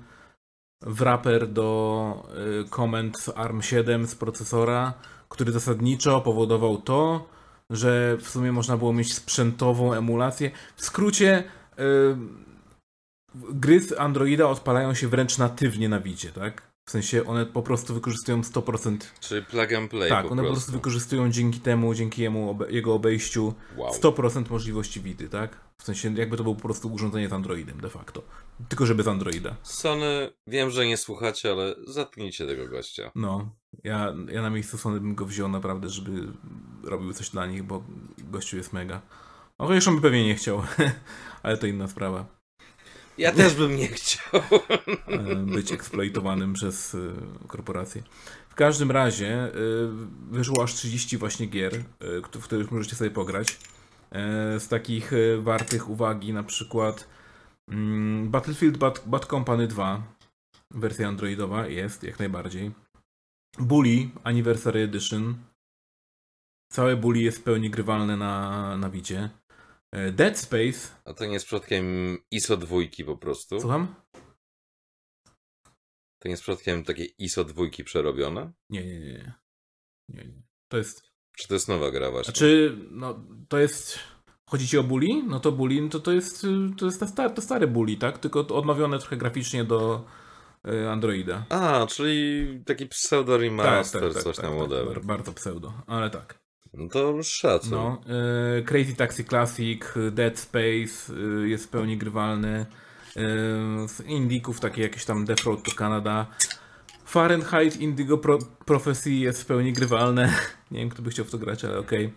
wrapper 0.83 1.49
do 1.49 2.29
y, 2.67 2.69
komend 2.69 3.19
z 3.19 3.29
ARM7 3.29 4.07
z 4.07 4.15
procesora, 4.15 4.95
który 5.29 5.53
zasadniczo 5.53 6.21
powodował 6.21 6.83
to, 6.83 7.27
że 7.71 8.17
w 8.21 8.29
sumie 8.29 8.53
można 8.53 8.77
było 8.77 8.93
mieć 8.93 9.15
sprzętową 9.15 9.93
emulację. 9.93 10.51
W 10.77 10.85
skrócie, 10.85 11.45
y, 11.79 11.83
gry 13.35 13.81
z 13.81 13.93
Androida 13.99 14.49
odpalają 14.49 14.95
się 14.95 15.09
wręcz 15.09 15.39
natywnie 15.39 15.89
na 15.89 16.01
Vicie, 16.01 16.33
tak? 16.33 16.69
W 16.89 16.91
sensie 16.91 17.27
one 17.27 17.47
po 17.47 17.63
prostu 17.63 17.95
wykorzystują 17.95 18.41
100%. 18.41 18.97
Czyli 19.21 19.43
plug 19.47 19.73
and 19.73 19.91
play 19.91 20.09
tak, 20.09 20.27
po 20.27 20.33
one 20.33 20.43
po 20.43 20.49
prostu. 20.49 20.73
wykorzystują 20.73 21.31
dzięki 21.31 21.61
temu, 21.61 21.95
dzięki 21.95 22.23
jemu, 22.23 22.51
obe, 22.51 22.73
jego 22.73 22.95
obejściu 22.95 23.55
Wow. 23.77 23.93
100% 23.93 24.51
możliwości 24.51 25.01
Vity, 25.01 25.29
tak? 25.29 25.61
W 25.81 25.85
sensie 25.85 26.15
jakby 26.15 26.37
to 26.37 26.43
było 26.43 26.55
po 26.55 26.63
prostu 26.63 26.93
urządzenie 26.93 27.29
z 27.29 27.33
Androidem 27.33 27.81
de 27.81 27.89
facto. 27.91 28.23
Tylko, 28.69 28.87
że 28.87 28.95
bez 28.95 29.07
Androida. 29.07 29.57
Sony, 29.63 30.31
wiem, 30.47 30.71
że 30.71 30.87
nie 30.87 30.97
słuchacie, 30.97 31.53
ale 31.53 31.75
zatknijcie 31.87 32.47
tego 32.47 32.69
gościa. 32.69 33.11
No, 33.15 33.51
ja, 33.85 34.15
ja 34.29 34.43
na 34.43 34.51
miejscu 34.51 34.79
Sony 34.79 35.01
bym 35.01 35.15
go 35.15 35.27
wziął 35.27 35.49
naprawdę, 35.49 35.89
żeby 35.89 36.33
robił 36.83 37.13
coś 37.13 37.31
dla 37.31 37.47
nich, 37.47 37.63
bo 37.63 37.85
gościu 38.19 38.57
jest 38.57 38.73
mega. 38.73 39.01
No 39.59 39.67
chociaż 39.67 39.89
on 39.89 39.97
by 39.97 40.03
pewnie 40.03 40.25
nie 40.25 40.35
chciał, 40.35 40.63
ale 41.43 41.59
to 41.59 41.67
inna 41.67 41.89
sprawa. 41.89 42.39
Ja 43.19 43.33
też 43.33 43.55
bym 43.55 43.77
nie 43.77 43.89
chciał. 43.89 44.41
e, 45.07 45.35
być 45.37 45.73
eksploitowanym 45.73 46.53
przez 46.53 46.95
e, 46.95 46.99
korporacje. 47.47 48.03
W 48.49 48.55
każdym 48.55 48.91
razie 48.91 49.29
e, 49.35 49.51
wyszło 50.31 50.63
aż 50.63 50.75
30 50.75 51.17
właśnie 51.17 51.47
gier, 51.47 51.85
w 52.35 52.43
których 52.43 52.71
możecie 52.71 52.97
sobie 52.97 53.11
pograć. 53.11 53.59
Z 54.59 54.69
takich 54.69 55.11
wartych 55.39 55.91
uwagi 55.91 56.33
na 56.33 56.43
przykład 56.43 57.09
mm, 57.69 58.31
Battlefield 58.31 58.77
Bad, 58.77 59.03
Bad 59.07 59.27
Company 59.27 59.67
2, 59.67 60.03
wersja 60.71 61.09
androidowa 61.09 61.67
jest 61.67 62.03
jak 62.03 62.19
najbardziej. 62.19 62.71
Bully 63.61 64.09
Anniversary 64.25 64.81
Edition. 64.81 65.35
Całe 66.73 66.97
Bully 66.97 67.21
jest 67.21 67.39
w 67.39 67.43
pełni 67.43 67.71
grywalne 67.71 68.17
na, 68.17 68.77
na 68.77 68.91
Wicie. 68.91 69.31
E, 69.93 70.13
Dead 70.13 70.39
Space, 70.39 70.89
A 71.05 71.15
to 71.15 71.27
nie 71.27 71.33
jest 71.33 71.47
przypadkiem 71.47 72.19
ISO 72.31 72.57
dwójki 72.57 73.05
po 73.05 73.17
prostu? 73.17 73.61
słucham? 73.61 73.95
To 76.19 76.29
nie 76.29 76.31
jest 76.31 76.43
przypadkiem 76.43 76.85
takie 76.85 77.05
ISO 77.05 77.45
dwójki 77.45 77.85
przerobione? 77.85 78.53
Nie, 78.71 78.87
nie, 78.87 79.01
nie. 79.01 79.35
nie. 80.09 80.25
nie. 80.25 80.43
To 80.69 80.77
jest 80.79 81.03
Czy 81.37 81.49
to 81.49 81.55
jest 81.55 81.69
nowa 81.69 81.91
gra 81.91 82.11
właśnie? 82.11 82.33
Znaczy, 82.33 82.79
no, 82.91 83.25
to 83.49 83.59
jest. 83.59 83.99
Chodzi 84.47 84.69
ci 84.69 84.79
o 84.79 84.83
Bully? 84.83 85.23
No 85.27 85.41
to 85.41 85.53
Bully 85.53 85.83
no 85.83 85.89
to, 85.89 86.01
to 86.01 86.13
jest, 86.13 86.47
to 86.79 86.87
jest 86.87 87.17
ta 87.17 87.31
to 87.31 87.43
stare 87.43 87.67
Bully, 87.67 87.97
tak? 87.97 88.19
Tylko 88.19 88.41
odnowione 88.41 88.99
trochę 88.99 89.17
graficznie 89.17 89.65
do 89.65 90.05
Androida. 90.91 91.45
A, 91.49 91.87
czyli 91.87 92.47
taki 92.67 92.87
pseudo 92.87 93.39
remaster, 93.39 94.15
coś 94.23 94.37
tam 94.37 94.57
whatever. 94.57 94.87
bar- 94.87 95.05
bardzo 95.05 95.33
pseudo, 95.33 95.73
ale 95.87 96.11
tak. 96.11 96.39
No 96.75 96.89
to 96.89 97.23
szacun. 97.23 97.71
No, 97.71 98.01
y, 98.59 98.63
Crazy 98.63 98.95
Taxi 98.97 99.25
Classic, 99.25 99.85
Dead 100.13 100.39
Space 100.39 101.13
y, 101.43 101.49
jest 101.49 101.65
w 101.65 101.69
pełni 101.69 101.99
grywalny. 101.99 102.67
Y, 103.17 103.21
z 103.89 104.01
indików 104.07 104.61
takie 104.61 104.83
jakieś 104.83 105.05
tam 105.05 105.25
Death 105.25 105.45
Road 105.45 105.63
to 105.63 105.71
Canada. 105.77 106.27
Fahrenheit 107.05 107.77
Indigo 107.77 108.19
Pro 108.19 108.39
Prophecy 108.65 109.11
jest 109.11 109.43
w 109.43 109.47
pełni 109.47 109.73
grywalne. 109.73 110.33
Nie 110.71 110.79
wiem, 110.81 110.89
kto 110.89 111.03
by 111.03 111.11
chciał 111.11 111.25
w 111.25 111.31
to 111.31 111.39
grać, 111.39 111.65
ale 111.65 111.79
okej. 111.79 112.13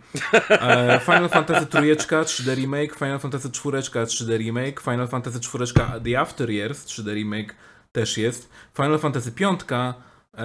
E, 0.50 1.00
Final 1.04 1.28
Fantasy 1.28 1.66
trójeczka 1.66 2.22
3D 2.22 2.54
Remake, 2.54 2.94
Final 2.94 3.18
Fantasy 3.18 3.50
czwóreczka 3.50 4.04
3D 4.04 4.38
Remake, 4.38 4.80
Final 4.80 5.08
Fantasy 5.08 5.40
czwóreczka 5.40 6.00
The 6.04 6.20
After 6.20 6.50
Years 6.50 6.86
3D 6.86 7.14
Remake 7.14 7.54
też 7.92 8.18
jest, 8.18 8.52
Final 8.76 8.98
Fantasy 8.98 9.32
piątka, 9.32 9.94
e, 10.34 10.44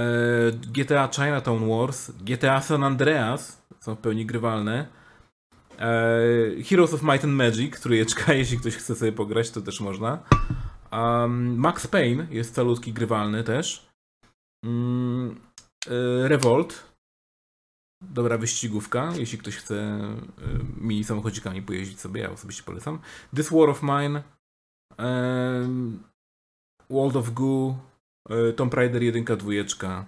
GTA 0.52 1.10
Chinatown 1.16 1.70
Wars, 1.70 2.12
GTA 2.12 2.62
San 2.62 2.84
Andreas 2.84 3.62
są 3.80 3.96
w 3.96 4.00
pełni 4.00 4.26
grywalne, 4.26 4.88
e, 5.80 6.64
Heroes 6.64 6.94
of 6.94 7.04
Might 7.04 7.24
and 7.24 7.34
Magic 7.34 7.80
trójeczka, 7.80 8.34
jeśli 8.42 8.58
ktoś 8.58 8.76
chce 8.76 8.96
sobie 8.96 9.12
pograć, 9.12 9.52
to 9.52 9.62
też 9.62 9.80
można. 9.80 10.20
Max 11.58 11.88
Payne 11.88 12.28
jest 12.30 12.56
calutki 12.56 12.94
grywalny 12.94 13.44
też. 13.44 13.88
Mm, 14.66 15.42
e, 15.88 16.28
Revolt. 16.28 16.88
Dobra 18.02 18.38
wyścigówka, 18.38 19.14
jeśli 19.16 19.38
ktoś 19.38 19.56
chce 19.56 20.00
mini 20.78 21.04
samochodzikami 21.04 21.62
pojeździć 21.62 22.00
sobie, 22.00 22.22
ja 22.22 22.32
osobiście 22.32 22.64
polecam. 22.64 23.00
This 23.36 23.50
War 23.52 23.70
of 23.70 23.84
Mine, 23.84 24.24
World 26.90 27.16
of 27.16 27.32
Goo, 27.34 27.78
e, 28.30 28.54
Tomb 28.54 28.74
Raider 28.74 29.04
1, 29.04 29.24
2. 29.26 30.06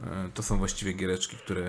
E, 0.00 0.28
To 0.34 0.42
są 0.42 0.58
właściwie 0.58 0.92
giereczki, 0.92 1.36
które, 1.36 1.66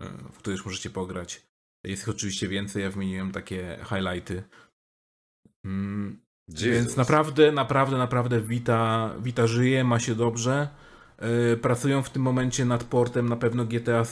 e, 0.00 0.08
w 0.32 0.38
które 0.38 0.52
już 0.56 0.64
możecie 0.66 0.90
pograć. 0.90 1.42
Jest 1.86 2.02
ich 2.02 2.08
oczywiście 2.08 2.48
więcej, 2.48 2.82
ja 2.82 2.90
wymieniłem 2.90 3.32
takie 3.32 3.78
highlighty. 3.88 4.42
Mm, 5.66 6.20
więc 6.48 6.96
naprawdę, 6.96 7.52
naprawdę, 7.52 7.98
naprawdę 7.98 8.40
Vita, 8.40 9.10
Vita 9.22 9.46
żyje, 9.46 9.84
ma 9.84 9.98
się 10.00 10.14
dobrze. 10.14 10.68
Pracują 11.62 12.02
w 12.02 12.10
tym 12.10 12.22
momencie 12.22 12.64
nad 12.64 12.84
portem 12.84 13.28
na 13.28 13.36
pewno 13.36 13.64
GTA 13.64 14.02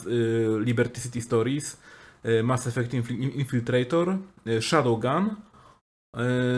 Liberty 0.59 1.01
City 1.01 1.21
Stories, 1.21 1.81
Mass 2.45 2.67
Effect 2.67 2.93
Infil- 2.93 3.35
Infiltrator, 3.37 4.19
Shadowgun, 4.61 5.37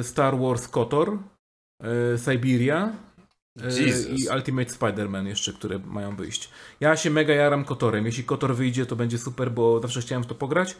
Star 0.03 0.39
Wars 0.39 0.69
KOTOR, 0.69 1.19
Siberia 2.25 2.93
yy, 3.57 3.83
Jesus. 3.83 4.21
i 4.21 4.29
Ultimate 4.37 4.71
Spider-Man 4.71 5.27
jeszcze, 5.27 5.53
które 5.53 5.79
mają 5.79 6.17
wyjść. 6.17 6.51
Ja 6.81 6.97
się 6.97 7.11
mega 7.11 7.35
jaram 7.35 7.65
KOTORem. 7.65 8.07
Jeśli 8.07 8.25
KOTOR 8.25 8.57
wyjdzie, 8.57 8.87
to 8.87 8.97
będzie 8.97 9.19
super, 9.19 9.53
bo 9.53 9.81
zawsze 9.81 10.01
chciałem 10.01 10.25
w 10.25 10.27
to 10.27 10.35
pograć. 10.35 10.77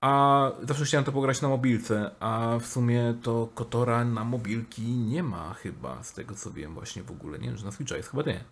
A 0.00 0.52
zawsze 0.68 0.84
chciałem 0.84 1.04
to 1.04 1.12
pograć 1.12 1.42
na 1.42 1.48
mobilce, 1.48 2.10
a 2.20 2.58
w 2.60 2.66
sumie 2.66 3.14
to 3.22 3.48
Kotora 3.54 4.04
na 4.04 4.24
mobilki 4.24 4.82
nie 4.82 5.22
ma 5.22 5.54
chyba, 5.54 6.02
z 6.02 6.12
tego 6.12 6.34
co 6.34 6.50
wiem 6.50 6.74
właśnie 6.74 7.02
w 7.02 7.10
ogóle. 7.10 7.38
Nie 7.38 7.48
wiem, 7.48 7.56
że 7.56 7.64
na 7.64 7.72
Switcha 7.72 7.96
jest, 7.96 8.10
chyba 8.10 8.22
nie. 8.22 8.44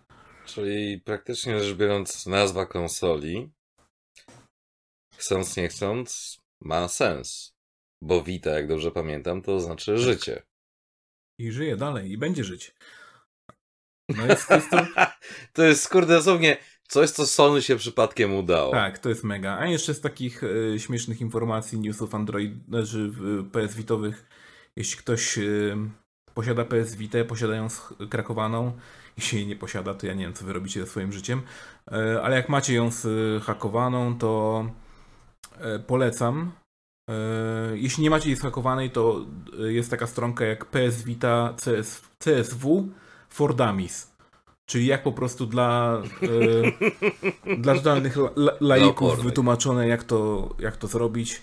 Czyli 0.45 1.01
praktycznie 1.05 1.63
rzecz 1.63 1.77
biorąc, 1.77 2.25
nazwa 2.25 2.65
konsoli, 2.65 3.51
chcąc 5.17 5.57
nie 5.57 5.67
chcąc, 5.67 6.37
ma 6.61 6.87
sens. 6.87 7.53
Bo 8.01 8.23
Vita, 8.23 8.49
jak 8.49 8.67
dobrze 8.67 8.91
pamiętam, 8.91 9.41
to 9.41 9.59
znaczy 9.59 9.97
życie. 9.97 10.43
I 11.41 11.51
żyje 11.51 11.75
dalej 11.75 12.11
i 12.11 12.17
będzie 12.17 12.43
żyć. 12.43 12.75
No 14.09 14.25
jest, 14.25 14.49
jest 14.49 14.69
to... 14.69 14.77
To 15.53 15.63
jest 15.63 15.89
kurde 15.89 16.13
dosłownie 16.13 16.57
Coś, 16.91 17.09
co 17.09 17.27
Sony 17.27 17.61
się 17.61 17.75
przypadkiem 17.75 18.35
udało. 18.35 18.71
Tak, 18.71 18.99
to 18.99 19.09
jest 19.09 19.23
mega. 19.23 19.57
A 19.57 19.65
jeszcze 19.65 19.93
z 19.93 20.01
takich 20.01 20.43
e, 20.43 20.79
śmiesznych 20.79 21.21
informacji, 21.21 21.79
newsów 21.79 22.15
Android, 22.15 22.53
znaczy 22.67 23.11
e, 23.39 23.43
PS 23.43 23.75
Vitowych, 23.75 24.25
jeśli 24.75 24.97
ktoś 24.97 25.37
e, 25.37 25.41
posiada 26.33 26.65
PS 26.65 26.95
Vita, 26.95 27.25
posiadając 27.25 27.93
krakowaną, 28.09 28.77
jeśli 29.17 29.37
jej 29.37 29.47
nie 29.47 29.55
posiada, 29.55 29.93
to 29.93 30.07
ja 30.07 30.13
nie 30.13 30.25
wiem, 30.25 30.33
co 30.33 30.45
wy 30.45 30.53
robicie 30.53 30.81
ze 30.81 30.87
swoim 30.87 31.13
życiem, 31.13 31.41
e, 31.91 32.21
ale 32.21 32.35
jak 32.35 32.49
macie 32.49 32.73
ją 32.73 32.89
zhakowaną, 33.39 34.17
to 34.17 34.65
polecam. 35.87 36.51
E, 37.11 37.77
jeśli 37.77 38.03
nie 38.03 38.09
macie 38.09 38.29
jej 38.29 38.37
zhakowanej, 38.37 38.89
to 38.89 39.25
e, 39.59 39.73
jest 39.73 39.89
taka 39.89 40.07
stronka 40.07 40.45
jak 40.45 40.65
PS 40.65 41.03
Vita 41.03 41.53
CS, 41.57 42.01
CSW 42.19 42.89
for 43.29 43.55
Dummies. 43.55 44.11
Czyli 44.65 44.85
jak 44.85 45.03
po 45.03 45.11
prostu 45.11 45.45
dla, 45.45 46.01
e, 47.47 47.57
dla 47.57 47.75
totalnych 47.75 48.17
la, 48.17 48.29
la, 48.35 48.53
laików 48.59 49.07
opornych. 49.07 49.25
wytłumaczone, 49.25 49.87
jak 49.87 50.03
to, 50.03 50.49
jak 50.59 50.77
to 50.77 50.87
zrobić. 50.87 51.41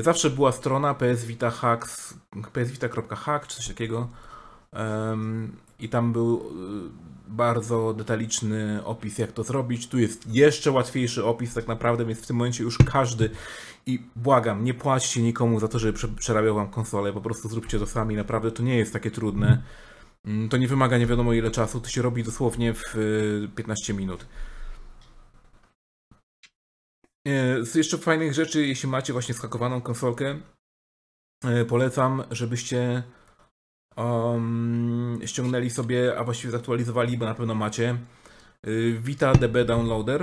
Zawsze 0.00 0.30
była 0.30 0.52
strona 0.52 0.94
PS 0.94 1.24
Vita 1.24 1.50
Hacks, 1.50 2.14
psvita.hack 2.52 3.46
czy 3.46 3.56
coś 3.56 3.68
takiego. 3.68 4.08
I 5.78 5.88
tam 5.88 6.12
był 6.12 6.52
bardzo 7.26 7.94
detaliczny 7.94 8.80
opis, 8.84 9.18
jak 9.18 9.32
to 9.32 9.42
zrobić. 9.44 9.88
Tu 9.88 9.98
jest 9.98 10.26
jeszcze 10.34 10.70
łatwiejszy 10.70 11.24
opis, 11.24 11.54
tak 11.54 11.66
naprawdę, 11.68 12.04
więc 12.04 12.20
w 12.20 12.26
tym 12.26 12.36
momencie 12.36 12.64
już 12.64 12.78
każdy. 12.78 13.30
I 13.86 14.02
błagam, 14.16 14.64
nie 14.64 14.74
płaćcie 14.74 15.22
nikomu 15.22 15.60
za 15.60 15.68
to, 15.68 15.78
żeby 15.78 15.92
prze- 15.98 16.08
przerabiał 16.08 16.54
wam 16.54 16.70
konsolę, 16.70 17.12
po 17.12 17.20
prostu 17.20 17.48
zróbcie 17.48 17.78
to 17.78 17.86
sami. 17.86 18.16
Naprawdę 18.16 18.50
to 18.52 18.62
nie 18.62 18.76
jest 18.76 18.92
takie 18.92 19.10
trudne. 19.10 19.62
Mm, 20.24 20.48
To 20.48 20.56
nie 20.56 20.68
wymaga 20.68 20.98
nie 20.98 21.06
wiadomo 21.06 21.32
ile 21.32 21.50
czasu, 21.50 21.80
to 21.80 21.88
się 21.88 22.02
robi 22.02 22.22
dosłownie 22.22 22.74
w 22.74 22.96
y, 22.96 23.48
15 23.56 23.94
minut. 23.94 24.26
E, 27.26 27.64
Z 27.64 27.74
jeszcze 27.74 27.98
fajnych 27.98 28.34
rzeczy, 28.34 28.66
jeśli 28.66 28.88
macie 28.88 29.12
właśnie 29.12 29.34
skakowaną 29.34 29.80
konsolkę, 29.80 30.40
e, 31.44 31.64
polecam, 31.64 32.22
żebyście 32.30 33.02
um, 33.96 35.20
ściągnęli 35.24 35.70
sobie, 35.70 36.18
a 36.18 36.24
właściwie 36.24 36.50
zaktualizowali, 36.50 37.18
bo 37.18 37.24
na 37.24 37.34
pewno 37.34 37.54
macie, 37.54 37.96
y, 38.66 38.98
Vita 39.02 39.32
DB 39.32 39.64
Downloader. 39.64 40.22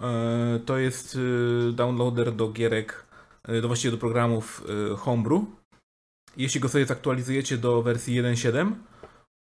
E, 0.00 0.60
To 0.66 0.78
jest 0.78 1.14
y, 1.14 1.72
downloader 1.72 2.32
do 2.32 2.48
gierek, 2.48 3.06
y, 3.48 3.60
do 3.60 3.68
właściwie 3.68 3.92
do 3.92 3.98
programów 3.98 4.64
Homebrew. 4.98 5.42
Jeśli 6.36 6.60
go 6.60 6.68
sobie 6.68 6.86
zaktualizujecie 6.86 7.58
do 7.58 7.82
wersji 7.82 8.22
1.7, 8.22 8.74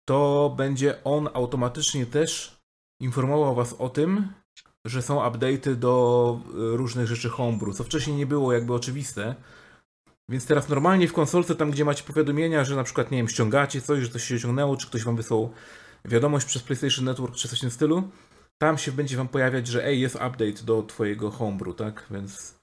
to 0.08 0.54
będzie 0.56 1.04
on 1.04 1.28
automatycznie 1.34 2.06
też 2.06 2.56
informował 3.00 3.54
Was 3.54 3.72
o 3.72 3.88
tym, 3.88 4.32
że 4.86 5.02
są 5.02 5.18
update'y 5.18 5.74
do 5.74 6.40
różnych 6.54 7.06
rzeczy 7.06 7.28
Homebrew, 7.28 7.76
co 7.76 7.84
wcześniej 7.84 8.16
nie 8.16 8.26
było 8.26 8.52
jakby 8.52 8.74
oczywiste. 8.74 9.34
Więc 10.28 10.46
teraz 10.46 10.68
normalnie 10.68 11.08
w 11.08 11.12
konsolce, 11.12 11.54
tam 11.54 11.70
gdzie 11.70 11.84
macie 11.84 12.04
powiadomienia, 12.04 12.64
że 12.64 12.76
na 12.76 12.84
przykład, 12.84 13.10
nie 13.10 13.18
wiem, 13.18 13.28
ściągacie 13.28 13.80
coś, 13.80 14.00
że 14.02 14.08
coś 14.08 14.24
się 14.24 14.38
ściągnęło, 14.38 14.76
czy 14.76 14.86
ktoś 14.86 15.04
wam 15.04 15.16
wysłał 15.16 15.52
wiadomość 16.04 16.46
przez 16.46 16.62
PlayStation 16.62 17.04
Network, 17.04 17.34
czy 17.36 17.48
coś 17.48 17.58
w 17.58 17.60
tym 17.60 17.70
stylu, 17.70 18.10
tam 18.58 18.78
się 18.78 18.92
będzie 18.92 19.16
wam 19.16 19.28
pojawiać, 19.28 19.66
że 19.66 19.84
ej, 19.84 20.00
jest 20.00 20.14
update 20.14 20.62
do 20.64 20.82
twojego 20.82 21.30
homebrew, 21.30 21.76
tak? 21.76 22.06
Więc 22.10 22.58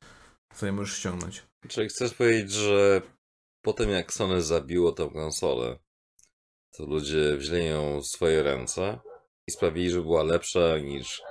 sobie 0.53 0.71
możesz 0.71 0.97
ściągnąć. 0.97 1.43
Czyli 1.67 1.89
chcesz 1.89 2.13
powiedzieć, 2.13 2.51
że 2.51 3.01
po 3.61 3.73
tym 3.73 3.89
jak 3.89 4.13
Sony 4.13 4.41
zabiło 4.41 4.91
tą 4.91 5.09
konsolę, 5.09 5.79
to 6.77 6.85
ludzie 6.85 7.37
wzięli 7.37 7.65
ją 7.65 8.01
w 8.01 8.07
swoje 8.07 8.43
ręce 8.43 8.99
i 9.47 9.51
sprawili, 9.51 9.89
że 9.89 10.01
była 10.01 10.23
lepsza 10.23 10.77
niż 10.77 11.21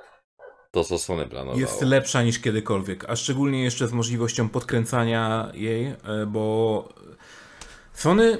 to, 0.72 0.84
co 0.84 0.98
Sony 0.98 1.26
planowało. 1.26 1.60
Jest 1.60 1.82
lepsza 1.82 2.22
niż 2.22 2.38
kiedykolwiek, 2.38 3.04
a 3.08 3.16
szczególnie 3.16 3.64
jeszcze 3.64 3.88
z 3.88 3.92
możliwością 3.92 4.48
podkręcania 4.48 5.50
jej, 5.54 5.86
e, 5.86 5.96
bo 6.26 6.88
Sony, 7.92 8.38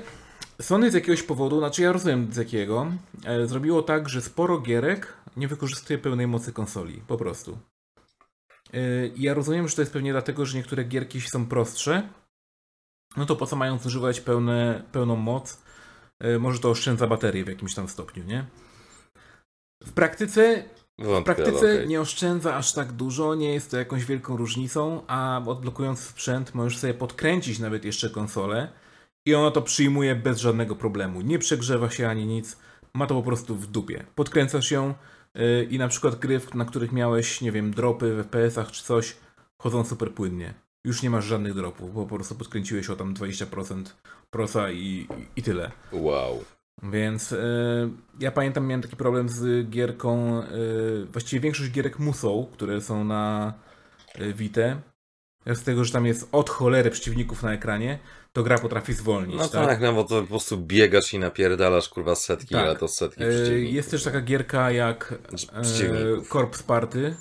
Sony 0.61 0.91
z 0.91 0.95
jakiegoś 0.95 1.23
powodu, 1.23 1.59
znaczy 1.59 1.83
ja 1.83 1.93
rozumiem 1.93 2.33
z 2.33 2.37
jakiego, 2.37 2.93
e, 3.25 3.47
zrobiło 3.47 3.83
tak, 3.83 4.09
że 4.09 4.23
sporo 4.23 4.59
gierek 4.59 5.13
nie 5.37 5.49
wykorzystuje 5.49 5.99
pełnej 5.99 6.27
mocy 6.27 6.53
konsoli, 6.53 7.03
po 7.07 7.17
prostu. 7.17 7.59
E, 8.75 8.79
ja 9.17 9.35
rozumiem, 9.35 9.69
że 9.69 9.77
to 9.77 9.83
jest 9.83 9.93
pewnie 9.93 10.13
dlatego, 10.13 10.47
że 10.47 10.59
niektóre 10.59 10.85
gierki 10.85 11.21
są 11.21 11.47
prostsze, 11.47 12.09
no 13.17 13.27
to 13.27 13.37
po 13.37 13.47
co 13.47 13.57
mają 13.57 13.79
zużywać 13.79 14.21
pełne, 14.21 14.83
pełną 14.93 15.17
moc? 15.17 15.63
Może 16.39 16.59
to 16.59 16.71
oszczędza 16.71 17.07
baterię 17.07 17.45
w 17.45 17.49
jakimś 17.49 17.75
tam 17.75 17.89
stopniu, 17.89 18.25
nie? 18.25 18.45
W 19.85 19.93
praktyce 19.93 20.65
Wątpię, 21.03 21.33
ale 21.33 21.43
praktyce 21.43 21.75
okej. 21.75 21.89
nie 21.89 22.01
oszczędza 22.01 22.57
aż 22.57 22.73
tak 22.73 22.93
dużo, 22.93 23.35
nie 23.35 23.55
jest 23.55 23.71
to 23.71 23.77
jakąś 23.77 24.05
wielką 24.05 24.37
różnicą, 24.37 25.03
a 25.07 25.43
odblokując 25.47 26.01
sprzęt 26.01 26.55
możesz 26.55 26.79
sobie 26.79 26.95
podkręcić 26.95 27.59
nawet 27.59 27.85
jeszcze 27.85 28.11
konsolę 28.11 28.69
i 29.27 29.35
ono 29.35 29.51
to 29.51 29.63
przyjmuje 29.63 30.15
bez 30.17 30.39
żadnego 30.39 30.77
problemu. 30.77 31.21
Nie 31.21 31.39
przegrzewa 31.39 31.91
się 31.91 32.09
ani 32.09 32.27
nic, 32.27 32.57
ma 32.95 33.07
to 33.07 33.15
po 33.15 33.23
prostu 33.23 33.57
w 33.57 33.67
dupie. 33.67 34.05
Podkręcasz 34.15 34.71
ją 34.71 34.95
yy, 35.35 35.65
i 35.71 35.79
na 35.79 35.89
przykład 35.89 36.15
gry, 36.19 36.41
w- 36.41 36.55
na 36.55 36.65
których 36.65 36.93
miałeś, 36.93 37.41
nie 37.41 37.53
wiem, 37.53 37.71
dropy 37.71 38.15
w 38.15 38.19
FPS-ach 38.27 38.71
czy 38.71 38.85
coś, 38.85 39.17
chodzą 39.63 39.85
super 39.85 40.13
płynnie. 40.15 40.55
Już 40.87 41.03
nie 41.03 41.11
masz 41.11 41.25
żadnych 41.25 41.55
dropów, 41.55 41.95
bo 41.95 42.07
po 42.07 42.15
prostu 42.15 42.35
podkręciłeś 42.35 42.91
o 42.91 42.97
tam 42.97 43.15
20% 43.15 43.85
prosa 44.31 44.71
i, 44.71 44.79
i, 44.79 45.07
i 45.37 45.43
tyle. 45.43 45.73
Wow. 45.93 46.45
Więc 46.83 47.33
e, 47.33 47.37
ja 48.21 48.31
pamiętam, 48.33 48.67
miałem 48.67 48.83
taki 48.83 48.97
problem 48.97 49.29
z 49.29 49.71
gierką, 49.71 50.43
e, 50.43 50.47
właściwie 51.13 51.41
większość 51.41 51.71
gierek 51.71 51.99
Musou, 51.99 52.47
które 52.47 52.81
są 52.81 53.05
na 53.05 53.55
y, 54.21 54.35
z 55.55 55.63
tego, 55.63 55.85
że 55.85 55.93
tam 55.93 56.07
jest 56.07 56.29
od 56.33 56.51
cholery 56.51 56.91
przeciwników 56.91 57.43
na 57.43 57.53
ekranie, 57.53 57.99
to 58.33 58.43
gra 58.43 58.59
potrafi 58.59 58.93
zwolnić. 58.93 59.37
No 59.39 59.49
tak, 59.49 59.81
no 59.81 59.93
bo 59.93 60.05
to 60.05 60.21
po 60.21 60.27
prostu 60.29 60.59
biegasz 60.59 61.15
i 61.15 61.19
napierdalasz 61.19 61.89
kurwa 61.89 62.15
setki, 62.15 62.55
Tak. 62.55 62.65
ale 62.65 62.77
to 62.77 62.89
setki 62.89 63.23
E, 63.25 63.29
przeciwników. 63.29 63.75
Jest 63.75 63.91
też 63.91 64.05
taka 64.05 64.21
gierka 64.21 64.71
jak 64.71 65.15
Znaczy, 65.29 65.47
przeciwników. 65.63 66.29
Corpse 66.29 66.65
Party. 66.65 67.17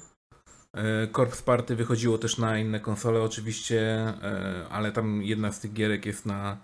E, 0.74 1.08
Corpse 1.08 1.44
Party 1.44 1.76
wychodziło 1.76 2.18
też 2.18 2.38
na 2.38 2.58
inne 2.60 2.80
konsole 2.80 3.22
oczywiście, 3.22 4.14
ale 4.70 4.92
tam 4.92 5.24
jedna 5.24 5.52
z 5.52 5.60
tych 5.60 5.74
gierek 5.74 6.06
jest 6.06 6.26
na, 6.26 6.58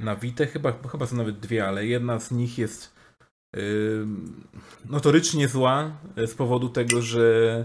na 0.00 0.16
Vita, 0.16 0.46
chyba, 0.46 0.72
chyba 0.92 1.06
są 1.06 1.16
nawet 1.16 1.40
dwie, 1.40 1.68
ale 1.68 1.86
jedna 1.86 2.20
z 2.20 2.30
nich 2.30 2.58
jest 2.58 2.94
e, 3.56 3.60
notorycznie 4.84 5.48
zła 5.48 5.90
e, 6.16 6.26
z 6.26 6.34
powodu 6.34 6.68
tego, 6.68 7.02
że 7.02 7.64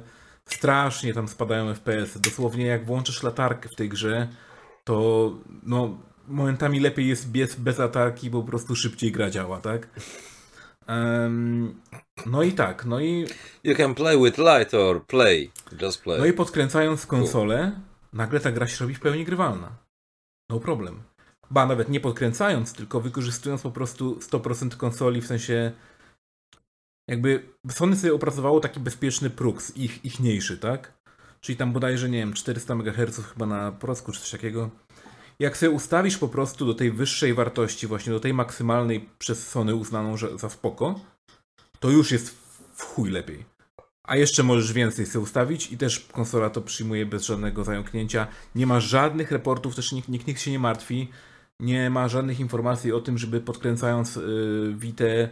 strasznie 0.49 1.13
tam 1.13 1.27
spadają 1.27 1.73
FPS. 1.73 2.19
Dosłownie 2.21 2.65
jak 2.65 2.85
włączysz 2.85 3.23
latarkę 3.23 3.69
w 3.69 3.75
tej 3.75 3.89
grze, 3.89 4.27
to 4.83 5.31
no, 5.63 5.97
momentami 6.27 6.79
lepiej 6.79 7.07
jest 7.07 7.31
biec 7.31 7.55
bez 7.55 7.77
latarki, 7.77 8.29
bo 8.29 8.41
po 8.41 8.47
prostu 8.47 8.75
szybciej 8.75 9.11
gra 9.11 9.29
działa, 9.29 9.61
tak? 9.61 9.87
Em, 10.87 11.81
no 12.25 12.43
i 12.43 12.51
tak, 12.51 12.85
no 12.85 12.99
i, 12.99 13.25
You 13.63 13.75
can 13.75 13.95
play 13.95 14.17
with 14.23 14.37
light 14.37 14.73
or 14.73 15.05
play. 15.05 15.51
Just 15.81 16.03
play. 16.03 16.19
no 16.19 16.25
i 16.25 16.33
podkręcając 16.33 17.05
konsolę, 17.05 17.71
nagle 18.13 18.39
ta 18.39 18.51
gra 18.51 18.67
się 18.67 18.77
robi 18.79 18.95
w 18.95 18.99
pełni 18.99 19.25
grywalna. 19.25 19.71
No 20.49 20.59
problem. 20.59 21.03
Ba, 21.51 21.65
nawet 21.65 21.89
nie 21.89 21.99
podkręcając, 21.99 22.73
tylko 22.73 23.01
wykorzystując 23.01 23.61
po 23.61 23.71
prostu 23.71 24.15
100% 24.15 24.77
konsoli, 24.77 25.21
w 25.21 25.27
sensie 25.27 25.71
jakby 27.07 27.49
Sony 27.71 27.95
sobie 27.95 28.13
opracowało 28.13 28.59
taki 28.59 28.79
bezpieczny 28.79 29.29
próg, 29.29 29.61
ich, 29.75 30.05
ichniejszy, 30.05 30.57
tak? 30.57 30.93
Czyli 31.41 31.57
tam 31.57 31.73
bodajże, 31.73 32.09
nie 32.09 32.17
wiem, 32.17 32.33
400 32.33 32.73
MHz 32.73 33.21
chyba 33.33 33.45
na 33.45 33.71
procku 33.71 34.11
czy 34.11 34.19
coś 34.19 34.31
takiego. 34.31 34.69
Jak 35.39 35.57
sobie 35.57 35.69
ustawisz 35.69 36.17
po 36.17 36.27
prostu 36.27 36.65
do 36.65 36.73
tej 36.73 36.91
wyższej 36.91 37.33
wartości, 37.33 37.87
właśnie 37.87 38.13
do 38.13 38.19
tej 38.19 38.33
maksymalnej 38.33 39.09
przez 39.17 39.47
Sony 39.47 39.75
uznaną 39.75 40.17
że 40.17 40.37
za 40.37 40.49
spoko, 40.49 40.99
to 41.79 41.89
już 41.89 42.11
jest 42.11 42.29
w 42.75 42.83
chuj 42.83 43.09
lepiej. 43.09 43.45
A 44.03 44.15
jeszcze 44.15 44.43
możesz 44.43 44.73
więcej 44.73 45.05
sobie 45.05 45.23
ustawić 45.23 45.71
i 45.71 45.77
też 45.77 45.99
konsola 45.99 46.49
to 46.49 46.61
przyjmuje 46.61 47.05
bez 47.05 47.25
żadnego 47.25 47.63
zająknięcia. 47.63 48.27
Nie 48.55 48.67
ma 48.67 48.79
żadnych 48.79 49.31
reportów, 49.31 49.75
też 49.75 49.91
nikt, 49.91 50.09
nikt, 50.09 50.27
nikt 50.27 50.41
się 50.41 50.51
nie 50.51 50.59
martwi. 50.59 51.09
Nie 51.59 51.89
ma 51.89 52.07
żadnych 52.07 52.39
informacji 52.39 52.91
o 52.91 53.01
tym, 53.01 53.17
żeby 53.17 53.41
podkręcając 53.41 54.15
yy, 54.15 54.75
Vite 54.77 55.29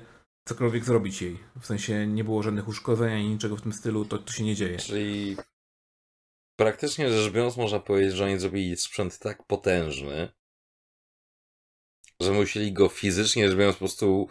cokolwiek 0.48 0.86
zrobić 0.86 1.22
jej. 1.22 1.40
W 1.62 1.66
sensie 1.66 2.08
nie 2.08 2.24
było 2.24 2.44
żadnych 2.44 2.68
uszkodzeń 2.68 3.14
ani 3.14 3.30
niczego 3.30 3.58
w 3.58 3.62
tym 3.62 3.74
stylu, 3.74 4.06
to, 4.06 4.18
to 4.18 4.34
się 4.34 4.44
nie 4.44 4.56
dzieje. 4.56 4.78
Czyli 4.78 5.38
praktycznie 6.60 7.10
rzecz 7.10 7.34
biorąc 7.34 7.58
można 7.58 7.80
powiedzieć, 7.80 8.14
że 8.14 8.26
oni 8.26 8.40
zrobili 8.40 8.78
sprzęt 8.78 9.20
tak 9.20 9.48
potężny, 9.48 10.30
że 12.22 12.32
musieli 12.32 12.74
go 12.74 12.90
fizycznie 12.90 13.48
rzecz 13.48 13.58
biorąc 13.58 13.76
po 13.76 13.80
prostu 13.80 14.30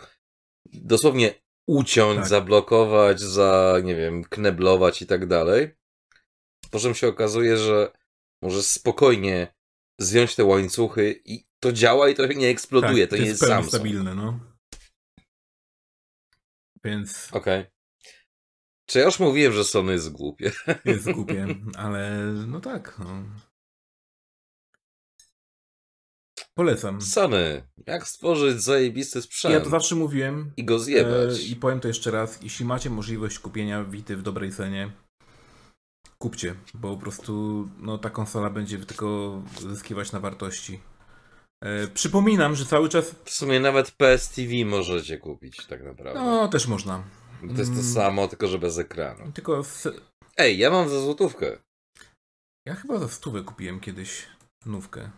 dosłownie 0.73 1.35
uciąć, 1.67 2.19
Tak. 2.19 2.29
zablokować, 2.29 3.21
za, 3.21 3.77
nie 3.85 3.97
wiem, 3.97 4.25
kneblować 4.25 5.03
i 5.03 5.07
tak 5.07 5.27
dalej. 5.27 5.75
Po 6.71 6.79
czym 6.79 6.95
się 6.95 7.09
okazuje, 7.09 7.57
że 7.57 7.93
możesz 8.43 8.65
spokojnie 8.65 9.55
zdjąć 10.01 10.35
te 10.35 10.45
łańcuchy 10.45 11.23
i 11.25 11.52
to 11.63 11.73
działa 11.73 12.09
i 12.09 12.15
to 12.15 12.27
nie 12.27 12.49
eksploduje, 12.49 13.09
to 13.09 13.17
nie 13.17 13.27
jest 13.27 13.41
Tak, 13.41 13.49
pełni 13.49 13.63
Samsung. 13.65 13.83
stabilne, 13.83 14.15
no. 14.15 14.41
Więc 16.85 17.29
Okej. 17.33 17.65
Czy 18.87 18.99
ja 18.99 19.05
już 19.05 19.21
mówiłem, 19.21 19.53
że 19.53 19.65
Sony 19.65 19.93
jest 19.93 20.13
głupie? 20.13 20.53
Jest 20.85 21.11
głupie, 21.17 21.47
ale 21.77 22.23
no 22.47 22.61
tak. 22.61 22.99
No. 22.99 23.25
Polecam. 26.55 27.01
Sony, 27.01 27.69
jak 27.87 28.09
stworzyć 28.09 28.63
zajebisty 28.63 29.23
sprzęt 29.23 29.55
Ja 29.55 29.61
to 29.61 29.71
zawsze 29.71 29.95
mówiłem 29.95 30.53
i 30.57 30.65
go 30.65 30.75
e, 30.75 30.79
zjebać? 30.79 31.49
i 31.51 31.57
powiem 31.57 31.81
to 31.81 31.89
jeszcze 31.89 32.11
raz. 32.11 32.43
Jeśli 32.43 32.65
macie 32.65 32.91
możliwość 32.91 33.39
kupienia 33.39 33.85
Wity 33.85 34.17
w 34.17 34.23
dobrej 34.23 34.53
cenie, 34.53 34.93
kupcie, 36.19 36.55
bo 36.75 36.97
po 36.97 37.03
prostu 37.03 37.69
no, 37.79 37.99
ta 37.99 38.11
konsola 38.11 38.51
będzie 38.51 38.79
tylko 38.79 39.43
zyskiwać 39.61 40.13
na 40.13 40.21
wartości. 40.21 40.81
E, 41.63 41.89
przypominam, 41.89 42.55
że 42.55 42.67
cały 42.67 42.89
czas. 42.89 43.15
W 43.25 43.31
sumie 43.31 43.61
nawet 43.61 43.91
PS 43.91 44.29
TV 44.29 44.65
możecie 44.65 45.19
kupić 45.19 45.67
tak 45.67 45.83
naprawdę. 45.83 46.21
No, 46.21 46.49
też 46.49 46.67
można. 46.67 47.05
Bo 47.43 47.55
to 47.55 47.59
jest 47.59 47.71
to 47.71 47.79
mm. 47.79 47.93
samo, 47.93 48.29
tylko 48.29 48.47
że 48.47 48.59
bez 48.59 48.79
ekranu. 48.79 49.33
Tylko 49.33 49.65
z... 49.65 49.89
Ej, 50.37 50.59
ja 50.59 50.71
mam 50.71 50.89
za 50.89 51.01
złotówkę. 51.01 51.59
ja 52.67 52.75
chyba 52.75 52.99
za 52.99 53.09
stówę 53.09 53.43
kupiłem 53.43 53.81
kiedyś 53.81 54.27
nówkę. 54.67 55.11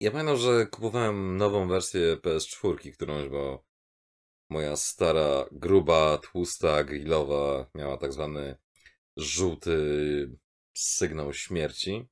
Ja 0.00 0.10
pamiętam, 0.10 0.36
że 0.36 0.66
kupowałem 0.66 1.36
nową 1.36 1.68
wersję 1.68 2.16
PS4 2.16 2.92
którąś, 2.92 3.28
bo 3.28 3.64
moja 4.50 4.76
stara, 4.76 5.44
gruba, 5.52 6.18
tłusta, 6.18 6.84
grillowa 6.84 7.66
miała 7.74 7.96
tak 7.96 8.12
zwany 8.12 8.56
żółty 9.16 9.78
sygnał 10.76 11.32
śmierci. 11.32 12.08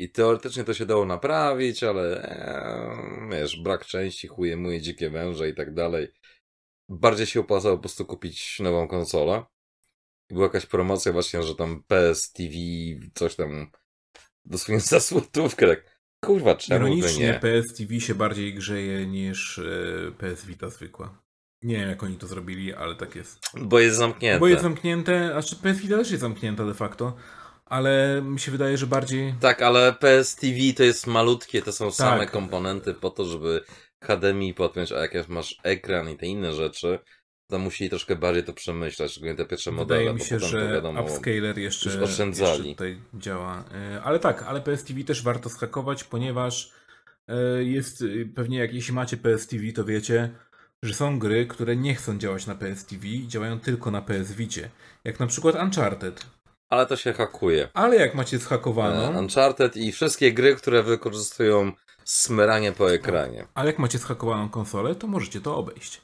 I 0.00 0.08
teoretycznie 0.08 0.64
to 0.64 0.74
się 0.74 0.86
dało 0.86 1.04
naprawić, 1.04 1.82
ale 1.82 2.22
ee, 2.22 3.28
wiesz, 3.30 3.62
brak 3.62 3.86
części, 3.86 4.28
chuje 4.28 4.56
moje 4.56 4.80
dzikie 4.80 5.10
węże 5.10 5.48
i 5.48 5.54
tak 5.54 5.74
dalej. 5.74 6.08
Bardziej 6.88 7.26
się 7.26 7.40
opłacało 7.40 7.76
po 7.76 7.82
prostu 7.82 8.06
kupić 8.06 8.60
nową 8.60 8.88
konsolę. 8.88 9.44
I 10.30 10.34
była 10.34 10.46
jakaś 10.46 10.66
promocja 10.66 11.12
właśnie, 11.12 11.42
że 11.42 11.54
tam 11.54 11.82
PS 11.86 12.32
TV, 12.32 12.54
coś 13.14 13.34
tam 13.36 13.70
dosłownie 14.44 14.80
za 14.80 15.00
złotówkę. 15.00 15.66
Tak, 15.66 16.00
kurwa, 16.24 16.54
czemu 16.54 16.86
Ironicznie 16.86 17.26
nie? 17.26 17.34
PS 17.34 17.74
TV 17.74 18.00
się 18.00 18.14
bardziej 18.14 18.54
grzeje 18.54 19.06
niż 19.06 19.58
e, 19.58 20.12
PS 20.18 20.46
Vita 20.46 20.70
zwykła. 20.70 21.22
Nie 21.62 21.76
wiem 21.76 21.88
jak 21.88 22.02
oni 22.02 22.16
to 22.16 22.26
zrobili, 22.26 22.74
ale 22.74 22.94
tak 22.94 23.16
jest. 23.16 23.38
Bo 23.56 23.80
jest 23.80 23.96
zamknięte. 23.96 24.40
Bo 24.40 24.48
jest 24.48 24.62
zamknięte, 24.62 25.36
a 25.36 25.42
czy 25.42 25.56
PS 25.56 25.80
Vita 25.80 25.96
też 25.96 26.10
jest 26.10 26.20
zamknięta 26.20 26.66
de 26.66 26.74
facto, 26.74 27.16
ale 27.70 28.22
mi 28.24 28.40
się 28.40 28.52
wydaje, 28.52 28.76
że 28.78 28.86
bardziej... 28.86 29.34
Tak, 29.40 29.62
ale 29.62 29.92
PS 29.92 30.36
TV 30.36 30.56
to 30.76 30.82
jest 30.82 31.06
malutkie, 31.06 31.62
to 31.62 31.72
są 31.72 31.90
same 31.90 32.18
Tak. 32.20 32.30
komponenty 32.30 32.94
po 32.94 33.10
to, 33.10 33.24
żeby 33.24 33.60
HDMI 34.04 34.54
podpiąć, 34.54 34.92
a 34.92 34.98
jak 35.00 35.14
już 35.14 35.28
masz 35.28 35.56
ekran 35.62 36.10
i 36.10 36.16
te 36.16 36.26
inne 36.26 36.52
rzeczy, 36.52 36.98
to 37.50 37.58
musieli 37.58 37.90
troszkę 37.90 38.16
bardziej 38.16 38.44
to 38.44 38.52
przemyśleć, 38.52 39.12
szczególnie 39.12 39.36
te 39.36 39.44
pierwsze 39.46 39.70
modele, 39.72 40.00
Wydaje 40.00 40.14
mi 40.14 40.24
się, 40.24 40.38
że 40.40 40.72
wiadomo... 40.72 41.02
upscaler 41.02 41.58
jeszcze, 41.58 41.90
już 41.90 41.98
oszczędzali. 42.02 42.50
jeszcze 42.50 42.64
tutaj 42.64 43.00
działa. 43.14 43.64
E, 43.74 44.02
Ale 44.02 44.18
tak, 44.18 44.42
ale 44.42 44.60
PS 44.60 44.84
TV 44.84 45.04
też 45.04 45.22
warto 45.22 45.48
skakować, 45.48 46.04
ponieważ 46.04 46.72
e, 47.28 47.64
jest 47.64 48.02
e, 48.02 48.06
pewnie 48.34 48.58
jak 48.58 48.74
jeśli 48.74 48.94
macie 48.94 49.16
PS 49.16 49.46
TV, 49.46 49.72
to 49.72 49.84
wiecie, 49.84 50.30
że 50.82 50.94
są 50.94 51.18
gry, 51.18 51.46
które 51.46 51.76
nie 51.76 51.94
chcą 51.94 52.18
działać 52.18 52.46
na 52.46 52.54
PS 52.54 52.86
TV 52.86 53.06
i 53.06 53.28
działają 53.28 53.60
tylko 53.60 53.90
na 53.90 54.02
PS 54.02 54.32
Vicie. 54.32 54.70
Jak 55.04 55.20
na 55.20 55.26
przykład 55.26 55.54
Uncharted. 55.54 56.26
Ale 56.70 56.86
to 56.86 56.96
się 56.96 57.12
hakuje. 57.12 57.68
Ale 57.74 57.96
jak 57.96 58.14
macie 58.14 58.38
zhakowaną, 58.38 59.14
E, 59.14 59.18
Uncharted 59.18 59.76
i 59.76 59.92
wszystkie 59.92 60.32
gry, 60.32 60.56
które 60.56 60.82
wykorzystują 60.82 61.72
smyranie 62.04 62.72
po 62.72 62.92
ekranie. 62.92 63.46
ale 63.54 63.66
jak 63.70 63.78
macie 63.78 63.98
zhakowaną 63.98 64.48
konsolę, 64.48 64.94
to 64.94 65.06
możecie 65.06 65.40
to 65.40 65.56
obejść. 65.56 66.00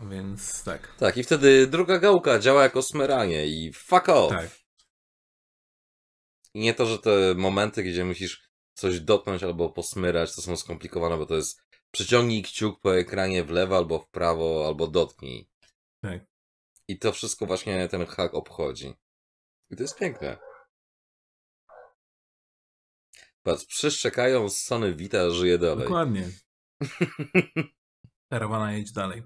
Więc 0.00 0.64
tak. 0.64 0.88
Tak, 0.98 1.16
i 1.16 1.22
wtedy 1.24 1.66
druga 1.66 1.98
gałka 1.98 2.38
działa 2.38 2.62
jako 2.62 2.82
smyranie 2.82 3.46
i 3.46 3.72
fuck 3.72 4.08
off. 4.08 4.30
Tak. 4.30 4.50
I 6.54 6.60
nie 6.60 6.74
to, 6.74 6.86
że 6.86 6.98
te 6.98 7.34
momenty, 7.36 7.82
gdzie 7.82 8.04
musisz 8.04 8.48
coś 8.74 9.00
dotknąć 9.00 9.42
albo 9.42 9.70
posmyrać, 9.70 10.34
to 10.34 10.42
są 10.42 10.56
skomplikowane, 10.56 11.16
bo 11.18 11.26
to 11.26 11.34
jest 11.34 11.60
przyciągnij 11.90 12.42
kciuk 12.42 12.80
po 12.80 12.96
ekranie 12.98 13.44
w 13.44 13.50
lewo 13.50 13.76
albo 13.76 13.98
w 13.98 14.08
prawo, 14.10 14.64
albo 14.66 14.86
dotknij. 14.86 15.48
Tak. 16.02 16.20
I 16.88 16.98
to 16.98 17.12
wszystko 17.12 17.46
właśnie 17.46 17.88
ten 17.88 18.06
hak 18.06 18.34
obchodzi. 18.34 18.94
I 19.70 19.76
to 19.76 19.82
jest 19.82 19.98
piękne. 19.98 20.38
Patrz, 23.42 23.66
przyszczekają 23.66 24.48
z 24.48 24.58
Sony 24.58 24.94
Vita, 24.94 25.30
żyje 25.30 25.58
dalej. 25.58 25.84
Dokładnie. 25.84 26.28
Karawana 28.30 28.72
jedź 28.72 28.92
dalej. 28.92 29.22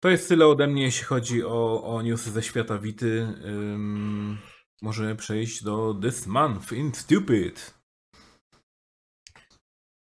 To 0.00 0.08
jest 0.08 0.28
tyle 0.28 0.46
ode 0.46 0.66
mnie, 0.66 0.82
jeśli 0.82 1.04
chodzi 1.04 1.44
o, 1.44 1.84
o 1.84 2.02
newsy 2.02 2.30
ze 2.30 2.42
świata 2.42 2.78
Wity. 2.78 3.34
Ym, 3.44 4.38
możemy 4.82 5.16
przejść 5.16 5.62
do 5.62 5.94
This 6.02 6.26
Month 6.26 6.72
in 6.72 6.94
Stupid. 6.94 7.74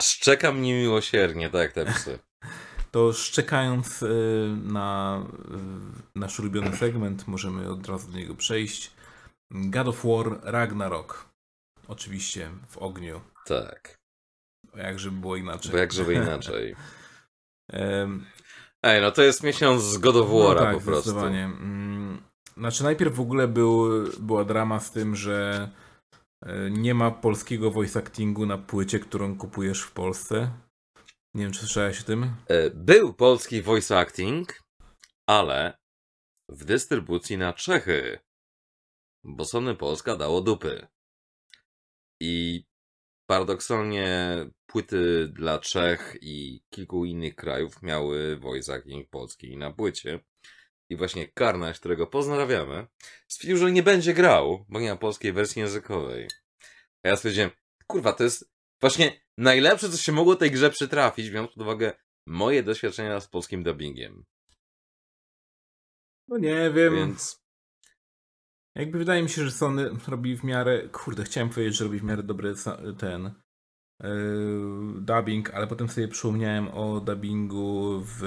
Szczekam 0.01 0.61
niemiłosiernie, 0.61 1.49
tak 1.49 1.73
te 1.73 1.85
psy. 1.85 2.19
To 2.91 3.13
szczekając 3.13 4.03
y, 4.03 4.07
na 4.63 5.21
y, 6.15 6.19
nasz 6.19 6.39
ulubiony 6.39 6.77
segment, 6.77 7.27
możemy 7.27 7.69
od 7.69 7.87
razu 7.87 8.11
do 8.11 8.17
niego 8.17 8.35
przejść. 8.35 8.91
God 9.51 9.87
of 9.87 10.05
War 10.05 10.39
Ragnarok. 10.43 11.29
Oczywiście 11.87 12.49
w 12.67 12.77
ogniu. 12.77 13.21
Tak. 13.45 13.97
Jakże 14.75 15.11
było 15.11 15.35
inaczej. 15.35 15.71
Bo 15.71 15.77
jak 15.77 15.93
żeby 15.93 16.13
inaczej. 16.23 16.75
Ej, 18.83 19.01
no 19.01 19.11
to 19.11 19.21
jest 19.21 19.43
miesiąc 19.43 19.83
z 19.83 19.97
God 19.97 20.15
of 20.15 20.29
War'a 20.29 20.55
no 20.55 20.59
tak, 20.61 20.75
po 20.75 20.81
prostu. 20.81 21.09
Zdecydowanie. 21.09 21.43
Mm, 21.45 22.21
Znaczy 22.57 22.83
najpierw 22.83 23.15
w 23.15 23.19
ogóle 23.19 23.47
był, 23.47 23.89
była 24.19 24.45
drama 24.45 24.79
z 24.79 24.91
tym, 24.91 25.15
że 25.15 25.69
e, 26.45 26.69
nie 26.71 26.93
ma 26.93 27.11
polskiego 27.11 27.71
voice 27.71 27.99
actingu 27.99 28.45
na 28.45 28.57
płycie, 28.57 28.99
którą 28.99 29.37
kupujesz 29.37 29.81
w 29.81 29.91
Polsce. 29.91 30.51
Nie 31.35 31.43
wiem, 31.43 31.51
czy 31.51 31.59
słyszałeś 31.59 32.01
o 32.01 32.03
tym? 32.03 32.35
E, 32.47 32.69
Był 32.69 33.13
polski 33.13 33.61
voice 33.61 33.99
acting, 33.99 34.61
ale 35.29 35.77
w 36.49 36.65
dystrybucji 36.65 37.37
na 37.37 37.53
Czechy. 37.53 38.19
Bo 39.23 39.45
Sony 39.45 39.75
Polska 39.75 40.15
dało 40.15 40.41
dupy. 40.41 40.87
I 42.19 42.65
paradoksalnie 43.25 44.35
płyty 44.65 45.27
dla 45.27 45.59
Czech 45.59 46.17
i 46.21 46.63
kilku 46.69 47.05
innych 47.05 47.35
krajów 47.35 47.81
miały 47.81 48.37
voice 48.37 48.73
acting 48.73 49.09
polski 49.09 49.57
na 49.57 49.71
płycie. 49.71 50.19
I 50.89 50.95
właśnie 50.95 51.27
Karnaś, 51.27 51.79
którego 51.79 52.07
pozdrawiamy, 52.07 52.87
stwierdził, 53.27 53.57
że 53.57 53.71
nie 53.71 53.83
będzie 53.83 54.13
grał, 54.13 54.65
bo 54.69 54.79
nie 54.79 54.89
ma 54.89 54.95
polskiej 54.95 55.33
wersji 55.33 55.59
językowej. 55.59 56.27
A 57.03 57.09
ja 57.09 57.15
stwierdziłem, 57.15 57.49
kurwa, 57.87 58.13
to 58.13 58.23
jest 58.23 58.51
właśnie 58.81 59.21
najlepsze, 59.37 59.89
co 59.89 59.97
się 59.97 60.11
mogło 60.11 60.35
tej 60.35 60.51
grze 60.51 60.69
przytrafić, 60.69 61.29
biorąc 61.29 61.51
pod 61.51 61.61
uwagę 61.61 61.93
moje 62.27 62.63
doświadczenia 62.63 63.19
z 63.19 63.27
polskim 63.27 63.63
dubbingiem. 63.63 64.25
No 66.27 66.37
nie 66.37 66.71
wiem. 66.71 66.95
Więc 66.95 67.40
Jakby 68.75 68.97
wydaje 68.97 69.23
mi 69.23 69.29
się, 69.29 69.45
że 69.45 69.51
Sony 69.51 69.89
robi 70.07 70.37
w 70.37 70.43
miarę. 70.43 70.87
Kurde, 70.87 71.23
chciałem 71.23 71.49
powiedzieć, 71.49 71.77
że 71.77 71.83
robi 71.85 71.99
w 71.99 72.03
miarę 72.03 72.23
dobry 72.23 72.53
ten 72.97 73.31
yy, 74.03 74.09
dubbing, 75.01 75.53
ale 75.53 75.67
potem 75.67 75.89
sobie 75.89 76.07
przypomniałem 76.07 76.67
o 76.67 76.99
dubbingu 76.99 78.01
w. 78.05 78.23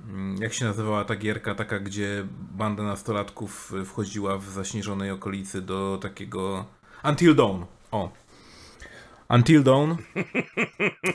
mm, 0.00 0.36
Jak 0.42 0.52
się 0.52 0.64
nazywała 0.64 1.04
ta 1.04 1.16
gierka, 1.16 1.54
taka, 1.54 1.78
gdzie 1.80 2.26
banda 2.52 2.82
nastolatków 2.82 3.72
wchodziła 3.84 4.38
w 4.38 4.44
zaśnieżonej 4.50 5.10
okolicy 5.10 5.62
do 5.62 5.98
takiego. 6.02 6.64
Until 7.04 7.34
Dawn. 7.34 7.62
O. 7.90 8.10
Until 9.28 9.62
Dawn. 9.62 9.92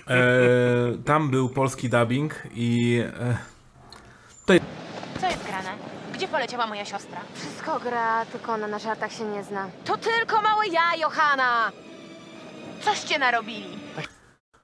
E, 0.07 0.97
tam 1.05 1.29
był 1.29 1.49
polski 1.49 1.89
dubbing 1.89 2.43
i. 2.53 2.99
E, 3.19 3.37
Co 5.19 5.27
jest 5.27 5.45
grane? 5.47 5.98
Gdzie 6.19 6.27
poleciała 6.27 6.67
moja 6.67 6.85
siostra? 6.85 7.21
Wszystko 7.33 7.79
gra, 7.79 8.25
tylko 8.25 8.53
ona 8.53 8.67
na 8.67 8.79
żartach 8.79 9.13
się 9.13 9.25
nie 9.25 9.43
zna. 9.43 9.71
To 9.85 9.97
tylko 9.97 10.41
małe 10.41 10.67
ja, 10.67 10.95
Johana! 10.95 11.71
Coście 12.81 13.19
narobili? 13.19 13.79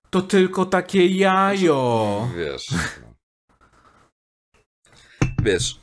to 0.09 0.21
tylko 0.21 0.65
takie 0.65 1.07
jajo. 1.07 2.29
wiesz. 2.37 2.67
no. 3.01 3.13
Wiesz, 5.43 5.79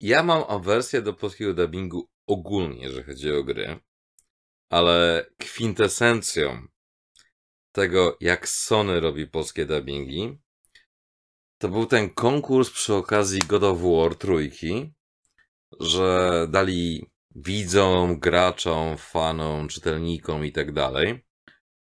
ja 0.00 0.22
mam 0.22 0.44
awersję 0.48 1.02
do 1.02 1.12
polskiego 1.12 1.54
dubbingu 1.54 2.08
ogólnie, 2.26 2.82
jeżeli 2.82 3.02
chodzi 3.02 3.32
o 3.32 3.44
gry, 3.44 3.80
ale 4.70 5.26
kwintesencją 5.38 6.66
tego, 7.72 8.16
jak 8.20 8.48
Sony 8.48 9.00
robi 9.00 9.26
polskie 9.26 9.66
dubbingi, 9.66 10.38
to 11.58 11.68
był 11.68 11.86
ten 11.86 12.10
konkurs 12.10 12.70
przy 12.70 12.94
okazji 12.94 13.38
God 13.38 13.62
of 13.62 13.78
War 13.80 14.14
trójki, 14.14 14.95
że 15.80 16.46
dali 16.50 17.10
widzom, 17.34 18.18
graczom, 18.18 18.96
fanom, 18.96 19.68
czytelnikom 19.68 20.44
i 20.44 20.52
tak 20.52 20.72
dalej 20.72 21.26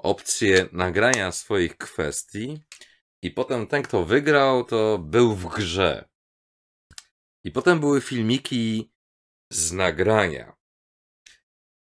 opcję 0.04 0.70
nagrania 0.72 1.32
swoich 1.32 1.78
kwestii 1.78 2.64
i 3.22 3.32
potem 3.32 3.68
ten, 3.68 3.84
kto 3.84 4.06
wygrał, 4.06 4.64
to 4.64 4.98
był 4.98 5.36
w 5.36 5.56
grze. 5.56 6.10
I 7.44 7.52
potem 7.52 7.80
były 7.80 8.02
filmiki 8.02 8.92
z 9.52 9.72
nagrania. 9.72 10.54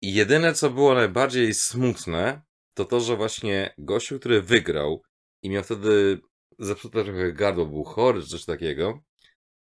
I 0.02 0.14
jedyne, 0.14 0.54
co 0.54 0.70
było 0.70 0.94
najbardziej 0.94 1.54
smutne, 1.54 2.42
to 2.74 2.86
to, 2.86 3.00
że 3.00 3.16
właśnie 3.16 3.74
gościu, 3.78 4.20
który 4.20 4.42
wygrał 4.42 5.02
i 5.42 5.50
miał 5.50 5.64
wtedy 5.64 6.20
zepsute 6.60 7.04
trochę 7.04 7.34
gardło, 7.34 7.66
był 7.66 7.84
chory 7.84 8.22
czy 8.22 8.28
coś 8.28 8.46
takiego, 8.46 9.04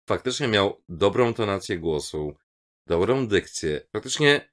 faktycznie 0.10 0.48
miał 0.48 0.84
dobrą 0.90 1.34
tonację 1.34 1.80
głosu, 1.80 2.36
dobrą 2.88 3.28
dykcję. 3.28 3.88
Faktycznie 3.94 4.52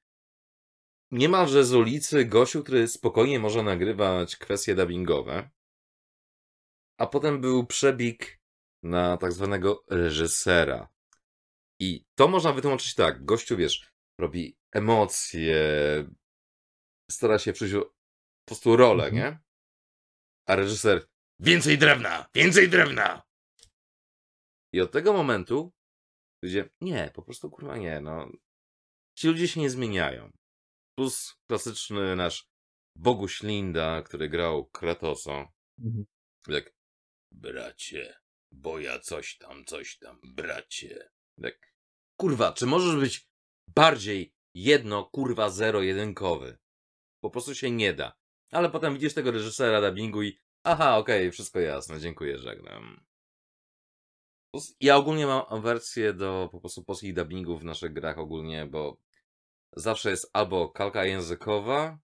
niemalże 1.11 1.65
z 1.65 1.75
ulicy 1.75 2.25
gościu, 2.25 2.63
który 2.63 2.89
spokojnie 2.89 3.39
może 3.39 3.63
nagrywać 3.63 4.37
kwestie 4.37 4.75
dubbingowe. 4.75 5.51
A 6.99 7.07
potem 7.07 7.41
był 7.41 7.67
przebik 7.67 8.41
na 8.83 9.17
tak 9.17 9.33
zwanego 9.33 9.85
reżysera. 9.91 10.89
I 11.81 12.05
to 12.15 12.29
można 12.29 12.53
wytłumaczyć 12.53 12.95
tak. 12.95 13.25
Gościu, 13.25 13.57
wiesz, 13.57 13.93
robi 14.21 14.59
emocje, 14.73 15.59
stara 17.11 17.39
się 17.39 17.53
przyjść 17.53 17.75
po 17.75 17.85
prostu 18.47 18.77
rolę, 18.77 19.05
Mhm. 19.05 19.15
nie? 19.33 19.39
A 20.47 20.57
reżyser 20.57 21.09
więcej 21.39 21.79
drewna, 21.79 22.29
więcej 22.35 22.69
drewna! 22.69 23.28
I 24.73 24.81
od 24.81 24.93
tego 24.93 25.13
momentu 25.13 25.73
ludzie, 26.43 26.71
nie, 26.81 27.11
po 27.15 27.23
prostu 27.23 27.51
kurwa 27.51 27.77
nie, 27.77 28.01
no. 28.01 28.29
Ci 29.19 29.29
ludzie 29.29 29.49
się 29.49 29.61
nie 29.61 29.71
zmieniają. 29.71 30.31
Plus 30.99 31.35
klasyczny 31.49 32.17
nasz 32.17 32.49
Boguś 32.97 33.43
Linda, 33.43 34.03
który 34.03 34.29
grał 34.29 34.67
Kratosa. 34.67 35.53
Mhm. 35.79 36.05
Jak, 36.49 36.75
bracie, 37.33 38.15
bo 38.53 38.79
ja 38.79 38.99
coś 38.99 39.39
tam, 39.39 39.65
coś 39.65 39.99
tam, 39.99 40.21
bracie. 40.23 41.11
Tak, 41.43 41.75
kurwa, 42.21 42.53
czy 42.53 42.67
możesz 42.67 42.97
być 42.97 43.29
bardziej 43.75 44.35
jedno, 44.55 45.05
kurwa, 45.05 45.51
zero, 45.51 45.83
jedynkowy? 45.83 46.59
Po 47.21 47.31
prostu 47.31 47.55
się 47.55 47.71
nie 47.71 47.95
da. 47.95 48.13
Ale 48.51 48.71
potem 48.71 48.95
widzisz 48.95 49.15
tego 49.15 49.31
reżysera 49.31 49.81
dubbingu 49.81 50.23
i 50.23 50.39
aha, 50.65 50.99
okej, 50.99 51.31
wszystko 51.31 51.61
jasne, 51.61 52.01
dziękuję, 52.01 52.39
żegnam. 52.39 53.08
Ja 54.81 54.97
ogólnie 54.97 55.27
mam 55.27 55.63
wersję 55.63 56.13
do 56.13 56.49
po 56.53 56.61
prostu 56.61 56.85
polskich 56.85 57.15
dubbingów 57.15 57.61
w 57.61 57.65
naszych 57.65 57.93
grach 57.93 58.19
ogólnie, 58.19 58.67
bo 58.67 58.97
zawsze 59.77 60.11
jest 60.11 60.31
albo 60.33 60.69
kalka 60.69 61.05
językowa, 61.05 61.99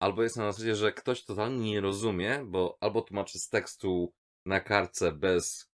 albo 0.00 0.22
jest 0.22 0.36
na 0.36 0.52
zasadzie, 0.52 0.76
że 0.76 0.92
ktoś 0.92 1.24
totalnie 1.24 1.70
nie 1.70 1.80
rozumie, 1.80 2.44
bo 2.46 2.78
albo 2.80 3.02
tłumaczy 3.02 3.38
z 3.38 3.48
tekstu 3.48 4.14
na 4.46 4.60
kartce 4.60 5.12
bez 5.12 5.70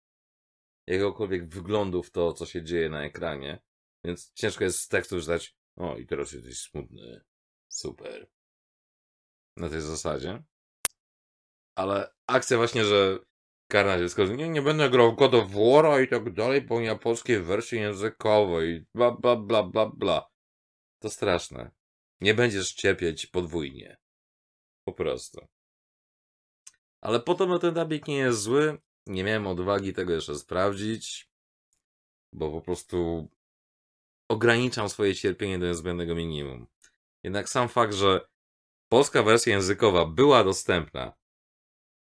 jakiegokolwiek 0.86 1.48
wglądu 1.48 2.02
w 2.02 2.10
to, 2.10 2.32
co 2.32 2.46
się 2.46 2.62
dzieje 2.62 2.88
na 2.88 3.04
ekranie. 3.04 3.62
Więc 4.04 4.32
ciężko 4.32 4.64
jest 4.64 4.78
z 4.78 4.88
tekstu 4.88 5.20
zdać, 5.20 5.56
o 5.76 5.96
i 5.96 6.06
teraz 6.06 6.32
jesteś 6.32 6.58
smutny. 6.58 7.24
Super. 7.68 8.30
Na 9.56 9.68
tej 9.68 9.80
zasadzie. 9.80 10.42
Ale 11.74 12.14
akcja 12.26 12.56
właśnie, 12.56 12.84
że 12.84 13.18
karna 13.70 13.98
dziecko, 13.98 14.26
że 14.26 14.36
nie, 14.36 14.48
nie 14.48 14.62
będę 14.62 14.90
grał 14.90 15.14
God 15.14 15.34
of 15.34 15.50
i 16.04 16.08
tak 16.08 16.32
dalej, 16.32 16.62
bo 16.62 16.80
ma 16.80 16.94
polskiej 16.94 17.42
wersji 17.42 17.78
językowej, 17.78 18.86
bla, 18.94 19.10
bla, 19.10 19.36
bla, 19.36 19.62
bla, 19.62 19.86
bla. 19.86 20.30
To 21.02 21.10
straszne. 21.10 21.70
Nie 22.20 22.34
będziesz 22.34 22.72
cierpieć 22.72 23.26
podwójnie. 23.26 23.96
Po 24.84 24.92
prostu. 24.92 25.46
Ale 27.00 27.20
potem 27.20 27.58
ten 27.58 27.74
dubbing 27.74 28.08
nie 28.08 28.16
jest 28.16 28.42
zły. 28.42 28.78
Nie 29.06 29.24
miałem 29.24 29.46
odwagi 29.46 29.92
tego 29.92 30.12
jeszcze 30.12 30.34
sprawdzić, 30.34 31.30
bo 32.32 32.50
po 32.50 32.60
prostu 32.60 33.28
ograniczam 34.30 34.88
swoje 34.88 35.14
cierpienie 35.14 35.58
do 35.58 35.66
niezbędnego 35.66 36.14
minimum. 36.14 36.66
Jednak 37.24 37.48
sam 37.48 37.68
fakt, 37.68 37.94
że 37.94 38.28
polska 38.88 39.22
wersja 39.22 39.52
językowa 39.52 40.06
była 40.06 40.44
dostępna 40.44 41.12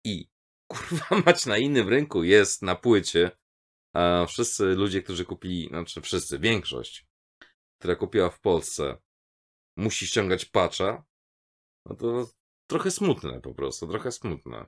i 0.05 0.34
kurwa 0.69 1.07
mać 1.27 1.47
na 1.47 1.59
innym 1.59 1.89
rynku 1.89 2.24
jest 2.24 2.62
na 2.62 2.74
płycie, 2.74 3.31
a 3.95 4.27
wszyscy 4.28 4.65
ludzie, 4.65 5.03
którzy 5.03 5.24
kupili, 5.24 5.69
znaczy 5.69 6.01
wszyscy, 6.01 6.39
większość, 6.39 7.07
która 7.78 7.97
kupiła 7.97 8.31
w 8.31 8.41
Polsce, 8.41 8.99
musi 9.77 10.07
ściągać 10.07 10.45
patcha, 10.45 11.05
no 11.86 11.97
to 11.97 12.27
trochę 12.66 12.91
smutne 12.91 13.41
po 13.41 13.55
prostu, 13.55 13.89
trochę 13.89 14.12
smutne. 14.12 14.66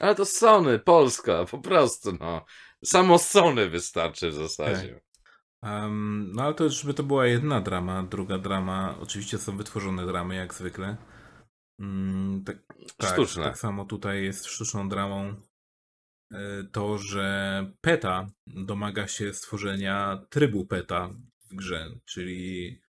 Ale 0.00 0.14
to 0.14 0.24
Sony, 0.24 0.78
Polska, 0.78 1.44
po 1.44 1.58
prostu, 1.58 2.12
no. 2.20 2.44
Samo 2.84 3.18
Sony 3.18 3.70
wystarczy 3.70 4.30
w 4.30 4.34
zasadzie. 4.34 5.00
Um, 5.62 6.30
no 6.34 6.42
ale 6.42 6.54
to 6.54 6.64
już 6.64 6.86
by 6.86 6.94
to 6.94 7.02
była 7.02 7.26
jedna 7.26 7.60
drama, 7.60 8.02
druga 8.02 8.38
drama. 8.38 8.98
Oczywiście 9.00 9.38
są 9.38 9.56
wytworzone 9.56 10.06
dramy, 10.06 10.34
jak 10.34 10.54
zwykle. 10.54 10.96
Mm, 11.80 12.44
tak, 12.44 12.67
tak, 12.96 13.12
Sztuczne. 13.12 13.44
Tak 13.44 13.58
samo 13.58 13.84
tutaj 13.84 14.24
jest 14.24 14.46
sztuczną 14.46 14.88
dramą 14.88 15.34
y, 16.32 16.36
to, 16.72 16.98
że 16.98 17.72
PETA 17.80 18.30
domaga 18.46 19.08
się 19.08 19.34
stworzenia 19.34 20.26
trybu 20.30 20.66
PETA 20.66 21.10
w 21.50 21.54
grze, 21.54 21.90
czyli 22.04 22.80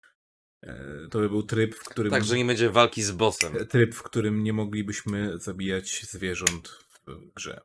y, 0.64 1.08
to 1.10 1.18
by 1.18 1.28
był 1.28 1.42
tryb, 1.42 1.74
w 1.74 1.84
którym 1.84 2.10
Tak, 2.10 2.24
że 2.24 2.36
nie 2.36 2.44
będzie 2.44 2.70
walki 2.70 3.02
z 3.02 3.12
bossem. 3.12 3.66
tryb, 3.66 3.94
w 3.94 4.02
którym 4.02 4.42
nie 4.42 4.52
moglibyśmy 4.52 5.38
zabijać 5.38 6.02
zwierząt 6.02 6.68
w 6.68 7.32
grze. 7.36 7.60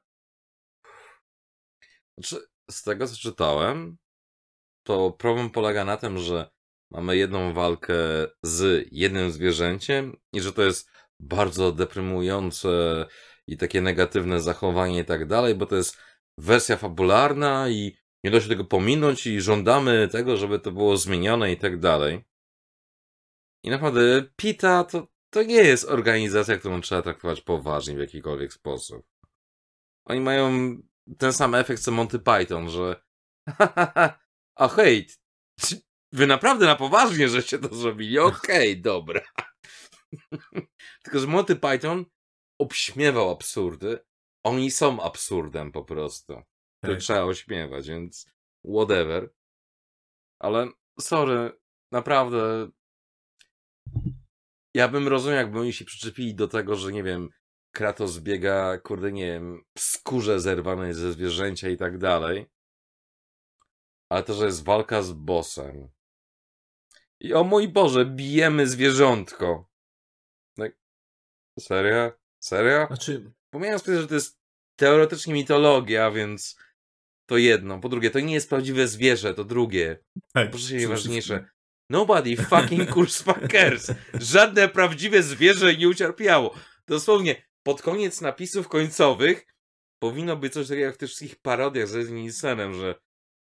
Znaczy, 2.17 2.47
z 2.71 2.83
tego 2.83 3.07
co 3.07 3.15
czytałem, 3.15 3.97
to 4.83 5.11
problem 5.11 5.49
polega 5.49 5.85
na 5.85 5.97
tym, 5.97 6.17
że 6.17 6.49
mamy 6.91 7.17
jedną 7.17 7.53
walkę 7.53 7.95
z 8.43 8.87
jednym 8.91 9.31
zwierzęciem 9.31 10.17
i 10.33 10.41
że 10.41 10.53
to 10.53 10.63
jest 10.63 10.89
bardzo 11.23 11.71
deprymujące 11.71 13.05
i 13.47 13.57
takie 13.57 13.81
negatywne 13.81 14.41
zachowanie 14.41 14.99
i 14.99 15.05
tak 15.05 15.27
dalej, 15.27 15.55
bo 15.55 15.65
to 15.65 15.75
jest 15.75 15.97
wersja 16.37 16.77
fabularna 16.77 17.69
i 17.69 17.97
nie 18.23 18.31
da 18.31 18.41
się 18.41 18.49
tego 18.49 18.65
pominąć 18.65 19.27
i 19.27 19.41
żądamy 19.41 20.07
tego, 20.07 20.37
żeby 20.37 20.59
to 20.59 20.71
było 20.71 20.97
zmienione 20.97 21.51
i 21.51 21.57
tak 21.57 21.79
dalej. 21.79 22.23
I 23.63 23.69
naprawdę 23.69 24.23
PITA 24.35 24.83
to, 24.83 25.07
to 25.29 25.43
nie 25.43 25.55
jest 25.55 25.89
organizacja, 25.89 26.57
którą 26.57 26.81
trzeba 26.81 27.01
traktować 27.01 27.41
poważnie 27.41 27.95
w 27.95 27.99
jakikolwiek 27.99 28.53
sposób. 28.53 29.05
Oni 30.05 30.19
mają 30.19 30.77
ten 31.17 31.33
sam 31.33 31.55
efekt 31.55 31.81
co 31.81 31.91
Monty 31.91 32.19
Python, 32.19 32.69
że 32.69 33.03
a 34.55 34.67
hej, 34.67 35.07
wy 36.11 36.27
naprawdę 36.27 36.65
na 36.65 36.75
poważnie 36.75 37.29
żeście 37.29 37.59
to 37.59 37.75
zrobili? 37.75 38.19
Okej, 38.19 38.81
dobra. 38.81 39.21
Tylko, 41.03 41.19
że 41.19 41.27
Monty 41.27 41.55
Python 41.55 42.05
obśmiewał 42.59 43.29
absurdy. 43.29 43.99
Oni 44.43 44.71
są 44.71 45.01
absurdem 45.01 45.71
po 45.71 45.83
prostu. 45.83 46.41
Które 46.77 46.93
Tak. 46.93 47.03
trzeba 47.03 47.23
ośmiewać, 47.23 47.87
więc 47.87 48.31
whatever. 48.65 49.33
Ale 50.39 50.67
sorry, 50.99 51.59
naprawdę. 51.91 52.69
Ja 54.75 54.87
bym 54.87 55.07
rozumiał, 55.07 55.37
jakby 55.37 55.59
oni 55.59 55.73
się 55.73 55.85
przyczepili 55.85 56.35
do 56.35 56.47
tego, 56.47 56.75
że 56.75 56.91
nie 56.91 57.03
wiem, 57.03 57.29
Kratos 57.75 58.19
biega, 58.19 58.77
kurde, 58.77 59.11
nie 59.11 59.25
wiem, 59.25 59.63
w 59.77 59.81
skórze 59.81 60.39
zerwanej 60.39 60.93
ze 60.93 61.11
zwierzęcia 61.11 61.69
i 61.69 61.77
tak 61.77 61.97
dalej. 61.97 62.45
Ale 64.09 64.23
to, 64.23 64.33
że 64.33 64.45
jest 64.45 64.65
walka 64.65 65.01
z 65.01 65.11
bossem. 65.11 65.89
I 67.19 67.33
o 67.33 67.43
mój 67.43 67.67
Boże, 67.67 68.05
bijemy 68.05 68.67
zwierzątko. 68.67 69.69
Serio? 71.59 72.11
Serio? 72.39 72.87
Znaczy, 72.87 73.31
Pomijając 73.53 73.85
że 73.85 74.07
to 74.07 74.13
jest 74.15 74.39
teoretycznie 74.75 75.33
mitologia, 75.33 76.11
więc 76.11 76.57
to 77.29 77.37
jedno. 77.37 77.79
Po 77.79 77.89
drugie, 77.89 78.09
to 78.09 78.19
nie 78.19 78.33
jest 78.33 78.49
prawdziwe 78.49 78.87
zwierzę, 78.87 79.33
to 79.33 79.43
drugie. 79.43 79.99
tak, 80.33 80.49
Proszę 80.49 80.67
się 80.67 80.75
przede 80.77 80.87
ważniejsze. 80.93 81.33
wszystkim. 81.33 81.53
Nobody 81.89 82.37
fucking 82.37 82.89
curse 82.93 83.23
fuckers. 83.23 83.91
Żadne 84.13 84.69
prawdziwe 84.69 85.23
zwierzę 85.23 85.75
nie 85.77 85.89
ucierpiało. 85.89 86.55
Dosłownie, 86.87 87.43
pod 87.63 87.81
koniec 87.81 88.21
napisów 88.21 88.67
końcowych 88.67 89.45
powinno 89.99 90.37
być 90.37 90.53
coś 90.53 90.67
takiego 90.67 90.85
jak 90.85 90.95
w 90.95 90.97
tych 90.97 91.09
wszystkich 91.09 91.35
parodiach 91.41 91.87
z 91.87 91.93
Leslie 91.93 92.21
Nielsenem, 92.23 92.73
że 92.73 92.95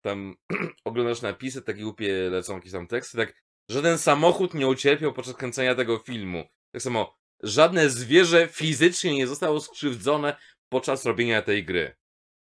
tam 0.01 0.35
oglądasz 0.85 1.21
napisy, 1.21 1.61
takie 1.61 1.81
głupie 1.81 2.29
lecą 2.29 2.55
jakieś 2.55 2.71
tam 2.71 2.87
teksty, 2.87 3.17
tak 3.17 3.33
żaden 3.71 3.97
samochód 3.97 4.53
nie 4.53 4.67
ucierpiał 4.67 5.13
podczas 5.13 5.35
kręcenia 5.35 5.75
tego 5.75 5.97
filmu. 5.99 6.43
Tak 6.71 6.81
samo, 6.81 7.17
żadne 7.43 7.89
zwierzę 7.89 8.47
fizycznie 8.47 9.15
nie 9.15 9.27
zostało 9.27 9.59
skrzywdzone 9.59 10.35
podczas 10.69 11.05
robienia 11.05 11.41
tej 11.41 11.65
gry. 11.65 11.95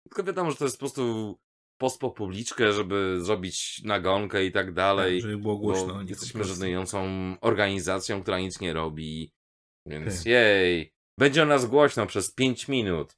Tylko 0.04 0.24
wiadomo, 0.24 0.50
że 0.50 0.56
to 0.56 0.64
jest 0.64 0.76
po 0.76 0.80
prostu 0.80 1.38
post 1.80 2.00
po 2.00 2.10
publiczkę, 2.10 2.72
żeby 2.72 3.18
zrobić 3.20 3.82
nagonkę 3.84 4.44
i 4.44 4.52
tak 4.52 4.72
dalej. 4.72 5.20
Tak, 5.20 5.30
żeby 5.30 5.42
było 5.42 5.56
głośno. 5.56 5.94
Bo 5.94 6.00
jesteśmy 6.02 6.44
żenującą 6.44 7.06
organizacją, 7.40 8.22
która 8.22 8.40
nic 8.40 8.60
nie 8.60 8.72
robi. 8.72 9.32
Więc 9.86 10.16
Tak. 10.16 10.26
jej. 10.26 10.92
Będzie 11.18 11.42
o 11.42 11.46
nas 11.46 11.66
głośno 11.66 12.06
przez 12.06 12.34
5 12.34 12.68
minut. 12.68 13.16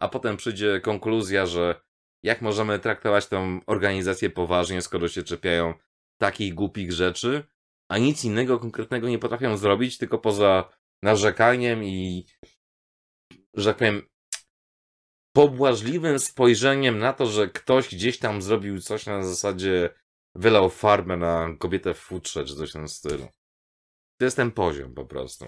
A 0.00 0.08
potem 0.08 0.36
przyjdzie 0.36 0.80
konkluzja, 0.80 1.46
że 1.46 1.80
jak 2.22 2.42
możemy 2.42 2.78
traktować 2.78 3.26
tą 3.26 3.60
organizację 3.66 4.30
poważnie, 4.30 4.82
skoro 4.82 5.08
się 5.08 5.22
czepiają 5.22 5.74
takich 6.20 6.54
głupich 6.54 6.92
rzeczy, 6.92 7.44
a 7.90 7.98
nic 7.98 8.24
innego 8.24 8.58
konkretnego 8.58 9.08
nie 9.08 9.18
potrafią 9.18 9.56
zrobić, 9.56 9.98
tylko 9.98 10.18
poza 10.18 10.72
narzekaniem 11.02 11.84
i, 11.84 12.26
że 13.54 13.70
tak 13.70 13.78
powiem, 13.78 14.02
pobłażliwym 15.32 16.18
spojrzeniem 16.18 16.98
na 16.98 17.12
to, 17.12 17.26
że 17.26 17.48
ktoś 17.48 17.94
gdzieś 17.94 18.18
tam 18.18 18.42
zrobił 18.42 18.80
coś 18.80 19.06
na 19.06 19.22
zasadzie 19.22 19.90
wylał 20.34 20.70
farbę 20.70 21.16
na 21.16 21.56
kobietę 21.58 21.94
w 21.94 21.98
futrze, 21.98 22.44
czy 22.44 22.56
coś 22.56 22.70
w 22.70 22.72
tym 22.72 22.88
stylu. 22.88 23.28
To 24.18 24.24
jest 24.24 24.36
ten 24.36 24.50
poziom 24.50 24.94
po 24.94 25.06
prostu. 25.06 25.46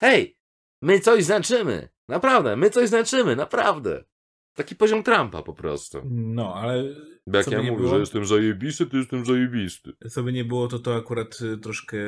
Hej, 0.00 0.38
my 0.82 1.00
coś 1.00 1.24
znaczymy! 1.24 1.88
Naprawdę, 2.08 2.56
my 2.56 2.70
coś 2.70 2.88
znaczymy, 2.88 3.36
naprawdę! 3.36 4.04
Taki 4.56 4.76
poziom 4.76 5.02
Trumpa 5.02 5.42
po 5.42 5.54
prostu. 5.54 6.02
No, 6.10 6.54
ale 6.54 6.84
jak 7.26 7.46
ja 7.50 7.62
mówię, 7.62 7.76
było? 7.76 7.88
że 7.88 7.98
jestem 7.98 8.26
zajebisty, 8.26 8.86
to 8.86 8.96
jestem 8.96 9.24
zajebisty. 9.24 9.92
co 10.10 10.22
by 10.22 10.32
nie 10.32 10.44
było, 10.44 10.68
to 10.68 10.78
to 10.78 10.96
akurat 10.96 11.40
y, 11.40 11.58
troszkę. 11.58 11.98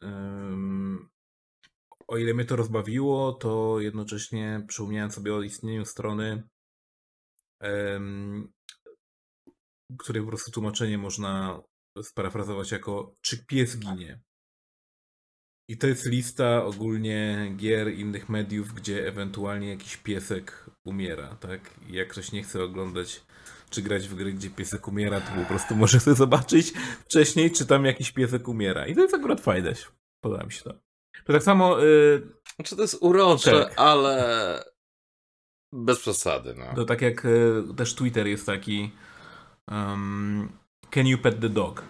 em, 0.00 1.08
o 2.12 2.18
ile 2.18 2.34
mnie 2.34 2.44
to 2.44 2.56
rozbawiło, 2.56 3.32
to 3.32 3.80
jednocześnie 3.80 4.64
przypomniałem 4.68 5.10
sobie 5.10 5.34
o 5.34 5.42
istnieniu 5.42 5.84
strony, 5.84 6.42
em, 7.60 8.52
której 9.98 10.22
po 10.22 10.28
prostu 10.28 10.50
tłumaczenie 10.50 10.98
można 10.98 11.62
sparafrazować 12.02 12.72
jako 12.72 13.16
czy 13.20 13.46
pies 13.46 13.78
ginie. 13.78 14.20
I 15.68 15.78
to 15.78 15.86
jest 15.86 16.06
lista 16.06 16.64
ogólnie 16.64 17.52
gier 17.56 17.94
innych 17.94 18.28
mediów, 18.28 18.72
gdzie 18.74 19.08
ewentualnie 19.08 19.68
jakiś 19.68 19.96
piesek 19.96 20.70
umiera, 20.84 21.36
tak? 21.36 21.74
I 21.88 21.92
jak 21.92 22.08
ktoś 22.08 22.32
nie 22.32 22.42
chce 22.42 22.64
oglądać 22.64 23.24
czy 23.70 23.82
grać 23.82 24.08
w 24.08 24.14
gry, 24.14 24.32
gdzie 24.32 24.50
piesek 24.50 24.88
umiera, 24.88 25.20
to 25.20 25.32
po 25.42 25.44
prostu 25.44 25.76
może 25.76 26.00
sobie 26.04 26.16
zobaczyć 26.16 26.72
wcześniej, 27.04 27.50
czy 27.50 27.66
tam 27.66 27.84
jakiś 27.84 28.12
piesek 28.12 28.48
umiera. 28.48 28.86
I 28.86 28.94
to 28.94 29.00
jest 29.00 29.14
akurat 29.14 29.40
fajne. 29.40 29.74
Podoba 30.20 30.44
mi 30.44 30.52
się 30.52 30.62
to. 30.62 30.91
To 31.24 31.32
tak 31.32 31.42
samo, 31.42 31.84
y, 31.84 32.22
Znaczy 32.56 32.76
to 32.76 32.82
jest 32.82 32.98
urocze, 33.00 33.64
Tak. 33.64 33.78
ale 33.78 34.64
bez 35.72 36.00
przesady, 36.00 36.54
no. 36.54 36.74
to 36.74 36.84
tak 36.84 37.02
jak 37.02 37.24
y, 37.24 37.62
też 37.76 37.94
Twitter 37.94 38.26
jest 38.26 38.46
taki 38.46 38.90
um, 39.70 40.58
can 40.90 41.06
you 41.06 41.18
pet 41.18 41.40
the 41.40 41.48
dog? 41.48 41.84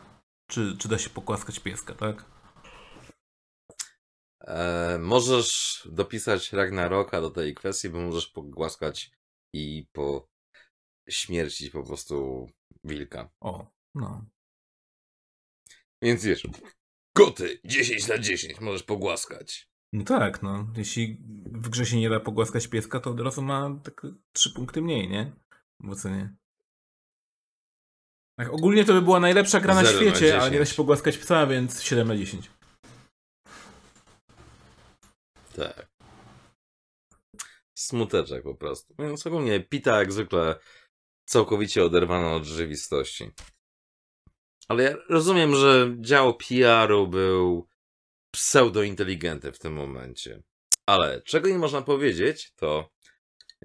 Czy, 0.51 0.77
czy 0.79 0.89
da 0.89 0.99
się 0.99 1.11
pokłaskać 1.11 1.61
pieska, 1.61 1.95
tak? 1.95 2.25
E, 4.41 4.99
możesz 4.99 5.83
dopisać 5.93 6.53
Ragnaroka 6.53 7.21
do 7.21 7.31
tej 7.31 7.55
kwestii, 7.55 7.89
bo 7.89 8.01
możesz 8.01 8.27
pogłaskać 8.27 9.11
i 9.55 9.87
po 9.93 10.29
śmierci 11.09 11.71
po 11.71 11.83
prostu 11.83 12.47
wilka. 12.85 13.31
O, 13.41 13.67
no. 13.95 14.25
Więc 16.03 16.25
wiesz, 16.25 16.47
koty 17.13 17.61
10 17.65 18.09
na 18.09 18.19
10 18.19 18.61
możesz 18.61 18.83
pogłaskać. 18.83 19.69
No 19.93 20.05
tak, 20.05 20.43
no. 20.43 20.67
Jeśli 20.77 21.19
w 21.47 21.69
grze 21.69 21.87
się 21.87 21.97
nie 21.97 22.11
da 22.11 22.21
pogłaskać 22.21 22.67
pieska, 22.67 23.01
to 23.01 23.11
od 23.11 23.21
razu 23.21 23.43
ma 23.43 23.81
tak 23.85 24.07
trzy 24.33 24.53
punkty 24.53 24.83
mniej, 24.83 25.09
nie? 25.09 25.33
W 25.81 25.91
ocenie. 25.91 26.35
Tak, 28.39 28.53
ogólnie 28.53 28.85
to 28.85 28.93
by 28.93 29.03
była 29.03 29.21
najlepsza 29.21 29.61
gra 29.61 29.75
na 29.75 29.85
Zero 29.85 29.93
na 29.93 30.01
świecie, 30.01 30.41
ale 30.41 30.51
nie 30.51 30.59
da 30.59 30.65
10. 30.65 30.69
się 30.69 30.77
pogłaskać 30.77 31.19
psa, 31.19 31.47
więc 31.47 31.83
7 31.83 32.09
na 32.09 32.17
10. 32.17 32.51
Tak. 35.57 35.93
Smuteczek 37.79 38.43
po 38.43 38.55
prostu. 38.55 38.95
Więc 38.99 39.27
ogólnie 39.27 39.61
Pita 39.61 39.99
jak 39.99 40.13
zwykle 40.13 40.59
całkowicie 41.25 41.85
oderwana 41.85 42.35
od 42.35 42.45
rzeczywistości. 42.45 43.31
Ale 44.73 44.83
ja 44.83 44.95
rozumiem, 45.09 45.55
że 45.55 45.97
dział 46.01 46.35
PR-u 46.35 47.09
był 47.09 47.69
pseudointeligentny 48.31 49.53
w 49.53 49.59
tym 49.59 49.73
momencie. 49.73 50.43
Ale 50.87 51.23
czego 51.23 51.49
nie 51.49 51.59
można 51.59 51.83
powiedzieć, 51.83 52.53
to 52.57 52.91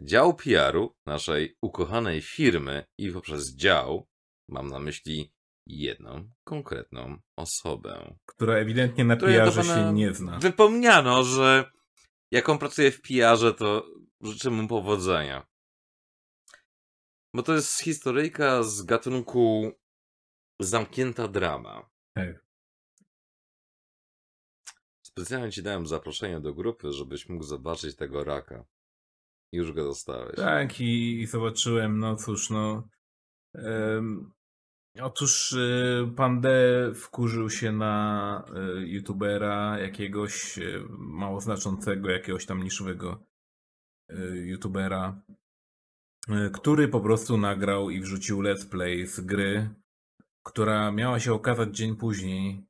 dział 0.01 0.35
PR-u 0.35 0.95
naszej 1.05 1.57
ukochanej 1.61 2.21
firmy 2.21 2.85
i 2.97 3.11
poprzez 3.11 3.55
dział 3.55 4.07
mam 4.49 4.69
na 4.69 4.79
myśli 4.79 5.33
jedną 5.65 6.29
konkretną 6.43 7.17
osobę. 7.35 8.15
Która 8.25 8.55
ewidentnie 8.55 9.03
na 9.03 9.17
PR-ze 9.17 9.63
się 9.63 9.93
nie 9.93 10.13
zna. 10.13 10.39
Wypomniano, 10.39 11.23
że 11.23 11.71
jak 12.31 12.49
on 12.49 12.57
pracuje 12.57 12.91
w 12.91 13.01
PR-ze, 13.01 13.53
to 13.53 13.85
życzę 14.21 14.49
mu 14.49 14.67
powodzenia. 14.67 15.47
Bo 17.33 17.43
to 17.43 17.53
jest 17.53 17.79
historyjka 17.81 18.63
z 18.63 18.83
gatunku 18.83 19.71
zamknięta 20.59 21.27
drama. 21.27 21.89
Tak. 22.13 22.47
Specjalnie 25.05 25.51
ci 25.51 25.63
dałem 25.63 25.87
zaproszenie 25.87 26.39
do 26.39 26.53
grupy, 26.53 26.91
żebyś 26.91 27.29
mógł 27.29 27.43
zobaczyć 27.43 27.95
tego 27.95 28.23
raka. 28.23 28.65
Już 29.51 29.71
go 29.71 29.83
dostałeś. 29.83 30.35
Tak, 30.35 30.81
i, 30.81 31.21
i 31.21 31.25
zobaczyłem, 31.25 31.99
no 31.99 32.15
cóż, 32.15 32.49
no. 32.49 32.87
em, 33.55 34.31
otóż 35.01 35.51
y, 35.51 36.11
pan 36.15 36.41
D 36.41 36.49
wkurzył 36.95 37.49
się 37.49 37.71
na 37.71 38.45
y, 38.79 38.87
youtubera 38.87 39.79
jakiegoś 39.79 40.57
y, 40.57 40.83
mało 40.89 41.41
znaczącego, 41.41 42.09
jakiegoś 42.09 42.45
tam 42.45 42.63
niszowego 42.63 43.23
y, 44.11 44.45
youtubera, 44.47 45.21
y, 46.29 46.51
który 46.53 46.87
po 46.87 47.01
prostu 47.01 47.37
nagrał 47.37 47.89
i 47.89 48.01
wrzucił 48.01 48.41
let's 48.41 48.69
play 48.69 49.07
z 49.07 49.19
gry, 49.19 49.69
która 50.47 50.91
miała 50.91 51.19
się 51.19 51.33
okazać 51.33 51.77
dzień 51.77 51.95
później, 51.95 52.65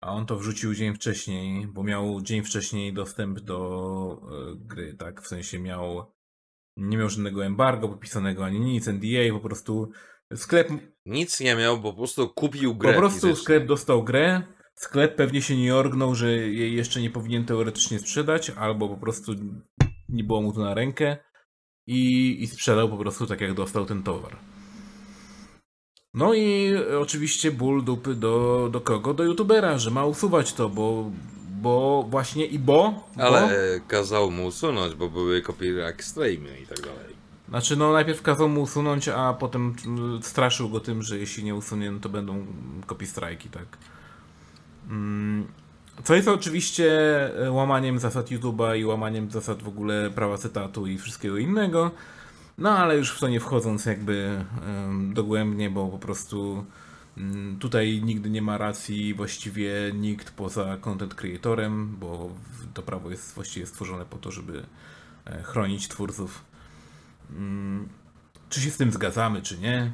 a 0.00 0.12
on 0.12 0.26
to 0.26 0.36
wrzucił 0.38 0.74
dzień 0.74 0.94
wcześniej, 0.94 1.66
bo 1.66 1.82
miał 1.84 2.20
dzień 2.20 2.42
wcześniej 2.42 2.92
dostęp 2.92 3.40
do 3.40 4.20
y, 4.52 4.56
gry, 4.56 4.94
tak? 4.94 5.22
W 5.22 5.26
sensie 5.26 5.58
miał 5.58 6.12
nie 6.76 6.96
miał 6.96 7.08
żadnego 7.08 7.44
embargo 7.44 7.88
podpisanego 7.88 8.44
ani 8.44 8.60
nic, 8.60 8.86
NDA, 8.86 9.32
po 9.32 9.40
prostu 9.40 9.90
sklep, 10.34 10.68
Nic 11.06 11.40
nie 11.40 11.56
miał, 11.56 11.80
bo 11.80 11.92
po 11.92 11.98
prostu 11.98 12.28
kupił 12.28 12.74
grę. 12.74 12.92
po 12.92 12.98
prostu 12.98 13.20
fizycznie. 13.20 13.42
sklep 13.42 13.66
dostał 13.66 14.04
grę, 14.04 14.42
sklep 14.74 15.16
pewnie 15.16 15.42
się 15.42 15.56
nie 15.56 15.74
orgnął, 15.74 16.14
że 16.14 16.32
jej 16.32 16.74
jeszcze 16.76 17.00
nie 17.00 17.10
powinien 17.10 17.44
teoretycznie 17.44 17.98
sprzedać, 17.98 18.50
albo 18.50 18.88
po 18.88 18.96
prostu 18.96 19.32
nie 20.08 20.24
było 20.24 20.42
mu 20.42 20.52
to 20.52 20.60
na 20.60 20.74
rękę 20.74 21.16
i, 21.86 22.36
i 22.42 22.46
sprzedał 22.46 22.88
po 22.88 22.96
prostu 22.96 23.26
tak 23.26 23.40
jak 23.40 23.54
dostał 23.54 23.86
ten 23.86 24.02
towar. 24.02 24.36
No 26.16 26.34
i 26.34 26.74
oczywiście 27.00 27.50
ból 27.50 27.84
dupy 27.84 28.14
do, 28.14 28.68
do 28.72 28.80
kogo? 28.80 29.14
Do 29.14 29.24
youtubera, 29.24 29.78
że 29.78 29.90
ma 29.90 30.04
usuwać 30.04 30.52
to, 30.52 30.68
bo, 30.68 31.10
bo 31.62 32.06
właśnie 32.10 32.46
i 32.46 32.58
bo, 32.58 33.04
Ale 33.18 33.42
e, 33.74 33.80
kazał 33.88 34.30
mu 34.30 34.46
usunąć, 34.46 34.94
bo 34.94 35.10
były 35.10 35.42
copyright 35.42 36.04
streamy 36.04 36.60
i 36.62 36.66
tak 36.66 36.80
dalej. 36.80 37.16
Znaczy, 37.48 37.76
no 37.76 37.92
najpierw 37.92 38.22
kazał 38.22 38.48
mu 38.48 38.62
usunąć, 38.62 39.08
a 39.08 39.32
potem 39.32 39.74
mm, 39.86 40.22
straszył 40.22 40.68
go 40.68 40.80
tym, 40.80 41.02
że 41.02 41.18
jeśli 41.18 41.44
nie 41.44 41.54
usunie, 41.54 41.90
no 41.90 42.00
to 42.00 42.08
będą 42.08 42.46
copy 42.86 43.06
strajki, 43.06 43.48
tak. 43.48 43.66
Mm, 44.90 45.46
Co 46.04 46.14
jest 46.14 46.28
oczywiście 46.28 46.88
e, 47.46 47.50
łamaniem 47.50 47.98
zasad 47.98 48.30
YouTube'a 48.30 48.78
i 48.78 48.84
łamaniem 48.84 49.30
zasad 49.30 49.62
w 49.62 49.68
ogóle 49.68 50.10
prawa 50.10 50.38
cytatu 50.38 50.86
i 50.86 50.98
wszystkiego 50.98 51.38
innego. 51.38 51.90
No 52.58 52.78
ale 52.78 52.96
już 52.96 53.10
w 53.10 53.20
to 53.20 53.28
nie 53.28 53.40
wchodząc 53.40 53.86
jakby 53.86 54.44
dogłębnie, 55.12 55.70
bo 55.70 55.88
po 55.88 55.98
prostu 55.98 56.66
mm, 57.16 57.58
tutaj 57.58 58.02
nigdy 58.04 58.30
nie 58.30 58.42
ma 58.42 58.58
racji 58.58 59.14
właściwie 59.14 59.70
nikt 59.94 60.30
poza 60.30 60.76
content 60.76 61.14
creatorem, 61.14 61.96
bo 62.00 62.30
to 62.74 62.82
prawo 62.82 63.10
jest 63.10 63.34
właściwie 63.34 63.66
stworzone 63.66 64.04
po 64.04 64.16
to, 64.16 64.30
żeby 64.30 64.66
e, 65.24 65.42
chronić 65.42 65.88
twórców. 65.88 66.44
Mm, 67.30 67.88
Czy 68.48 68.60
się 68.60 68.70
z 68.70 68.76
tym 68.76 68.92
zgadzamy, 68.92 69.42
czy 69.42 69.58
nie? 69.58 69.92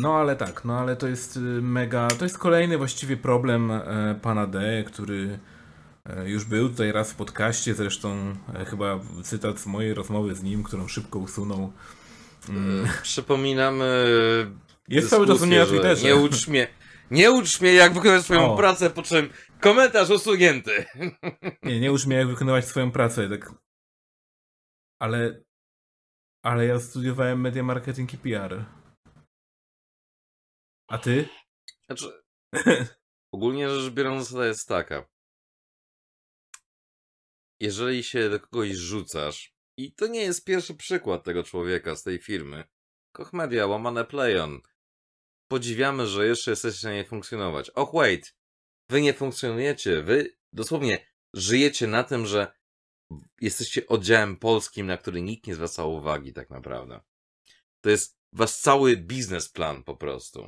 No 0.00 0.14
ale 0.14 0.36
tak, 0.36 0.64
no 0.64 0.78
ale 0.78 0.96
to 0.96 1.08
jest 1.08 1.36
y, 1.36 1.40
mega, 1.62 2.08
to 2.08 2.24
jest 2.24 2.38
kolejny 2.38 2.78
właściwie 2.78 3.16
problem 3.16 3.70
e, 3.70 4.14
pana 4.22 4.46
D, 4.46 4.84
który 4.86 5.38
już 6.24 6.44
był 6.44 6.68
tutaj 6.68 6.92
raz 6.92 7.12
w 7.12 7.16
podcaście, 7.16 7.74
zresztą 7.74 8.36
e, 8.54 8.64
chyba 8.64 9.00
cytat 9.22 9.58
z 9.60 9.66
mojej 9.66 9.94
rozmowy 9.94 10.34
z 10.34 10.42
nim, 10.42 10.62
którą 10.62 10.88
szybko 10.88 11.18
usunął. 11.18 11.72
Mm, 12.48 12.88
Przypominamy. 13.02 14.06
Jest 14.88 15.10
cały 15.10 15.26
czas 15.26 15.42
u 15.42 15.46
mnie 15.46 15.58
na 15.58 15.66
Twitterze. 15.66 16.06
Nie 16.06 16.16
ucz 16.16 16.48
mnie. 16.48 16.68
Nie 17.10 17.30
ucz 17.32 17.60
mnie, 17.60 17.72
jak 17.74 17.94
wykonać 17.94 18.24
swoją 18.24 18.52
O. 18.52 18.56
pracę, 18.56 18.90
po 18.90 19.02
czym 19.02 19.30
komentarz 19.60 20.10
usunięty. 20.10 20.84
Nie, 21.62 21.80
nie 21.80 21.92
ucz 21.92 22.06
mnie 22.06 22.16
jak 22.16 22.28
wykonywać 22.28 22.64
swoją 22.64 22.90
pracę, 22.92 23.28
tak. 23.28 23.54
Ale, 25.00 25.42
ale 26.44 26.66
ja 26.66 26.80
studiowałem 26.80 27.40
media 27.40 27.62
marketing 27.62 28.14
i 28.14 28.18
PR. 28.18 28.64
A 30.88 30.98
ty? 30.98 31.28
Znaczy, 31.86 32.22
ogólnie 33.34 33.70
rzecz 33.70 33.92
biorąc, 33.94 34.24
zasada 34.28 34.46
jest 34.46 34.68
taka. 34.68 35.06
Jeżeli 37.60 38.04
się 38.04 38.30
do 38.30 38.40
kogoś 38.40 38.70
rzucasz 38.70 39.54
I 39.76 39.92
to 39.92 40.06
nie 40.06 40.20
jest 40.20 40.44
pierwszy 40.44 40.74
przykład 40.74 41.24
tego 41.24 41.42
człowieka 41.42 41.96
z 41.96 42.02
tej 42.02 42.18
firmy. 42.18 42.64
Koch 43.12 43.32
Media, 43.32 43.66
łamane 43.66 44.04
Playon. 44.04 44.60
Podziwiamy, 45.50 46.06
że 46.06 46.26
jeszcze 46.26 46.50
jesteście 46.50 46.76
w 46.76 46.80
stanie 46.80 47.04
funkcjonować. 47.04 47.70
Och, 47.70 47.92
wait. 47.94 48.36
Wy 48.90 49.02
nie 49.02 49.14
funkcjonujecie. 49.14 50.02
Wy 50.02 50.36
dosłownie 50.52 51.06
żyjecie 51.34 51.86
na 51.86 52.04
tym, 52.04 52.26
że 52.26 52.52
jesteście 53.40 53.86
oddziałem 53.86 54.36
polskim, 54.36 54.86
na 54.86 54.96
który 54.96 55.22
nikt 55.22 55.46
nie 55.46 55.54
zwraca 55.54 55.84
uwagi 55.84 56.32
tak 56.32 56.50
naprawdę. 56.50 57.00
To 57.80 57.90
jest 57.90 58.18
wasz 58.32 58.56
cały 58.56 58.96
biznesplan 58.96 59.84
po 59.84 59.96
prostu. 59.96 60.42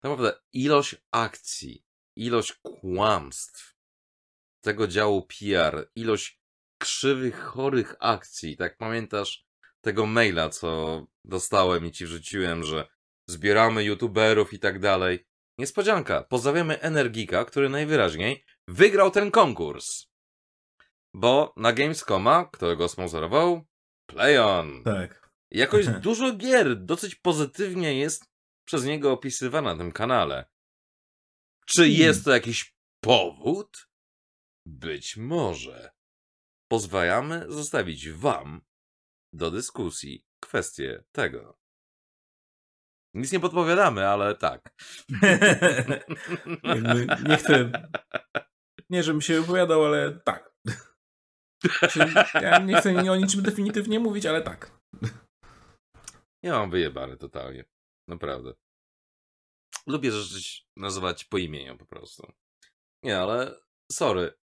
Tak 0.00 0.10
naprawdę 0.10 0.40
ilość 0.52 0.96
akcji, 1.10 1.84
ilość 2.16 2.52
kłamstw 2.52 3.71
tego 4.64 4.86
działu 4.86 5.26
PR, 5.26 5.90
ilość 5.94 6.40
krzywych, 6.78 7.40
chorych 7.40 7.94
akcji. 8.00 8.56
Tak 8.56 8.76
pamiętasz 8.76 9.46
tego 9.80 10.06
maila, 10.06 10.48
co 10.48 11.06
dostałem 11.24 11.86
i 11.86 11.92
ci 11.92 12.06
wrzuciłem, 12.06 12.64
że 12.64 12.88
zbieramy 13.28 13.84
youtuberów 13.84 14.52
i 14.52 14.58
tak 14.58 14.78
dalej. 14.78 15.26
Niespodzianka. 15.58 16.22
Pozdrawiamy 16.22 16.80
Energika, 16.80 17.44
który 17.44 17.68
najwyraźniej 17.68 18.44
wygrał 18.68 19.10
ten 19.10 19.30
konkurs. 19.30 20.06
Bo 21.14 21.54
na 21.56 21.72
Gamescoma, 21.72 22.44
kto 22.52 22.76
go 22.76 22.88
sponsorował? 22.88 23.64
PlayOn. 24.06 24.82
Tak. 24.84 25.30
Jakoś 25.50 25.86
dużo 26.06 26.32
gier 26.32 26.84
dosyć 26.84 27.14
pozytywnie 27.14 27.98
jest 27.98 28.24
przez 28.64 28.84
niego 28.84 29.12
opisywana 29.12 29.72
na 29.72 29.78
tym 29.78 29.92
kanale. 29.92 30.44
Czy 31.66 31.82
Hmm. 31.82 32.00
jest 32.00 32.24
to 32.24 32.30
jakiś 32.30 32.74
powód? 33.00 33.88
Być 34.66 35.16
może. 35.16 35.90
Pozwalamy 36.70 37.44
zostawić 37.48 38.10
Wam 38.10 38.60
do 39.34 39.50
dyskusji 39.50 40.24
kwestię 40.40 41.04
tego. 41.12 41.58
Nic 43.14 43.32
nie 43.32 43.40
podpowiadamy, 43.40 44.08
ale 44.08 44.34
tak. 44.34 44.74
Nie 47.28 47.36
chcę. 47.36 47.72
Nie, 48.90 49.02
żebym 49.02 49.20
się 49.20 49.40
wypowiadał, 49.40 49.84
ale 49.84 50.20
tak. 50.20 50.52
Znaczy, 51.78 51.98
Ja 52.34 52.58
nie 52.58 52.76
chcę 52.76 53.12
o 53.12 53.16
niczym 53.16 53.42
definitywnie 53.42 54.00
mówić, 54.00 54.26
ale 54.26 54.42
tak. 54.42 54.80
Ja 56.42 56.52
mam 56.52 56.70
wyjebane 56.70 57.16
totalnie. 57.16 57.64
Naprawdę. 58.08 58.52
Lubię 59.86 60.12
rzeczy 60.12 60.62
nazywać 60.76 61.24
po 61.24 61.38
imieniu 61.38 61.78
po 61.78 61.86
prostu. 61.86 62.32
Nie, 63.04 63.20
ale 63.20 63.60
sorry. 63.92 64.41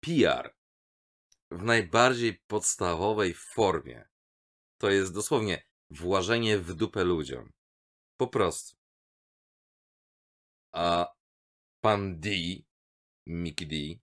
PR 0.00 0.54
w 1.50 1.62
najbardziej 1.62 2.42
podstawowej 2.46 3.34
formie 3.34 4.08
to 4.78 4.90
jest 4.90 5.14
dosłownie 5.14 5.66
włażenie 5.90 6.58
w 6.58 6.74
dupę 6.74 7.04
ludziom. 7.04 7.52
Po 8.16 8.26
prostu. 8.26 8.76
A 10.72 11.14
pan 11.80 12.20
D, 12.20 12.30
Mickey 13.26 13.66
D, 13.66 14.00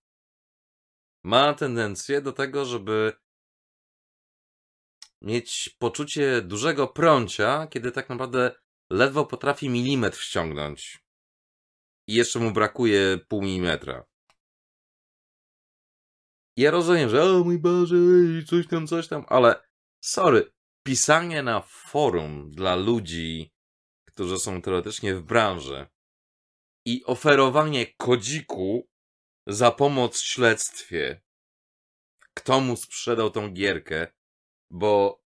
ma 1.24 1.54
tendencję 1.54 2.22
do 2.22 2.34
tego, 2.34 2.66
żeby 2.66 3.14
mieć 5.22 5.76
poczucie 5.80 6.42
dużego 6.42 6.88
prącia, 6.88 7.68
kiedy 7.68 7.92
tak 7.92 8.10
naprawdę 8.10 8.56
ledwo 8.90 9.26
potrafi 9.26 9.70
milimetr 9.70 10.20
ściągnąć. 10.20 11.06
I 12.08 12.14
jeszcze 12.14 12.40
mu 12.40 12.52
brakuje 12.52 13.18
pół 13.28 13.42
milimetra. 13.42 14.06
Ja 16.58 16.72
rozumiem, 16.72 17.10
że 17.10 17.24
o 17.24 17.44
mój 17.44 17.60
Boże, 17.60 17.96
coś 18.48 18.68
tam, 18.68 18.88
coś 18.88 19.08
tam, 19.08 19.26
ale 19.28 19.64
sorry, 20.04 20.52
pisanie 20.84 21.44
na 21.44 21.62
forum 21.62 22.52
dla 22.52 22.76
ludzi, 22.76 23.54
którzy 24.06 24.40
są 24.40 24.62
teoretycznie 24.62 25.16
w 25.16 25.22
branży 25.22 25.88
i 26.86 27.04
oferowanie 27.06 27.86
kodziku 27.98 28.88
za 29.48 29.72
pomoc 29.72 30.22
w 30.22 30.28
śledztwie, 30.28 31.22
kto 32.34 32.60
mu 32.60 32.76
sprzedał 32.76 33.30
tą 33.30 33.54
gierkę, 33.54 34.08
bo 34.72 35.22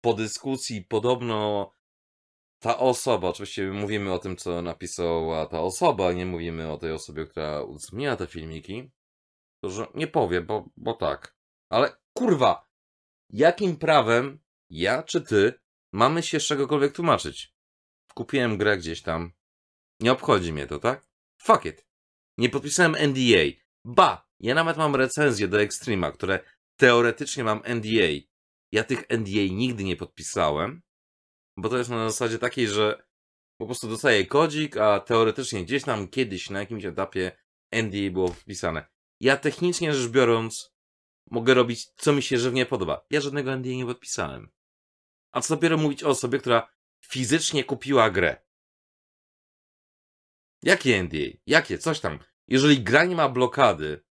po 0.00 0.14
dyskusji 0.14 0.84
podobno 0.84 1.70
ta 2.62 2.78
osoba, 2.78 3.28
oczywiście 3.28 3.72
mówimy 3.72 4.12
o 4.12 4.18
tym, 4.18 4.36
co 4.36 4.62
napisała 4.62 5.46
ta 5.46 5.60
osoba, 5.60 6.12
nie 6.12 6.26
mówimy 6.26 6.72
o 6.72 6.78
tej 6.78 6.92
osobie, 6.92 7.26
która 7.26 7.62
udostępniła 7.62 8.16
te 8.16 8.26
filmiki, 8.26 8.90
to 9.62 9.70
że 9.70 9.86
nie 9.94 10.06
powiem, 10.06 10.46
bo, 10.46 10.68
bo 10.76 10.94
tak. 10.94 11.36
Ale 11.70 11.96
kurwa, 12.16 12.68
jakim 13.30 13.76
prawem 13.76 14.38
ja 14.70 15.02
czy 15.02 15.20
ty 15.20 15.54
mamy 15.92 16.22
się 16.22 16.40
z 16.40 16.46
czegokolwiek 16.46 16.92
tłumaczyć? 16.92 17.54
Kupiłem 18.14 18.58
grę 18.58 18.78
gdzieś 18.78 19.02
tam. 19.02 19.32
Nie 20.00 20.12
obchodzi 20.12 20.52
mnie 20.52 20.66
to, 20.66 20.78
tak? 20.78 21.06
Fuck 21.42 21.64
it. 21.64 21.86
Nie 22.38 22.48
podpisałem 22.48 22.96
NDA. 23.08 23.62
Ba, 23.84 24.28
ja 24.40 24.54
nawet 24.54 24.76
mam 24.76 24.96
recenzję 24.96 25.48
do 25.48 25.60
Extrema, 25.60 26.12
które 26.12 26.40
teoretycznie 26.76 27.44
mam 27.44 27.62
NDA. 27.64 28.08
Ja 28.72 28.84
tych 28.84 29.04
NDA 29.10 29.42
nigdy 29.50 29.84
nie 29.84 29.96
podpisałem, 29.96 30.82
bo 31.56 31.68
to 31.68 31.78
jest 31.78 31.90
na 31.90 32.08
zasadzie 32.08 32.38
takiej, 32.38 32.68
że 32.68 33.02
po 33.60 33.66
prostu 33.66 33.88
dostaję 33.88 34.26
kodzik, 34.26 34.76
a 34.76 35.00
teoretycznie 35.00 35.64
gdzieś 35.64 35.84
tam 35.84 36.08
kiedyś 36.08 36.50
na 36.50 36.60
jakimś 36.60 36.84
etapie 36.84 37.32
NDA 37.72 38.10
było 38.12 38.28
wpisane. 38.28 38.91
Ja 39.22 39.36
technicznie 39.36 39.94
rzecz 39.94 40.10
biorąc 40.10 40.74
mogę 41.30 41.54
robić 41.54 41.86
co 41.96 42.12
mi 42.12 42.22
się 42.22 42.38
żywnie 42.38 42.66
podoba. 42.66 43.06
Ja 43.10 43.20
żadnego 43.20 43.56
NDA 43.56 43.70
nie 43.70 43.86
podpisałem. 43.86 44.50
A 45.32 45.40
co 45.40 45.54
dopiero 45.54 45.76
mówić 45.76 46.04
o 46.04 46.08
osobie, 46.08 46.38
która 46.38 46.70
fizycznie 47.06 47.64
kupiła 47.64 48.10
grę. 48.10 48.42
Jakie 50.62 51.02
NDA? 51.02 51.38
Jakie? 51.46 51.78
Coś 51.78 52.00
tam. 52.00 52.18
Jeżeli 52.48 52.82
gra 52.82 53.04
nie 53.04 53.16
ma 53.16 53.28
blokady, 53.28 54.04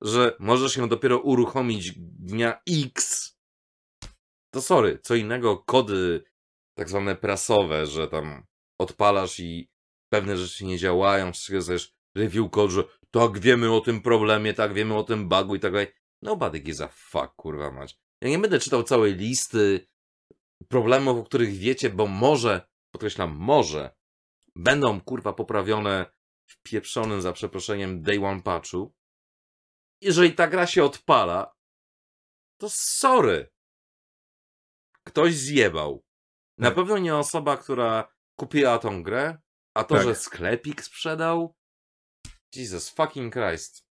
że 0.00 0.36
możesz 0.38 0.76
ją 0.76 0.88
dopiero 0.88 1.18
uruchomić 1.18 1.92
dnia 1.98 2.62
X, 2.70 3.30
to 4.50 4.62
sorry, 4.62 4.98
co 4.98 5.14
innego 5.14 5.58
kody 5.58 6.24
tak 6.78 6.88
zwane 6.88 7.16
prasowe, 7.16 7.86
że 7.86 8.08
tam 8.08 8.46
odpalasz 8.78 9.40
i 9.40 9.70
pewne 10.12 10.36
rzeczy 10.36 10.64
nie 10.64 10.78
działają, 10.78 11.32
wskazujesz 11.32 11.94
review 12.16 12.50
code, 12.50 12.72
że 12.72 12.84
tak 13.14 13.38
wiemy 13.38 13.72
o 13.72 13.80
tym 13.80 14.00
problemie, 14.00 14.54
tak 14.54 14.74
wiemy 14.74 14.94
o 14.96 15.04
tym 15.04 15.28
bugu 15.28 15.54
i 15.54 15.60
tak 15.60 15.72
dalej. 15.72 15.86
Nobody 16.22 16.58
gives 16.58 16.80
a 16.80 16.88
fuck, 16.88 17.34
kurwa 17.36 17.70
mać. 17.70 17.98
Ja 18.20 18.28
nie 18.28 18.38
będę 18.38 18.58
czytał 18.58 18.82
całej 18.82 19.14
listy 19.14 19.86
problemów, 20.68 21.18
o 21.18 21.24
których 21.24 21.52
wiecie, 21.52 21.90
bo 21.90 22.06
może, 22.06 22.68
podkreślam, 22.90 23.36
może, 23.36 23.94
będą 24.56 25.00
kurwa 25.00 25.32
poprawione 25.32 26.06
w 26.46 26.62
pieprzonym, 26.62 27.20
za 27.20 27.32
przeproszeniem, 27.32 28.02
day 28.02 28.24
one 28.24 28.42
patchu. 28.42 28.94
Jeżeli 30.00 30.32
ta 30.32 30.46
gra 30.46 30.66
się 30.66 30.84
odpala, 30.84 31.54
to 32.60 32.68
sorry. 32.70 33.50
Ktoś 35.06 35.34
zjebał. 35.34 36.04
Na 36.58 36.68
Tak. 36.68 36.74
pewno 36.74 36.98
nie 36.98 37.16
osoba, 37.16 37.56
która 37.56 38.12
kupiła 38.38 38.78
tą 38.78 39.02
grę, 39.02 39.38
a 39.74 39.84
to, 39.84 39.94
Tak. 39.94 40.04
że 40.04 40.14
sklepik 40.14 40.82
sprzedał. 40.82 41.54
Jesus 42.56 42.90
fucking 42.90 43.32
Christ. 43.34 43.84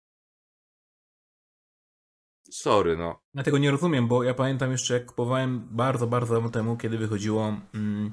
Sorry, 2.50 2.96
no. 2.96 3.20
Ja 3.34 3.42
tego 3.42 3.58
nie 3.58 3.70
rozumiem, 3.70 4.08
bo 4.08 4.22
ja 4.22 4.34
pamiętam 4.34 4.72
jeszcze, 4.72 4.94
jak 4.94 5.06
kupowałem 5.06 5.68
bardzo, 5.70 6.06
bardzo 6.06 6.34
dawno 6.34 6.50
temu, 6.50 6.76
kiedy 6.76 6.98
wychodziło. 6.98 7.56
Mm, 7.74 8.12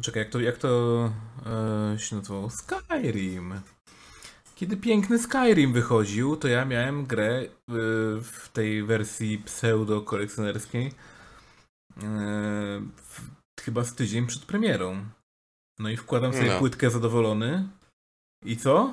czekaj, 0.00 0.22
jak 0.22 0.32
to, 0.32 0.40
jak 0.40 0.58
to 0.58 1.12
e, 1.46 1.98
się 1.98 2.16
nazywało? 2.16 2.50
Skyrim. 2.50 3.60
Kiedy 4.54 4.76
piękny 4.76 5.18
Skyrim 5.18 5.72
wychodził, 5.72 6.36
to 6.36 6.48
ja 6.48 6.64
miałem 6.64 7.06
grę 7.06 7.28
e, 7.38 7.48
w 8.22 8.48
tej 8.52 8.82
wersji 8.82 9.38
pseudo-kolekcjonerskiej. 9.38 10.86
E, 10.86 10.92
w, 12.96 13.20
chyba 13.60 13.84
z 13.84 13.94
tydzień 13.94 14.26
przed 14.26 14.44
premierą. 14.44 15.06
No 15.78 15.88
i 15.88 15.96
wkładam 15.96 16.32
sobie 16.32 16.50
No. 16.50 16.58
płytkę 16.58 16.90
zadowolony. 16.90 17.68
I 18.44 18.56
co? 18.56 18.92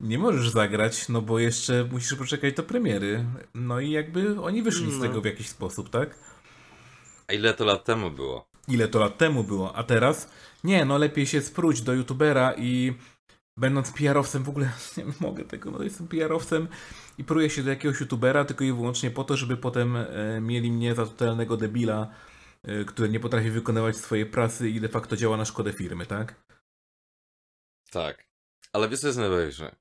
Nie 0.00 0.18
możesz 0.18 0.48
zagrać, 0.50 1.08
no 1.08 1.22
bo 1.22 1.38
jeszcze 1.38 1.84
musisz 1.84 2.14
poczekać 2.18 2.54
do 2.54 2.62
premiery. 2.62 3.24
No 3.54 3.80
i 3.80 3.90
jakby 3.90 4.40
oni 4.40 4.62
wyszli 4.62 4.92
z 4.92 4.96
No. 4.96 5.02
tego 5.02 5.20
w 5.20 5.24
jakiś 5.24 5.48
sposób, 5.48 5.90
tak? 5.90 6.18
A 7.28 7.32
ile 7.32 7.54
to 7.54 7.64
lat 7.64 7.84
temu 7.84 8.10
było? 8.10 8.48
Ile 8.68 8.88
to 8.88 8.98
lat 8.98 9.18
temu 9.18 9.44
było, 9.44 9.76
a 9.76 9.84
teraz? 9.84 10.30
Nie, 10.64 10.84
no 10.84 10.98
lepiej 10.98 11.26
się 11.26 11.40
spróć 11.42 11.82
do 11.82 11.94
youtubera 11.94 12.54
i 12.58 12.94
będąc 13.56 13.92
PR-owcem 13.92 14.42
w 14.42 14.48
ogóle 14.48 14.70
nie 14.96 15.04
mogę 15.20 15.44
tego, 15.44 15.70
no 15.70 15.82
jestem 15.82 16.08
PR-owcem 16.08 16.68
i 17.18 17.24
pruję 17.24 17.50
się 17.50 17.62
do 17.62 17.70
jakiegoś 17.70 18.00
youtubera 18.00 18.44
tylko 18.44 18.64
i 18.64 18.72
wyłącznie 18.72 19.10
po 19.10 19.24
to, 19.24 19.36
żeby 19.36 19.56
potem 19.56 19.96
e, 19.96 20.06
mieli 20.40 20.72
mnie 20.72 20.94
za 20.94 21.06
totalnego 21.06 21.56
debila, 21.56 22.10
e, 22.62 22.84
który 22.84 23.08
nie 23.08 23.20
potrafi 23.20 23.50
wykonywać 23.50 23.96
swojej 23.96 24.26
pracy 24.26 24.70
i 24.70 24.80
de 24.80 24.88
facto 24.88 25.16
działa 25.16 25.36
na 25.36 25.44
szkodę 25.44 25.72
firmy, 25.72 26.06
tak? 26.06 26.34
Tak. 27.90 28.25
Ale 28.76 28.88
wiesz 28.88 29.00
co 29.00 29.06
jest 29.06 29.18
najważniejsze? 29.18 29.76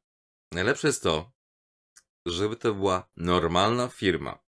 Najlepsze 0.54 0.88
jest 0.88 1.04
to, 1.04 1.32
żeby 2.28 2.56
to 2.56 2.74
była 2.74 3.10
normalna 3.18 3.88
firma. 3.88 4.40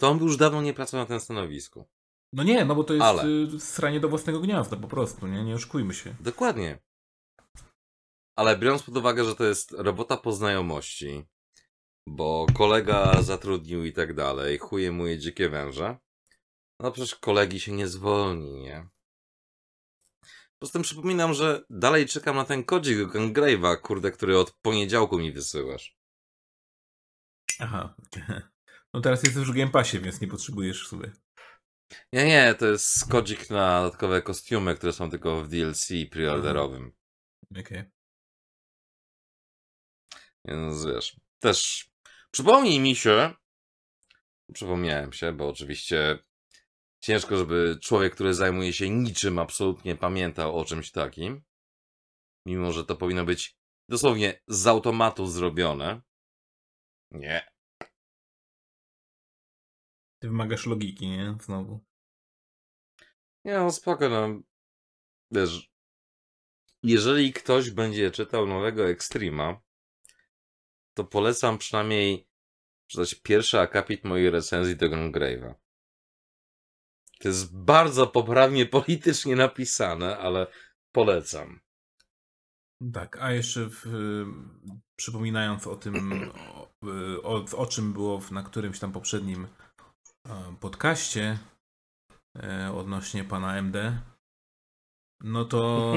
to 0.00 0.08
on 0.08 0.18
by 0.18 0.24
już 0.24 0.36
dawno 0.36 0.62
nie 0.62 0.74
pracował 0.74 1.04
na 1.04 1.08
tym 1.08 1.20
stanowisku. 1.20 1.88
No 2.32 2.42
nie, 2.42 2.64
no 2.64 2.74
bo 2.74 2.84
to 2.84 2.94
jest 2.94 3.04
Ale. 3.04 3.24
y, 3.26 3.60
sranie 3.60 4.00
do 4.00 4.08
własnego 4.08 4.40
gniazda 4.40 4.76
po 4.76 4.88
prostu, 4.88 5.26
nie? 5.26 5.44
Nie 5.44 5.54
oszukujmy 5.54 5.94
się. 5.94 6.14
Dokładnie. 6.20 6.78
Ale 8.38 8.58
biorąc 8.58 8.82
pod 8.82 8.96
uwagę, 8.96 9.24
że 9.24 9.34
to 9.36 9.44
jest 9.44 9.72
robota 9.72 10.16
po 10.16 10.32
znajomości, 10.32 11.24
bo 12.08 12.46
kolega 12.54 13.22
zatrudnił 13.22 13.84
i 13.84 13.92
tak 13.92 14.14
dalej, 14.14 14.58
chuje 14.58 14.92
mu 14.92 15.06
je 15.06 15.18
dzikie 15.18 15.48
węże, 15.48 15.98
no 16.80 16.92
przecież 16.92 17.14
kolegi 17.14 17.60
się 17.60 17.72
nie 17.72 17.88
zwolni, 17.88 18.52
nie? 18.52 18.88
Poza 20.62 20.72
tym 20.72 20.82
przypominam, 20.82 21.34
że 21.34 21.64
dalej 21.70 22.06
czekam 22.06 22.36
na 22.36 22.44
ten 22.44 22.64
kodzik 22.64 22.98
Gangrave'a, 22.98 23.80
kurde, 23.80 24.10
który 24.10 24.38
od 24.38 24.50
poniedziałku 24.50 25.18
mi 25.18 25.32
wysyłasz. 25.32 25.96
Aha. 27.58 27.94
No 28.94 29.00
teraz 29.00 29.22
jesteś 29.22 29.44
w 29.44 29.54
Game 29.54 29.70
Passie, 29.70 30.00
więc 30.00 30.20
nie 30.20 30.28
potrzebujesz 30.28 30.88
sobie. 30.88 31.12
Nie, 32.12 32.24
nie, 32.24 32.54
to 32.54 32.66
jest 32.66 33.10
kodzik 33.10 33.50
na 33.50 33.82
dodatkowe 33.82 34.22
kostiumy, 34.22 34.74
które 34.74 34.92
są 34.92 35.10
tylko 35.10 35.40
w 35.40 35.48
DLC 35.48 35.88
preorderowym. 36.10 36.92
Okej. 37.60 37.84
Więc 40.44 40.86
wiesz, 40.86 41.20
też 41.38 41.90
przypomnij 42.30 42.80
mi 42.80 42.96
się, 42.96 43.34
przypomniałem 44.54 45.12
się, 45.12 45.32
bo 45.32 45.48
oczywiście 45.48 46.18
ciężko, 47.00 47.36
żeby 47.36 47.78
człowiek, 47.82 48.14
który 48.14 48.34
zajmuje 48.34 48.72
się 48.72 48.90
niczym, 48.90 49.38
absolutnie 49.38 49.96
pamiętał 49.96 50.58
o 50.58 50.64
czymś 50.64 50.90
takim. 50.90 51.42
Mimo, 52.46 52.72
że 52.72 52.84
to 52.84 52.96
powinno 52.96 53.24
być 53.24 53.56
dosłownie 53.88 54.40
z 54.48 54.66
automatu 54.66 55.26
zrobione. 55.26 56.00
Nie. 57.10 57.50
Ty 60.18 60.28
wymagasz 60.28 60.66
logiki, 60.66 61.08
nie? 61.08 61.36
Znowu. 61.40 61.80
Nie, 63.44 63.52
no 63.52 63.72
spoko, 63.72 64.08
no. 64.08 64.40
Wiesz, 65.30 65.70
jeżeli 66.82 67.32
ktoś 67.32 67.70
będzie 67.70 68.10
czytał 68.10 68.46
nowego 68.46 68.88
Extrema, 68.88 69.60
to 70.94 71.04
polecam 71.04 71.58
przynajmniej 71.58 72.28
przeczytać 72.86 73.20
pierwszy 73.22 73.60
akapit 73.60 74.04
mojej 74.04 74.30
recenzji 74.30 74.76
do 74.76 74.86
Gungrave'a. 74.86 75.54
To 77.22 77.28
jest 77.28 77.56
bardzo 77.56 78.06
poprawnie 78.06 78.66
politycznie 78.66 79.36
napisane, 79.36 80.18
ale 80.18 80.46
polecam. 80.92 81.60
Tak, 82.92 83.18
a 83.22 83.32
jeszcze 83.32 83.68
w, 83.70 83.86
przypominając 84.96 85.66
o 85.66 85.76
tym, 85.76 86.22
o, 86.54 86.68
o, 87.22 87.44
o 87.56 87.66
czym 87.66 87.92
było 87.92 88.20
w, 88.20 88.30
na 88.30 88.42
którymś 88.42 88.78
tam 88.78 88.92
poprzednim 88.92 89.46
e, 90.28 90.56
podcaście 90.60 91.38
e, 92.36 92.72
odnośnie 92.72 93.24
pana 93.24 93.56
MD, 93.56 93.98
no 95.22 95.44
to 95.44 95.94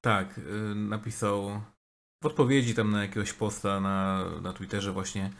tak, 0.00 0.38
e, 0.38 0.42
napisał 0.74 1.62
w 2.22 2.26
odpowiedzi 2.26 2.74
tam 2.74 2.90
na 2.90 3.02
jakiegoś 3.02 3.32
posta 3.32 3.80
na, 3.80 4.24
na 4.40 4.52
Twitterze 4.52 4.92
właśnie 4.92 5.32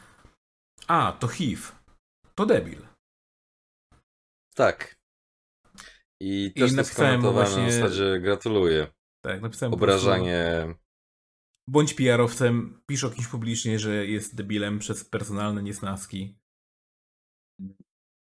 a, 0.86 1.12
to 1.12 1.28
HIV, 1.28 1.62
to 2.34 2.46
debil. 2.46 2.87
Tak. 4.58 4.96
I 6.22 6.44
I 6.46 6.52
też 6.60 6.70
to 6.70 6.76
napisałem 6.76 7.20
mu 7.20 7.26
skomentowałem 7.26 7.50
na 7.50 7.54
właśnie- 7.64 7.72
zasadzie 7.72 8.20
gratuluję. 8.20 8.86
Tak, 9.24 9.42
napisałem 9.42 9.70
po 9.72 9.78
prostu- 9.78 10.06
Obrażanie 10.06 10.74
Bądź 11.70 11.94
PR-owcem, 11.94 12.80
pisz 12.86 13.04
o 13.04 13.10
kimś 13.10 13.26
publicznie, 13.28 13.78
że 13.78 14.06
jest 14.06 14.34
debilem 14.34 14.78
przez 14.78 15.04
personalne 15.04 15.62
niesnaski. 15.62 16.38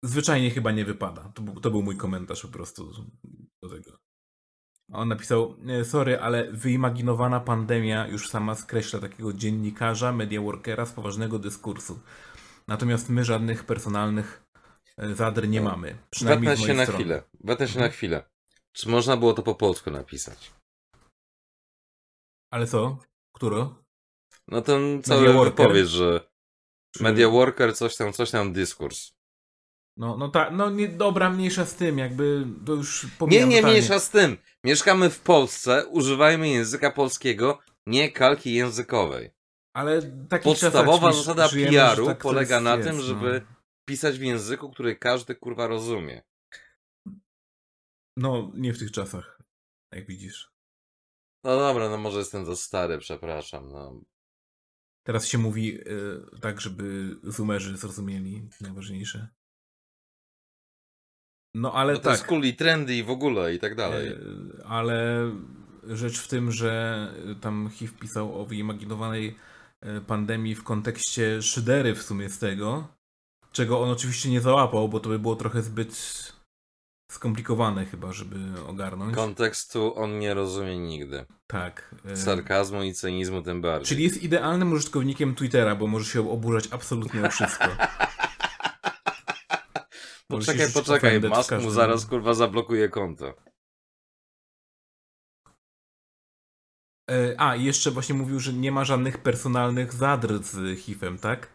Zwyczajnie 0.03 0.51
chyba 0.51 0.71
nie 0.71 0.85
wypada. 0.85 1.31
To, 1.35 1.41
był- 1.41 1.59
to 1.61 1.71
był 1.71 1.83
mój 1.83 1.97
komentarz 1.97 2.41
po 2.41 2.47
prostu 2.47 2.91
do 3.63 3.69
tego. 3.69 3.97
A 4.91 4.97
On 4.97 5.07
napisał, 5.07 5.55
"E, 5.67 5.85
sorry, 5.85 6.19
ale 6.19 6.51
wyimaginowana 6.51 7.39
pandemia 7.39 8.07
już 8.07 8.29
sama 8.29 8.55
skreśla 8.55 8.99
takiego 8.99 9.33
dziennikarza, 9.33 10.13
media 10.13 10.41
workera 10.41 10.85
z 10.85 10.91
poważnego 10.93 11.39
dyskursu. 11.39 11.99
Natomiast 12.67 13.09
my 13.09 13.25
żadnych 13.25 13.63
personalnych 13.63 14.46
zadr 14.97 15.47
nie 15.47 15.61
No. 15.61 15.69
mamy. 15.71 15.97
Przynajmniej 16.09 16.49
Wetnę 16.49 16.67
się 16.67 16.73
na 16.73 16.83
strony. 16.83 16.99
chwilę. 17.03 17.23
Wetnę 17.43 17.67
się 17.67 17.73
Mhm. 17.73 17.85
na 17.91 17.95
chwilę. 17.97 18.23
Czy 18.73 18.89
można 18.89 19.17
było 19.17 19.33
to 19.33 19.43
po 19.43 19.55
polsku 19.55 19.91
napisać? 19.91 20.51
Ale 22.51 22.67
co? 22.67 22.97
Któro? 23.35 23.83
No 24.47 24.61
ten 24.61 24.81
Media 24.95 25.01
cały 25.03 25.33
worker? 25.33 25.51
wypowiedź, 25.67 25.89
że 25.89 26.27
Czy- 26.95 27.03
media 27.03 27.29
worker, 27.29 27.75
coś 27.75 27.95
tam, 27.95 28.13
coś 28.13 28.31
tam, 28.31 28.53
dyskurs. 28.53 29.11
No, 29.97 30.17
no 30.17 30.29
tak, 30.29 30.49
no 30.53 30.69
nie, 30.69 30.87
dobra, 30.87 31.29
mniejsza 31.29 31.65
z 31.65 31.75
tym, 31.75 31.97
jakby 31.97 32.45
to 32.65 32.73
już 32.73 33.03
Nie, 33.03 33.09
nie 33.09 33.17
totalnie. 33.39 33.61
mniejsza 33.61 33.99
z 33.99 34.09
tym. 34.09 34.37
Mieszkamy 34.63 35.09
w 35.09 35.19
Polsce, 35.19 35.85
używajmy 35.87 36.49
języka 36.49 36.91
polskiego, 36.91 37.59
nie 37.87 38.11
kalki 38.11 38.53
językowej. 38.53 39.31
Ale 39.73 40.01
w 40.01 40.27
takich 40.27 40.43
Podstawowa 40.43 41.13
zasada 41.13 41.49
PR-u 41.49 42.05
tak 42.05 42.17
polega 42.17 42.59
na 42.59 42.75
jest, 42.75 42.87
tym, 42.89 42.97
no. 42.97 43.03
Pisać 43.87 44.19
w 44.19 44.21
języku, 44.21 44.71
który 44.71 44.95
każdy 44.95 45.35
kurwa 45.35 45.67
rozumie. 45.67 46.23
No, 48.17 48.51
nie 48.55 48.73
w 48.73 48.79
tych 48.79 48.91
czasach, 48.91 49.41
jak 49.93 50.07
widzisz. 50.07 50.51
No 51.43 51.57
dobra, 51.57 51.89
no 51.89 51.97
może 51.97 52.19
jestem 52.19 52.45
za 52.45 52.55
stary, 52.55 52.97
przepraszam. 52.97 53.71
No. 53.71 54.01
Teraz 55.05 55.27
się 55.27 55.37
mówi 55.37 55.81
y, 55.81 56.39
tak, 56.41 56.61
żeby 56.61 57.15
zoomerzy 57.23 57.77
zrozumieli, 57.77 58.49
najważniejsze. 58.61 59.27
No, 61.55 61.73
ale 61.73 61.93
No 61.93 61.99
to 61.99 62.03
tak. 62.05 62.13
jest 62.13 62.25
cool 62.25 62.43
i 62.43 62.55
trendy 62.55 62.95
i 62.95 63.03
w 63.03 63.09
ogóle 63.09 63.53
i 63.53 63.59
tak 63.59 63.75
dalej. 63.75 64.07
E, 64.07 64.17
Ale 64.65 65.31
rzecz 65.83 66.19
w 66.19 66.27
tym, 66.27 66.51
że 66.51 67.13
tam 67.41 67.69
HIV 67.69 67.93
pisał 67.99 68.41
o 68.41 68.45
wyimaginowanej 68.45 69.35
e, 69.81 70.01
pandemii 70.01 70.55
w 70.55 70.63
kontekście 70.63 71.41
szydery 71.41 71.95
w 71.95 72.03
sumie 72.03 72.29
z 72.29 72.39
tego, 72.39 72.96
czego 73.51 73.81
on 73.81 73.89
oczywiście 73.89 74.29
nie 74.29 74.41
załapał, 74.41 74.89
bo 74.89 74.99
to 74.99 75.09
by 75.09 75.19
było 75.19 75.35
trochę 75.35 75.61
zbyt 75.61 75.93
skomplikowane 77.11 77.85
chyba, 77.85 78.13
żeby 78.13 78.35
ogarnąć. 78.67 79.15
Kontekstu 79.15 79.95
on 79.95 80.19
nie 80.19 80.33
rozumie 80.33 80.77
nigdy. 80.77 81.25
tak. 81.47 81.95
e, 82.05 82.17
Sarkazmu 82.17 82.83
i 82.83 82.93
cynizmu 82.93 83.41
tym 83.41 83.61
bardziej. 83.61 83.87
Czyli 83.87 84.03
jest 84.03 84.23
idealnym 84.23 84.71
użytkownikiem 84.73 85.35
Twittera, 85.35 85.75
bo 85.75 85.87
może 85.87 86.05
się 86.05 86.31
oburzać 86.31 86.67
absolutnie 86.71 87.25
o 87.25 87.29
wszystko. 87.29 87.67
Poczekaj, 90.29 90.71
poczekaj, 90.73 91.21
Musk 91.21 91.51
mu 91.51 91.71
zaraz 91.71 92.05
kurwa 92.05 92.33
zablokuje 92.33 92.89
konto. 92.89 93.33
E, 97.11 97.35
A, 97.37 97.55
i 97.55 97.63
jeszcze 97.63 97.91
właśnie 97.91 98.15
mówił, 98.15 98.39
że 98.39 98.53
nie 98.53 98.71
ma 98.71 98.85
żadnych 98.85 99.17
personalnych 99.17 99.93
zadr 99.93 100.43
z 100.43 100.79
HIV-em, 100.79 101.17
tak? 101.17 101.47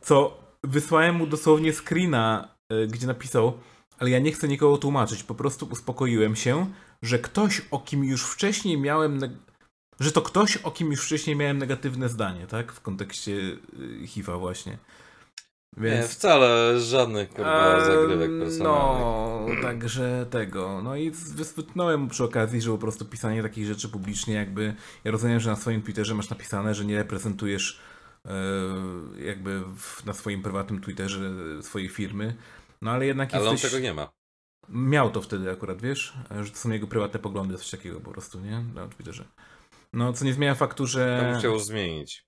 Co 0.00 0.41
wysłałem 0.64 1.16
mu 1.16 1.26
dosłownie 1.26 1.72
screena, 1.72 2.48
e, 2.68 2.86
gdzie 2.86 3.06
napisał, 3.06 3.52
ale 3.98 4.10
ja 4.10 4.18
nie 4.18 4.32
chcę 4.32 4.48
nikogo 4.48 4.78
tłumaczyć, 4.78 5.22
po 5.22 5.34
prostu 5.34 5.68
uspokoiłem 5.70 6.36
się, 6.36 6.66
że 7.02 7.18
ktoś, 7.18 7.62
o 7.70 7.78
kim 7.78 8.04
już 8.04 8.24
wcześniej 8.24 8.78
miałem, 8.78 9.20
że 10.00 10.12
to 10.12 10.22
ktoś, 10.22 10.56
o 10.56 10.70
kim 10.70 10.90
już 10.90 11.04
wcześniej 11.04 11.36
miałem 11.36 11.58
negatywne 11.58 12.08
zdanie, 12.08 12.46
tak? 12.46 12.72
W 12.72 12.80
kontekście 12.80 13.32
y, 13.32 14.06
HIV-a 14.06 14.36
właśnie. 14.38 14.78
Nie, 15.76 15.90
Więc... 15.90 16.06
wcale 16.10 16.80
żadnych 16.80 17.28
kurwa 17.28 17.76
Eee, 17.76 17.86
zagrywek 17.86 18.30
personalnych. 18.38 19.56
No, 19.56 19.62
także 19.62 20.26
tego. 20.30 20.80
No 20.82 20.96
i 20.96 21.10
wyspytnąłem 21.10 22.00
mu 22.00 22.08
przy 22.08 22.24
okazji, 22.24 22.60
że 22.60 22.70
po 22.70 22.78
prostu 22.78 23.04
pisanie 23.04 23.42
takich 23.42 23.66
rzeczy 23.66 23.88
publicznie, 23.88 24.34
jakby. 24.34 24.74
Ja 25.04 25.10
rozumiem, 25.10 25.40
że 25.40 25.50
na 25.50 25.56
swoim 25.56 25.82
Twitterze 25.82 26.14
masz 26.14 26.30
napisane, 26.30 26.74
że 26.74 26.84
nie 26.84 26.96
reprezentujesz 26.96 27.80
jakby 29.18 29.64
w, 29.76 30.04
na 30.06 30.12
swoim 30.12 30.42
prywatnym 30.42 30.80
Twitterze 30.80 31.30
swojej 31.62 31.88
firmy. 31.88 32.36
No 32.82 32.90
ale 32.90 33.06
jednak 33.06 33.34
Ale 33.34 33.44
on 33.44 33.52
jesteś. 33.52 33.70
tego 33.70 33.82
nie 33.82 33.94
ma. 33.94 34.12
Miał 34.68 35.10
to 35.10 35.22
wtedy 35.22 35.50
akurat, 35.50 35.82
wiesz, 35.82 36.12
że 36.42 36.50
to 36.50 36.56
są 36.56 36.70
jego 36.70 36.86
prywatne 36.86 37.20
poglądy, 37.20 37.58
coś 37.58 37.70
takiego 37.70 38.00
po 38.00 38.10
prostu, 38.10 38.40
nie? 38.40 38.60
Na 38.74 38.88
Twitterze. 38.88 39.24
No, 39.92 40.12
co 40.12 40.24
nie 40.24 40.32
zmienia 40.34 40.54
faktu, 40.54 40.82
To 40.82 40.86
że. 40.86 41.28
bym 41.30 41.38
chciał 41.38 41.58
zmienić. 41.58 42.24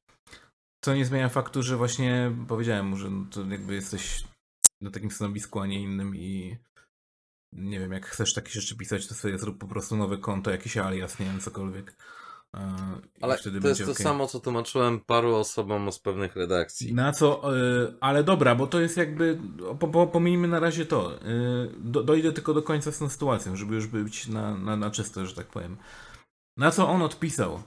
Co 0.84 0.94
nie 0.94 1.04
zmienia 1.04 1.28
faktu, 1.28 1.62
że 1.62 1.76
właśnie 1.76 2.32
powiedziałem 2.48 2.86
mu, 2.86 2.96
że 2.96 3.10
no 3.10 3.26
to 3.30 3.44
jakby 3.44 3.74
jesteś 3.74 4.24
na 4.80 4.90
takim 4.90 5.10
stanowisku, 5.10 5.60
a 5.60 5.66
nie 5.66 5.80
innym 5.82 6.16
i 6.16 6.56
nie 7.52 7.80
wiem, 7.80 7.92
jak 7.92 8.06
chcesz 8.06 8.34
takie 8.34 8.50
rzeczy 8.50 8.76
pisać, 8.76 9.06
to 9.06 9.14
sobie 9.14 9.38
zrób 9.38 9.58
po 9.58 9.66
prostu 9.66 9.96
nowe 9.96 10.18
konto, 10.18 10.50
jakiś 10.50 10.76
alias, 10.76 11.18
nie 11.18 11.26
wiem, 11.26 11.40
cokolwiek. 11.40 11.96
Ale 13.20 13.38
to 13.38 13.68
jest 13.68 13.84
to 13.84 13.90
okej. 13.90 14.04
samo, 14.04 14.26
co 14.26 14.40
tłumaczyłem 14.40 15.00
paru 15.00 15.34
osobom 15.34 15.92
z 15.92 15.98
pewnych 15.98 16.36
redakcji. 16.36 16.94
Na 16.94 17.12
co, 17.12 17.56
e, 17.56 17.92
ale 18.00 18.24
dobra, 18.24 18.54
bo 18.54 18.66
to 18.66 18.80
jest 18.80 18.96
jakby, 18.96 19.38
po, 19.78 19.88
po, 19.88 20.06
pomijmy 20.06 20.48
na 20.48 20.60
razie 20.60 20.86
to. 20.86 21.14
E, 21.14 21.18
do, 21.78 22.02
dojdę 22.02 22.32
tylko 22.32 22.54
do 22.54 22.62
końca 22.62 22.92
z 22.92 22.98
tą 22.98 23.08
sytuacją, 23.08 23.56
żeby 23.56 23.74
już 23.74 23.86
być 23.86 24.28
na, 24.28 24.58
na, 24.58 24.76
na 24.76 24.90
czysto, 24.90 25.26
że 25.26 25.34
tak 25.34 25.46
powiem. 25.46 25.76
Na 26.56 26.70
co 26.70 26.88
on 26.88 27.02
odpisał? 27.02 27.62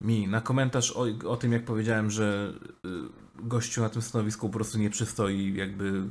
mi 0.00 0.28
na 0.28 0.40
komentarz 0.40 0.92
o, 0.96 1.06
o 1.28 1.36
tym, 1.36 1.52
jak 1.52 1.64
powiedziałem, 1.64 2.10
że 2.10 2.52
y, 2.84 2.88
gościu 3.34 3.80
na 3.80 3.88
tym 3.88 4.02
stanowisku 4.02 4.48
po 4.48 4.54
prostu 4.54 4.78
nie 4.78 4.90
przystoi, 4.90 5.54
jakby 5.54 6.02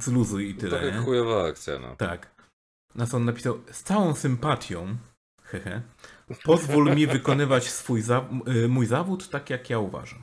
zluzuj 0.00 0.50
i 0.50 0.54
tyle, 0.54 0.92
nie? 0.92 0.98
chujowa 0.98 1.44
akcja, 1.44 1.78
no. 1.78 1.96
Tak. 1.96 2.32
Na 2.94 3.06
co 3.06 3.16
on 3.16 3.24
napisał, 3.24 3.60
z 3.70 3.82
całą 3.82 4.14
sympatią, 4.14 4.96
hehe, 5.42 5.82
pozwól 6.44 6.94
mi 6.94 7.06
wykonywać 7.06 7.70
swój 7.70 8.02
za 8.02 8.30
y, 8.48 8.68
mój 8.68 8.86
zawód 8.86 9.28
tak, 9.28 9.50
jak 9.50 9.70
ja 9.70 9.78
uważam. 9.78 10.22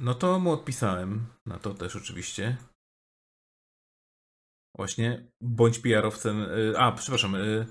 No 0.00 0.14
to 0.14 0.38
mu 0.38 0.52
odpisałem, 0.52 1.26
na 1.46 1.58
to 1.58 1.74
też 1.74 1.96
oczywiście. 1.96 2.56
Właśnie, 4.76 5.26
bądź 5.40 5.78
PR-owcem. 5.78 6.42
y, 6.42 6.74
A, 6.78 6.92
przepraszam, 6.92 7.34
y, 7.34 7.66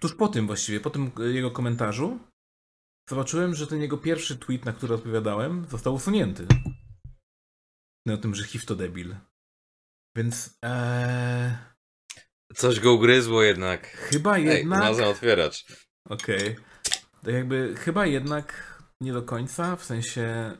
tuż 0.00 0.14
po 0.14 0.28
tym 0.28 0.46
właściwie, 0.46 0.80
po 0.80 0.90
tym 0.90 1.10
jego 1.18 1.50
komentarzu, 1.50 2.18
zobaczyłem, 3.10 3.54
że 3.54 3.66
ten 3.66 3.80
jego 3.80 3.98
pierwszy 3.98 4.38
tweet, 4.38 4.64
na 4.64 4.72
który 4.72 4.94
odpowiadałem, 4.94 5.66
został 5.68 5.94
usunięty. 5.94 6.46
O 8.08 8.16
tym, 8.16 8.34
że 8.34 8.44
HIV 8.44 8.66
to 8.66 8.76
debil. 8.76 9.16
Więc 10.16 10.58
ee, 10.64 11.71
Coś 12.54 12.80
go 12.80 12.92
ugryzło 12.92 13.42
jednak. 13.42 13.86
chyba 13.86 14.36
Ej, 14.36 14.44
jednak. 14.44 14.78
znalazłem 14.78 15.08
otwieracz. 15.08 15.64
Okej. 16.08 16.56
To 17.24 17.30
jakby 17.30 17.74
chyba 17.78 18.06
jednak 18.06 18.78
nie 19.00 19.12
do 19.12 19.22
końca, 19.22 19.76
w 19.76 19.84
sensie. 19.84 20.22
e, 20.22 20.56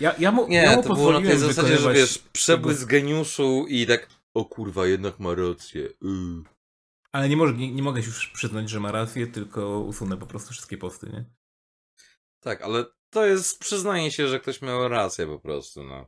Ja, 0.00 0.14
ja 0.18 0.32
mu, 0.32 0.48
Nie, 0.48 0.62
ja 0.62 0.76
mu 0.76 0.82
to 0.82 0.94
było 0.94 1.12
na 1.12 1.20
tej 1.28 1.38
zasadzie, 1.38 1.78
że 1.78 1.92
wiesz, 1.94 2.18
przebłysk 2.32 2.88
geniuszu 2.88 3.66
i 3.68 3.86
tak, 3.86 4.08
o 4.34 4.44
kurwa, 4.44 4.86
jednak 4.86 5.18
ma 5.18 5.34
rację. 5.34 5.80
Yy. 5.82 6.42
Ale 7.12 7.28
nie, 7.28 7.36
może, 7.36 7.54
nie, 7.54 7.72
nie 7.72 7.82
mogę 7.82 8.02
się 8.02 8.08
już 8.08 8.28
przyznać, 8.28 8.70
że 8.70 8.80
ma 8.80 8.92
rację, 8.92 9.26
tylko 9.26 9.80
usunę 9.80 10.16
po 10.16 10.26
prostu 10.26 10.52
wszystkie 10.52 10.78
posty, 10.78 11.06
nie? 11.12 11.24
Tak, 12.40 12.62
ale 12.62 12.84
to 13.10 13.26
jest 13.26 13.58
przyznanie 13.58 14.10
się, 14.10 14.28
że 14.28 14.40
ktoś 14.40 14.62
miał 14.62 14.88
rację 14.88 15.26
po 15.26 15.38
prostu, 15.38 15.84
no. 15.84 16.06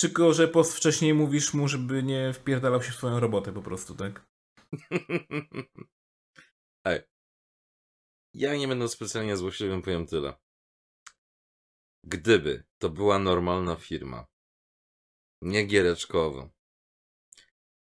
Tylko, 0.00 0.32
że 0.32 0.48
post 0.48 0.76
wcześniej 0.76 1.14
mówisz 1.14 1.54
mu, 1.54 1.68
żeby 1.68 2.02
nie 2.02 2.32
wpierdalał 2.32 2.82
się 2.82 2.92
w 2.92 2.94
swoją 2.94 3.20
robotę 3.20 3.52
po 3.52 3.62
prostu, 3.62 3.94
tak? 3.94 4.26
Ej. 6.84 7.00
Ja 8.34 8.56
nie 8.56 8.68
będę 8.68 8.88
specjalnie 8.88 9.36
złośliwym, 9.36 9.82
powiem 9.82 10.06
tyle. 10.06 10.34
Gdyby 12.04 12.64
to 12.78 12.90
była 12.90 13.18
normalna 13.18 13.76
firma, 13.76 14.26
nie 15.42 15.66
giereczkowa, 15.66 16.50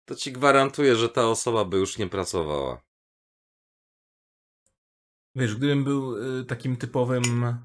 to 0.06 0.15
ci 0.15 0.31
gwarantuję, 0.31 0.95
że 0.95 1.10
ta 1.10 1.27
osoba 1.27 1.65
by 1.65 1.77
już 1.77 1.98
nie 1.98 2.07
pracowała. 2.07 2.81
Wiesz, 5.35 5.56
gdybym 5.56 5.84
był 5.84 6.18
y, 6.39 6.45
takim 6.45 6.77
typowym 6.77 7.44
e, 7.44 7.57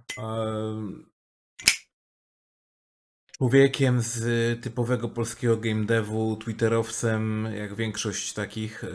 człowiekiem 3.42 4.02
z 4.02 4.16
y, 4.22 4.62
typowego 4.62 5.08
polskiego 5.08 5.56
game 5.56 5.84
devu, 5.84 6.36
twitterowcem, 6.36 7.48
jak 7.56 7.74
większość 7.74 8.32
takich, 8.32 8.84
y, 8.84 8.88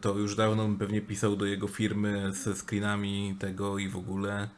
to 0.00 0.18
już 0.18 0.36
dawno 0.36 0.62
bym 0.62 0.78
pewnie 0.78 1.00
pisał 1.00 1.36
do 1.36 1.46
jego 1.46 1.68
firmy 1.68 2.32
ze 2.32 2.56
screenami 2.56 3.36
tego 3.40 3.78
i 3.78 3.88
w 3.88 3.96
ogóle. 3.96 4.48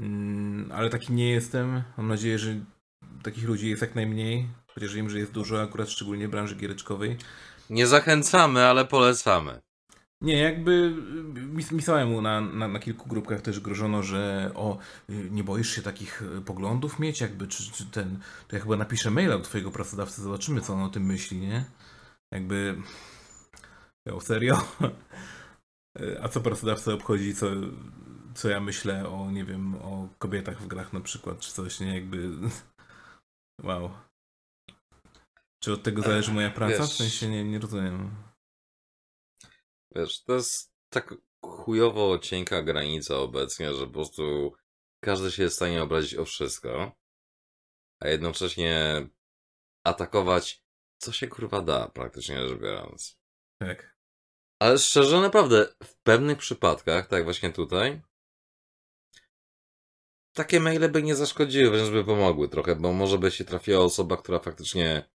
Mm, 0.00 0.72
ale 0.72 0.90
taki 0.90 1.12
nie 1.12 1.30
jestem. 1.30 1.82
Mam 1.96 2.08
nadzieję, 2.08 2.38
że 2.38 2.54
takich 3.22 3.44
ludzi 3.44 3.70
jest 3.70 3.82
jak 3.82 3.94
najmniej. 3.94 4.46
Chociaż 4.74 4.94
wiem, 4.94 5.10
że 5.10 5.18
jest 5.18 5.32
dużo, 5.32 5.62
akurat 5.62 5.90
szczególnie 5.90 6.28
w 6.28 6.30
branży 6.30 6.56
giereczkowej. 6.56 7.16
Nie 7.70 7.86
zachęcamy, 7.86 8.64
ale 8.64 8.84
polecamy. 8.84 9.60
Nie, 10.22 10.38
jakby 10.38 10.70
y, 11.36 11.40
mis- 11.46 11.76
pisałem 11.76 12.08
mu 12.08 12.22
na, 12.22 12.40
na, 12.40 12.68
na 12.68 12.78
kilku 12.78 13.08
grupkach 13.08 13.42
też 13.42 13.60
grożono, 13.60 14.02
że 14.02 14.50
o, 14.54 14.78
y, 15.10 15.30
nie 15.30 15.44
boisz 15.44 15.70
się 15.70 15.82
takich 15.82 16.22
y, 16.22 16.40
poglądów 16.40 16.98
mieć, 16.98 17.20
jakby, 17.20 17.48
czy, 17.48 17.72
czy 17.72 17.86
ten, 17.86 18.18
to 18.48 18.56
ja 18.56 18.62
chyba 18.62 18.76
napiszę 18.76 19.10
maila 19.10 19.38
do 19.38 19.44
twojego 19.44 19.70
pracodawcy, 19.70 20.22
zobaczymy, 20.22 20.60
co 20.60 20.72
on 20.74 20.82
o 20.82 20.88
tym 20.88 21.04
myśli, 21.06 21.38
nie? 21.38 21.64
Jakby, 22.34 22.82
ja 24.06 24.20
serio? 24.20 24.60
A 26.22 26.28
co 26.28 26.40
pracodawca 26.40 26.92
obchodzi, 26.94 27.34
co, 27.34 27.46
co 28.34 28.48
ja 28.48 28.60
myślę 28.60 29.08
o, 29.08 29.30
nie 29.30 29.44
wiem, 29.44 29.74
o 29.74 30.08
kobietach 30.18 30.62
w 30.62 30.66
grach 30.66 30.92
na 30.92 31.00
przykład, 31.00 31.38
czy 31.38 31.52
coś, 31.52 31.80
nie? 31.80 31.94
Jakby, 31.94 32.30
wow. 33.64 33.90
Czy 35.62 35.72
od 35.72 35.82
tego 35.82 36.02
zależy 36.02 36.32
moja 36.32 36.50
praca? 36.50 36.76
W 36.76 36.80
wiesz- 36.80 36.96
sensie 36.96 37.28
nie, 37.28 37.44
nie 37.44 37.58
rozumiem. 37.58 38.10
Wiesz, 39.94 40.22
to 40.22 40.34
jest 40.34 40.72
tak 40.92 41.14
chujowo 41.42 42.18
cienka 42.18 42.62
granica 42.62 43.16
obecnie, 43.16 43.74
że 43.74 43.86
po 43.86 43.92
prostu 43.92 44.52
każdy 45.04 45.30
się 45.30 45.42
jest 45.42 45.54
w 45.54 45.56
stanie 45.56 45.82
obrazić 45.82 46.14
o 46.14 46.24
wszystko, 46.24 46.92
a 48.00 48.08
jednocześnie 48.08 49.06
atakować 49.84 50.64
co 51.00 51.12
się 51.12 51.28
kurwa 51.28 51.62
da, 51.62 51.88
praktycznie 51.88 52.48
rzecz 52.48 52.60
biorąc. 52.60 53.20
Tak. 53.58 53.96
Ale 54.58 54.78
szczerze, 54.78 55.20
naprawdę, 55.20 55.74
w 55.82 55.94
pewnych 56.02 56.38
przypadkach, 56.38 57.06
tak 57.06 57.24
właśnie 57.24 57.52
tutaj, 57.52 58.02
takie 60.32 60.60
maile 60.60 60.88
by 60.88 61.02
nie 61.02 61.14
zaszkodziły, 61.14 61.70
wręcz 61.70 61.90
by 61.90 62.04
pomogły 62.04 62.48
trochę, 62.48 62.76
bo 62.76 62.92
może 62.92 63.18
by 63.18 63.30
się 63.30 63.44
trafiła 63.44 63.84
osoba, 63.84 64.16
która 64.16 64.38
faktycznie 64.38 65.10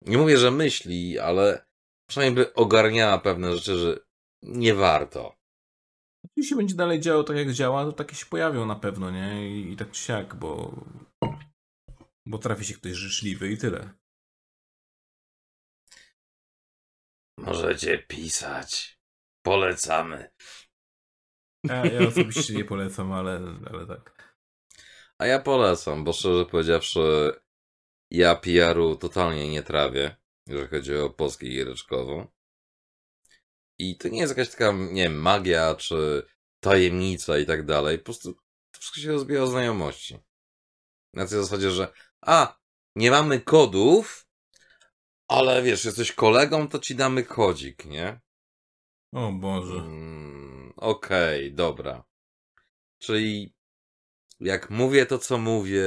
nie 0.00 0.18
mówię, 0.18 0.38
że 0.38 0.50
myśli, 0.50 1.18
ale 1.18 1.69
przynajmniej 2.10 2.44
by 2.44 2.54
ogarniała 2.54 3.18
pewne 3.18 3.56
rzeczy, 3.56 3.78
że 3.78 3.98
nie 4.42 4.74
warto. 4.74 5.36
Jeśli 6.36 6.56
będzie 6.56 6.74
dalej 6.74 7.00
działał 7.00 7.24
tak, 7.24 7.36
jak 7.36 7.52
działa, 7.52 7.84
to 7.84 7.92
takie 7.92 8.16
się 8.16 8.26
pojawią 8.26 8.66
na 8.66 8.74
pewno, 8.76 9.10
nie? 9.10 9.50
I, 9.50 9.72
i 9.72 9.76
tak 9.76 9.90
czy 9.90 10.02
siak, 10.02 10.34
bo... 10.34 10.84
Bo 12.26 12.38
trafi 12.38 12.64
się 12.64 12.74
ktoś 12.74 12.92
życzliwy 12.92 13.52
i 13.52 13.58
tyle. 13.58 13.90
Możecie 17.38 17.98
pisać. 17.98 19.00
Polecamy. 19.42 20.30
Ja, 21.64 21.86
ja 21.86 22.00
osobiście 22.08 22.54
nie 22.54 22.64
polecam, 22.64 23.12
ale, 23.12 23.40
ale 23.70 23.86
tak. 23.86 24.34
A 25.18 25.26
ja 25.26 25.38
polecam, 25.38 26.04
bo 26.04 26.12
szczerze 26.12 26.46
powiedziawszy, 26.46 27.32
ja 28.10 28.34
PR-u 28.36 28.96
totalnie 28.96 29.50
nie 29.50 29.62
trawię, 29.62 30.16
jeżeli 30.50 30.68
chodzi 30.68 30.96
o 30.96 31.10
polską 31.10 31.46
giereczkową. 31.46 32.26
I 33.78 33.96
to 33.96 34.08
nie 34.08 34.20
jest 34.20 34.36
jakaś 34.36 34.50
taka, 34.50 34.72
nie 34.72 35.02
wiem, 35.02 35.20
magia, 35.20 35.74
czy 35.74 36.26
tajemnica 36.60 37.38
i 37.38 37.46
tak 37.46 37.66
dalej. 37.66 37.98
Po 37.98 38.04
prostu 38.04 38.34
to 38.70 38.80
wszystko 38.80 39.00
się 39.00 39.12
rozbija 39.12 39.42
o 39.42 39.46
znajomości. 39.46 40.18
Na 41.14 41.26
tej 41.26 41.38
zasadzie, 41.38 41.70
że 41.70 41.92
a, 42.20 42.58
nie 42.96 43.10
mamy 43.10 43.40
kodów, 43.40 44.26
ale 45.28 45.62
wiesz, 45.62 45.84
jesteś 45.84 46.12
kolegą, 46.12 46.68
to 46.68 46.78
ci 46.78 46.94
damy 46.94 47.24
kodzik, 47.24 47.84
nie? 47.84 48.20
O 49.12 49.32
Boże. 49.32 49.74
Mm, 49.74 50.72
Okej, 50.76 51.54
dobra. 51.54 52.04
Czyli 52.98 53.54
jak 54.40 54.70
mówię 54.70 55.06
to, 55.06 55.18
co 55.18 55.38
mówię, 55.38 55.84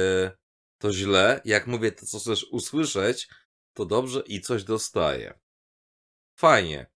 to 0.78 0.92
źle. 0.92 1.40
Jak 1.44 1.66
mówię 1.66 1.92
to, 1.92 2.06
co 2.06 2.18
chcesz 2.18 2.44
usłyszeć, 2.44 3.28
to 3.74 3.86
dobrze 3.86 4.22
i 4.26 4.40
coś 4.40 4.64
dostaję. 4.64 5.40
Fajnie. 6.38 6.86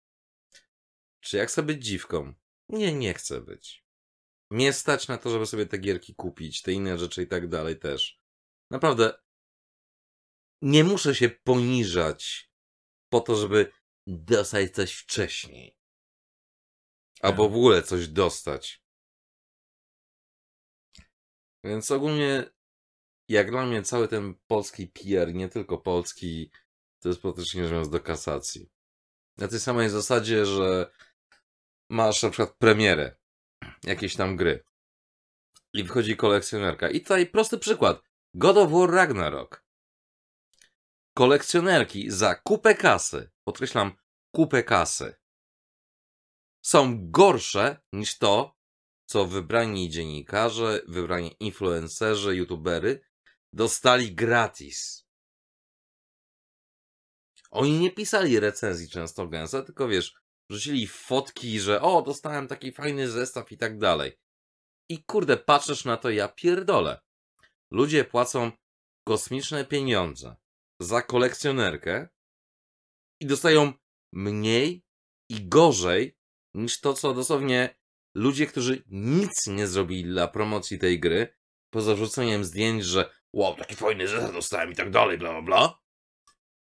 Czy 1.20 1.36
jak 1.36 1.48
chcę 1.48 1.62
być 1.62 1.84
dziwką? 1.84 2.34
Nie, 2.68 2.94
nie 2.94 3.14
chcę 3.14 3.40
być. 3.40 3.84
Nie 4.50 4.72
stać 4.72 5.08
na 5.08 5.18
to, 5.18 5.30
żeby 5.30 5.46
sobie 5.46 5.66
te 5.66 5.78
gierki 5.78 6.14
kupić, 6.14 6.62
te 6.62 6.72
inne 6.72 6.98
rzeczy 6.98 7.22
i 7.22 7.26
tak 7.26 7.48
dalej 7.48 7.78
też. 7.78 8.20
Naprawdę. 8.70 9.18
Nie 10.62 10.84
muszę 10.84 11.14
się 11.14 11.28
poniżać 11.28 12.52
po 13.12 13.20
to, 13.20 13.36
żeby 13.36 13.72
dostać 14.06 14.70
coś 14.70 14.94
wcześniej. 14.94 15.78
Albo 17.20 17.48
w 17.48 17.52
ogóle 17.52 17.82
coś 17.82 18.08
dostać. 18.08 18.82
Więc 21.64 21.90
ogólnie, 21.90 22.50
jak 23.28 23.50
dla 23.50 23.66
mnie, 23.66 23.82
cały 23.82 24.08
ten 24.08 24.34
polski 24.46 24.86
PR, 24.86 25.34
nie 25.34 25.48
tylko 25.48 25.78
polski, 25.78 26.50
to 27.00 27.08
jest 27.08 27.22
praktycznie 27.22 27.68
rzecz 27.68 27.88
do 27.88 28.00
kasacji. 28.00 28.70
Na 29.36 29.48
tej 29.48 29.60
samej 29.60 29.90
zasadzie, 29.90 30.46
że 30.46 30.90
masz 31.90 32.22
na 32.22 32.30
przykład 32.30 32.56
premierę 32.58 33.16
jakiejś 33.84 34.16
tam 34.16 34.36
gry 34.36 34.64
i 35.72 35.84
wchodzi 35.84 36.16
kolekcjonerka. 36.16 36.90
I 36.90 37.00
tutaj 37.00 37.26
prosty 37.26 37.58
przykład. 37.58 38.02
God 38.34 38.56
of 38.56 38.70
War 38.70 38.90
Ragnarok. 38.90 39.64
Kolekcjonerki 41.16 42.10
za 42.10 42.34
kupę 42.34 42.74
kasy, 42.74 43.30
podkreślam, 43.44 43.92
kupę 44.34 44.62
kasy, 44.62 45.14
są 46.62 47.10
gorsze 47.10 47.80
niż 47.92 48.18
to, 48.18 48.56
co 49.06 49.26
wybrani 49.26 49.90
dziennikarze, 49.90 50.80
wybrani 50.88 51.36
influencerzy, 51.40 52.36
youtubery 52.36 53.00
dostali 53.52 54.14
gratis. 54.14 55.07
Oni 57.50 57.78
nie 57.78 57.90
pisali 57.90 58.40
recenzji 58.40 58.88
często 58.88 59.28
gęsto, 59.28 59.62
tylko 59.62 59.88
wiesz, 59.88 60.14
Wrzucili 60.50 60.86
fotki, 60.86 61.60
że 61.60 61.82
o, 61.82 62.02
dostałem 62.02 62.48
taki 62.48 62.72
fajny 62.72 63.08
zestaw 63.08 63.52
i 63.52 63.58
tak 63.58 63.78
dalej. 63.78 64.12
I 64.90 65.04
kurde, 65.04 65.36
patrzysz 65.36 65.84
na 65.84 65.96
to, 65.96 66.10
ja 66.10 66.28
pierdolę. 66.28 67.00
Ludzie 67.70 68.04
płacą 68.04 68.52
kosmiczne 69.08 69.64
pieniądze 69.64 70.36
za 70.80 71.02
kolekcjonerkę 71.02 72.08
i 73.20 73.26
dostają 73.26 73.72
mniej 74.14 74.84
i 75.30 75.48
gorzej 75.48 76.18
niż 76.54 76.80
to, 76.80 76.94
co 76.94 77.14
dosłownie 77.14 77.78
ludzie, 78.14 78.46
którzy 78.46 78.82
nic 78.86 79.46
nie 79.46 79.66
zrobili 79.66 80.04
dla 80.04 80.28
promocji 80.28 80.78
tej 80.78 81.00
gry, 81.00 81.36
poza 81.70 81.94
wrzuceniem 81.94 82.44
zdjęć, 82.44 82.84
że 82.84 83.10
wow, 83.32 83.56
taki 83.56 83.74
fajny 83.74 84.08
zestaw 84.08 84.32
dostałem 84.32 84.72
i 84.72 84.76
tak 84.76 84.90
dalej, 84.90 85.18
bla 85.18 85.32
bla 85.32 85.42
bla, 85.42 85.78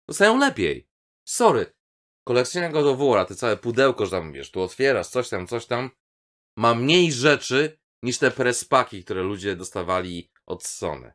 dostają 0.07 0.37
lepiej. 0.37 0.87
Sorry. 1.27 1.73
Kolekcjoner 2.27 2.71
God 2.71 2.85
of 2.85 2.99
War, 2.99 3.25
te 3.25 3.35
całe 3.35 3.57
pudełko, 3.57 4.05
że 4.05 4.11
tam, 4.11 4.33
wiesz, 4.33 4.51
tu 4.51 4.61
otwierasz, 4.61 5.07
coś 5.07 5.29
tam, 5.29 5.47
coś 5.47 5.65
tam, 5.65 5.89
ma 6.57 6.75
mniej 6.75 7.11
rzeczy 7.11 7.79
niż 8.03 8.17
te 8.17 8.31
prespaki, 8.31 9.03
które 9.03 9.23
ludzie 9.23 9.55
dostawali 9.55 10.31
od 10.45 10.63
Sony. 10.63 11.13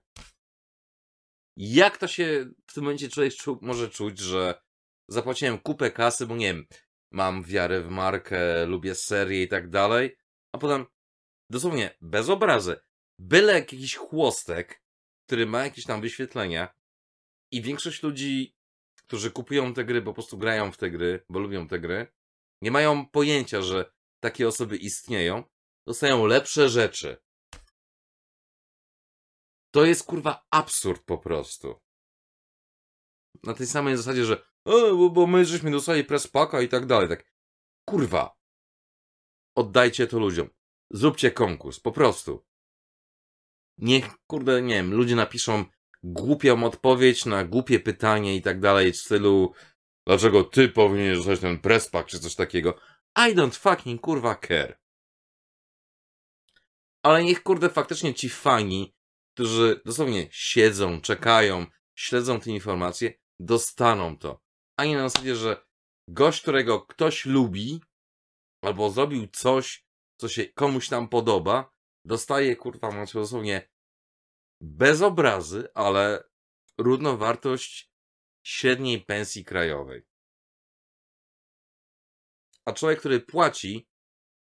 Jak 1.56 1.98
to 1.98 2.08
się 2.08 2.50
w 2.66 2.74
tym 2.74 2.84
momencie 2.84 3.08
człowiek 3.08 3.34
czu, 3.34 3.58
może 3.62 3.88
czuć, 3.88 4.18
że 4.18 4.62
zapłaciłem 5.08 5.58
kupę 5.58 5.90
kasy, 5.90 6.26
bo 6.26 6.36
nie 6.36 6.46
wiem, 6.46 6.66
mam 7.12 7.42
wiarę 7.42 7.82
w 7.82 7.88
markę, 7.88 8.66
lubię 8.66 8.94
serię 8.94 9.42
i 9.42 9.48
tak 9.48 9.70
dalej, 9.70 10.16
a 10.52 10.58
potem 10.58 10.86
dosłownie 11.50 11.96
bez 12.00 12.28
obrazy, 12.28 12.80
byle 13.18 13.52
jakiś 13.52 13.96
chłostek, 13.96 14.82
który 15.26 15.46
ma 15.46 15.64
jakieś 15.64 15.84
tam 15.84 16.00
wyświetlenia 16.00 16.74
i 17.52 17.62
większość 17.62 18.02
ludzi, 18.02 18.56
którzy 19.10 19.30
kupują 19.30 19.74
te 19.74 19.84
gry, 19.84 20.02
po 20.02 20.12
prostu 20.14 20.38
grają 20.38 20.72
w 20.72 20.76
te 20.76 20.90
gry, 20.90 21.24
bo 21.28 21.38
lubią 21.38 21.68
te 21.68 21.80
gry, 21.80 22.06
nie 22.62 22.70
mają 22.70 23.06
pojęcia, 23.06 23.62
że 23.62 23.92
takie 24.20 24.48
osoby 24.48 24.76
istnieją, 24.76 25.44
dostają 25.86 26.26
lepsze 26.26 26.68
rzeczy. 26.68 27.22
To 29.74 29.84
jest 29.84 30.04
kurwa 30.04 30.46
absurd 30.50 31.02
po 31.04 31.18
prostu. 31.18 31.80
Na 33.42 33.54
tej 33.54 33.66
samej 33.66 33.96
zasadzie, 33.96 34.24
że 34.24 34.34
e, 34.66 35.10
bo, 35.12 35.26
my 35.26 35.44
żeśmy 35.44 35.70
dostali 35.70 36.04
prespaka 36.04 36.62
i 36.62 36.68
tak 36.68 36.86
dalej. 36.86 37.08
Tak, 37.08 37.32
kurwa. 37.88 38.38
Oddajcie 39.56 40.06
to 40.06 40.18
ludziom. 40.18 40.50
Zróbcie 40.90 41.30
konkurs, 41.30 41.80
po 41.80 41.92
prostu. 41.92 42.46
Niech, 43.78 44.04
kurde, 44.26 44.62
nie 44.62 44.74
wiem, 44.74 44.94
ludzie 44.94 45.16
napiszą 45.16 45.64
głupią 46.02 46.64
odpowiedź 46.64 47.26
na 47.26 47.44
głupie 47.44 47.80
pytanie 47.80 48.36
i 48.36 48.42
tak 48.42 48.60
dalej, 48.60 48.92
w 48.92 48.96
stylu 48.96 49.52
dlaczego 50.06 50.44
ty 50.44 50.68
powinieneś 50.68 51.16
dostać 51.18 51.40
ten 51.40 51.58
prespak, 51.58 52.06
czy 52.06 52.20
coś 52.20 52.34
takiego. 52.34 52.78
I 53.16 53.34
don't 53.34 53.54
fucking 53.54 54.00
kurwa 54.00 54.36
care. 54.48 54.80
Ale 57.02 57.24
niech 57.24 57.42
kurde 57.42 57.70
faktycznie 57.70 58.14
ci 58.14 58.28
fani, 58.28 58.94
którzy 59.34 59.80
dosłownie 59.84 60.28
siedzą, 60.30 61.00
czekają, 61.00 61.66
śledzą 61.94 62.40
te 62.40 62.50
informacje, 62.50 63.12
dostaną 63.40 64.18
to. 64.18 64.42
A 64.76 64.84
nie 64.84 64.96
na 64.96 65.08
zasadzie, 65.08 65.36
że 65.36 65.66
gość, 66.08 66.42
którego 66.42 66.80
ktoś 66.80 67.26
lubi, 67.26 67.80
albo 68.62 68.90
zrobił 68.90 69.28
coś, 69.32 69.84
co 70.20 70.28
się 70.28 70.44
komuś 70.44 70.88
tam 70.88 71.08
podoba, 71.08 71.72
dostaje, 72.04 72.56
kurwa, 72.56 73.06
dosłownie 73.14 73.68
bez 74.60 75.02
obrazy, 75.02 75.68
ale 75.74 76.24
równowartość 76.78 77.92
średniej 78.42 79.04
pensji 79.04 79.44
krajowej. 79.44 80.02
A 82.64 82.72
człowiek, 82.72 82.98
który 82.98 83.20
płaci 83.20 83.88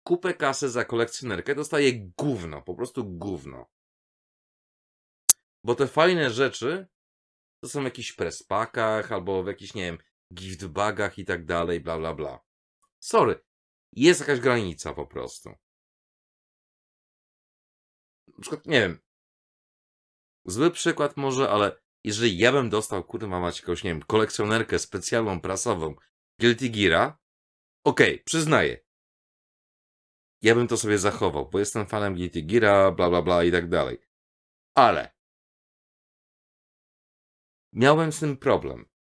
kupę 0.07 0.35
kasy 0.35 0.71
za 0.71 0.85
kolekcjonerkę, 0.85 1.55
dostaje 1.55 1.93
gówno, 2.19 2.63
po 2.63 2.75
prostu 2.75 3.05
gówno. 3.05 3.71
Bo 5.65 5.75
te 5.75 5.87
fajne 5.87 6.31
rzeczy 6.31 6.87
to 7.61 7.69
są 7.69 7.81
w 7.81 7.85
jakichś 7.85 8.13
prespakach, 8.13 9.13
albo 9.13 9.43
w 9.43 9.47
jakichś, 9.47 9.75
nie 9.75 9.83
wiem, 9.83 9.99
giftbagach 10.35 11.19
i 11.19 11.25
tak 11.25 11.45
dalej, 11.45 11.81
bla, 11.81 11.99
bla, 11.99 12.15
bla. 12.15 12.41
Sorry. 12.99 13.45
Jest 13.93 14.21
jakaś 14.21 14.41
granica 14.41 14.95
po 14.95 15.07
prostu. 15.07 15.51
Na 18.29 18.41
przykład, 18.41 18.67
nie 18.67 18.81
wiem. 18.81 18.99
Zły 20.45 20.71
przykład 20.71 21.17
może, 21.17 21.51
ale 21.51 21.83
jeżeli 22.05 22.39
ja 22.39 22.53
bym 22.53 22.71
dostał, 22.71 23.05
kurwa 23.05 23.41
mać 23.41 23.61
jakąś, 23.61 23.85
nie 23.85 23.91
wiem, 23.91 24.03
kolekcjonerkę 24.03 24.79
specjalną, 24.79 25.41
prasową 25.41 25.95
Guilty 26.41 26.69
Geara, 26.69 27.19
okej, 27.85 28.15
okay, 28.15 28.25
przyznaję. 28.25 28.81
Ja 30.43 30.55
bym 30.55 30.69
to 30.69 30.77
sobie 30.77 30.99
zachował, 30.99 31.51
bo 31.51 31.59
jestem 31.59 31.87
fanem 31.87 32.15
Guilty 32.15 32.43
Geara, 32.43 32.91
bla, 32.91 33.11
bla, 33.11 33.23
bla 33.23 33.45
i 33.45 33.53
tak 33.53 33.69
dalej. 33.69 33.99
Ale 34.75 35.15
miałem 37.73 38.13
z 38.13 38.21
tym 38.21 38.37
problem. 38.37 38.93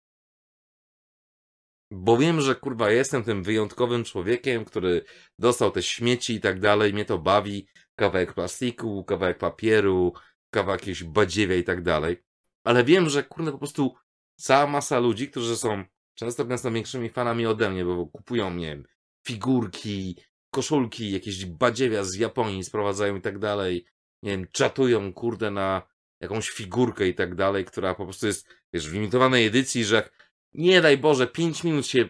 Bo 1.90 2.16
wiem, 2.16 2.40
że 2.40 2.54
kurwa 2.54 2.90
jestem 2.90 3.24
tym 3.24 3.42
wyjątkowym 3.42 4.04
człowiekiem, 4.04 4.64
który 4.64 5.04
dostał 5.38 5.70
te 5.70 5.82
śmieci 5.82 6.34
i 6.34 6.40
tak 6.40 6.60
dalej, 6.60 6.92
mnie 6.92 7.04
to 7.04 7.18
bawi, 7.18 7.66
kawałek 7.94 8.34
plastiku, 8.34 9.04
kawałek 9.04 9.38
papieru, 9.38 10.12
kawałek 10.52 10.80
jakiegoś 10.80 11.04
badziewia 11.04 11.56
i 11.56 11.64
tak 11.64 11.82
dalej. 11.82 12.16
Ale 12.64 12.84
wiem, 12.84 13.08
że 13.08 13.22
kurde 13.22 13.52
po 13.52 13.58
prostu 13.58 13.94
cała 14.36 14.66
masa 14.66 14.98
ludzi, 14.98 15.28
którzy 15.30 15.56
są 15.56 15.84
często 16.14 16.44
gęsto 16.44 16.70
większymi 16.70 17.08
fanami 17.08 17.46
ode 17.46 17.70
mnie, 17.70 17.84
bo 17.84 18.06
kupują, 18.06 18.54
nie 18.54 18.66
wiem, 18.66 18.84
figurki, 19.26 20.16
koszulki, 20.50 21.12
jakieś 21.12 21.46
badziewia 21.46 22.04
z 22.04 22.14
Japonii 22.14 22.64
sprowadzają 22.64 23.16
i 23.16 23.20
tak 23.20 23.38
dalej, 23.38 23.86
nie 24.22 24.30
wiem, 24.30 24.46
czatują 24.52 25.12
kurde 25.12 25.50
na 25.50 25.82
jakąś 26.20 26.50
figurkę 26.50 27.08
i 27.08 27.14
tak 27.14 27.34
dalej, 27.34 27.64
która 27.64 27.94
po 27.94 28.04
prostu 28.04 28.26
jest, 28.26 28.48
wiesz, 28.72 28.88
w 28.88 28.92
limitowanej 28.92 29.46
edycji, 29.46 29.84
że 29.84 29.96
jak 29.96 30.32
nie 30.54 30.80
daj 30.80 30.98
Boże, 30.98 31.26
5 31.26 31.64
minut 31.64 31.86
się 31.86 32.08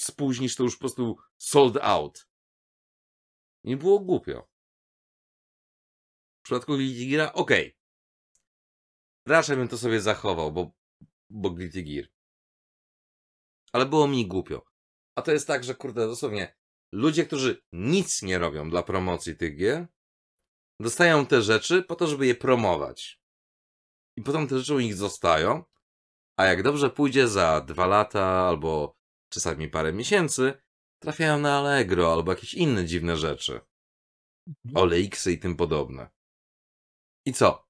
spóźnisz, 0.00 0.56
to 0.56 0.62
już 0.62 0.74
po 0.74 0.80
prostu 0.80 1.16
sold 1.38 1.76
out. 1.80 2.26
Nie 3.64 3.76
było 3.76 4.00
głupio. 4.00 4.51
W 6.42 6.44
przypadku 6.44 6.76
Guilty 6.76 7.06
Gear, 7.06 7.30
okej. 7.34 7.66
Okay. 7.66 7.78
Raczej 9.26 9.56
bym 9.56 9.68
to 9.68 9.78
sobie 9.78 10.00
zachował, 10.00 10.52
bo, 10.52 10.72
bo 11.30 11.50
Guilty 11.50 11.82
Gear. 11.82 12.08
Ale 13.72 13.86
było 13.86 14.08
mi 14.08 14.26
głupio. 14.26 14.64
A 15.14 15.22
to 15.22 15.32
jest 15.32 15.46
tak, 15.46 15.64
że 15.64 15.74
kurde, 15.74 16.06
dosłownie, 16.06 16.56
ludzie, 16.92 17.26
którzy 17.26 17.62
nic 17.72 18.22
nie 18.22 18.38
robią 18.38 18.70
dla 18.70 18.82
promocji 18.82 19.36
tych 19.36 19.56
gier, 19.56 19.86
dostają 20.80 21.26
te 21.26 21.42
rzeczy 21.42 21.82
po 21.82 21.96
to, 21.96 22.06
żeby 22.06 22.26
je 22.26 22.34
promować. 22.34 23.20
I 24.16 24.22
potem 24.22 24.48
te 24.48 24.58
rzeczy 24.58 24.74
u 24.74 24.80
nich 24.80 24.94
zostają, 24.94 25.64
a 26.36 26.44
jak 26.44 26.62
dobrze 26.62 26.90
pójdzie 26.90 27.28
za 27.28 27.60
dwa 27.60 27.86
lata 27.86 28.24
albo 28.24 28.96
czasami 29.28 29.68
parę 29.68 29.92
miesięcy, 29.92 30.62
trafiają 31.02 31.38
na 31.38 31.58
Allegro 31.58 32.12
albo 32.12 32.32
jakieś 32.32 32.54
inne 32.54 32.84
dziwne 32.84 33.16
rzeczy. 33.16 33.60
Mhm. 34.46 34.76
Olejksy 34.76 35.32
i 35.32 35.38
tym 35.38 35.56
podobne. 35.56 36.10
I 37.26 37.32
co? 37.32 37.68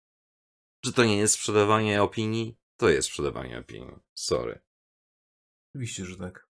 Czy 0.84 0.92
to 0.92 1.04
nie 1.04 1.16
jest 1.16 1.34
sprzedawanie 1.34 2.02
opinii? 2.02 2.56
To 2.76 2.88
jest 2.88 3.08
sprzedawanie 3.08 3.58
opinii. 3.58 3.96
Sorry. 4.14 4.60
Oczywiście, 5.74 6.04
że 6.04 6.16
tak. 6.16 6.48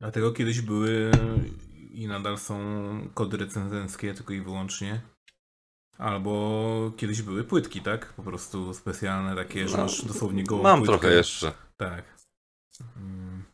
Dlatego 0.00 0.32
kiedyś 0.32 0.60
były 0.60 1.10
i 1.90 2.06
nadal 2.06 2.38
są 2.38 2.58
kody 3.14 3.36
recenzenckie 3.36 4.14
tylko 4.14 4.32
i 4.32 4.40
wyłącznie. 4.40 5.00
Albo 5.98 6.92
kiedyś 6.96 7.22
były 7.22 7.44
płytki, 7.44 7.82
tak? 7.82 8.12
Po 8.12 8.22
prostu 8.22 8.74
specjalne 8.74 9.36
takie, 9.36 9.68
że 9.68 9.76
no, 9.76 9.82
masz 9.82 10.04
dosłownie 10.04 10.44
gołą 10.44 10.62
Mam 10.62 10.78
płytkę. 10.78 10.98
trochę 10.98 11.14
jeszcze. 11.14 11.52
Tak. 11.76 12.16
Hmm. 12.94 13.44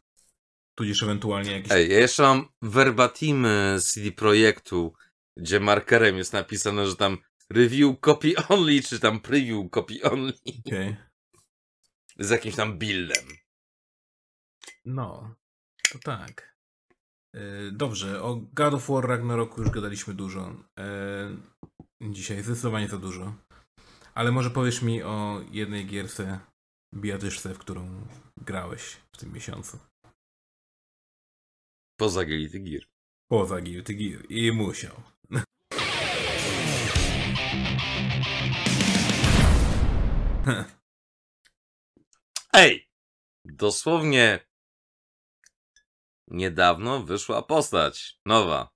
Tudzież 0.74 1.02
ewentualnie 1.02 1.52
jakieś... 1.52 1.72
Ej, 1.72 1.90
ja 1.90 1.98
jeszcze 1.98 2.22
mam 2.22 2.48
verbatimy 2.62 3.76
CD 3.80 4.12
Projektu, 4.12 4.94
gdzie 5.36 5.60
markerem 5.60 6.16
jest 6.16 6.32
napisane, 6.32 6.86
że 6.86 6.96
tam 6.96 7.18
review 7.52 8.00
copy 8.00 8.34
only, 8.48 8.82
czy 8.82 9.00
tam 9.00 9.20
preview 9.20 9.70
copy 9.70 10.02
only. 10.02 10.32
Okay. 10.66 10.96
Z 12.18 12.30
jakimś 12.30 12.56
tam 12.56 12.78
buildem. 12.78 13.26
No, 14.84 15.34
to 15.92 15.98
tak. 15.98 16.56
E, 17.34 17.70
dobrze, 17.72 18.22
o 18.22 18.36
God 18.36 18.74
of 18.74 18.88
War 18.88 19.04
Ragnaroku 19.04 19.62
już 19.62 19.70
gadaliśmy 19.70 20.14
dużo. 20.14 20.54
E, 20.78 21.36
dzisiaj 22.00 22.42
zdecydowanie 22.42 22.88
za 22.88 22.98
dużo. 22.98 23.34
Ale 24.14 24.32
może 24.32 24.50
powiesz 24.50 24.82
mi 24.82 25.02
o 25.02 25.44
jednej 25.50 25.86
gierce 25.86 26.40
bijatyszce, 26.94 27.54
w 27.54 27.58
którą 27.58 28.06
grałeś 28.40 28.96
w 29.16 29.18
tym 29.18 29.32
miesiącu. 29.32 29.78
Poza 32.00 32.24
Guilty 32.24 32.60
Gear. 32.60 32.82
Poza 33.30 33.60
Guilty 33.60 33.94
Gear. 33.94 34.26
I 34.28 34.52
musiał. 34.52 35.11
Ej! 42.52 42.89
Dosłownie 43.44 44.47
niedawno 46.28 47.02
wyszła 47.02 47.43
postać 47.43 48.19
nowa. 48.27 48.70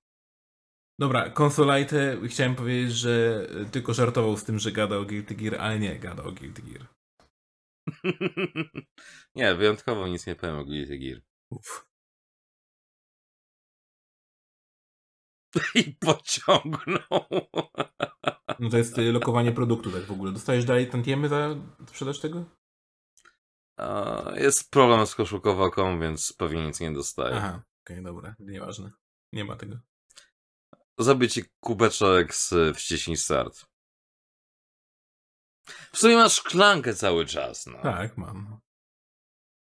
Dobra, 0.99 1.29
Consolite, 1.29 2.17
chciałem 2.27 2.55
powiedzieć, 2.55 2.91
że 2.91 3.47
tylko 3.71 3.93
żartował 3.93 4.37
z 4.37 4.43
tym, 4.43 4.59
że 4.59 4.71
gada 4.71 4.97
o 4.97 5.05
Guilty 5.05 5.35
Gear, 5.35 5.55
ale 5.55 5.79
nie 5.79 5.99
gada 5.99 6.23
o 6.23 6.31
Guilty 6.31 6.61
Gear. 6.61 6.87
nie, 9.35 9.55
wyjątkowo 9.55 10.07
nic 10.07 10.27
nie 10.27 10.35
powiem 10.35 10.55
o 10.57 10.65
Guilty 10.65 10.97
Gear. 10.97 11.21
Uf. 11.49 11.86
I 15.75 15.83
pociągnął. 15.99 17.25
No 18.59 18.69
to 18.69 18.77
jest 18.77 18.97
y, 18.97 19.11
lokowanie 19.11 19.51
produktu 19.51 19.91
tak 19.91 20.03
w 20.03 20.11
ogóle. 20.11 20.31
Dostajesz 20.31 20.65
dalej 20.65 20.89
tantiemy 20.89 21.29
za 21.29 21.55
sprzedaż 21.87 22.19
tego? 22.19 22.45
Jest 24.35 24.71
problem 24.71 25.07
z 25.07 25.15
koszulkową, 25.15 25.99
więc 25.99 26.33
pewnie 26.33 26.67
nic 26.67 26.79
nie 26.79 26.91
dostaję. 26.91 27.35
Aha, 27.35 27.63
okej, 27.85 28.03
dobra, 28.03 28.35
nieważne. 28.39 28.91
Nie 29.33 29.45
ma 29.45 29.55
tego. 29.55 29.79
Zrobię 30.99 31.29
ci 31.29 31.43
kubeczek 31.59 32.35
z 32.35 32.77
wciśnij 32.77 33.17
start. 33.17 33.65
W 35.93 35.97
sumie 35.97 36.15
masz 36.15 36.33
szklankę 36.33 36.93
cały 36.93 37.25
czas, 37.25 37.65
no. 37.65 37.81
Tak, 37.81 38.17
mam. 38.17 38.59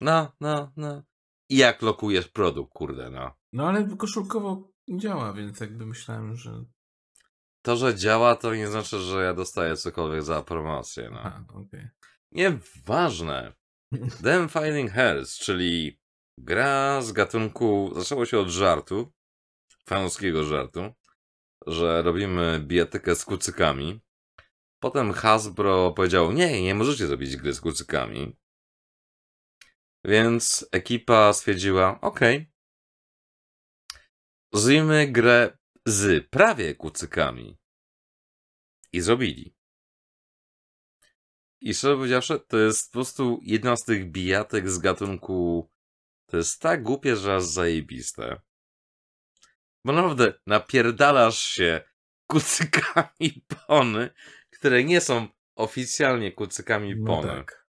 No, 0.00 0.32
no, 0.40 0.72
no. 0.76 1.02
I 1.48 1.56
jak 1.56 1.82
lokujesz 1.82 2.28
produkt, 2.28 2.72
kurde, 2.72 3.10
no. 3.10 3.34
No 3.52 3.68
ale 3.68 3.96
koszulkowo 3.96 4.69
działa, 4.88 5.32
więc 5.32 5.60
jakby 5.60 5.86
myślałem, 5.86 6.36
że... 6.36 6.64
To, 7.62 7.76
że 7.76 7.94
działa, 7.94 8.36
to 8.36 8.54
nie 8.54 8.68
znaczy, 8.68 8.98
że 8.98 9.24
ja 9.24 9.34
dostaję 9.34 9.76
cokolwiek 9.76 10.22
za 10.22 10.42
promocję, 10.42 11.10
no. 11.12 11.20
Aha, 11.20 11.44
okej. 11.54 11.88
Nieważne. 12.32 13.52
Them 14.24 14.48
Fighting 14.48 14.90
Hells, 14.90 15.38
czyli 15.38 16.00
gra 16.38 17.02
z 17.02 17.12
gatunku, 17.12 17.92
zaczęło 17.94 18.26
się 18.26 18.38
od 18.38 18.48
żartu, 18.48 19.12
fanowskiego 19.86 20.44
żartu, 20.44 20.94
że 21.66 22.02
robimy 22.02 22.60
bijatykę 22.60 23.14
z 23.14 23.24
kucykami. 23.24 24.00
Potem 24.78 25.12
Hasbro 25.12 25.92
powiedział, 25.92 26.32
nie, 26.32 26.62
nie 26.62 26.74
możecie 26.74 27.06
zrobić 27.06 27.36
gry 27.36 27.54
z 27.54 27.60
kucykami. 27.60 28.36
Więc 30.04 30.68
ekipa 30.72 31.32
stwierdziła, 31.32 32.00
okej, 32.00 32.52
zrobimy 34.52 35.06
grę 35.08 35.58
z 35.86 36.28
prawie 36.28 36.74
kucykami. 36.74 37.58
I 38.92 39.00
zrobili. 39.00 39.54
I 41.60 41.74
szczerze 41.74 41.94
powiedziawszy, 41.96 42.40
to 42.48 42.58
jest 42.58 42.86
po 42.86 42.92
prostu 42.92 43.40
jedna 43.42 43.76
z 43.76 43.84
tych 43.84 44.10
bijatek 44.10 44.70
z 44.70 44.78
gatunku. 44.78 45.70
To 46.26 46.36
jest 46.36 46.60
tak 46.60 46.82
głupie, 46.82 47.16
że 47.16 47.36
aż 47.36 47.44
zajebiste. 47.44 48.40
Bo 49.84 49.92
naprawdę 49.92 50.34
napierdalasz 50.46 51.38
się 51.42 51.80
kucykami 52.26 53.44
pony, 53.66 54.10
które 54.50 54.84
nie 54.84 55.00
są 55.00 55.28
oficjalnie 55.56 56.32
kucykami 56.32 56.94
No 56.96 57.06
pony. 57.06 57.28
tak. 57.28 57.66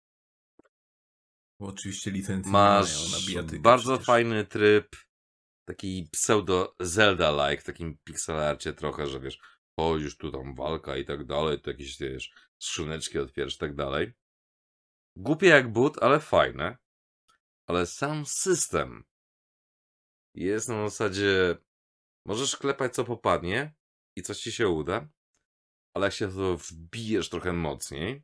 Bo 1.59 1.67
oczywiście 1.67 2.11
licencji 2.11 2.49
nie 2.51 2.53
mają 2.53 2.73
na 2.73 2.79
Masz 2.79 3.25
bijatykę 3.27 3.59
bardzo 3.61 3.91
przecież. 3.91 4.05
fajny 4.05 4.45
tryb, 4.45 4.95
taki 5.67 6.09
pseudo 6.11 6.75
Zelda-like, 6.79 7.63
takim 7.63 7.97
pixelarcie 8.03 8.73
trochę, 8.73 9.07
że 9.07 9.19
wiesz, 9.19 9.39
chodzisz 9.79 10.17
tu 10.17 10.31
tam 10.31 10.55
walka 10.55 10.97
i 10.97 11.05
tak 11.05 11.25
dalej, 11.25 11.61
to 11.61 11.69
jakieś 11.69 11.99
wiesz, 11.99 12.33
skrzyneczki 12.59 13.19
otwierasz 13.19 13.55
i 13.55 13.59
tak 13.59 13.75
dalej. 13.75 14.13
Głupie 15.15 15.47
jak 15.47 15.71
but, 15.71 16.03
ale 16.03 16.19
fajne. 16.19 16.77
Ale 17.69 17.85
sam 17.85 18.25
system 18.25 19.03
jest 20.35 20.69
na 20.69 20.89
zasadzie, 20.89 21.57
możesz 22.25 22.57
klepać 22.57 22.95
co 22.95 23.03
popadnie 23.03 23.75
i 24.15 24.21
coś 24.23 24.39
ci 24.39 24.51
się 24.51 24.67
uda, 24.69 25.09
ale 25.93 26.05
jak 26.05 26.13
się 26.13 26.27
w 26.27 26.35
to 26.35 26.57
wbijesz 26.57 27.29
trochę 27.29 27.53
mocniej, 27.53 28.23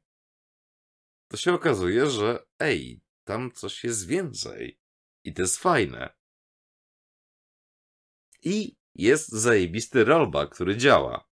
to 1.32 1.38
się 1.38 1.54
okazuje, 1.54 2.10
że 2.10 2.46
ej, 2.60 3.02
tam 3.24 3.52
coś 3.52 3.84
jest 3.84 4.08
więcej. 4.08 4.80
I 5.26 5.34
to 5.34 5.42
jest 5.42 5.58
fajne. 5.58 6.23
I 8.44 8.76
jest 8.96 9.30
zajebisty 9.30 10.04
rollback, 10.04 10.54
który 10.54 10.78
działa. 10.78 11.26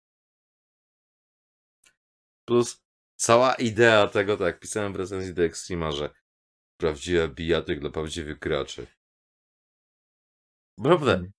Plus 2.44 2.82
cała 3.16 3.54
idea 3.54 4.06
tego, 4.06 4.36
tak 4.36 4.46
jak 4.46 4.60
pisałem 4.60 4.92
w 4.92 4.96
recenzji 4.96 5.34
do 5.34 5.42
Extrema, 5.44 5.92
że 5.92 6.10
prawdziwa 6.76 7.28
bijatyk 7.28 7.80
dla 7.80 7.90
prawdziwych 7.90 8.38
graczy. 8.38 8.86
Prawda, 10.82 11.12
Mhm. 11.12 11.32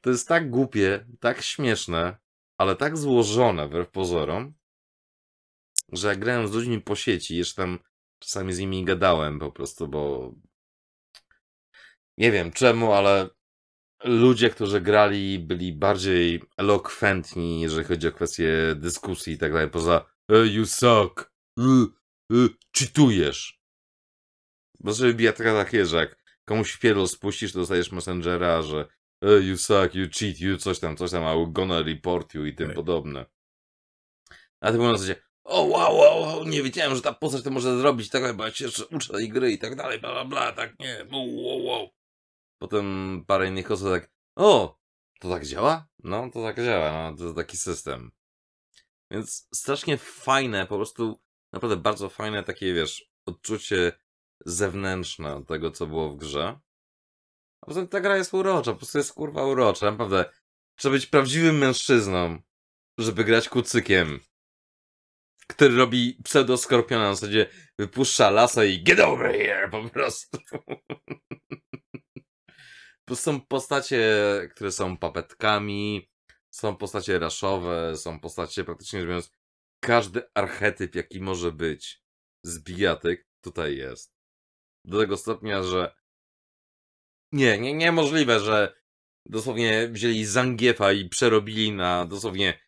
to 0.00 0.10
jest 0.10 0.28
tak 0.28 0.50
głupie, 0.50 1.06
tak 1.20 1.42
śmieszne, 1.42 2.16
ale 2.58 2.76
tak 2.76 2.96
złożone 2.96 3.68
wbrew 3.68 3.90
pozorom, 3.90 4.54
że 5.92 6.08
jak 6.08 6.18
grałem 6.18 6.48
z 6.48 6.52
ludźmi 6.52 6.80
po 6.80 6.96
sieci, 6.96 7.36
jeszcze 7.36 7.62
tam 7.62 7.78
czasami 8.18 8.52
z 8.52 8.58
nimi 8.58 8.84
gadałem 8.84 9.38
po 9.38 9.52
prostu, 9.52 9.88
bo 9.88 10.32
nie 12.18 12.32
wiem 12.32 12.52
czemu, 12.52 12.92
ale 12.92 13.30
ludzie, 14.04 14.50
którzy 14.50 14.80
grali, 14.80 15.38
byli 15.38 15.72
bardziej 15.72 16.42
elokwentni, 16.56 17.60
jeżeli 17.60 17.84
chodzi 17.84 18.08
o 18.08 18.12
kwestie 18.12 18.52
dyskusji 18.76 19.32
i 19.32 19.38
tak 19.38 19.52
dalej, 19.52 19.70
poza 19.70 20.04
hey, 20.30 20.46
you 20.46 20.66
suck, 20.66 21.32
y, 21.60 21.62
y, 22.32 22.48
cheatujesz. 22.76 23.60
Bo 24.80 24.92
żeby 24.92 25.14
bijatyka 25.14 25.54
tak 25.54 25.72
jest, 25.72 25.90
że 25.90 25.96
jak 25.96 26.16
komuś 26.44 26.76
pierdol 26.76 27.08
spuścisz, 27.08 27.52
to 27.52 27.58
dostajesz 27.58 27.92
messengera, 27.92 28.62
że 28.62 28.86
hey, 29.24 29.40
you 29.42 29.56
suck, 29.56 29.94
you 29.94 30.08
cheat, 30.18 30.40
you 30.40 30.56
coś 30.56 30.78
tam, 30.78 30.96
coś 30.96 31.10
tam, 31.10 31.38
will 31.38 31.52
gonna 31.52 31.82
report 31.82 32.34
you 32.34 32.44
i 32.44 32.54
tym 32.54 32.74
podobne. 32.74 33.26
A 34.60 34.72
ty 34.72 34.78
było 34.78 34.92
na 34.92 34.98
o 35.44 35.62
wow, 35.62 35.96
wow, 35.96 36.20
wow, 36.20 36.44
nie 36.44 36.62
wiedziałem, 36.62 36.96
że 36.96 37.02
ta 37.02 37.12
postać 37.12 37.42
to 37.42 37.50
może 37.50 37.78
zrobić, 37.78 38.10
tak, 38.10 38.36
bo 38.36 38.44
ja 38.44 38.52
się 38.52 38.64
jeszcze 38.64 38.86
uczę 38.86 39.12
tej 39.12 39.28
gry 39.28 39.52
i 39.52 39.58
tak 39.58 39.76
dalej, 39.76 40.00
bla, 40.00 40.12
bla, 40.12 40.24
bla, 40.24 40.52
tak, 40.52 40.78
nie, 40.78 41.06
wow, 41.12 41.42
wow, 41.42 41.64
wow. 41.64 41.93
Potem 42.64 43.24
parę 43.26 43.48
innych 43.48 43.70
osób 43.70 43.88
tak, 43.88 44.10
o, 44.36 44.78
to 45.20 45.28
tak 45.30 45.46
działa? 45.46 45.86
No, 46.04 46.30
to 46.30 46.42
tak 46.42 46.56
działa, 46.56 46.92
no, 46.92 47.16
to 47.16 47.24
jest 47.24 47.36
taki 47.36 47.56
system. 47.56 48.10
Więc 49.10 49.48
strasznie 49.54 49.98
fajne, 49.98 50.66
po 50.66 50.76
prostu 50.76 51.20
naprawdę 51.52 51.76
bardzo 51.76 52.08
fajne 52.08 52.42
takie, 52.42 52.74
wiesz, 52.74 53.10
odczucie 53.26 53.92
zewnętrzne 54.46 55.44
tego, 55.44 55.70
co 55.70 55.86
było 55.86 56.10
w 56.10 56.16
grze. 56.16 56.60
A 57.60 57.66
poza 57.66 57.80
tym 57.80 57.88
ta 57.88 58.00
gra 58.00 58.16
jest 58.16 58.34
urocza, 58.34 58.72
po 58.72 58.78
prostu 58.78 58.98
jest 58.98 59.12
kurwa 59.12 59.44
urocza, 59.44 59.90
naprawdę. 59.90 60.24
Trzeba 60.76 60.92
być 60.92 61.06
prawdziwym 61.06 61.58
mężczyzną, 61.58 62.38
żeby 62.98 63.24
grać 63.24 63.48
kucykiem, 63.48 64.20
który 65.46 65.76
robi 65.76 66.18
pseudo-skorpiona, 66.22 67.12
w 67.12 67.14
zasadzie 67.14 67.50
wypuszcza 67.78 68.30
lasa 68.30 68.64
i 68.64 68.82
get 68.82 69.00
over 69.00 69.32
here, 69.32 69.68
po 69.70 69.90
prostu. 69.90 70.38
Są 73.14 73.40
postacie, 73.40 74.02
które 74.50 74.72
są 74.72 74.96
papetkami, 74.96 76.10
są 76.50 76.76
postacie 76.76 77.18
raszowe, 77.18 77.96
są 77.96 78.20
postacie 78.20 78.64
praktycznie 78.64 79.00
rzecz 79.00 79.08
biorąc, 79.08 79.30
każdy 79.80 80.22
archetyp, 80.34 80.94
jaki 80.94 81.20
może 81.20 81.52
być 81.52 82.02
z 82.42 82.58
bijatyk, 82.58 83.26
tutaj 83.40 83.76
jest. 83.76 84.14
Do 84.84 84.98
tego 84.98 85.16
stopnia, 85.16 85.62
że 85.62 85.94
nie, 87.32 87.58
nie, 87.58 87.74
niemożliwe, 87.74 88.40
że 88.40 88.74
dosłownie 89.26 89.88
wzięli 89.88 90.24
Zangiefa 90.24 90.92
i 90.92 91.08
przerobili 91.08 91.72
na 91.72 92.06
dosłownie 92.06 92.60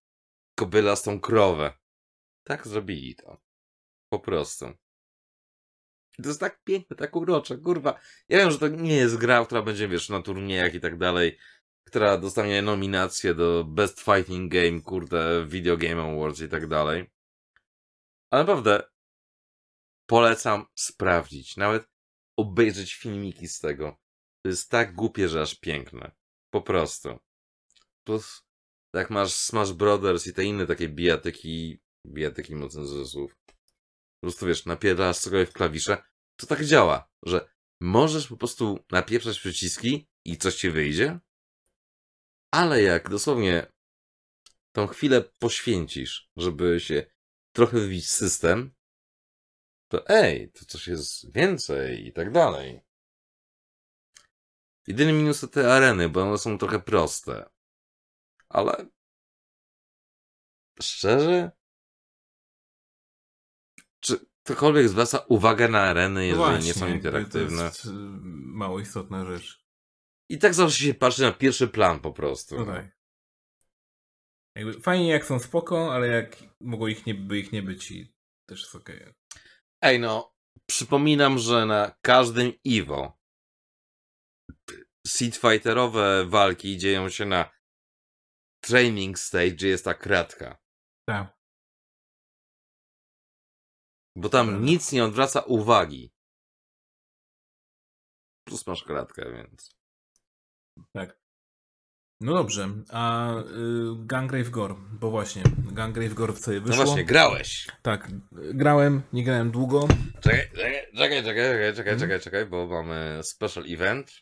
kobylastą 0.58 1.20
krowę. 1.20 1.72
Tak 2.44 2.66
zrobili 2.68 3.14
to. 3.14 3.40
Po 4.12 4.18
prostu. 4.18 4.66
To 6.22 6.28
jest 6.28 6.40
tak 6.40 6.64
piękne, 6.64 6.97
tak 6.97 7.16
urocze, 7.16 7.59
kurwa. 7.59 8.01
Ja 8.28 8.38
wiem, 8.38 8.51
że 8.51 8.59
to 8.59 8.68
nie 8.68 8.97
jest 8.97 9.16
gra, 9.16 9.47
która 9.47 9.62
będzie, 9.62 9.88
wiesz, 9.88 10.09
na 10.09 10.22
turniejach 10.22 10.74
i 10.74 10.80
tak 10.80 10.98
dalej, 10.98 11.38
która 11.86 12.18
dostanie 12.18 12.62
nominację 12.62 13.34
do 13.34 13.64
Best 13.64 14.01
Fighting 14.01 14.52
Game, 14.52 14.80
kurde, 14.80 15.47
Video 15.47 15.76
Game 15.76 16.02
Awards 16.02 16.40
i 16.40 16.48
tak 16.48 16.66
dalej. 16.66 17.10
Ale 18.30 18.43
naprawdę 18.43 18.82
polecam 20.06 20.64
sprawdzić, 20.74 21.56
nawet 21.56 21.88
obejrzeć 22.38 22.94
filmiki 22.94 23.48
z 23.48 23.59
tego. 23.59 23.97
To 24.43 24.48
jest 24.48 24.70
tak 24.70 24.94
głupie, 24.94 25.28
że 25.28 25.43
aż 25.43 25.55
piękne. 25.55 26.12
Po 26.51 26.62
prostu. 26.62 27.18
Plus, 28.05 28.43
jak 28.94 29.10
masz 29.10 29.32
Smash 29.32 29.72
Brothers 29.72 30.26
i 30.26 30.34
te 30.34 30.44
inne 30.44 30.66
takie 30.66 30.88
bijatyki, 30.88 31.80
bijatyki 32.06 32.55
mocno 32.55 32.86
cudzysłów, 32.86 33.36
po 34.20 34.26
prostu 34.26 34.47
wiesz, 34.47 34.66
napierasz 34.66 35.16
sobie 35.16 35.47
w 35.47 35.52
klawisze, 35.52 36.02
to 36.36 36.47
tak 36.47 36.64
działa, 36.64 37.09
że 37.22 37.48
możesz 37.80 38.28
po 38.28 38.36
prostu 38.36 38.84
napieprzać 38.90 39.38
przyciski 39.38 40.09
i 40.24 40.36
coś 40.36 40.56
ci 40.56 40.70
wyjdzie, 40.70 41.18
ale 42.51 42.82
jak 42.82 43.09
dosłownie 43.10 43.72
tą 44.72 44.86
chwilę 44.86 45.22
poświęcisz, 45.22 46.30
żeby 46.36 46.80
się 46.80 47.06
trochę 47.52 47.80
wbić 47.80 48.05
w 48.05 48.10
system, 48.10 48.74
to 49.88 50.09
ej, 50.09 50.52
to 50.52 50.64
coś 50.64 50.86
jest 50.86 51.32
więcej 51.34 52.06
i 52.06 52.12
tak 52.12 52.32
dalej. 52.32 52.80
Jedyny 54.86 55.12
minus 55.12 55.40
to 55.40 55.48
te 55.48 55.72
areny, 55.72 56.09
bo 56.09 56.22
one 56.22 56.38
są 56.38 56.59
trochę 56.59 56.80
proste. 56.80 57.51
Ale... 58.48 58.86
Szczerze? 60.82 61.51
Ktokolwiek 64.47 64.89
zwraca 64.89 65.18
uwagę 65.18 65.68
na 65.68 65.81
areny, 65.81 66.27
jeżeli 66.27 66.64
nie 66.64 66.74
są 66.74 66.81
Właśnie, 66.81 66.97
interaktywne? 66.97 67.59
To 67.59 67.64
jest 67.64 67.85
y, 67.85 67.90
mało 68.32 68.81
istotna 68.81 69.24
rzecz. 69.24 69.66
I 70.31 70.39
tak 70.39 70.55
zawsze 70.55 70.85
się 70.85 70.94
patrzy 70.94 71.23
na 71.23 71.32
pierwszy 71.32 71.68
plan 71.68 72.01
po 72.01 72.12
prostu. 72.12 72.59
No 72.59 72.66
tak. 72.66 72.97
Jakby 74.56 74.81
fajnie 74.81 75.09
jak 75.09 75.27
są 75.27 75.39
spoko, 75.39 75.94
ale 75.94 76.06
jak 76.06 76.36
mogło 76.60 76.89
ich 76.89 77.06
nie, 77.06 77.14
by 77.14 77.39
ich 77.39 77.52
nie 77.52 77.62
być 77.62 77.90
i 77.90 78.14
też 78.48 78.62
jest 78.62 78.74
okej. 78.74 79.14
Ej 79.82 80.01
no, 80.01 80.35
przypominam, 80.66 81.39
że 81.39 81.66
na 81.66 81.97
każdym 82.02 82.52
Evo 82.66 83.18
Seed 85.06 85.36
Fighterowe 85.36 86.27
walki 86.27 86.78
dzieją 86.78 87.09
się 87.09 87.24
na 87.24 87.51
training 88.60 89.18
stage, 89.18 89.51
gdzie 89.51 89.68
jest 89.68 89.85
ta 89.85 89.94
kratka. 89.94 90.59
Tak. 91.09 91.35
Bo 94.16 94.28
tam 94.28 94.64
nic 94.64 94.93
nie 94.93 95.05
odwraca 95.05 95.40
uwagi. 95.40 96.10
Plus 98.48 98.66
masz 98.66 98.84
kratkę, 98.84 99.32
więc... 99.32 99.76
Tak. 100.93 101.18
No 102.20 102.34
dobrze, 102.34 102.68
a 102.90 103.34
y, 103.40 103.43
Gangrave 103.97 104.51
Gore, 104.51 104.74
bo 104.93 105.10
właśnie, 105.10 105.43
Gangrave 105.72 106.14
Gore 106.14 106.32
w 106.32 106.38
sobie 106.38 106.60
No 106.60 106.66
wyszło. 106.66 106.84
właśnie, 106.84 107.05
grałeś. 107.05 107.68
Tak, 107.82 108.09
grałem, 108.32 109.02
nie 109.12 109.24
grałem 109.24 109.51
długo. 109.51 109.88
Czekaj, 110.20 110.51
czekaj, 110.55 110.86
czekaj, 110.97 111.22
czekaj, 111.24 111.24
czekaj, 111.24 111.74
czekaj, 111.74 111.93
Mhm. 111.93 111.98
czekaj, 111.98 112.20
czekaj, 112.20 112.47
bo 112.47 112.66
mamy 112.66 113.20
special 113.24 113.64
event. 113.68 114.12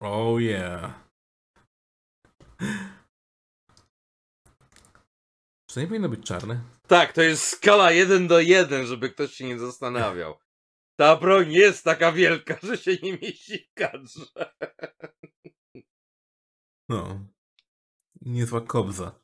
Oh 0.00 0.40
yeah. 0.40 0.94
Czy 5.66 5.74
to 5.74 5.80
nie 5.80 5.86
powinno 5.86 6.08
być 6.08 6.26
czarne? 6.26 6.60
Tak, 6.88 7.12
to 7.12 7.22
jest 7.22 7.42
skala 7.42 7.92
1 7.92 8.28
do 8.28 8.40
1, 8.40 8.86
żeby 8.86 9.10
ktoś 9.10 9.32
się 9.32 9.44
nie 9.44 9.58
zastanawiał. 9.58 10.38
Ta 10.96 11.16
broń 11.16 11.52
jest 11.52 11.84
taka 11.84 12.12
wielka, 12.12 12.58
że 12.62 12.78
się 12.78 12.96
nie 13.02 13.18
mieści 13.18 13.58
w 13.58 13.74
kadrze. 13.74 14.54
No. 16.88 17.26
Niezła 18.20 18.60
kobza. 18.60 19.20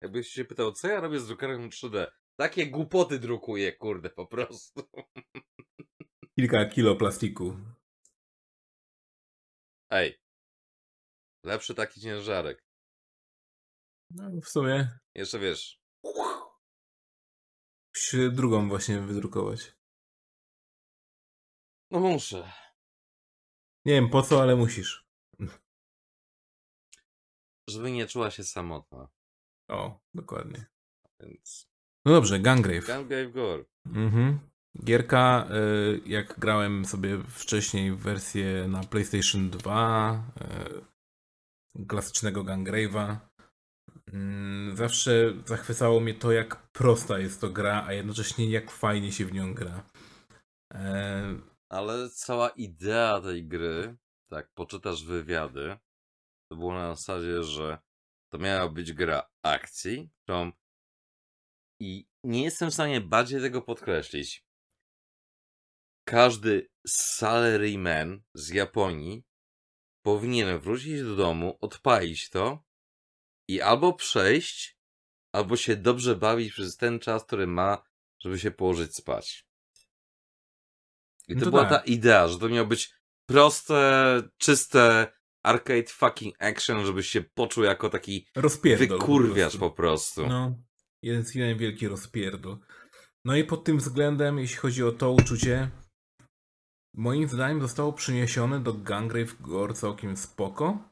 Jakbyś 0.00 0.28
się 0.28 0.44
pytał, 0.44 0.72
co 0.72 0.88
ja 0.88 1.00
robię 1.00 1.20
z 1.20 1.26
drukarką 1.26 1.68
3D? 1.68 2.06
Takie 2.36 2.66
głupoty 2.66 3.18
drukuję, 3.18 3.72
kurde, 3.72 4.10
po 4.10 4.26
prostu. 4.26 4.82
Kilka 6.38 6.64
kilo 6.66 6.96
plastiku. 6.96 7.56
Ej. 9.90 10.18
Lepszy 11.44 11.74
taki 11.74 12.00
ciężarek. 12.00 12.71
No, 14.14 14.40
w 14.40 14.48
sumie 14.48 14.98
Jeszcze 15.14 15.38
wiesz. 15.38 15.82
się 17.96 18.30
drugą 18.30 18.68
właśnie 18.68 19.00
wydrukować. 19.00 19.76
No 21.90 22.00
muszę. 22.00 22.52
Nie 23.84 23.92
wiem 23.92 24.10
po 24.10 24.22
co, 24.22 24.42
ale 24.42 24.56
musisz. 24.56 25.06
Żeby 27.68 27.92
nie 27.92 28.06
czuła 28.06 28.30
się 28.30 28.44
samotna. 28.44 29.08
O, 29.68 30.00
dokładnie. 30.14 30.66
Więc. 31.20 31.68
No 32.04 32.12
dobrze, 32.12 32.40
Gangrave. 32.40 32.86
Gungrave 32.86 33.32
Gore. 33.32 33.64
Mhm. 33.86 34.52
Gierka, 34.84 35.48
y, 35.50 36.00
jak 36.06 36.38
grałem 36.38 36.84
sobie 36.84 37.22
wcześniej 37.28 37.96
wersję 37.96 38.68
na 38.68 38.84
PlayStation 38.84 39.50
2, 39.50 40.32
y, 41.80 41.86
klasycznego 41.86 42.44
Gangrave'a, 42.44 43.16
zawsze 44.74 45.32
zachwycało 45.46 46.00
mnie 46.00 46.14
to, 46.14 46.32
jak 46.32 46.72
prosta 46.72 47.18
jest 47.18 47.40
to 47.40 47.50
gra, 47.50 47.84
a 47.86 47.92
jednocześnie 47.92 48.50
jak 48.50 48.70
fajnie 48.70 49.12
się 49.12 49.26
w 49.26 49.32
nią 49.32 49.54
gra. 49.54 49.90
E, 50.74 51.38
Ale 51.68 52.10
cała 52.10 52.48
idea 52.48 53.20
tej 53.20 53.46
gry, 53.46 53.96
tak, 54.30 54.52
poczytasz 54.54 55.04
wywiady, 55.04 55.76
to 56.48 56.56
było 56.56 56.74
na 56.74 56.94
zasadzie, 56.94 57.42
że 57.42 57.78
to 58.32 58.38
miała 58.38 58.68
być 58.68 58.92
gra 58.92 59.30
akcji, 59.42 60.10
którą 60.22 60.52
i 61.80 62.06
nie 62.24 62.44
jestem 62.44 62.70
w 62.70 62.74
stanie 62.74 63.00
bardziej 63.00 63.40
tego 63.40 63.62
podkreślić. 63.62 64.46
Każdy 66.04 66.68
salaryman 66.86 68.22
z 68.34 68.48
Japonii 68.48 69.24
powinien 70.02 70.58
wrócić 70.58 71.02
do 71.02 71.16
domu, 71.16 71.58
odpalić 71.60 72.30
to 72.30 72.64
i 73.48 73.60
albo 73.60 73.92
przejść, 73.92 74.78
albo 75.34 75.56
się 75.56 75.76
dobrze 75.76 76.16
bawić 76.16 76.52
przez 76.52 76.76
ten 76.76 76.98
czas, 76.98 77.24
który 77.24 77.46
ma, 77.46 77.82
żeby 78.18 78.38
się 78.38 78.50
położyć 78.50 78.96
spać. 78.96 79.46
I 81.28 81.34
to 81.34 81.38
No 81.38 81.44
to 81.44 81.50
była 81.50 81.64
tak. 81.64 81.70
ta 81.70 81.90
idea, 81.90 82.28
że 82.28 82.38
to 82.38 82.48
miało 82.48 82.66
być 82.66 82.94
proste, 83.26 84.22
czyste 84.38 85.12
arcade 85.44 85.86
fucking 85.88 86.34
action, 86.42 86.86
żebyś 86.86 87.08
się 87.08 87.22
poczuł 87.22 87.64
jako 87.64 87.90
taki 87.90 88.26
rozpierdol. 88.36 88.98
po 88.98 89.06
prostu. 89.06 89.58
po 89.58 89.70
prostu. 89.70 90.26
No, 90.26 90.56
jeden 91.02 91.24
jeden 91.34 91.58
wielki 91.58 91.88
rozpierdol. 91.88 92.58
No 93.24 93.36
i 93.36 93.44
pod 93.44 93.64
tym 93.64 93.78
względem, 93.78 94.38
jeśli 94.38 94.56
chodzi 94.56 94.84
o 94.84 94.92
to 94.92 95.12
uczucie, 95.12 95.70
moim 96.94 97.28
zdaniem 97.28 97.60
zostało 97.60 97.92
przyniesione 97.92 98.60
do 98.60 98.72
Gangrave 98.72 99.40
Gore 99.40 99.74
całkiem 99.74 100.16
spoko. 100.16 100.91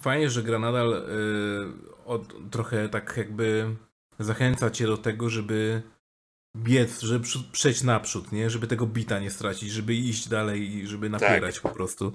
Fajnie, 0.00 0.30
że 0.30 0.42
gra 0.42 0.58
nadal 0.58 0.92
y, 0.92 2.04
od, 2.04 2.50
trochę 2.50 2.88
tak 2.88 3.14
jakby 3.16 3.76
zachęca 4.18 4.70
cię 4.70 4.86
do 4.86 4.96
tego, 4.96 5.30
żeby 5.30 5.82
biec, 6.56 7.00
żeby 7.00 7.24
przejść 7.52 7.82
naprzód, 7.82 8.32
nie? 8.32 8.50
Żeby 8.50 8.66
tego 8.66 8.86
bita 8.86 9.18
nie 9.18 9.30
stracić, 9.30 9.70
żeby 9.70 9.94
iść 9.94 10.28
dalej 10.28 10.74
i 10.76 10.86
żeby 10.86 11.08
napierać 11.08 11.60
po 11.60 11.68
prostu. 11.68 12.12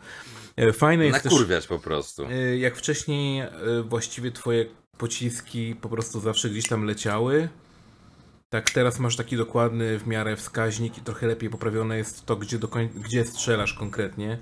E, 0.55 0.73
Fajne 0.73 1.05
jest 1.05 1.23
też... 1.23 1.31
Nakurwiać 1.31 1.67
po 1.67 1.79
prostu. 1.79 2.23
Y, 2.31 2.57
Jak 2.57 2.77
wcześniej 2.77 3.41
y, 3.41 3.83
właściwie 3.83 4.31
twoje 4.31 4.65
pociski 4.97 5.75
po 5.81 5.89
prostu 5.89 6.19
zawsze 6.19 6.49
gdzieś 6.49 6.67
tam 6.67 6.83
leciały. 6.83 7.49
Tak 8.49 8.69
teraz 8.69 8.99
masz 8.99 9.15
taki 9.15 9.37
dokładny 9.37 9.99
w 9.99 10.07
miarę 10.07 10.35
wskaźnik 10.35 10.97
i 10.97 11.01
trochę 11.01 11.27
lepiej 11.27 11.49
poprawione 11.49 11.97
jest 11.97 12.25
to, 12.25 12.35
gdzie, 12.35 12.59
do 12.59 12.67
gdzie 12.95 13.25
strzelasz 13.25 13.73
konkretnie. 13.73 14.39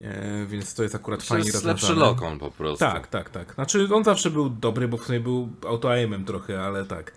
E, 0.00 0.46
Więc 0.46 0.74
to 0.74 0.82
jest 0.82 0.94
akurat 0.94 1.20
To 1.20 1.26
fajnie 1.26 1.46
jest 1.46 1.64
lepszy 1.64 1.94
lokon 1.94 2.38
po 2.38 2.50
prostu. 2.50 2.78
Tak, 2.78 3.06
tak, 3.06 3.30
tak. 3.30 3.54
Znaczy 3.54 3.88
on 3.94 4.04
zawsze 4.04 4.30
był 4.30 4.50
dobry, 4.50 4.88
bo 4.88 4.96
w 4.96 5.04
sumie 5.04 5.20
był 5.20 5.48
auto-aimem 5.66 6.24
trochę, 6.24 6.62
ale 6.62 6.84
tak. 6.84 7.12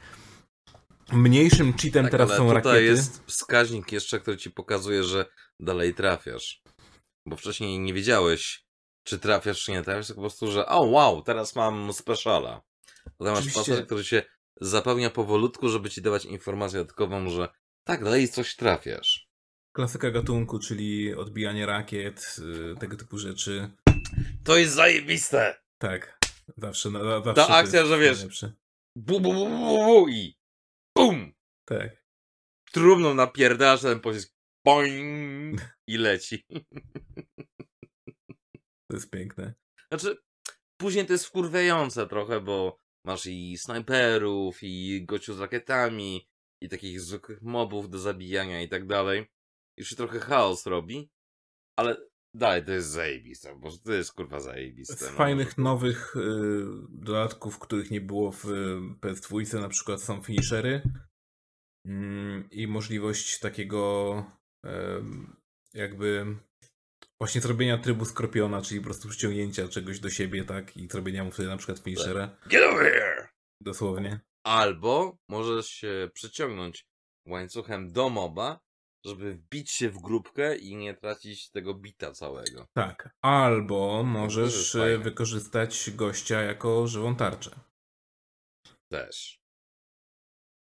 Mniejszym 1.12 1.74
cheatem 1.74 2.04
Tak, 2.04 2.12
teraz 2.12 2.30
ale 2.30 2.38
są 2.38 2.48
tutaj 2.48 2.64
rakiety. 2.64 2.84
jest 2.84 3.24
wskaźnik 3.28 3.92
jeszcze, 3.92 4.20
który 4.20 4.38
ci 4.38 4.52
pokazuje, 4.52 5.04
że 5.04 5.26
dalej 5.60 5.94
trafiasz. 5.94 6.62
Bo 7.26 7.36
wcześniej 7.36 7.80
nie 7.80 7.94
wiedziałeś, 7.94 8.66
czy 9.08 9.20
trafiasz, 9.20 9.64
czy 9.64 9.72
nie 9.72 9.84
trafiasz, 9.84 10.08
tylko 10.08 10.22
po 10.22 10.28
prostu, 10.28 10.52
że 10.52 10.66
o 10.66 10.82
wow, 10.82 11.22
teraz 11.22 11.56
mam 11.56 11.94
speciala. 11.94 12.62
Potem 13.18 13.34
masz 13.34 13.54
pasek, 13.54 13.86
który 13.86 14.04
się 14.04 14.24
zapełnia 14.62 15.10
powolutku, 15.10 15.70
żeby 15.70 15.90
ci 15.90 16.02
dawać 16.02 16.26
informację 16.26 16.80
dodatkową, 16.80 17.30
że 17.30 17.50
tak, 17.88 18.04
dalej 18.04 18.30
coś 18.30 18.56
trafiasz. 18.56 19.28
Klasyka 19.76 20.12
gatunku, 20.12 20.60
czyli 20.60 21.14
odbijanie 21.16 21.66
rakiet, 21.66 22.36
y, 22.74 22.80
tego 22.80 22.98
typu 22.98 23.18
rzeczy. 23.18 23.72
To 24.44 24.58
jest 24.58 24.74
zajebiste! 24.74 25.62
Tak, 25.82 26.20
zawsze. 26.58 26.90
Na, 26.90 27.04
zawsze 27.04 27.34
to 27.34 27.50
akcja, 27.50 27.86
że 27.86 28.00
wiesz- 28.00 28.18
najlepsze. 28.18 28.54
Bu, 28.98 29.20
bu, 29.20 29.34
bu, 29.34 29.50
bu, 29.50 29.86
bu 29.86 30.10
i 30.10 30.38
bum! 30.98 31.34
Tak. 31.68 32.04
Trumną 32.72 33.14
napierdasz, 33.14 33.82
ten 33.82 34.00
pocisk 34.00 34.34
boing 34.66 35.62
i 35.94 35.98
leci. 35.98 36.46
To 38.88 38.94
jest 38.98 39.10
piękne. 39.10 39.54
Znaczy, 39.92 40.18
później 40.82 41.06
to 41.06 41.14
jest 41.14 41.26
wkurwiające 41.26 42.08
trochę, 42.08 42.42
bo 42.42 42.80
masz 43.06 43.26
i 43.26 43.58
snajperów, 43.58 44.58
i 44.62 45.06
gościu 45.06 45.34
z 45.34 45.40
rakietami, 45.40 46.30
i 46.62 46.70
takich 46.70 47.02
zwykłych 47.02 47.42
mobów 47.42 47.90
do 47.90 48.00
zabijania 48.00 48.62
i 48.62 48.70
tak 48.70 48.88
dalej. 48.88 49.33
Już 49.78 49.90
się 49.90 49.96
trochę 49.96 50.20
chaos 50.20 50.66
robi, 50.66 51.10
ale 51.80 51.98
dalej 52.34 52.66
to 52.66 52.72
jest 52.72 52.90
zajebiste, 52.90 53.56
bo 53.56 53.72
to 53.72 53.94
jest 53.94 54.14
kurwa 54.14 54.40
zajebiste. 54.40 54.96
Z 54.96 55.02
no. 55.02 55.08
fajnych 55.08 55.58
nowych 55.58 56.16
y, 56.16 56.20
dodatków, 56.90 57.60
których 57.60 57.92
nie 57.92 58.02
było 58.02 58.32
w 58.32 58.46
y, 58.46 58.80
PS2, 59.02 59.62
na 59.62 59.70
przykład 59.70 60.02
są 60.02 60.24
finishery 60.24 60.82
mm, 61.86 62.50
i 62.52 62.68
możliwość 62.68 63.40
takiego 63.40 64.26
em, 64.66 65.36
jakby 65.74 66.26
właśnie 67.20 67.42
zrobienia 67.42 67.78
trybu 67.78 68.06
skorpiona, 68.06 68.62
czyli 68.62 68.80
po 68.80 68.86
prostu 68.86 69.10
przyciągnięcia 69.10 69.68
czegoś 69.68 70.00
do 70.00 70.10
siebie, 70.10 70.44
tak, 70.44 70.78
i 70.78 70.88
zrobienia 70.88 71.24
mu 71.24 71.32
wtedy 71.32 71.50
na 71.50 71.58
przykład 71.58 71.80
finishera, 71.80 72.38
Get 72.48 72.64
over 72.64 72.92
here! 72.92 73.28
dosłownie. 73.62 74.20
Albo 74.46 75.18
możesz 75.30 75.68
się 75.68 76.10
przyciągnąć 76.14 76.88
łańcuchem 77.28 77.92
do 77.92 78.10
moba 78.10 78.60
żeby 79.06 79.34
wbić 79.34 79.72
się 79.72 79.90
w 79.90 80.02
grupkę 80.02 80.56
i 80.58 80.76
nie 80.76 80.94
tracić 80.94 81.50
tego 81.50 81.74
bita 81.74 82.12
całego. 82.12 82.68
Tak. 82.74 83.16
Albo 83.22 83.98
jest 83.98 84.10
możesz 84.10 84.76
e, 84.76 84.98
wykorzystać 84.98 85.92
gościa 85.96 86.42
jako 86.42 86.88
żywą 86.88 87.16
tarczę. 87.16 87.60
Też. 88.92 89.44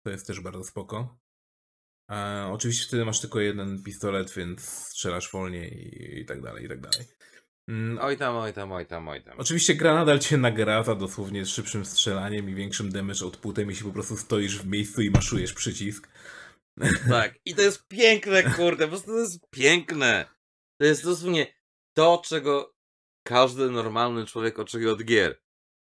To 0.06 0.12
jest 0.12 0.28
też 0.28 0.40
bardzo 0.40 0.64
spoko. 0.64 1.20
E, 2.12 2.50
oczywiście 2.52 2.88
wtedy 2.88 3.06
masz 3.06 3.22
tylko 3.22 3.40
jeden 3.40 3.84
pistolet, 3.84 4.34
więc 4.34 4.62
strzelasz 4.62 5.32
wolniej 5.32 5.74
i, 5.74 6.20
i 6.20 6.26
tak 6.26 6.42
dalej, 6.42 6.66
i 6.66 6.70
tak 6.70 6.82
dalej. 6.82 7.08
Mm, 7.70 8.00
Oj 8.02 8.18
tam, 8.18 8.36
oj 8.36 8.54
tam, 8.54 8.72
oj 8.72 8.86
tam, 8.86 9.08
oj 9.08 9.24
tam. 9.24 9.40
Oczywiście 9.40 9.76
gra 9.76 9.96
nadal 9.96 10.20
cię 10.20 10.38
nagradza 10.38 10.96
dosłownie 10.96 11.46
z 11.46 11.50
szybszym 11.50 11.86
strzelaniem 11.86 12.50
i 12.50 12.56
większym 12.56 12.92
damage 12.92 13.26
outputem, 13.26 13.70
jeśli 13.70 13.86
po 13.86 13.92
prostu 13.92 14.18
stoisz 14.18 14.60
w 14.60 14.68
miejscu 14.68 15.02
i 15.02 15.10
maszujesz 15.10 15.54
przycisk. 15.54 16.10
Tak, 17.10 17.36
i 17.46 17.56
to 17.56 17.62
jest 17.62 17.88
piękne, 17.88 18.44
kurde, 18.44 18.86
po 18.86 18.90
prostu 18.90 19.12
to 19.12 19.20
jest 19.20 19.50
piękne. 19.50 20.30
To 20.80 20.86
jest 20.86 21.04
dosłownie 21.04 21.54
to, 21.94 22.22
czego 22.26 22.76
każdy 23.28 23.70
normalny 23.70 24.26
człowiek 24.26 24.60
oczekuje 24.60 24.92
od 24.92 25.04
gier. 25.04 25.42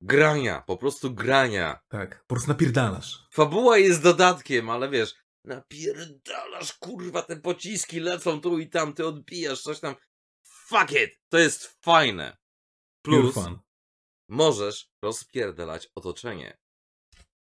Grania, 0.02 0.62
po 0.62 0.78
prostu 0.78 1.14
grania. 1.14 1.80
Tak, 1.88 2.20
po 2.28 2.36
prostu 2.36 2.50
napierdalasz. 2.50 3.28
Fabuła 3.32 3.78
jest 3.78 4.04
dodatkiem, 4.04 4.70
ale 4.70 4.90
wiesz, 4.90 5.16
napierdalasz, 5.46 6.74
kurwa, 6.74 7.22
te 7.22 7.36
pociski 7.36 8.00
lecą 8.00 8.42
tu 8.42 8.60
i 8.60 8.70
tam, 8.70 8.94
ty 8.94 9.08
odbijasz 9.08 9.62
coś 9.62 9.80
tam. 9.80 9.96
Fuck 10.48 10.92
it! 10.92 11.20
To 11.30 11.38
jest 11.38 11.78
fajne. 11.82 12.38
Plus, 13.06 13.36
możesz 14.30 14.90
rozpierdalać 15.04 15.90
otoczenie. 15.96 16.58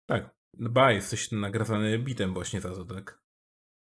Tak, 0.10 0.36
ba, 0.54 0.92
jesteś 0.92 1.32
nagradzany 1.32 2.00
bitem 2.00 2.34
właśnie 2.34 2.62
za 2.62 2.76
to, 2.76 2.86
tak? 2.86 3.21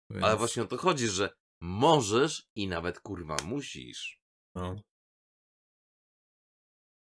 Więc, 0.09 0.25
Ale 0.25 0.37
właśnie 0.37 0.63
o 0.63 0.65
to 0.65 0.77
chodzi, 0.77 1.07
że 1.07 1.29
możesz 1.61 2.49
i 2.55 2.67
nawet, 2.67 2.99
kurwa, 2.99 3.35
musisz. 3.45 4.19
No. 4.55 4.81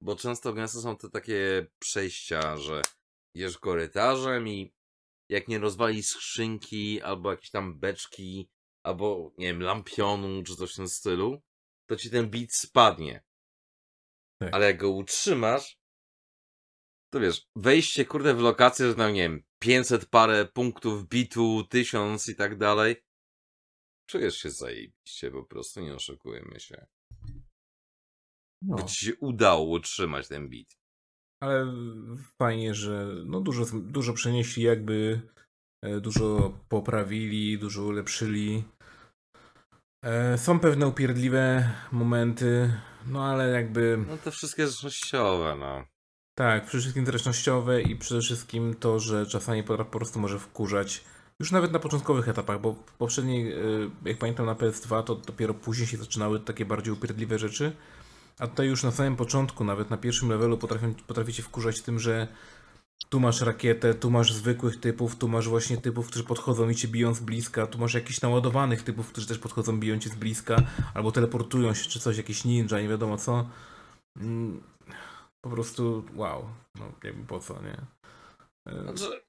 Bo 0.02 0.16
często 0.16 0.52
gęsto 0.52 0.80
są 0.80 0.96
te 0.96 1.10
takie 1.10 1.66
przejścia, 1.78 2.56
że 2.56 2.82
jesz 3.34 3.58
korytarzem 3.58 4.48
i 4.48 4.72
jak 5.28 5.48
nie 5.48 5.58
rozwali 5.58 6.02
skrzynki, 6.02 7.02
albo 7.02 7.30
jakieś 7.30 7.50
tam 7.50 7.78
beczki, 7.78 8.48
albo 8.86 9.32
nie 9.38 9.46
wiem, 9.46 9.62
lampionu, 9.62 10.42
czy 10.42 10.56
coś 10.56 10.72
w 10.72 10.76
tym 10.76 10.88
stylu, 10.88 11.42
to 11.88 11.96
ci 11.96 12.10
ten 12.10 12.30
bit 12.30 12.54
spadnie. 12.54 13.24
Tak. 14.40 14.54
Ale 14.54 14.66
jak 14.66 14.78
go 14.78 14.90
utrzymasz, 14.90 15.78
to 17.12 17.20
wiesz, 17.20 17.46
wejście 17.56 18.04
kurde 18.04 18.34
w 18.34 18.40
lokację, 18.40 18.86
że 18.86 18.94
tam 18.94 19.12
nie 19.12 19.22
wiem, 19.22 19.42
500 19.62 20.06
parę 20.06 20.46
punktów 20.46 21.08
bitu, 21.08 21.64
1000 21.70 22.28
i 22.28 22.34
tak 22.34 22.58
dalej, 22.58 22.96
czujesz 24.10 24.36
się 24.36 24.50
zajebiście, 24.50 25.30
po 25.30 25.44
prostu 25.44 25.80
nie 25.80 25.94
oszukujemy 25.94 26.60
się. 26.60 26.86
no. 28.62 28.76
Bo 28.76 28.82
ci 28.82 29.06
się 29.06 29.16
udało 29.16 29.64
utrzymać 29.64 30.28
ten 30.28 30.48
bit. 30.48 30.78
Ale 31.42 31.72
fajnie, 32.38 32.74
że 32.74 33.06
no 33.26 33.40
dużo, 33.40 33.64
dużo 33.80 34.12
przenieśli 34.12 34.62
jakby, 34.62 35.20
e, 35.84 36.00
dużo 36.00 36.58
poprawili, 36.68 37.58
dużo 37.58 37.82
ulepszyli. 37.82 38.64
E, 40.04 40.38
Są 40.38 40.60
pewne 40.60 40.86
upierdliwe 40.86 41.74
momenty, 41.92 42.80
no 43.06 43.24
ale 43.24 43.50
jakby 43.50 44.04
No 44.08 44.16
te 44.16 44.30
wszystkie 44.30 44.66
zresztościowe, 44.66 45.56
no. 45.60 45.86
Tak, 46.38 46.66
przede 46.66 46.80
wszystkim 46.80 47.06
zręcznościowe 47.06 47.82
i 47.82 47.96
przede 47.96 48.20
wszystkim 48.20 48.74
to, 48.80 49.00
że 49.00 49.26
czasami 49.26 49.62
po, 49.62 49.84
prostu 49.84 50.20
może 50.20 50.38
wkurzać 50.38 51.04
już 51.40 51.52
nawet 51.52 51.72
na 51.72 51.78
początkowych 51.78 52.28
etapach, 52.28 52.60
bo 52.60 52.72
w 52.72 52.92
poprzedniej, 52.92 53.52
e, 53.52 53.56
jak 54.04 54.18
pamiętam 54.18 54.46
na 54.46 54.54
PS2, 54.54 55.02
to 55.02 55.14
dopiero 55.14 55.54
później 55.54 55.86
się 55.86 55.96
zaczynały 55.96 56.40
takie 56.40 56.64
bardziej 56.64 56.92
upierdliwe 56.92 57.38
rzeczy. 57.38 57.72
A 58.38 58.46
tutaj 58.46 58.66
już 58.66 58.82
na 58.82 58.90
samym 58.90 59.16
początku, 59.16 59.64
nawet 59.64 59.90
na 59.90 59.96
pierwszym 59.96 60.28
levelu 60.28 60.58
potrafią, 60.58 60.94
potraficie 61.06 61.42
wkurzać 61.42 61.82
tym, 61.82 61.98
że 61.98 62.28
tu 63.08 63.20
masz 63.20 63.40
rakietę, 63.40 63.94
tu 63.94 64.10
masz 64.10 64.32
zwykłych 64.32 64.80
typów, 64.80 65.16
tu 65.16 65.28
masz 65.28 65.48
właśnie 65.48 65.76
typów, 65.76 66.06
którzy 66.06 66.24
podchodzą 66.24 66.68
i 66.68 66.74
cię 66.74 66.88
biją 66.88 67.14
z 67.14 67.20
bliska, 67.20 67.66
tu 67.66 67.78
masz 67.78 67.94
jakichś 67.94 68.20
naładowanych 68.20 68.82
typów, 68.82 69.08
którzy 69.08 69.26
też 69.26 69.38
podchodzą, 69.38 69.80
biją 69.80 69.98
cię 69.98 70.10
z 70.10 70.14
bliska, 70.14 70.56
albo 70.94 71.12
teleportują 71.12 71.74
się, 71.74 71.90
czy 71.90 72.00
coś, 72.00 72.16
jakiś 72.16 72.44
ninja, 72.44 72.80
nie 72.80 72.88
wiadomo 72.88 73.16
co. 73.16 73.46
Po 75.40 75.50
prostu 75.50 76.04
wow, 76.14 76.48
no 76.74 76.86
nie 77.04 77.12
wiem 77.12 77.26
po 77.26 77.40
co, 77.40 77.62
nie? 77.62 77.86
Znaczy, 78.66 79.22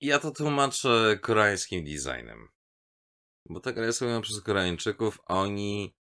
ja 0.00 0.18
to 0.18 0.30
tłumaczę 0.30 1.18
koreańskim 1.22 1.84
designem. 1.84 2.48
Bo 3.48 3.60
ta 3.60 3.72
gra 3.72 3.86
jest 3.86 4.00
robiona 4.00 4.20
przez 4.20 4.40
Koreańczyków, 4.40 5.18
a 5.26 5.34
oni 5.34 5.96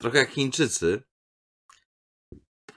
trochę 0.00 0.18
jak 0.18 0.30
Chińczycy 0.30 1.02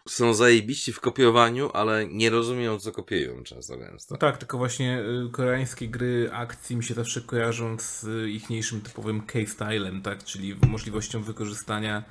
są 0.07 0.33
zajebiści 0.33 0.93
w 0.93 0.99
kopiowaniu, 0.99 1.71
ale 1.73 2.07
nie 2.07 2.29
rozumieją, 2.29 2.79
co 2.79 2.91
kopiują 2.91 3.43
często 3.43 3.77
gęsto. 3.77 4.15
No 4.15 4.17
tak, 4.17 4.37
tylko 4.37 4.57
właśnie 4.57 5.03
y, 5.27 5.29
koreańskie 5.31 5.87
gry 5.87 6.29
akcji 6.33 6.75
mi 6.75 6.83
się 6.83 6.93
zawsze 6.93 7.21
kojarzą 7.21 7.79
z 7.79 8.03
y, 8.03 8.29
ichniejszym 8.29 8.81
typowym 8.81 9.21
K-stylem, 9.21 10.01
tak? 10.01 10.23
Czyli 10.23 10.55
możliwością 10.67 11.23
wykorzystania 11.23 12.03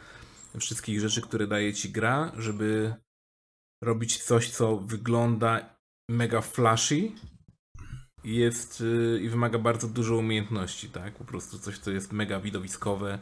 wszystkich 0.59 1.01
rzeczy, 1.01 1.21
które 1.23 1.47
daje 1.47 1.75
ci 1.75 1.91
gra, 1.91 2.33
żeby 2.39 2.95
robić 3.85 4.23
coś, 4.23 4.51
co 4.51 4.77
wygląda 4.77 5.77
mega 6.11 6.41
flashy 6.41 7.13
jest 8.25 8.81
y, 8.81 9.21
i 9.23 9.29
wymaga 9.29 9.59
bardzo 9.59 9.89
dużo 9.89 10.17
umiejętności, 10.17 10.89
tak? 10.89 11.15
Po 11.15 11.25
prostu 11.25 11.59
coś, 11.59 11.79
co 11.79 11.91
jest 11.91 12.13
mega 12.13 12.41
widowiskowe 12.41 13.19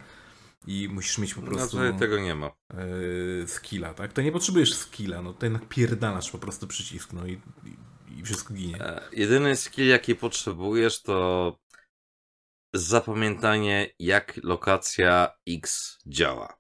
i 0.66 0.88
musisz 0.88 1.18
mieć 1.18 1.34
po 1.34 1.40
No 1.40 1.46
prostu 1.46 1.76
to 1.76 1.98
tego 1.98 2.18
nie 2.18 2.34
ma. 2.34 2.50
yy, 2.74 3.48
skilla, 3.48 3.94
tak? 3.94 4.12
To 4.12 4.22
nie 4.22 4.32
potrzebujesz 4.32 4.74
skilla, 4.74 5.22
no 5.22 5.32
to 5.34 5.46
jednak 5.46 5.68
pierdalasz 5.68 6.30
po 6.30 6.38
prostu 6.38 6.66
przycisk, 6.66 7.12
no 7.12 7.26
i, 7.26 7.32
i, 7.64 8.18
i 8.18 8.22
wszystko 8.22 8.54
ginie. 8.54 8.80
E, 8.80 9.08
Jedyny 9.12 9.56
skill, 9.56 9.88
jaki 9.88 10.14
potrzebujesz, 10.14 11.02
to 11.02 11.58
zapamiętanie, 12.74 13.90
jak 13.98 14.40
lokacja 14.42 15.28
X 15.48 15.98
działa. 16.06 16.57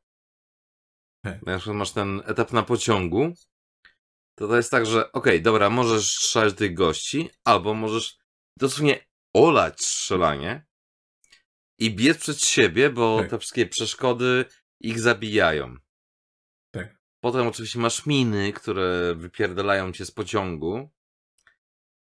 Na 1.24 1.58
przykład 1.58 1.76
masz 1.76 1.92
ten 1.92 2.22
etap 2.24 2.52
na 2.52 2.62
pociągu, 2.62 3.32
to 4.34 4.48
to 4.48 4.56
jest 4.56 4.70
tak, 4.70 4.86
że 4.86 5.12
okej, 5.12 5.42
dobra, 5.42 5.70
możesz 5.70 6.16
strzelać 6.16 6.52
do 6.52 6.58
tych 6.58 6.74
gości, 6.74 7.30
albo 7.44 7.74
możesz 7.74 8.18
dosłownie 8.56 9.06
olać 9.34 9.80
strzelanie 9.84 10.66
i 11.78 11.94
biec 11.94 12.18
przed 12.18 12.42
siebie, 12.42 12.90
bo 12.90 13.18
Tak. 13.20 13.30
te 13.30 13.38
wszystkie 13.38 13.66
przeszkody 13.66 14.44
ich 14.80 15.00
zabijają. 15.00 15.76
Tak. 16.70 16.96
Potem 17.20 17.46
oczywiście 17.46 17.78
masz 17.78 18.06
miny, 18.06 18.52
które 18.52 19.14
wypierdalają 19.14 19.92
cię 19.92 20.06
z 20.06 20.10
pociągu. 20.10 20.90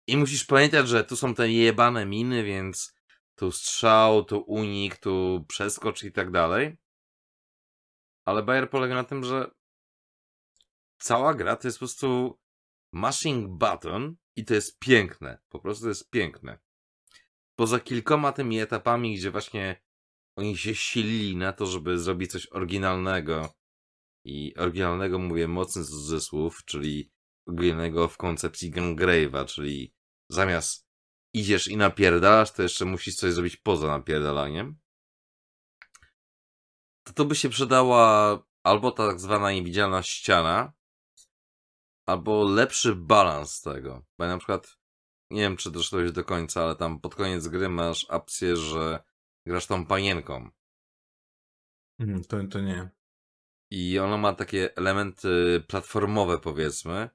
I 0.09 0.17
musisz 0.17 0.45
pamiętać, 0.45 0.89
że 0.89 1.05
tu 1.05 1.17
są 1.17 1.35
te 1.35 1.51
jebane 1.51 2.07
miny, 2.07 2.45
więc 2.45 2.95
tu 3.35 3.53
strzał, 3.53 4.25
tu 4.25 4.39
unik, 4.39 4.97
tu 4.97 5.45
przeskocz 5.49 6.05
i 6.05 6.13
tak 6.13 6.31
dalej. 6.31 6.77
Ale 8.27 8.43
Bayer 8.43 8.70
polega 8.70 8.94
na 8.94 9.05
tym, 9.05 9.24
że 9.24 9.51
cała 10.98 11.35
gra 11.35 11.57
to 11.57 11.69
jest 11.69 11.78
po 11.78 11.81
prostu 11.81 12.39
mashing 12.93 13.48
button 13.48 14.16
i 14.36 14.44
to 14.44 14.55
jest 14.55 14.78
piękne. 14.78 15.39
Po 15.48 15.61
prostu 15.61 15.82
to 15.82 15.89
jest 15.89 16.11
piękne. 16.11 16.59
Poza 17.59 17.81
kilkoma 17.81 18.32
tymi 18.32 18.61
etapami, 18.61 19.16
gdzie 19.16 19.31
właśnie 19.31 19.82
oni 20.36 20.57
się 20.57 20.74
silili 20.74 21.36
na 21.36 21.53
to, 21.53 21.66
żeby 21.66 21.98
zrobić 21.98 22.32
coś 22.32 22.47
oryginalnego. 22.47 23.55
I 24.24 24.55
oryginalnego 24.57 25.19
mówię 25.19 25.48
mocny 25.48 25.85
cudzysłów, 25.85 26.65
czyli 26.65 27.12
oryginalnego 27.48 28.09
w 28.09 28.16
koncepcji 28.16 28.73
Gungrave'a, 28.73 29.44
czyli 29.44 29.94
zamiast 30.31 30.86
idziesz 31.35 31.69
i 31.69 31.77
napierdalasz, 31.77 32.53
to 32.53 32.62
jeszcze 32.62 32.85
musisz 32.85 33.16
coś 33.16 33.32
zrobić 33.32 33.57
poza 33.57 33.86
napierdalaniem. 33.86 34.78
To 37.07 37.12
to 37.12 37.24
by 37.24 37.35
się 37.35 37.49
przydała 37.49 38.39
albo 38.62 38.91
tak 38.93 39.20
zwana 39.20 39.53
niewidzialna 39.53 40.03
ściana, 40.03 40.73
albo 42.07 42.45
lepszy 42.45 42.95
balans 42.95 43.62
tego. 43.62 44.05
Bo 44.19 44.27
na 44.27 44.39
przykład, 44.39 44.78
nie 45.31 45.41
wiem 45.41 45.57
czy 45.57 45.70
doszedłeś 45.70 46.12
do 46.12 46.24
końca, 46.24 46.62
ale 46.62 46.77
tam 46.77 47.01
pod 47.01 47.15
koniec 47.15 47.49
gry 47.49 47.69
masz 47.69 48.05
opcję, 48.05 48.57
że 48.57 49.03
grasz 49.47 49.66
tą 49.66 49.87
panienką. 49.87 50.51
Mhm, 51.99 52.24
to, 52.24 52.37
to 52.51 52.61
nie. 52.61 52.91
I 53.70 53.99
ona 53.99 54.16
ma 54.16 54.33
takie 54.33 54.77
elementy 54.77 55.65
platformowe, 55.69 56.39
powiedzmy. 56.39 57.11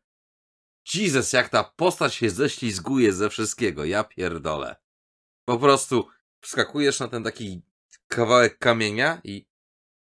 Jesus, 0.93 1.33
jak 1.33 1.49
ta 1.49 1.63
postać 1.63 2.13
się 2.13 2.29
ześlizguje 2.29 3.13
ze 3.13 3.29
wszystkiego, 3.29 3.85
ja 3.85 4.03
pierdolę. 4.03 4.75
Po 5.45 5.59
prostu 5.59 6.07
wskakujesz 6.41 6.99
na 6.99 7.07
ten 7.07 7.23
taki 7.23 7.61
kawałek 8.07 8.57
kamienia 8.57 9.21
i 9.23 9.50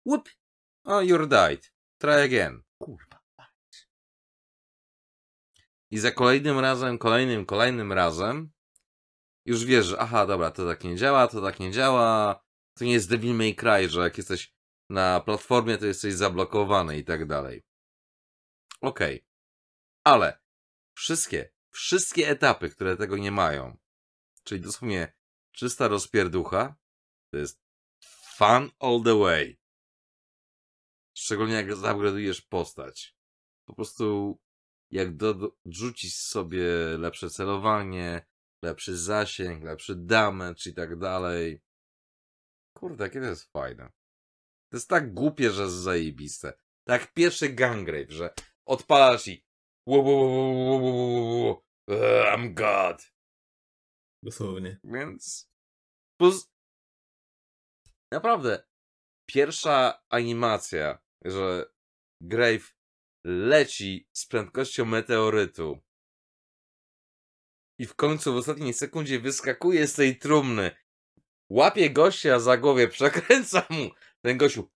whoop, 0.05 0.29
oh, 0.85 1.03
you're 1.03 1.27
died. 1.27 1.71
Try 1.99 2.21
again. 2.21 2.63
Kurwa. 2.77 3.21
I 5.91 5.99
za 5.99 6.11
kolejnym 6.11 6.59
razem, 6.59 6.97
kolejnym, 6.97 7.45
kolejnym 7.45 7.93
razem 7.93 8.51
już 9.45 9.65
wiesz, 9.65 9.85
że 9.85 9.99
aha, 9.99 10.25
dobra, 10.25 10.51
to 10.51 10.65
tak 10.65 10.83
nie 10.83 10.95
działa, 10.95 11.27
to 11.27 11.41
tak 11.41 11.59
nie 11.59 11.71
działa. 11.71 12.39
To 12.77 12.85
nie 12.85 12.91
jest 12.91 13.09
Devil 13.09 13.35
May 13.35 13.55
Cry, 13.55 13.89
że 13.89 14.01
jak 14.01 14.17
jesteś 14.17 14.53
na 14.89 15.19
platformie, 15.19 15.77
to 15.77 15.85
jesteś 15.85 16.13
zablokowany 16.13 16.97
i 16.97 17.03
tak 17.03 17.25
dalej. 17.25 17.63
Okej. 18.81 19.25
Ale 20.03 20.41
wszystkie, 20.93 21.51
wszystkie 21.69 22.29
etapy, 22.29 22.69
które 22.69 22.97
tego 22.97 23.17
nie 23.17 23.31
mają, 23.31 23.77
czyli 24.43 24.61
dosłownie 24.61 25.13
czysta 25.51 25.87
rozpierducha, 25.87 26.75
to 27.31 27.37
jest 27.37 27.61
fun 28.37 28.69
all 28.79 29.01
the 29.05 29.19
way. 29.19 29.60
Szczególnie 31.17 31.53
jak 31.53 31.67
zaupgrade'ujesz 31.67 32.47
postać. 32.49 33.15
Po 33.65 33.75
prostu 33.75 34.39
jak 34.91 35.15
do, 35.15 35.33
do, 35.33 35.57
rzucisz 35.65 36.15
sobie 36.15 36.65
lepsze 36.97 37.29
celowanie, 37.29 38.25
lepszy 38.63 38.97
zasięg, 38.97 39.63
lepszy 39.63 39.95
damage 39.95 40.69
i 40.69 40.73
tak 40.73 40.99
dalej. 40.99 41.61
Kurde, 42.77 43.03
jakie 43.03 43.19
to 43.19 43.25
jest 43.25 43.51
fajne. 43.51 43.91
To 44.69 44.77
jest 44.77 44.89
tak 44.89 45.13
głupie, 45.13 45.51
że 45.51 45.63
jest 45.63 45.75
zajebiste. 45.75 46.53
Tak 46.87 47.13
pierwszy 47.13 47.49
Gangrave, 47.49 48.09
że 48.09 48.33
odpalasz 48.65 49.27
i 49.27 49.45
Eee, 51.87 52.35
I'm 52.35 52.53
God. 52.53 53.13
Dosłownie. 54.23 54.79
Więc 54.83 55.49
plus 56.17 56.51
naprawdę 58.11 58.63
pierwsza 59.33 60.03
animacja, 60.09 60.99
że 61.25 61.65
Grave 62.21 62.75
leci 63.23 64.07
z 64.11 64.25
prędkością 64.25 64.85
meteorytu 64.85 65.79
i 67.79 67.85
w 67.85 67.95
końcu 67.95 68.33
w 68.33 68.37
ostatniej 68.37 68.73
sekundzie 68.73 69.19
wyskakuje 69.19 69.87
z 69.87 69.93
tej 69.93 70.17
trumny, 70.17 70.71
łapie 71.49 71.89
gościa 71.89 72.39
za 72.39 72.57
głowie, 72.57 72.87
przekręca 72.97 73.65
mu, 73.69 73.89
ten 74.21 74.37
gościu 74.37 74.69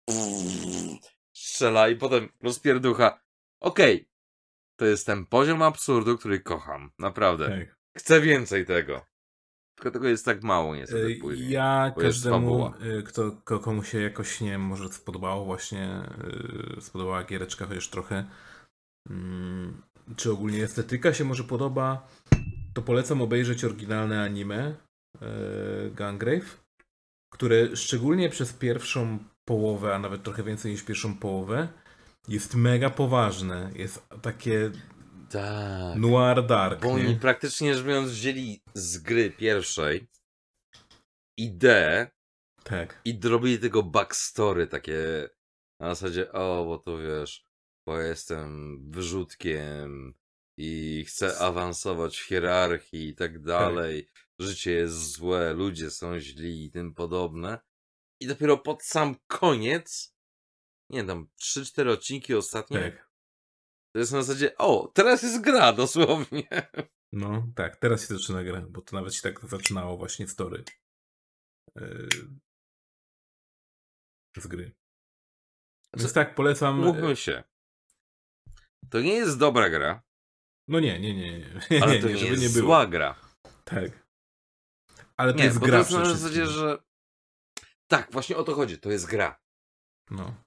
strzela 1.34 1.90
i 1.90 1.96
potem 1.96 2.30
rozpierducha. 2.42 3.22
Okej, 3.60 4.10
to 4.76 4.86
jest 4.86 5.06
ten 5.06 5.26
poziom 5.26 5.62
absurdu, 5.62 6.18
który 6.18 6.40
kocham, 6.40 6.92
naprawdę. 7.00 7.50
Tak. 7.50 7.78
Chcę 7.98 8.22
więcej 8.22 8.66
tego. 8.66 9.06
Tylko 9.76 9.92
tego 9.92 10.08
jest 10.08 10.26
tak 10.26 10.44
mało 10.44 10.76
niestety 10.76 11.06
Y, 11.08 11.16
później. 11.16 11.50
Ja 11.50 11.94
każdemu, 12.02 12.72
y, 13.00 13.04
kto, 13.04 13.32
ko- 13.44 13.60
komu 13.60 13.84
się 13.84 14.02
jakoś, 14.02 14.42
nie 14.42 14.50
wiem, 14.52 14.62
może 14.62 14.90
spodobało 14.90 15.46
właśnie, 15.46 16.02
y, 16.78 16.82
spodobała 16.82 17.24
giereczka 17.24 17.66
chociaż 17.66 17.90
trochę, 17.90 18.26
mm, 19.10 19.82
czy 20.16 20.32
ogólnie 20.32 20.64
estetyka 20.64 21.14
się 21.14 21.24
może 21.24 21.44
podoba, 21.44 22.08
to 22.74 22.82
polecam 22.82 23.22
obejrzeć 23.22 23.64
oryginalne 23.64 24.24
anime 24.24 24.76
Gangrave, 25.96 26.64
które 27.34 27.76
szczególnie 27.76 28.30
przez 28.30 28.54
pierwszą 28.54 29.20
połowę, 29.46 29.96
a 29.96 30.00
nawet 30.00 30.24
trochę 30.24 30.44
więcej 30.44 30.72
niż 30.72 30.84
pierwszą 30.84 31.16
połowę, 31.16 31.68
jest 32.28 32.56
mega 32.56 32.90
poważne. 32.90 33.72
Jest 33.76 34.10
takie 34.22 34.72
Tak. 35.30 35.98
noir 35.98 36.46
dark. 36.46 36.82
Bo 36.82 36.98
nie? 36.98 37.06
oni 37.06 37.16
praktycznie 37.16 37.76
rzecz 37.76 37.86
biorąc 37.86 38.12
wzięli 38.12 38.62
z 38.74 38.98
gry 38.98 39.32
pierwszej 39.32 40.08
ideę 41.40 42.08
Tak. 42.64 43.02
i 43.06 43.20
zrobili 43.22 43.60
tego 43.60 43.84
backstory 43.84 44.68
takie 44.68 45.30
na 45.80 45.96
zasadzie, 45.96 46.32
o, 46.32 46.66
bo 46.66 46.78
to 46.78 46.98
wiesz, 46.98 47.46
bo 47.88 48.00
jestem 48.00 48.80
wyrzutkiem 48.92 50.14
i 50.60 51.04
chcę 51.08 51.40
awansować 51.40 52.18
w 52.18 52.28
hierarchii 52.28 53.08
i 53.08 53.16
tak 53.16 53.42
dalej. 53.42 54.08
Życie 54.40 54.72
jest 54.72 55.12
złe, 55.12 55.54
ludzie 55.54 55.92
są 55.92 56.20
źli 56.20 56.66
i 56.66 56.72
tym 56.72 56.94
podobne. 56.94 57.60
I 58.22 58.28
dopiero 58.28 58.58
pod 58.58 58.84
sam 58.84 59.16
koniec, 59.28 60.16
nie 60.92 60.98
wiem, 60.98 61.08
tam 61.08 61.28
3-4 61.42 61.90
odcinki 61.90 62.36
ostatnie, 62.36 62.80
Tak. 62.80 63.05
To 63.96 64.00
jest 64.00 64.12
na 64.12 64.24
zasadzie, 64.24 64.58
o, 64.58 64.92
teraz 64.94 65.24
jest 65.24 65.42
gra 65.42 65.74
dosłownie. 65.84 66.48
No, 67.12 67.48
tak, 67.56 67.76
teraz 67.76 68.08
się 68.08 68.18
zaczyna 68.18 68.44
gra, 68.44 68.62
bo 68.62 68.82
to 68.82 68.96
nawet 68.96 69.14
się 69.16 69.22
tak 69.22 69.50
zaczynało 69.50 69.98
właśnie 69.98 70.28
story 70.28 70.64
yy, 71.76 72.10
z 74.38 74.48
gry. 74.48 74.72
Więc 75.98 76.14
tak, 76.14 76.36
polecam. 76.36 76.80
Mówmy 76.80 77.16
się. 77.16 77.44
To 78.90 79.02
nie 79.02 79.14
jest 79.14 79.40
dobra 79.40 79.70
gra, 79.70 80.04
No 80.68 80.80
nie, 80.80 81.00
nie, 81.00 81.14
nie, 81.14 81.40
nie, 81.40 81.46
ale 81.84 81.96
nie, 81.96 82.02
to 82.02 82.08
nie, 82.08 82.14
jest 82.14 82.42
nie 82.42 82.50
było. 82.50 82.66
zła 82.68 82.88
gra. 82.88 83.22
Tak. 83.66 84.08
Ale 85.18 85.34
to 85.34 85.40
Nie, 85.40 85.46
jest 85.46 85.60
bo 85.60 85.66
gra 85.66 85.74
to 85.74 85.80
jest 85.80 85.92
na 85.92 86.06
zasadzie, 86.06 86.46
że 86.46 86.78
tak, 87.88 88.12
właśnie 88.12 88.38
o 88.38 88.44
to 88.44 88.56
chodzi, 88.56 88.78
to 88.78 88.92
jest 88.92 89.06
gra. 89.06 89.42
No, 90.12 90.44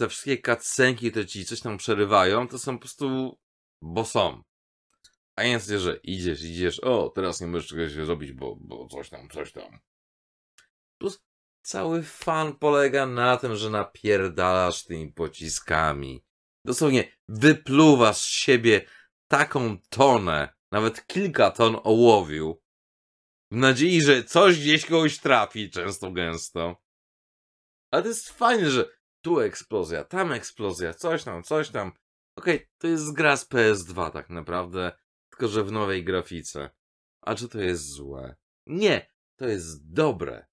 Te 0.00 0.08
wszystkie 0.08 0.42
cutscenki, 0.42 1.12
te 1.12 1.26
ci 1.26 1.44
coś 1.44 1.60
tam 1.60 1.76
przerywają, 1.76 2.48
to 2.48 2.58
są 2.58 2.72
po 2.72 2.80
prostu, 2.80 3.38
bo 3.82 4.04
są. 4.04 4.42
A 5.36 5.42
nie 5.42 5.50
jest, 5.50 5.68
że 5.68 5.96
idziesz, 5.96 6.42
idziesz, 6.42 6.80
o, 6.80 7.10
teraz 7.14 7.40
nie 7.40 7.46
możesz 7.46 7.68
czegoś 7.68 7.92
zrobić, 7.92 8.32
bo, 8.32 8.56
bo 8.60 8.88
coś 8.88 9.10
tam, 9.10 9.28
coś 9.28 9.52
tam. 9.52 9.78
Plus 11.00 11.22
cały 11.62 12.02
fan 12.02 12.56
polega 12.56 13.06
na 13.06 13.36
tym, 13.36 13.56
że 13.56 13.70
napierdalasz 13.70 14.84
tymi 14.84 15.12
pociskami. 15.12 16.24
Dosłownie 16.64 17.12
wypluwasz 17.28 18.16
z 18.16 18.26
siebie 18.26 18.86
taką 19.28 19.78
tonę, 19.90 20.54
nawet 20.72 21.06
kilka 21.06 21.50
ton 21.50 21.76
ołowiu, 21.84 22.62
w 23.52 23.56
nadziei, 23.56 24.02
że 24.02 24.24
coś 24.24 24.60
gdzieś 24.60 24.86
kogoś 24.86 25.18
trafi, 25.18 25.70
często 25.70 26.12
gęsto. 26.12 26.82
Ale 27.90 28.02
to 28.02 28.08
jest 28.08 28.28
fajne, 28.28 28.70
że 28.70 28.99
tu 29.22 29.40
eksplozja, 29.40 30.04
tam 30.04 30.32
eksplozja, 30.32 30.94
coś 30.94 31.24
tam, 31.24 31.42
coś 31.42 31.68
tam. 31.68 31.92
Okej, 32.36 32.68
to 32.78 32.86
jest 32.86 33.12
gra 33.12 33.36
z 33.36 33.48
PS2 33.48 34.10
tak 34.10 34.30
naprawdę, 34.30 34.92
tylko 35.30 35.48
że 35.48 35.64
w 35.64 35.72
nowej 35.72 36.04
grafice. 36.04 36.70
A 37.20 37.34
czy 37.34 37.48
to 37.48 37.60
jest 37.60 37.86
złe? 37.86 38.36
Nie, 38.66 39.10
to 39.36 39.48
jest 39.48 39.92
dobre. 39.92 40.46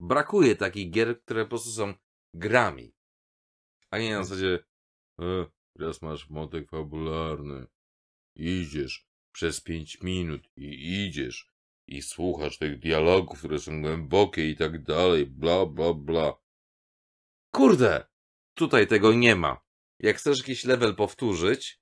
Brakuje 0.00 0.56
takich 0.56 0.90
gier, 0.90 1.22
które 1.22 1.44
po 1.44 1.48
prostu 1.48 1.70
są 1.70 1.94
grami. 2.34 2.94
A 3.90 3.98
nie 3.98 4.14
na 4.14 4.24
zasadzie, 4.24 4.58
e, 5.20 5.46
teraz 5.76 6.02
masz 6.02 6.30
motyk 6.30 6.70
fabularny. 6.70 7.66
Idziesz 8.36 9.06
przez 9.32 9.60
pięć 9.60 10.00
minut 10.02 10.48
i 10.56 11.04
idziesz 11.06 11.54
i 11.86 12.02
słuchasz 12.02 12.58
tych 12.58 12.78
dialogów, 12.78 13.38
które 13.38 13.58
są 13.58 13.82
głębokie 13.82 14.50
i 14.50 14.56
tak 14.56 14.82
dalej, 14.82 15.26
bla, 15.26 15.66
bla, 15.66 15.94
bla. 15.94 16.43
Kurde, 17.54 18.06
tutaj 18.54 18.86
tego 18.86 19.12
nie 19.12 19.36
ma. 19.36 19.60
Jak 20.00 20.16
chcesz 20.16 20.38
jakiś 20.38 20.64
level 20.64 20.94
powtórzyć, 20.94 21.80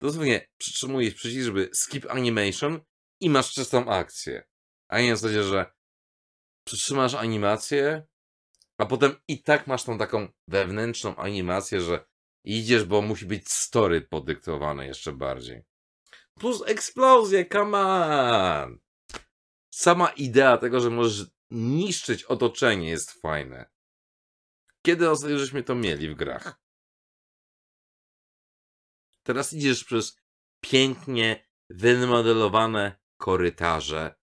dosłownie 0.00 0.48
przytrzymujesz 0.58 1.14
przycisk, 1.14 1.44
żeby 1.44 1.70
skip 1.72 2.10
animation 2.10 2.80
i 3.20 3.30
masz 3.30 3.52
czystą 3.52 3.90
akcję. 3.90 4.48
A 4.88 5.00
nie 5.00 5.14
w 5.14 5.18
zasadzie, 5.18 5.42
że 5.42 5.72
przytrzymasz 6.66 7.14
animację, 7.14 8.06
a 8.78 8.86
potem 8.86 9.16
i 9.28 9.42
tak 9.42 9.66
masz 9.66 9.84
tą 9.84 9.98
taką 9.98 10.28
wewnętrzną 10.48 11.16
animację, 11.16 11.80
że 11.80 12.04
idziesz, 12.44 12.84
bo 12.84 13.02
musi 13.02 13.26
być 13.26 13.52
story 13.52 14.00
podyktowane 14.00 14.86
jeszcze 14.86 15.12
bardziej. 15.12 15.62
Plus 16.34 16.62
eksplozje, 16.66 17.46
come 17.46 17.78
on! 17.78 18.78
Sama 19.74 20.08
idea 20.08 20.56
tego, 20.56 20.80
że 20.80 20.90
możesz 20.90 21.26
niszczyć 21.50 22.24
otoczenie 22.24 22.90
jest 22.90 23.12
fajne. 23.12 23.77
Kiedy 24.88 25.10
ostatnio 25.10 25.38
żeśmy 25.38 25.62
to 25.62 25.74
mieli 25.74 26.08
w 26.08 26.14
grach? 26.14 26.60
Teraz 29.22 29.52
idziesz 29.52 29.84
przez 29.84 30.20
pięknie 30.60 31.48
wymodelowane 31.70 33.00
korytarze, 33.16 34.14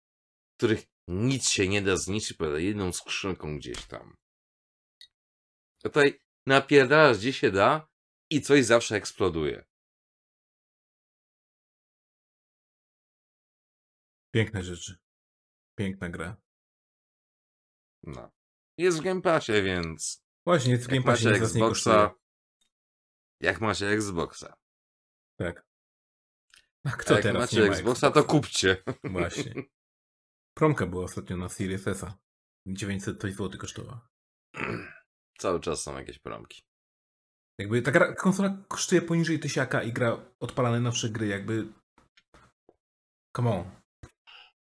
których 0.58 0.86
nic 1.08 1.50
się 1.50 1.68
nie 1.68 1.82
da 1.82 1.98
zniszczyć 1.98 2.38
poza 2.38 2.60
jedną 2.60 2.94
skrzynką 2.94 3.58
gdzieś 3.58 3.86
tam. 3.86 4.18
A 5.84 5.90
tutaj 5.90 6.22
napierdalasz 6.48 7.18
gdzie 7.18 7.34
się 7.34 7.52
da 7.52 7.88
i 8.30 8.42
coś 8.42 8.66
zawsze 8.66 8.96
eksploduje. 8.96 9.66
piękne 14.34 14.64
rzeczy. 14.64 14.98
Piękna 15.78 16.10
gra. 16.10 16.42
No. 18.04 18.32
Jest 18.78 19.00
w 19.00 19.02
Game 19.02 19.22
Passie, 19.22 19.64
więc 19.64 20.25
Właśnie, 20.46 20.78
w 20.78 20.82
jak 20.82 20.90
Game 20.90 21.04
Passie 21.04 21.28
nic 21.28 21.40
nas 21.42 21.56
nie 21.56 21.62
kosztuje. 21.62 21.96
Xboxa, 21.96 22.16
jak 23.42 23.62
macie 23.62 23.90
Xboxa, 23.90 24.56
Tak. 25.40 25.66
A 26.86 26.90
a 26.90 26.92
kto 26.92 27.14
jak 27.14 27.24
teraz 27.24 27.42
macie 27.42 27.62
nie 27.62 27.68
ma 27.68 27.74
Xboxa, 27.74 28.12
to 28.12 28.24
kupcie. 28.24 28.84
Właśnie. 29.04 29.54
Promka 30.58 30.86
była 30.86 31.04
ostatnio 31.04 31.38
na 31.38 31.50
Series 31.50 31.88
S-a. 31.88 32.18
900 32.68 33.22
coś 33.22 33.34
złotych 33.34 33.60
kosztowała. 33.60 34.08
Cały 35.42 35.60
czas 35.60 35.84
są 35.84 35.98
jakieś 35.98 36.20
promki. 36.20 36.64
Jakby 37.60 37.82
ta 37.82 37.92
gra, 37.92 38.16
konsola 38.16 38.64
kosztuje 38.68 39.02
poniżej 39.02 39.40
tysiaka 39.40 39.84
i 39.84 39.94
gra 39.94 40.34
odpalane 40.40 40.80
nowsze 40.80 41.10
gry, 41.10 41.28
jakby... 41.28 41.74
Come 43.36 43.50
on. 43.50 43.82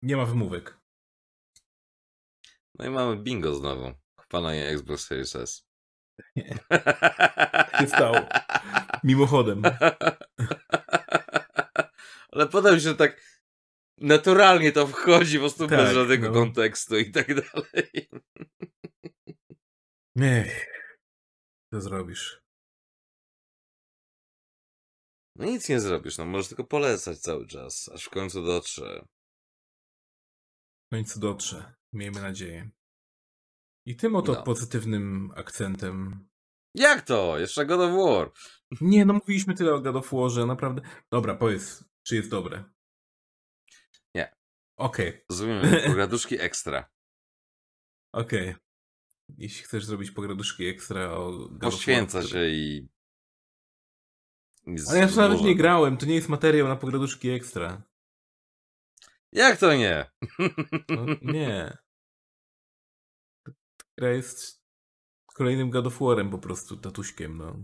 Nie 0.02 0.18
ma 0.18 0.26
wymówek. 0.26 0.80
No 2.80 2.86
i 2.86 2.90
mamy 2.90 3.24
bingo 3.24 3.56
znowu. 3.56 3.94
Chwalenie 4.20 4.68
Xbox 4.68 5.06
Series 5.08 5.36
S. 5.36 5.69
się 7.80 7.88
stało. 7.88 8.16
Mimochodem. 9.04 9.62
Ale 12.32 12.48
potem 12.48 12.80
się 12.80 12.96
tak 12.96 13.22
naturalnie 13.98 14.72
to 14.72 14.88
wchodzi 14.88 15.38
po 15.38 15.42
prostu 15.42 15.68
bez 15.68 15.86
Tak, 15.86 15.94
żadnego 15.94 16.28
no. 16.28 16.34
kontekstu 16.34 16.98
i 16.98 17.12
tak 17.12 17.28
dalej. 17.28 18.10
Ech. 20.22 20.68
Co 21.74 21.82
zrobisz? 21.82 22.42
No 25.36 25.46
nic 25.46 25.70
nie 25.70 25.80
zrobisz, 25.80 26.18
no 26.18 26.26
możesz 26.26 26.48
tylko 26.48 26.64
polecać 26.64 27.20
cały 27.20 27.48
czas, 27.48 27.90
aż 27.90 28.06
w 28.06 28.10
końcu 28.10 28.44
dotrze. 28.44 29.06
W 30.88 30.96
końcu 30.96 31.20
dotrze. 31.20 31.74
Miejmy 31.94 32.22
nadzieję. 32.22 32.70
I 33.90 33.96
tym 33.96 34.16
oto 34.16 34.34
No. 34.34 34.44
pozytywnym 34.44 35.32
akcentem. 35.36 36.28
Jak 36.76 37.02
to? 37.02 37.40
Jeszcze 37.40 37.66
God 37.66 37.80
of 37.82 37.92
War. 37.92 38.32
Nie, 38.82 39.06
no 39.06 39.14
mówiliśmy 39.14 39.54
tyle 39.54 39.74
o 39.74 39.80
God 39.82 39.96
of 39.96 40.12
Warze, 40.12 40.46
naprawdę. 40.46 40.82
Dobra, 41.12 41.36
powiedz, 41.36 41.84
czy 42.04 42.16
jest 42.16 42.30
dobre. 42.30 42.64
Nie. 44.16 44.36
Okej, 44.78 45.26
Zrobimy 45.32 45.82
pograduszki 45.88 46.40
ekstra. 46.40 46.90
okej. 48.14 48.56
Jeśli 49.38 49.64
chcesz 49.64 49.86
zrobić 49.86 50.12
pograduszki 50.12 50.66
ekstra 50.68 51.12
o 51.12 51.32
God 51.32 51.52
War, 51.52 51.72
Poświęca 51.72 52.22
to- 52.22 52.28
się 52.28 52.48
i... 52.50 52.90
i 54.68 54.76
Ale 54.90 55.00
ja 55.00 55.06
nawet 55.08 55.14
złożę. 55.38 55.44
nie 55.44 55.56
grałem, 55.56 55.98
to 55.98 56.06
nie 56.06 56.16
jest 56.16 56.30
materiał 56.30 56.68
na 56.68 56.76
pograduszki 56.76 57.30
ekstra. 57.30 57.82
Jak 59.32 59.58
to 59.60 59.74
nie? 59.76 60.12
No, 60.90 61.06
nie. 61.22 61.78
Gra 64.00 64.10
jest 64.10 64.64
kolejnym 65.36 65.70
God 65.70 65.88
of 65.88 66.00
Warem 66.00 66.32
po 66.32 66.40
prostu, 66.40 66.78
tatuśkiem, 66.78 67.38
no. 67.38 67.56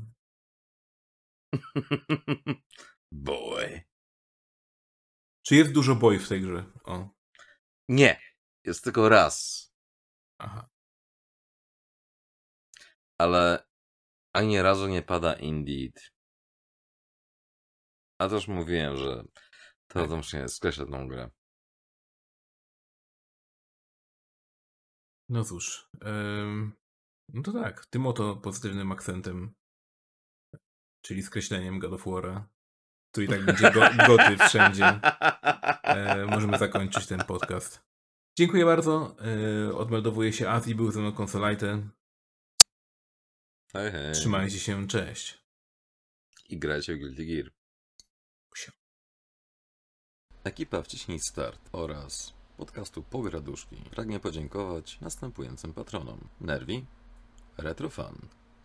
Boy. 3.11 3.83
Czy 5.45 5.55
jest 5.55 5.71
dużo 5.73 5.95
boi 5.95 6.19
w 6.19 6.29
tej 6.29 6.41
grze? 6.41 6.71
O, 6.83 7.09
Nie. 7.89 8.21
Jest 8.65 8.83
tylko 8.83 9.09
raz. 9.09 9.65
aha. 10.37 10.69
Ale 13.21 13.67
ani 14.33 14.61
razu 14.61 14.87
nie 14.87 15.01
pada 15.01 15.33
Indeed. 15.33 16.11
A 18.21 18.25
już 18.25 18.47
mówiłem, 18.47 18.97
że 18.97 19.23
to 19.87 19.99
Tak. 19.99 20.09
to 20.09 20.17
muszę 20.17 20.49
skreślę 20.49 20.85
tą 20.85 21.07
grę. 21.07 21.29
No 25.29 25.43
cóż. 25.43 25.89
em, 26.01 26.73
no 27.33 27.41
to 27.41 27.51
tak, 27.51 27.85
tym 27.85 28.07
oto 28.07 28.35
pozytywnym 28.35 28.91
akcentem, 28.91 29.53
czyli 31.01 31.23
skreśleniem 31.23 31.79
God 31.79 31.93
of 31.93 32.05
War'a, 32.05 32.43
tu 33.11 33.21
i 33.21 33.27
tak 33.27 33.45
będzie 33.45 33.71
go, 33.71 33.81
goty 34.07 34.37
wszędzie, 34.37 34.99
e, 35.83 36.25
możemy 36.25 36.57
zakończyć 36.57 37.07
ten 37.07 37.19
podcast. 37.19 37.81
Dziękuję 38.37 38.65
bardzo. 38.65 39.15
E, 39.19 39.75
odmeldowuje 39.75 40.33
się 40.33 40.49
Azji, 40.49 40.75
był 40.75 40.91
ze 40.91 40.99
mną 40.99 41.11
konsolajten. 41.11 41.89
Hej, 43.73 43.91
hej. 43.91 44.13
Trzymajcie 44.13 44.59
się, 44.59 44.87
cześć. 44.87 45.45
I 46.49 46.59
grajcie 46.59 46.95
w 46.95 46.99
Guilty 46.99 47.25
Gear. 47.25 47.51
Ekipa 50.45 50.81
Wciśnij 50.81 51.19
Start 51.19 51.69
oraz 51.71 52.34
podcastu 52.57 53.03
Pograduszki 53.03 53.75
pragnie 53.75 54.19
podziękować 54.19 55.01
następującym 55.01 55.73
patronom. 55.73 56.19
Nerwi, 56.41 56.85
Retrofan, 57.57 58.15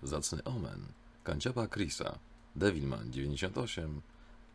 Zacny 0.03 0.45
Omen, 0.45 0.87
Kanciapa 1.25 1.67
Krisa, 1.67 2.19
Devilman98, 2.57 4.01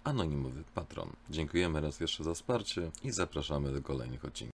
Anonimowy 0.03 0.63
Patron. 0.73 1.09
Dziękujemy 1.29 1.81
raz 1.81 1.99
jeszcze 1.99 2.23
za 2.23 2.33
wsparcie 2.33 2.91
i 3.03 3.11
zapraszamy 3.11 3.73
do 3.73 3.81
kolejnych 3.81 4.25
odcinków. 4.25 4.54